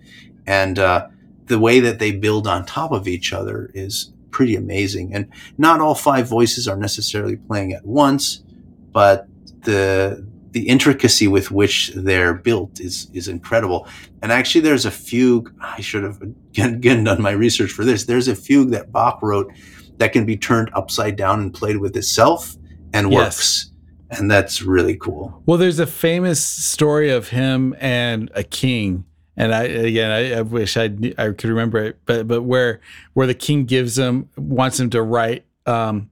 And 0.48 0.80
uh, 0.80 1.08
the 1.46 1.60
way 1.60 1.80
that 1.82 2.00
they 2.00 2.12
build 2.12 2.48
on 2.48 2.66
top 2.66 2.92
of 2.92 3.08
each 3.08 3.34
other 3.34 3.70
is 3.74 4.13
pretty 4.34 4.56
amazing. 4.58 5.14
And 5.14 5.30
not 5.58 5.80
all 5.80 5.96
five 5.96 6.28
voices 6.28 6.68
are 6.68 6.76
necessarily 6.76 7.38
playing 7.38 7.72
at 7.72 7.86
once, 7.86 8.44
but 8.92 9.28
the 9.62 10.28
the 10.52 10.68
intricacy 10.70 11.28
with 11.28 11.50
which 11.50 11.92
they're 11.96 12.34
built 12.34 12.80
is 12.80 13.10
is 13.14 13.28
incredible. 13.28 13.88
And 14.22 14.32
actually, 14.32 14.62
there's 14.62 14.86
a 14.86 14.92
fugue. 14.92 15.54
I 15.62 15.82
should 15.82 16.04
have 16.04 16.22
again, 16.22 16.76
again 16.76 17.04
done 17.04 17.22
my 17.22 17.32
research 17.32 17.72
for 17.72 17.86
this. 17.86 18.06
There's 18.06 18.28
a 18.28 18.36
fugue 18.36 18.72
that 18.72 18.92
Bach 18.92 19.20
wrote 19.22 19.52
that 19.98 20.12
can 20.14 20.26
be 20.26 20.38
turned 20.38 20.70
upside 20.74 21.16
down 21.16 21.40
and 21.40 21.54
played 21.54 21.78
with 21.78 21.96
itself 21.96 22.56
and 22.94 23.12
works. 23.12 23.70
Yes. 23.70 24.20
And 24.20 24.30
that's 24.30 24.62
really 24.62 24.96
cool. 24.96 25.42
Well, 25.48 25.58
there's 25.58 25.80
a 25.80 25.88
famous 25.88 26.44
story 26.44 27.10
of 27.10 27.30
him 27.30 27.76
and 27.80 28.30
a 28.36 28.44
king, 28.44 29.06
and 29.36 29.54
I 29.54 29.64
again 29.64 30.12
I, 30.12 30.40
I 30.40 30.42
wish 30.42 30.78
I 30.78 30.86
I 31.18 31.30
could 31.32 31.46
remember 31.46 31.84
it, 31.84 32.00
but 32.06 32.28
but 32.28 32.44
where 32.44 32.82
where 33.14 33.28
the 33.28 33.34
king 33.34 33.66
gives 33.66 33.98
him 33.98 34.30
wants 34.38 34.80
him 34.80 34.90
to 34.92 35.02
write 35.02 35.46
um, 35.66 36.10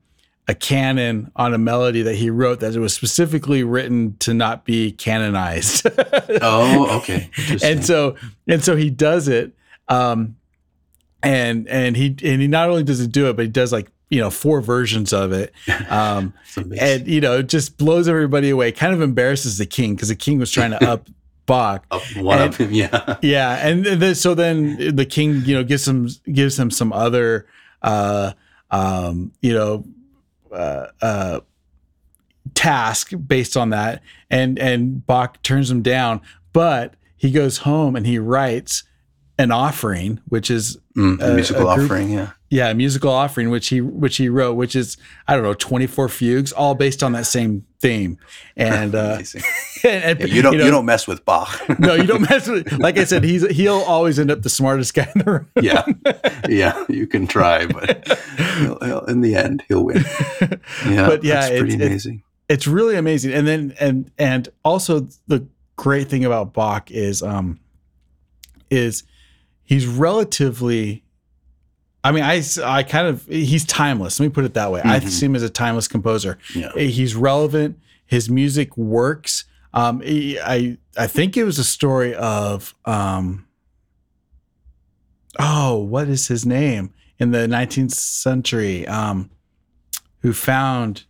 a 0.48 0.56
canon 0.56 1.32
on 1.36 1.54
a 1.54 1.58
melody 1.58 2.02
that 2.02 2.16
he 2.16 2.30
wrote 2.30 2.60
that 2.60 2.76
it 2.76 2.80
was 2.80 2.94
specifically 2.94 3.64
written 3.64 4.18
to 4.20 4.34
not 4.34 4.66
be 4.66 4.92
canonized. 4.92 5.88
Oh, 6.44 7.00
okay. 7.00 7.30
And 7.64 7.86
so 7.86 8.16
and 8.48 8.64
so 8.64 8.76
he 8.76 8.90
does 8.90 9.28
it 9.28 9.54
um 9.90 10.38
and 11.22 11.68
and 11.68 11.96
he 11.96 12.08
and 12.24 12.42
he 12.42 12.48
not 12.48 12.70
only 12.70 12.84
does 12.84 13.02
it 13.02 13.12
do 13.12 13.30
it 13.30 13.36
but 13.36 13.44
he 13.44 13.52
does 13.52 13.72
like 13.72 13.92
you 14.10 14.20
know 14.20 14.30
four 14.30 14.62
versions 14.62 15.14
of 15.14 15.32
it 15.34 15.54
um 15.90 16.34
and 16.80 17.08
you 17.08 17.22
know 17.22 17.40
it 17.40 17.50
just 17.50 17.78
blows 17.78 18.08
everybody 18.08 18.50
away 18.50 18.72
kind 18.72 18.94
of 18.94 19.02
embarrasses 19.02 19.58
the 19.58 19.66
king 19.66 19.94
because 19.94 20.08
the 20.08 20.16
king 20.16 20.40
was 20.40 20.52
trying 20.52 20.72
to 20.72 20.84
up 20.90 21.08
bach 21.46 21.86
Up 21.92 22.02
one 22.18 22.40
and- 22.40 22.50
of 22.50 22.58
him, 22.58 22.72
yeah. 22.82 23.18
yeah 23.22 23.66
and 23.68 23.86
then 23.86 24.16
so 24.16 24.34
then 24.36 24.96
the 24.96 25.06
king 25.06 25.42
you 25.46 25.56
know 25.56 25.64
gives 25.64 25.88
him 25.88 26.08
gives 26.32 26.58
him 26.60 26.70
some 26.72 26.94
other 26.94 27.46
uh 27.82 28.32
um 28.70 29.32
you 29.42 29.54
know 29.54 29.86
uh 30.54 30.88
uh 31.02 31.40
task 32.54 33.12
based 33.28 33.56
on 33.56 33.70
that 33.70 34.02
and 34.30 34.58
and 34.60 35.06
Bach 35.06 35.42
turns 35.44 35.70
him 35.72 35.82
down 35.82 36.22
but 36.54 36.96
he 37.18 37.32
goes 37.32 37.60
home 37.60 37.96
and 37.96 38.06
he 38.06 38.18
writes 38.20 38.84
an 39.38 39.52
offering 39.52 40.20
which 40.28 40.50
is 40.52 40.78
Mm, 40.98 41.22
a 41.22 41.32
a- 41.32 41.34
musical 41.36 41.70
a 41.70 41.76
group- 41.76 41.86
offering, 41.86 42.10
yeah. 42.12 42.32
Yeah 42.52 42.72
musical 42.74 43.10
offering 43.10 43.50
which 43.50 43.70
he 43.70 43.82
which 43.82 44.18
he 44.18 44.30
wrote 44.30 44.54
which 44.54 44.76
is 44.76 44.98
i 45.28 45.34
don't 45.34 45.42
know 45.44 45.54
24 45.56 46.08
fugues 46.10 46.52
all 46.52 46.76
based 46.76 47.02
on 47.02 47.14
that 47.14 47.26
same 47.26 47.66
theme 47.80 48.18
and 48.56 48.94
uh 48.94 49.18
and, 49.84 50.20
Yeah, 50.20 50.26
you 50.28 50.42
don't 50.44 50.54
you, 50.54 50.60
know, 50.60 50.70
don't 50.70 50.86
mess 50.86 51.08
with 51.08 51.26
Bach. 51.26 51.60
no 51.80 51.96
you 51.96 52.04
don't 52.06 52.22
mess 52.30 52.48
with 52.48 52.72
like 52.74 52.98
i 53.00 53.06
said 53.06 53.24
he's 53.24 53.48
he'll 53.50 53.80
always 53.88 54.20
end 54.20 54.30
up 54.30 54.42
the 54.44 54.50
smartest 54.50 54.94
guy 54.94 55.10
in 55.16 55.24
the 55.24 55.32
room 55.32 55.48
yeah, 55.62 55.86
yeah. 56.48 56.86
You 56.90 57.08
can 57.08 57.26
try, 57.26 57.66
but 57.66 58.08
he'll, 58.60 58.78
he'll- 58.80 59.06
in 59.06 59.22
the 59.22 59.36
end, 59.36 59.64
he'll 59.68 59.84
win. 59.86 60.04
Yeah, 60.86 61.08
But 61.08 61.24
yeah, 61.24 61.36
that's 61.42 61.50
pretty 61.50 61.74
it's- 61.74 61.74
it's- 61.74 61.88
amazing. 61.88 62.24
it's 62.50 62.68
really 62.68 62.96
amazing. 62.98 63.32
And 63.34 63.48
then 63.48 63.74
and 63.80 64.12
and 64.18 64.50
also 64.66 65.08
the 65.28 65.46
great 65.78 66.10
thing 66.10 66.26
about 66.26 66.54
Bach 66.54 66.92
is 66.92 67.22
um 67.24 67.60
is 68.70 69.04
he's 69.64 69.86
relatively 69.88 71.04
I 72.04 72.12
mean, 72.12 72.24
I, 72.24 72.42
I 72.64 72.84
kind 72.84 73.08
of 73.08 73.26
he's 73.28 73.66
timeless. 73.66 74.20
Let 74.20 74.28
me 74.28 74.32
put 74.32 74.46
it 74.46 74.54
that 74.56 74.72
way. 74.72 74.80
Mm-hmm. 74.80 74.90
I 74.90 75.00
see 75.00 75.26
him 75.26 75.36
as 75.36 75.44
a 75.44 75.50
timeless 75.50 75.88
composer. 75.88 76.38
Yeah. 76.56 76.72
He's 76.74 77.16
relevant. 77.16 77.80
His 78.06 78.30
music 78.30 78.76
works. 78.76 79.46
Um, 79.74 80.02
he, 80.02 80.40
I 80.40 80.78
I 80.98 81.08
think 81.08 81.38
it 81.38 81.44
was 81.44 81.60
a 81.60 81.64
story 81.64 82.16
of 82.16 82.74
um, 82.86 83.48
oh, 85.40 85.78
what 85.78 86.10
is 86.10 86.28
his 86.28 86.46
name 86.46 86.94
in 87.20 87.32
the 87.32 87.48
19th 87.48 87.92
century? 87.92 88.88
Um, 88.88 89.30
who 90.22 90.34
found 90.34 91.06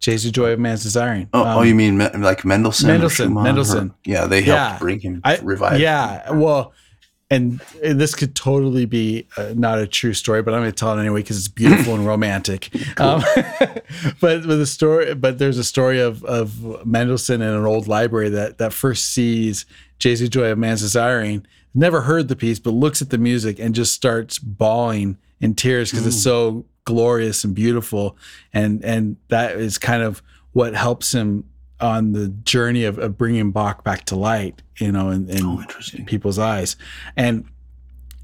Jesu 0.00 0.30
Joy 0.30 0.52
of 0.52 0.60
Man's 0.60 0.82
Desiring? 0.82 1.28
Oh, 1.32 1.42
oh 1.42 1.46
um, 1.46 1.58
oh, 1.58 1.62
you 1.62 1.74
mean 1.74 1.98
like 1.98 2.44
Mendelssohn? 2.44 2.88
Mendelssohn. 2.88 3.34
Mendelssohn. 3.34 3.94
yeah, 4.04 4.26
they 4.26 4.42
helped 4.42 4.58
yeah. 4.58 4.78
bring 4.78 5.00
him 5.00 5.20
I, 5.24 5.38
revive. 5.38 5.80
Yeah, 5.80 6.30
well 6.32 6.74
and 7.30 7.60
this 7.82 8.14
could 8.14 8.36
totally 8.36 8.84
be 8.84 9.26
uh, 9.36 9.52
not 9.56 9.80
a 9.80 9.86
true 9.86 10.14
story, 10.14 10.42
but 10.42 10.54
I'm 10.54 10.60
going 10.60 10.70
to 10.70 10.76
tell 10.76 10.96
it 10.96 11.00
anyway 11.00 11.22
because 11.22 11.38
it's 11.38 11.48
beautiful 11.48 11.94
and 11.94 12.06
romantic. 12.06 12.70
Um, 13.00 13.22
but 14.20 14.46
with 14.46 14.58
the 14.58 14.66
story, 14.66 15.14
but 15.14 15.38
there's 15.38 15.58
a 15.58 15.64
story 15.64 16.00
of 16.00 16.24
of 16.24 16.86
Mendelssohn 16.86 17.42
in 17.42 17.48
an 17.48 17.64
old 17.64 17.88
library 17.88 18.28
that 18.28 18.58
that 18.58 18.72
first 18.72 19.06
sees 19.06 19.66
Jesu 19.98 20.28
Joy 20.28 20.52
of 20.52 20.58
Man's 20.58 20.82
Desiring, 20.82 21.44
never 21.74 22.02
heard 22.02 22.28
the 22.28 22.36
piece, 22.36 22.58
but 22.60 22.70
looks 22.70 23.02
at 23.02 23.10
the 23.10 23.18
music 23.18 23.58
and 23.58 23.74
just 23.74 23.92
starts 23.92 24.38
bawling 24.38 25.18
in 25.40 25.54
tears 25.54 25.90
because 25.90 26.06
it's 26.06 26.22
so 26.22 26.64
glorious 26.84 27.42
and 27.42 27.54
beautiful, 27.54 28.16
and 28.52 28.84
and 28.84 29.16
that 29.28 29.56
is 29.56 29.78
kind 29.78 30.02
of 30.02 30.22
what 30.52 30.74
helps 30.74 31.12
him 31.12 31.44
on 31.80 32.12
the 32.12 32.28
journey 32.28 32.84
of, 32.84 32.98
of 32.98 33.18
bringing 33.18 33.50
Bach 33.50 33.84
back 33.84 34.04
to 34.06 34.16
light, 34.16 34.62
you 34.78 34.92
know, 34.92 35.10
in, 35.10 35.28
in, 35.28 35.44
oh, 35.44 35.62
people's 36.06 36.38
eyes. 36.38 36.76
And, 37.16 37.46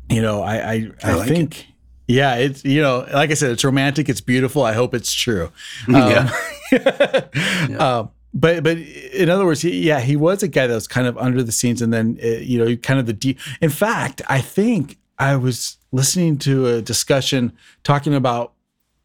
you 0.08 0.22
know, 0.22 0.42
I, 0.42 0.56
I, 0.56 0.72
I, 1.02 1.10
I 1.10 1.14
like 1.14 1.28
think, 1.28 1.60
it. 1.60 1.66
yeah, 2.08 2.36
it's, 2.36 2.64
you 2.64 2.80
know, 2.80 3.06
like 3.12 3.30
I 3.30 3.34
said, 3.34 3.50
it's 3.50 3.64
romantic. 3.64 4.08
It's 4.08 4.20
beautiful. 4.20 4.62
I 4.62 4.72
hope 4.72 4.94
it's 4.94 5.12
true. 5.12 5.50
Um, 5.88 5.94
yeah. 5.94 6.30
yeah. 6.72 7.76
Um, 7.78 8.10
but, 8.34 8.62
but 8.62 8.78
in 8.78 9.28
other 9.28 9.44
words, 9.44 9.60
he, 9.60 9.82
yeah, 9.82 10.00
he 10.00 10.16
was 10.16 10.42
a 10.42 10.48
guy 10.48 10.66
that 10.66 10.74
was 10.74 10.88
kind 10.88 11.06
of 11.06 11.18
under 11.18 11.42
the 11.42 11.52
scenes 11.52 11.82
and 11.82 11.92
then, 11.92 12.18
uh, 12.24 12.26
you 12.26 12.58
know, 12.58 12.74
kind 12.76 12.98
of 12.98 13.04
the 13.04 13.12
deep, 13.12 13.38
in 13.60 13.68
fact, 13.68 14.22
I 14.26 14.40
think 14.40 14.98
I 15.18 15.36
was 15.36 15.76
listening 15.92 16.38
to 16.38 16.66
a 16.66 16.82
discussion 16.82 17.52
talking 17.84 18.14
about 18.14 18.54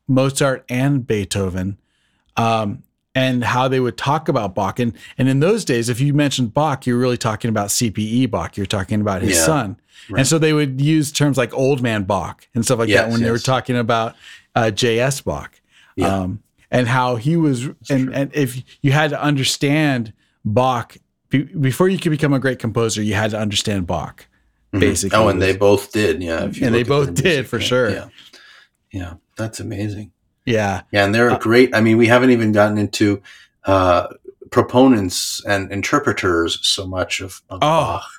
Mozart 0.08 0.64
and 0.70 1.06
Beethoven. 1.06 1.78
Um, 2.38 2.84
and 3.18 3.44
how 3.44 3.68
they 3.68 3.80
would 3.80 3.98
talk 3.98 4.30
about 4.30 4.54
Bach. 4.54 4.78
And, 4.78 4.94
and 5.18 5.28
in 5.28 5.40
those 5.40 5.66
days, 5.66 5.90
if 5.90 6.00
you 6.00 6.14
mentioned 6.14 6.54
Bach, 6.54 6.86
you're 6.86 7.00
really 7.00 7.18
talking 7.18 7.50
about 7.50 7.70
CPE 7.70 8.30
Bach. 8.30 8.56
You're 8.56 8.68
talking 8.68 9.02
about 9.02 9.24
his 9.24 9.38
yeah, 9.38 9.44
son. 9.44 9.80
Right. 10.08 10.20
And 10.20 10.28
so 10.28 10.38
they 10.38 10.54
would 10.54 10.80
use 10.80 11.12
terms 11.12 11.36
like 11.36 11.52
old 11.52 11.82
man 11.82 12.04
Bach 12.04 12.48
and 12.54 12.64
stuff 12.64 12.78
like 12.78 12.90
yes, 12.90 13.02
that 13.02 13.10
when 13.10 13.20
yes. 13.20 13.26
they 13.26 13.32
were 13.32 13.40
talking 13.40 13.76
about 13.76 14.16
uh, 14.56 14.70
J.S. 14.70 15.22
Bach. 15.22 15.60
Yeah. 15.96 16.16
Um, 16.16 16.44
and 16.70 16.88
how 16.88 17.16
he 17.16 17.38
was, 17.38 17.66
and, 17.90 18.14
and 18.14 18.30
if 18.36 18.62
you 18.84 18.92
had 18.92 19.10
to 19.10 19.20
understand 19.20 20.14
Bach, 20.46 20.96
be, 21.30 21.42
before 21.44 21.90
you 21.90 21.98
could 21.98 22.12
become 22.12 22.34
a 22.34 22.40
great 22.40 22.60
composer, 22.60 23.02
you 23.02 23.16
had 23.16 23.32
to 23.32 23.40
understand 23.40 23.88
Bach, 23.88 24.28
mm-hmm. 24.72 24.80
basically. 24.80 25.18
Oh, 25.18 25.30
and 25.30 25.42
they 25.42 25.58
both 25.58 25.92
did. 25.92 26.22
Yeah. 26.22 26.44
and 26.44 26.54
they 26.54 26.84
both 26.84 27.16
did 27.16 27.24
music, 27.24 27.48
for 27.48 27.60
sure. 27.60 27.90
Yeah. 27.90 28.10
Yeah. 28.92 29.14
That's 29.38 29.60
amazing. 29.60 30.12
Yeah. 30.48 30.82
Yeah. 30.92 31.06
And 31.06 31.14
they're 31.14 31.32
uh, 31.32 31.38
great. 31.38 31.76
I 31.76 31.82
mean, 31.82 31.98
we 31.98 32.08
haven't 32.08 32.32
even 32.32 32.54
gotten 32.54 32.78
into 32.78 33.22
uh, 33.66 34.08
proponents 34.50 35.44
and 35.46 35.72
interpreters 35.72 36.60
so 36.66 36.88
much 36.88 37.20
of, 37.20 37.42
of 37.50 37.60
oh, 37.62 38.00
Bach, 38.00 38.10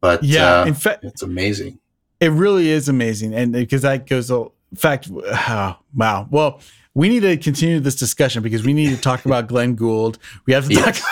but 0.00 0.22
yeah, 0.22 0.60
uh, 0.60 0.66
in 0.66 0.74
fact, 0.74 1.04
it's 1.04 1.22
amazing. 1.22 1.78
It 2.20 2.30
really 2.32 2.68
is 2.68 2.88
amazing. 2.88 3.34
And 3.34 3.52
because 3.52 3.82
that 3.82 4.06
goes, 4.06 4.30
in 4.30 4.50
fact, 4.76 5.08
oh, 5.12 5.76
wow. 5.94 6.28
Well, 6.30 6.60
we 6.94 7.08
need 7.08 7.20
to 7.20 7.36
continue 7.38 7.80
this 7.80 7.96
discussion 7.96 8.42
because 8.42 8.64
we 8.64 8.74
need 8.74 8.90
to 8.90 9.00
talk 9.00 9.24
about 9.24 9.46
Glenn 9.46 9.74
Gould. 9.74 10.18
We 10.46 10.52
have 10.52 10.66
to 10.66 10.74
yes. 10.74 11.00
talk. 11.00 11.08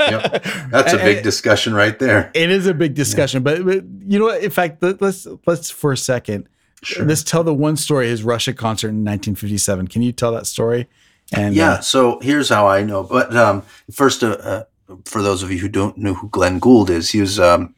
yep. 0.00 0.44
That's 0.70 0.92
a 0.92 0.96
big 1.04 1.22
discussion 1.22 1.74
right 1.74 1.98
there. 1.98 2.30
It 2.34 2.50
is 2.50 2.66
a 2.66 2.74
big 2.74 2.94
discussion, 2.94 3.42
yeah. 3.42 3.56
but, 3.56 3.64
but 3.64 3.84
you 4.06 4.18
know 4.18 4.26
what? 4.26 4.42
In 4.42 4.50
fact, 4.50 4.82
let's 4.82 5.26
let's 5.46 5.70
for 5.70 5.92
a 5.92 5.96
second 5.96 6.48
Sure. 6.82 7.06
Let's 7.06 7.22
tell 7.22 7.44
the 7.44 7.54
one 7.54 7.76
story, 7.76 8.08
his 8.08 8.24
Russia 8.24 8.52
concert 8.52 8.88
in 8.88 9.04
1957. 9.04 9.86
Can 9.88 10.02
you 10.02 10.12
tell 10.12 10.32
that 10.32 10.46
story? 10.46 10.88
And 11.32 11.54
yeah, 11.54 11.74
uh, 11.74 11.80
so 11.80 12.18
here's 12.20 12.48
how 12.48 12.66
I 12.66 12.82
know. 12.82 13.04
But 13.04 13.34
um, 13.36 13.62
first, 13.92 14.24
uh, 14.24 14.30
uh, 14.30 14.64
for 15.04 15.22
those 15.22 15.42
of 15.42 15.50
you 15.50 15.58
who 15.58 15.68
don't 15.68 15.96
know 15.96 16.14
who 16.14 16.28
Glenn 16.28 16.58
Gould 16.58 16.90
is, 16.90 17.10
he 17.10 17.20
was 17.20 17.38
a 17.38 17.54
um, 17.54 17.74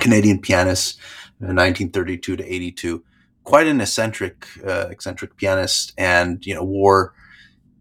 Canadian 0.00 0.40
pianist, 0.40 0.98
1932 1.38 2.36
to 2.36 2.54
82. 2.54 3.04
Quite 3.44 3.66
an 3.66 3.80
eccentric, 3.80 4.46
uh, 4.66 4.88
eccentric 4.90 5.36
pianist, 5.36 5.92
and 5.98 6.44
you 6.44 6.54
know 6.54 6.64
wore 6.64 7.14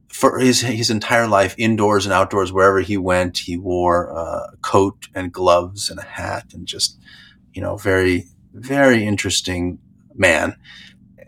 for 0.09 0.39
his 0.39 0.61
his 0.61 0.89
entire 0.89 1.28
life 1.28 1.55
indoors 1.57 2.05
and 2.05 2.13
outdoors 2.13 2.51
wherever 2.51 2.82
he 2.82 2.97
went. 2.97 3.38
He 3.38 3.57
wore 3.57 4.15
uh, 4.15 4.47
a 4.53 4.57
coat 4.61 5.07
and 5.15 5.32
gloves 5.32 5.89
and 5.89 5.99
a 5.99 6.03
hat, 6.03 6.53
and 6.53 6.68
just 6.68 6.97
you 7.53 7.61
know 7.61 7.78
very 7.78 8.26
very 8.53 9.05
interesting 9.05 9.80
man. 10.18 10.55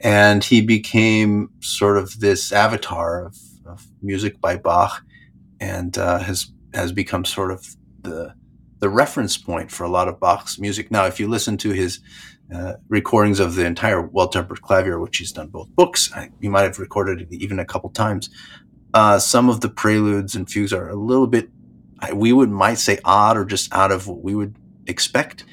And 0.01 0.43
he 0.43 0.61
became 0.61 1.49
sort 1.59 1.97
of 1.97 2.19
this 2.19 2.51
avatar 2.51 3.25
of, 3.25 3.37
of 3.65 3.85
music 4.01 4.39
by 4.39 4.55
Bach 4.55 5.03
and 5.59 5.97
uh, 5.97 6.19
has, 6.19 6.51
has 6.73 6.91
become 6.91 7.25
sort 7.25 7.51
of 7.51 7.75
the, 8.01 8.33
the 8.79 8.89
reference 8.89 9.37
point 9.37 9.71
for 9.71 9.83
a 9.83 9.89
lot 9.89 10.07
of 10.07 10.19
Bach's 10.19 10.57
music. 10.57 10.89
Now, 10.89 11.05
if 11.05 11.19
you 11.19 11.27
listen 11.27 11.57
to 11.57 11.71
his 11.71 11.99
uh, 12.53 12.73
recordings 12.87 13.39
of 13.39 13.55
the 13.55 13.65
entire 13.65 14.01
Well 14.01 14.29
Tempered 14.29 14.61
Clavier, 14.61 14.99
which 14.99 15.17
he's 15.17 15.33
done 15.33 15.49
both 15.49 15.69
books, 15.75 16.11
I, 16.15 16.29
you 16.39 16.49
might 16.49 16.63
have 16.63 16.79
recorded 16.79 17.21
it 17.21 17.33
even 17.33 17.59
a 17.59 17.65
couple 17.65 17.89
times. 17.89 18.29
Uh, 18.93 19.19
some 19.19 19.49
of 19.49 19.61
the 19.61 19.69
preludes 19.69 20.35
and 20.35 20.49
fugues 20.49 20.73
are 20.73 20.89
a 20.89 20.95
little 20.95 21.27
bit, 21.27 21.49
we 22.13 22.31
would 22.31 22.49
might 22.49 22.79
say 22.79 22.99
odd 23.03 23.37
or 23.37 23.45
just 23.45 23.71
out 23.73 23.91
of 23.91 24.07
what 24.07 24.23
we 24.23 24.33
would 24.33 24.55
expect 24.87 25.43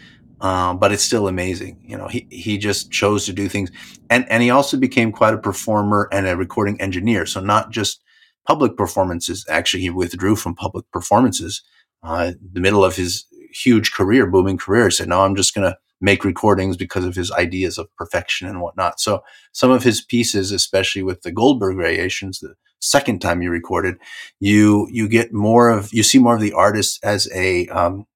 um, 0.40 0.78
but 0.78 0.92
it's 0.92 1.02
still 1.02 1.28
amazing. 1.28 1.82
You 1.84 1.96
know, 1.96 2.08
he, 2.08 2.26
he 2.30 2.58
just 2.58 2.90
chose 2.90 3.26
to 3.26 3.32
do 3.32 3.48
things. 3.48 3.70
And, 4.10 4.30
and 4.30 4.42
he 4.42 4.50
also 4.50 4.76
became 4.76 5.12
quite 5.12 5.34
a 5.34 5.38
performer 5.38 6.08
and 6.12 6.26
a 6.26 6.36
recording 6.36 6.80
engineer. 6.80 7.26
So 7.26 7.40
not 7.40 7.70
just 7.70 8.00
public 8.46 8.76
performances. 8.76 9.44
Actually, 9.48 9.82
he 9.82 9.90
withdrew 9.90 10.36
from 10.36 10.54
public 10.54 10.90
performances, 10.92 11.62
uh, 12.02 12.32
the 12.52 12.60
middle 12.60 12.84
of 12.84 12.96
his 12.96 13.26
huge 13.52 13.92
career, 13.92 14.26
booming 14.26 14.58
career. 14.58 14.84
He 14.84 14.92
said, 14.92 15.08
no, 15.08 15.22
I'm 15.22 15.34
just 15.34 15.54
going 15.54 15.70
to 15.70 15.76
make 16.00 16.24
recordings 16.24 16.76
because 16.76 17.04
of 17.04 17.14
his 17.14 17.32
ideas 17.32 17.78
of 17.78 17.94
perfection 17.96 18.46
and 18.46 18.60
whatnot. 18.60 19.00
So 19.00 19.22
some 19.52 19.70
of 19.70 19.82
his 19.82 20.02
pieces, 20.02 20.52
especially 20.52 21.02
with 21.02 21.22
the 21.22 21.32
Goldberg 21.32 21.76
variations, 21.76 22.38
the 22.38 22.54
second 22.80 23.20
time 23.20 23.42
you 23.42 23.50
recorded, 23.50 23.96
you, 24.38 24.86
you 24.90 25.08
get 25.08 25.32
more 25.32 25.70
of, 25.70 25.92
you 25.92 26.02
see 26.02 26.18
more 26.18 26.34
of 26.34 26.40
the 26.40 26.52
artist 26.52 27.00
as 27.02 27.28
a, 27.34 27.66
um, 27.68 28.06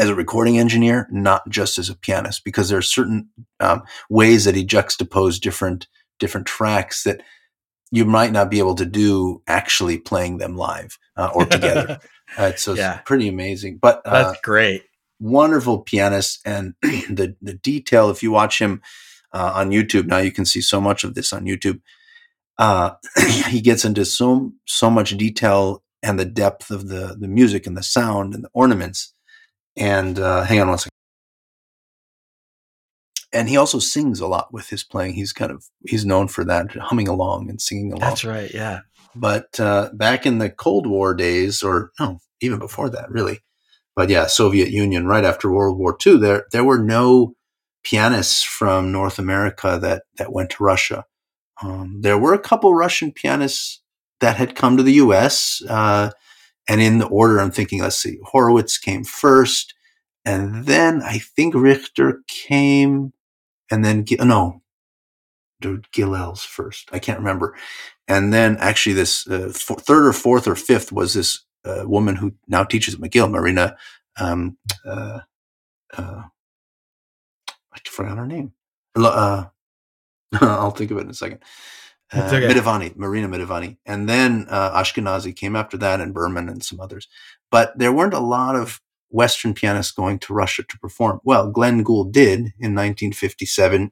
as 0.00 0.08
a 0.08 0.14
recording 0.14 0.58
engineer, 0.58 1.06
not 1.10 1.46
just 1.50 1.78
as 1.78 1.90
a 1.90 1.94
pianist, 1.94 2.42
because 2.42 2.70
there 2.70 2.78
are 2.78 2.82
certain 2.82 3.28
um, 3.60 3.82
ways 4.08 4.46
that 4.46 4.54
he 4.54 4.64
juxtaposed 4.64 5.42
different 5.42 5.86
different 6.18 6.46
tracks 6.46 7.04
that 7.04 7.22
you 7.90 8.06
might 8.06 8.32
not 8.32 8.50
be 8.50 8.58
able 8.58 8.74
to 8.74 8.86
do 8.86 9.42
actually 9.46 9.98
playing 9.98 10.38
them 10.38 10.56
live 10.56 10.98
uh, 11.16 11.30
or 11.34 11.44
together. 11.44 11.98
uh, 12.38 12.52
so 12.54 12.72
yeah. 12.72 12.94
it's 12.94 13.02
pretty 13.04 13.28
amazing. 13.28 13.78
But 13.80 14.00
uh, 14.06 14.22
that's 14.22 14.40
great. 14.40 14.84
Wonderful 15.20 15.80
pianist, 15.80 16.40
and 16.46 16.74
the 16.82 17.36
the 17.42 17.54
detail. 17.54 18.08
If 18.08 18.22
you 18.22 18.30
watch 18.30 18.58
him 18.58 18.80
uh, 19.34 19.52
on 19.54 19.70
YouTube 19.70 20.06
now, 20.06 20.18
you 20.18 20.32
can 20.32 20.46
see 20.46 20.62
so 20.62 20.80
much 20.80 21.04
of 21.04 21.14
this 21.14 21.30
on 21.30 21.44
YouTube. 21.44 21.82
Uh, 22.56 22.92
he 23.48 23.60
gets 23.60 23.84
into 23.84 24.06
so 24.06 24.50
so 24.64 24.88
much 24.88 25.14
detail 25.18 25.84
and 26.02 26.18
the 26.18 26.24
depth 26.24 26.70
of 26.70 26.88
the 26.88 27.18
the 27.20 27.28
music 27.28 27.66
and 27.66 27.76
the 27.76 27.82
sound 27.82 28.34
and 28.34 28.44
the 28.44 28.50
ornaments 28.54 29.12
and 29.80 30.18
uh, 30.18 30.44
hang 30.44 30.60
on 30.60 30.68
one 30.68 30.78
second. 30.78 30.90
And 33.32 33.48
he 33.48 33.56
also 33.56 33.78
sings 33.78 34.20
a 34.20 34.26
lot 34.26 34.52
with 34.52 34.68
his 34.68 34.84
playing. 34.84 35.14
He's 35.14 35.32
kind 35.32 35.50
of 35.50 35.64
he's 35.86 36.04
known 36.04 36.28
for 36.28 36.44
that, 36.44 36.72
humming 36.72 37.08
along 37.08 37.48
and 37.48 37.60
singing 37.60 37.92
along. 37.92 38.00
That's 38.00 38.24
right, 38.24 38.52
yeah. 38.52 38.80
But 39.14 39.58
uh, 39.58 39.90
back 39.94 40.26
in 40.26 40.38
the 40.38 40.50
Cold 40.50 40.86
War 40.86 41.14
days, 41.14 41.62
or 41.62 41.92
no, 41.98 42.18
even 42.40 42.58
before 42.58 42.90
that, 42.90 43.10
really. 43.10 43.40
But 43.96 44.08
yeah, 44.08 44.26
Soviet 44.26 44.70
Union, 44.70 45.06
right 45.06 45.24
after 45.24 45.50
World 45.50 45.78
War 45.78 45.96
II, 46.04 46.18
there 46.18 46.46
there 46.52 46.64
were 46.64 46.78
no 46.78 47.34
pianists 47.84 48.42
from 48.42 48.92
North 48.92 49.18
America 49.18 49.78
that 49.80 50.02
that 50.16 50.32
went 50.32 50.50
to 50.50 50.64
Russia. 50.64 51.04
Um, 51.62 52.00
there 52.00 52.18
were 52.18 52.34
a 52.34 52.38
couple 52.38 52.74
Russian 52.74 53.12
pianists 53.12 53.80
that 54.20 54.36
had 54.36 54.56
come 54.56 54.76
to 54.76 54.82
the 54.82 54.94
U.S. 54.94 55.62
Uh, 55.68 56.10
and 56.68 56.80
in 56.80 56.98
the 56.98 57.06
order 57.06 57.40
I'm 57.40 57.50
thinking, 57.50 57.80
let's 57.80 57.96
see, 57.96 58.18
Horowitz 58.24 58.78
came 58.78 59.04
first, 59.04 59.74
and 60.24 60.66
then 60.66 61.02
I 61.02 61.18
think 61.18 61.54
Richter 61.54 62.22
came, 62.28 63.12
and 63.70 63.84
then 63.84 64.04
no, 64.20 64.62
Gilels 65.62 66.44
first. 66.44 66.88
I 66.92 66.98
can't 66.98 67.18
remember. 67.18 67.56
And 68.08 68.32
then 68.32 68.56
actually, 68.58 68.94
this 68.94 69.26
uh, 69.28 69.52
third 69.52 70.06
or 70.06 70.12
fourth 70.12 70.48
or 70.48 70.56
fifth 70.56 70.92
was 70.92 71.14
this 71.14 71.44
uh, 71.64 71.84
woman 71.86 72.16
who 72.16 72.32
now 72.48 72.64
teaches 72.64 72.94
at 72.94 73.00
McGill, 73.00 73.30
Marina. 73.30 73.76
Um, 74.18 74.56
uh, 74.84 75.20
uh, 75.96 76.22
I 77.48 77.78
forgot 77.84 78.18
her 78.18 78.26
name. 78.26 78.52
Uh, 78.96 79.44
I'll 80.40 80.70
think 80.70 80.90
of 80.90 80.98
it 80.98 81.02
in 81.02 81.10
a 81.10 81.14
second. 81.14 81.42
Uh, 82.12 82.22
okay. 82.32 82.48
Mdivani, 82.48 82.96
Marina 82.96 83.28
Mdivani. 83.28 83.76
And 83.86 84.08
then 84.08 84.46
uh, 84.48 84.80
Ashkenazy 84.80 85.34
came 85.34 85.54
after 85.54 85.76
that, 85.78 86.00
and 86.00 86.14
Berman 86.14 86.48
and 86.48 86.62
some 86.62 86.80
others. 86.80 87.08
But 87.50 87.78
there 87.78 87.92
weren't 87.92 88.14
a 88.14 88.20
lot 88.20 88.56
of 88.56 88.80
Western 89.10 89.54
pianists 89.54 89.92
going 89.92 90.18
to 90.20 90.34
Russia 90.34 90.64
to 90.68 90.78
perform. 90.78 91.20
Well, 91.24 91.50
Glenn 91.50 91.82
Gould 91.82 92.12
did 92.12 92.40
in 92.58 92.74
1957, 92.74 93.90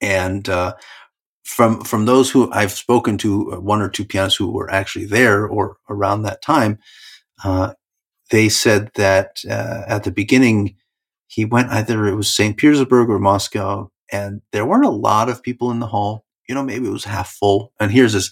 and 0.00 0.48
uh, 0.48 0.74
from 1.44 1.82
from 1.82 2.06
those 2.06 2.30
who 2.30 2.50
I've 2.52 2.72
spoken 2.72 3.18
to, 3.18 3.54
uh, 3.54 3.60
one 3.60 3.82
or 3.82 3.88
two 3.88 4.04
pianists 4.04 4.38
who 4.38 4.50
were 4.50 4.70
actually 4.70 5.06
there 5.06 5.46
or 5.46 5.76
around 5.88 6.22
that 6.22 6.42
time, 6.42 6.78
uh, 7.44 7.74
they 8.30 8.48
said 8.48 8.90
that 8.94 9.38
uh, 9.48 9.82
at 9.86 10.04
the 10.04 10.10
beginning 10.12 10.76
he 11.26 11.44
went 11.44 11.70
either 11.70 12.06
it 12.06 12.14
was 12.14 12.34
St. 12.34 12.56
Petersburg 12.56 13.08
or 13.08 13.18
Moscow, 13.18 13.90
and 14.10 14.42
there 14.52 14.66
weren't 14.66 14.84
a 14.84 14.90
lot 14.90 15.28
of 15.28 15.42
people 15.42 15.70
in 15.70 15.78
the 15.78 15.86
hall. 15.86 16.24
You 16.52 16.56
know, 16.56 16.62
maybe 16.62 16.86
it 16.86 16.92
was 16.92 17.04
half 17.04 17.30
full. 17.30 17.72
And 17.80 17.90
here's 17.90 18.12
this 18.12 18.30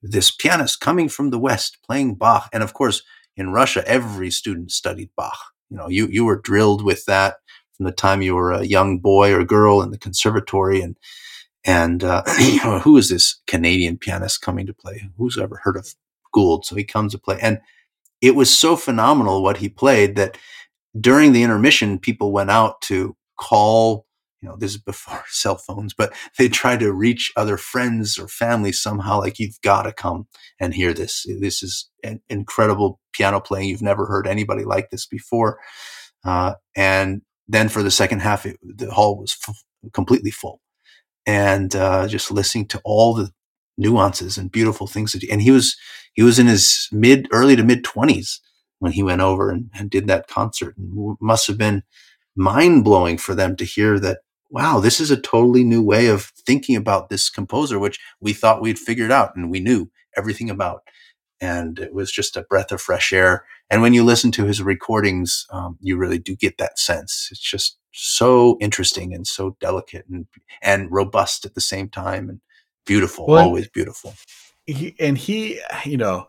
this 0.00 0.30
pianist 0.30 0.78
coming 0.78 1.08
from 1.08 1.30
the 1.30 1.38
West 1.38 1.78
playing 1.84 2.14
Bach, 2.14 2.48
and 2.52 2.62
of 2.62 2.74
course 2.74 3.02
in 3.36 3.50
Russia, 3.50 3.82
every 3.88 4.30
student 4.30 4.70
studied 4.70 5.10
Bach. 5.16 5.36
You 5.68 5.76
know, 5.76 5.88
you 5.88 6.06
you 6.06 6.24
were 6.24 6.40
drilled 6.40 6.84
with 6.84 7.04
that 7.06 7.38
from 7.76 7.86
the 7.86 7.90
time 7.90 8.22
you 8.22 8.36
were 8.36 8.52
a 8.52 8.62
young 8.62 9.00
boy 9.00 9.34
or 9.34 9.42
girl 9.44 9.82
in 9.82 9.90
the 9.90 9.98
conservatory, 9.98 10.80
and 10.80 10.96
and 11.64 12.04
uh, 12.04 12.22
you 12.38 12.62
know, 12.62 12.78
who 12.78 12.96
is 12.98 13.08
this 13.08 13.40
Canadian 13.48 13.98
pianist 13.98 14.42
coming 14.42 14.64
to 14.66 14.72
play? 14.72 15.10
Who's 15.18 15.36
ever 15.36 15.60
heard 15.64 15.76
of 15.76 15.92
Gould? 16.32 16.64
So 16.66 16.76
he 16.76 16.84
comes 16.84 17.14
to 17.14 17.18
play, 17.18 17.40
and 17.42 17.58
it 18.20 18.36
was 18.36 18.56
so 18.56 18.76
phenomenal 18.76 19.42
what 19.42 19.56
he 19.56 19.68
played 19.68 20.14
that 20.14 20.38
during 21.00 21.32
the 21.32 21.42
intermission, 21.42 21.98
people 21.98 22.30
went 22.30 22.52
out 22.52 22.80
to 22.82 23.16
call 23.36 24.06
you 24.40 24.48
know, 24.48 24.56
this 24.56 24.72
is 24.72 24.78
before 24.80 25.24
cell 25.28 25.56
phones, 25.56 25.94
but 25.94 26.12
they 26.38 26.48
try 26.48 26.76
to 26.76 26.92
reach 26.92 27.32
other 27.36 27.56
friends 27.56 28.18
or 28.18 28.28
family 28.28 28.72
somehow. 28.72 29.18
Like 29.18 29.38
you've 29.38 29.60
got 29.62 29.82
to 29.82 29.92
come 29.92 30.26
and 30.60 30.74
hear 30.74 30.92
this. 30.92 31.26
This 31.40 31.62
is 31.62 31.88
an 32.02 32.20
incredible 32.28 33.00
piano 33.12 33.40
playing. 33.40 33.68
You've 33.68 33.82
never 33.82 34.06
heard 34.06 34.26
anybody 34.26 34.64
like 34.64 34.90
this 34.90 35.06
before. 35.06 35.58
Uh, 36.24 36.54
and 36.76 37.22
then 37.48 37.68
for 37.68 37.82
the 37.82 37.90
second 37.90 38.20
half, 38.20 38.44
it, 38.46 38.58
the 38.62 38.90
hall 38.90 39.18
was 39.18 39.36
f- 39.46 39.62
completely 39.92 40.30
full, 40.30 40.60
and 41.24 41.76
uh, 41.76 42.08
just 42.08 42.30
listening 42.30 42.66
to 42.66 42.80
all 42.84 43.14
the 43.14 43.30
nuances 43.78 44.36
and 44.36 44.50
beautiful 44.50 44.86
things. 44.88 45.12
That 45.12 45.22
he, 45.22 45.30
and 45.30 45.40
he 45.40 45.52
was 45.52 45.76
he 46.14 46.22
was 46.22 46.38
in 46.40 46.46
his 46.46 46.88
mid 46.90 47.28
early 47.30 47.54
to 47.54 47.62
mid 47.62 47.84
twenties 47.84 48.40
when 48.80 48.92
he 48.92 49.02
went 49.02 49.20
over 49.20 49.50
and, 49.50 49.70
and 49.78 49.88
did 49.88 50.08
that 50.08 50.26
concert. 50.26 50.76
And 50.76 51.16
must 51.20 51.46
have 51.46 51.58
been 51.58 51.84
mind 52.36 52.84
blowing 52.84 53.18
for 53.18 53.34
them 53.34 53.56
to 53.56 53.64
hear 53.64 53.98
that 54.00 54.18
wow, 54.50 54.80
this 54.80 55.00
is 55.00 55.10
a 55.10 55.20
totally 55.20 55.64
new 55.64 55.82
way 55.82 56.06
of 56.08 56.32
thinking 56.46 56.76
about 56.76 57.08
this 57.08 57.28
composer, 57.28 57.78
which 57.78 57.98
we 58.20 58.32
thought 58.32 58.62
we'd 58.62 58.78
figured 58.78 59.10
out 59.10 59.34
and 59.36 59.50
we 59.50 59.60
knew 59.60 59.90
everything 60.16 60.50
about. 60.50 60.82
And 61.40 61.78
it 61.78 61.92
was 61.92 62.10
just 62.10 62.36
a 62.36 62.42
breath 62.42 62.72
of 62.72 62.80
fresh 62.80 63.12
air. 63.12 63.44
And 63.68 63.82
when 63.82 63.92
you 63.92 64.04
listen 64.04 64.30
to 64.32 64.46
his 64.46 64.62
recordings, 64.62 65.46
um, 65.50 65.76
you 65.80 65.96
really 65.96 66.18
do 66.18 66.34
get 66.34 66.56
that 66.58 66.78
sense. 66.78 67.28
It's 67.30 67.40
just 67.40 67.76
so 67.92 68.56
interesting 68.60 69.12
and 69.14 69.26
so 69.26 69.56
delicate 69.60 70.04
and 70.10 70.26
and 70.62 70.90
robust 70.90 71.44
at 71.44 71.54
the 71.54 71.60
same 71.60 71.88
time 71.88 72.28
and 72.28 72.40
beautiful, 72.86 73.26
well, 73.26 73.44
always 73.44 73.68
beautiful. 73.68 74.14
He, 74.66 74.94
and 74.98 75.18
he, 75.18 75.60
you 75.84 75.96
know, 75.96 76.26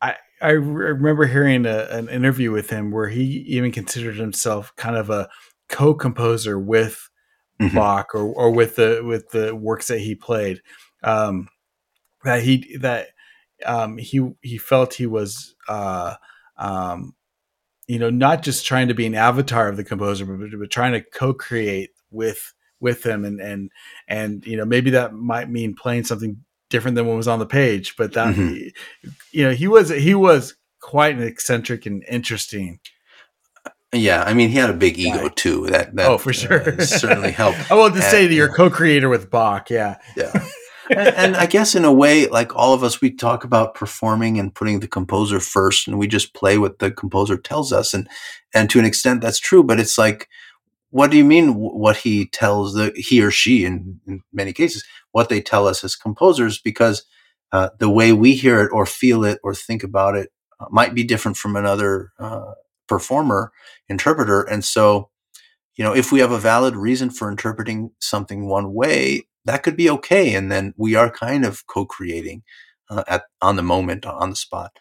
I 0.00 0.16
I 0.40 0.50
remember 0.50 1.26
hearing 1.26 1.66
a, 1.66 1.86
an 1.90 2.08
interview 2.08 2.50
with 2.50 2.70
him 2.70 2.90
where 2.90 3.08
he 3.08 3.22
even 3.22 3.70
considered 3.70 4.16
himself 4.16 4.72
kind 4.76 4.96
of 4.96 5.10
a 5.10 5.28
co-composer 5.68 6.58
with 6.58 7.10
mm-hmm. 7.60 7.76
Bach 7.76 8.14
or, 8.14 8.24
or 8.24 8.50
with 8.50 8.76
the 8.76 9.02
with 9.04 9.30
the 9.30 9.54
works 9.54 9.88
that 9.88 10.00
he 10.00 10.14
played. 10.14 10.62
Um, 11.02 11.48
that 12.24 12.42
he 12.42 12.76
that 12.78 13.08
um, 13.64 13.98
he 13.98 14.30
he 14.42 14.58
felt 14.58 14.94
he 14.94 15.06
was 15.06 15.54
uh, 15.68 16.14
um, 16.56 17.14
you 17.86 17.98
know 17.98 18.10
not 18.10 18.42
just 18.42 18.66
trying 18.66 18.88
to 18.88 18.94
be 18.94 19.06
an 19.06 19.14
avatar 19.14 19.68
of 19.68 19.76
the 19.76 19.84
composer, 19.84 20.24
but, 20.24 20.58
but 20.58 20.70
trying 20.70 20.92
to 20.92 21.00
co-create 21.00 21.90
with 22.10 22.52
with 22.80 23.04
him 23.04 23.24
and 23.24 23.40
and 23.40 23.70
and 24.08 24.46
you 24.46 24.56
know 24.56 24.64
maybe 24.64 24.90
that 24.90 25.14
might 25.14 25.48
mean 25.48 25.74
playing 25.74 26.04
something 26.04 26.44
different 26.68 26.96
than 26.96 27.06
what 27.06 27.16
was 27.16 27.28
on 27.28 27.38
the 27.38 27.46
page, 27.46 27.96
but 27.96 28.12
that 28.12 28.34
mm-hmm. 28.34 28.68
you 29.30 29.44
know 29.44 29.52
he 29.52 29.68
was 29.68 29.88
he 29.88 30.14
was 30.14 30.56
quite 30.80 31.16
an 31.16 31.22
eccentric 31.22 31.86
and 31.86 32.04
interesting 32.08 32.78
yeah, 33.92 34.22
I 34.24 34.34
mean, 34.34 34.50
he 34.50 34.56
had 34.56 34.70
a 34.70 34.74
big 34.74 34.98
ego 34.98 35.28
too. 35.28 35.66
That, 35.66 35.94
that 35.96 36.10
oh, 36.10 36.18
for 36.18 36.32
sure, 36.32 36.80
uh, 36.80 36.80
certainly 36.84 37.30
helped. 37.32 37.70
I 37.70 37.74
want 37.74 37.94
to 37.94 38.02
say 38.02 38.26
that 38.26 38.34
you're 38.34 38.52
co-creator 38.52 39.08
with 39.08 39.30
Bach. 39.30 39.70
Yeah, 39.70 39.98
yeah. 40.16 40.32
and, 40.90 41.08
and, 41.16 41.36
I 41.36 41.46
guess 41.46 41.74
in 41.74 41.84
a 41.84 41.92
way, 41.92 42.26
like 42.26 42.54
all 42.54 42.74
of 42.74 42.82
us, 42.82 43.00
we 43.00 43.10
talk 43.10 43.44
about 43.44 43.74
performing 43.74 44.38
and 44.38 44.54
putting 44.54 44.80
the 44.80 44.88
composer 44.88 45.40
first, 45.40 45.86
and 45.86 45.98
we 45.98 46.06
just 46.06 46.34
play 46.34 46.58
what 46.58 46.78
the 46.78 46.90
composer 46.90 47.36
tells 47.36 47.72
us, 47.72 47.94
and 47.94 48.08
and 48.54 48.68
to 48.70 48.78
an 48.78 48.84
extent, 48.84 49.20
that's 49.20 49.38
true. 49.38 49.62
But 49.62 49.78
it's 49.78 49.98
like, 49.98 50.28
what 50.90 51.10
do 51.10 51.16
you 51.16 51.24
mean? 51.24 51.54
What 51.54 51.96
he 51.98 52.26
tells 52.26 52.74
the 52.74 52.92
he 52.96 53.22
or 53.22 53.30
she, 53.30 53.64
in, 53.64 54.00
in 54.06 54.22
many 54.32 54.52
cases, 54.52 54.84
what 55.12 55.28
they 55.28 55.40
tell 55.40 55.68
us 55.68 55.84
as 55.84 55.94
composers, 55.94 56.58
because 56.58 57.04
uh, 57.52 57.70
the 57.78 57.90
way 57.90 58.12
we 58.12 58.34
hear 58.34 58.60
it 58.62 58.70
or 58.72 58.84
feel 58.84 59.24
it 59.24 59.38
or 59.44 59.54
think 59.54 59.84
about 59.84 60.16
it 60.16 60.30
uh, 60.58 60.66
might 60.70 60.94
be 60.94 61.04
different 61.04 61.36
from 61.36 61.54
another 61.54 62.12
uh, 62.18 62.52
performer, 62.88 63.52
interpreter. 63.88 64.42
And 64.42 64.64
so, 64.64 65.10
you 65.76 65.84
know, 65.84 65.94
if 65.94 66.12
we 66.12 66.20
have 66.20 66.32
a 66.32 66.38
valid 66.38 66.76
reason 66.76 67.10
for 67.10 67.30
interpreting 67.30 67.90
something 68.00 68.46
one 68.46 68.72
way, 68.72 69.26
that 69.44 69.62
could 69.62 69.76
be 69.76 69.90
okay. 69.90 70.34
And 70.34 70.50
then 70.50 70.74
we 70.76 70.94
are 70.94 71.10
kind 71.10 71.44
of 71.44 71.66
co-creating 71.66 72.42
uh, 72.90 73.04
at 73.06 73.24
on 73.40 73.56
the 73.56 73.62
moment, 73.62 74.06
on 74.06 74.30
the 74.30 74.36
spot. 74.36 74.72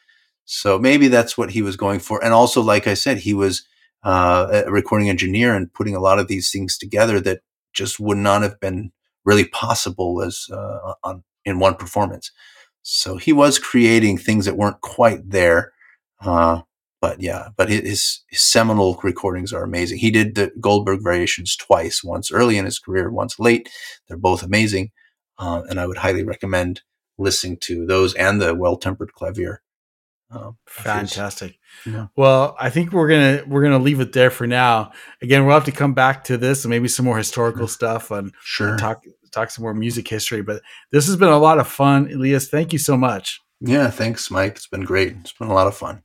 So 0.46 0.78
maybe 0.78 1.08
that's 1.08 1.38
what 1.38 1.52
he 1.52 1.62
was 1.62 1.76
going 1.76 2.00
for. 2.00 2.24
And 2.24 2.34
also, 2.34 2.62
like 2.62 2.88
I 2.88 2.94
said, 2.94 3.18
he 3.18 3.34
was 3.34 3.68
uh, 4.04 4.64
a 4.66 4.72
recording 4.72 5.10
engineer 5.10 5.56
and 5.56 5.74
putting 5.74 5.96
a 5.96 6.00
lot 6.00 6.20
of 6.20 6.28
these 6.28 6.52
things 6.52 6.78
together 6.78 7.20
that 7.22 7.42
just 7.74 8.00
would 8.00 8.18
not 8.18 8.44
have 8.44 8.60
been 8.60 8.92
really 9.26 9.46
possible 9.46 10.22
as 10.22 10.48
uh, 10.52 10.94
on 11.04 11.24
in 11.46 11.60
one 11.60 11.76
performance. 11.76 12.32
So 12.84 13.18
he 13.18 13.34
was 13.34 13.58
creating 13.58 14.18
things 14.18 14.46
that 14.46 14.58
weren't 14.58 14.82
quite 14.82 15.30
there. 15.30 15.74
Uh, 16.22 16.62
but 17.06 17.22
yeah, 17.22 17.50
but 17.56 17.70
his, 17.70 18.24
his 18.30 18.42
seminal 18.42 19.00
recordings 19.04 19.54
are 19.54 19.62
amazing. 19.62 20.00
He 20.00 20.10
did 20.10 20.34
the 20.34 20.52
Goldberg 20.60 21.04
variations 21.04 21.56
twice, 21.56 22.04
once 22.04 22.32
early 22.32 22.58
in 22.58 22.66
his 22.66 22.80
career, 22.80 23.12
once 23.12 23.38
late. 23.38 23.70
They're 24.08 24.18
both 24.18 24.42
amazing. 24.42 24.90
Uh, 25.38 25.62
and 25.70 25.80
I 25.80 25.86
would 25.86 25.98
highly 25.98 26.24
recommend 26.24 26.82
listening 27.20 27.58
to 27.62 27.86
those 27.86 28.16
and 28.16 28.42
the 28.42 28.56
well 28.56 28.76
tempered 28.76 29.14
clavier. 29.14 29.62
Um, 30.32 30.58
Fantastic. 30.66 31.60
Yeah. 31.86 32.08
Well, 32.16 32.56
I 32.60 32.72
think 32.72 32.92
we're 32.92 33.08
gonna 33.08 33.44
we're 33.46 33.62
gonna 33.62 33.78
leave 33.78 34.00
it 34.00 34.14
there 34.14 34.32
for 34.32 34.48
now. 34.48 34.92
Again, 35.22 35.46
we'll 35.46 35.54
have 35.54 35.66
to 35.66 35.72
come 35.72 35.94
back 35.94 36.24
to 36.24 36.38
this 36.38 36.66
and 36.66 36.72
maybe 36.72 36.88
some 36.88 37.06
more 37.06 37.20
historical 37.20 37.68
stuff 37.68 38.10
and, 38.10 38.34
sure. 38.42 38.70
and 38.70 38.80
talk 38.80 39.04
talk 39.32 39.52
some 39.52 39.62
more 39.62 39.76
music 39.76 40.08
history. 40.08 40.42
But 40.42 40.64
this 40.92 41.06
has 41.06 41.18
been 41.18 41.30
a 41.30 41.38
lot 41.38 41.60
of 41.60 41.68
fun, 41.68 42.12
Elias. 42.12 42.50
Thank 42.50 42.74
you 42.74 42.80
so 42.80 42.98
much. 42.98 43.42
Yeah, 43.62 43.92
thanks, 43.92 44.32
Mike. 44.32 44.56
It's 44.56 44.68
been 44.68 44.86
great. 44.86 45.16
It's 45.22 45.34
been 45.34 45.50
a 45.50 45.54
lot 45.54 45.68
of 45.68 45.78
fun. 45.78 46.02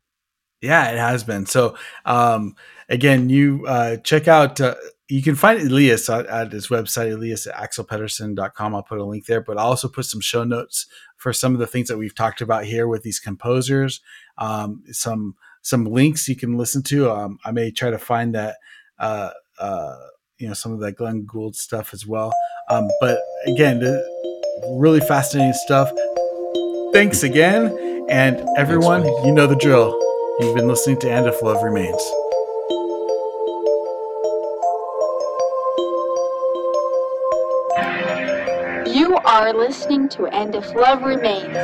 Yeah, 0.60 0.90
it 0.90 0.98
has 0.98 1.24
been. 1.24 1.46
So, 1.46 1.76
um, 2.04 2.54
again, 2.88 3.30
you 3.30 3.64
uh, 3.66 3.96
check 3.98 4.28
out, 4.28 4.60
uh, 4.60 4.74
you 5.08 5.22
can 5.22 5.34
find 5.34 5.60
Elias 5.60 6.08
at, 6.08 6.26
at 6.26 6.52
his 6.52 6.68
website, 6.68 7.12
elias 7.12 7.46
at 7.46 7.54
axelpedersen.com. 7.54 8.74
I'll 8.74 8.82
put 8.82 8.98
a 8.98 9.04
link 9.04 9.26
there, 9.26 9.40
but 9.40 9.58
I'll 9.58 9.68
also 9.68 9.88
put 9.88 10.04
some 10.04 10.20
show 10.20 10.44
notes 10.44 10.86
for 11.16 11.32
some 11.32 11.54
of 11.54 11.60
the 11.60 11.66
things 11.66 11.88
that 11.88 11.98
we've 11.98 12.14
talked 12.14 12.40
about 12.40 12.64
here 12.64 12.86
with 12.86 13.02
these 13.02 13.18
composers, 13.18 14.00
um, 14.38 14.82
some 14.90 15.34
some 15.62 15.84
links 15.84 16.28
you 16.28 16.36
can 16.36 16.56
listen 16.56 16.82
to. 16.82 17.10
Um, 17.10 17.38
I 17.44 17.50
may 17.50 17.70
try 17.70 17.90
to 17.90 17.98
find 17.98 18.34
that, 18.34 18.56
uh, 18.98 19.30
uh, 19.58 19.96
you 20.38 20.48
know, 20.48 20.54
some 20.54 20.72
of 20.72 20.80
that 20.80 20.92
Glenn 20.92 21.26
Gould 21.26 21.54
stuff 21.54 21.92
as 21.92 22.06
well. 22.06 22.32
Um, 22.70 22.88
but 23.00 23.20
again, 23.46 23.80
really 24.70 25.00
fascinating 25.00 25.52
stuff. 25.52 25.90
Thanks 26.94 27.22
again. 27.22 28.06
And 28.08 28.40
everyone, 28.56 29.04
you 29.24 29.32
know 29.32 29.46
the 29.46 29.56
drill. 29.56 30.09
You've 30.38 30.54
been 30.54 30.68
listening 30.68 30.98
to 31.00 31.10
And 31.10 31.26
If 31.26 31.42
Love 31.42 31.62
Remains. 31.62 32.00
You 38.94 39.16
are 39.24 39.52
listening 39.52 40.08
to 40.10 40.26
And 40.26 40.54
If 40.54 40.74
Love 40.74 41.02
Remains, 41.02 41.56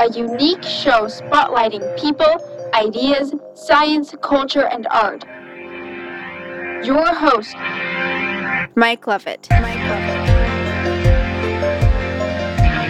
a 0.00 0.08
unique 0.12 0.62
show 0.62 1.06
spotlighting 1.06 2.00
people, 2.00 2.34
ideas, 2.74 3.32
science, 3.54 4.14
culture, 4.22 4.66
and 4.66 4.86
art. 4.90 5.24
Your 6.84 7.14
host, 7.14 7.54
Mike 8.74 9.06
Lovett. 9.06 9.46
Mike 9.50 9.76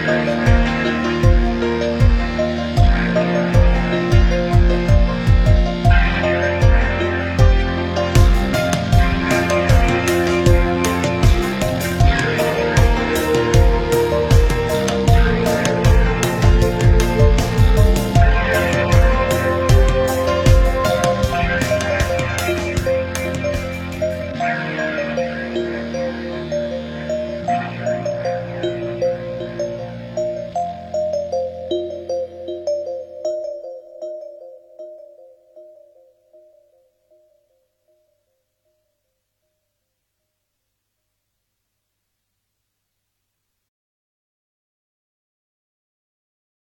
Lovett. 0.07 0.42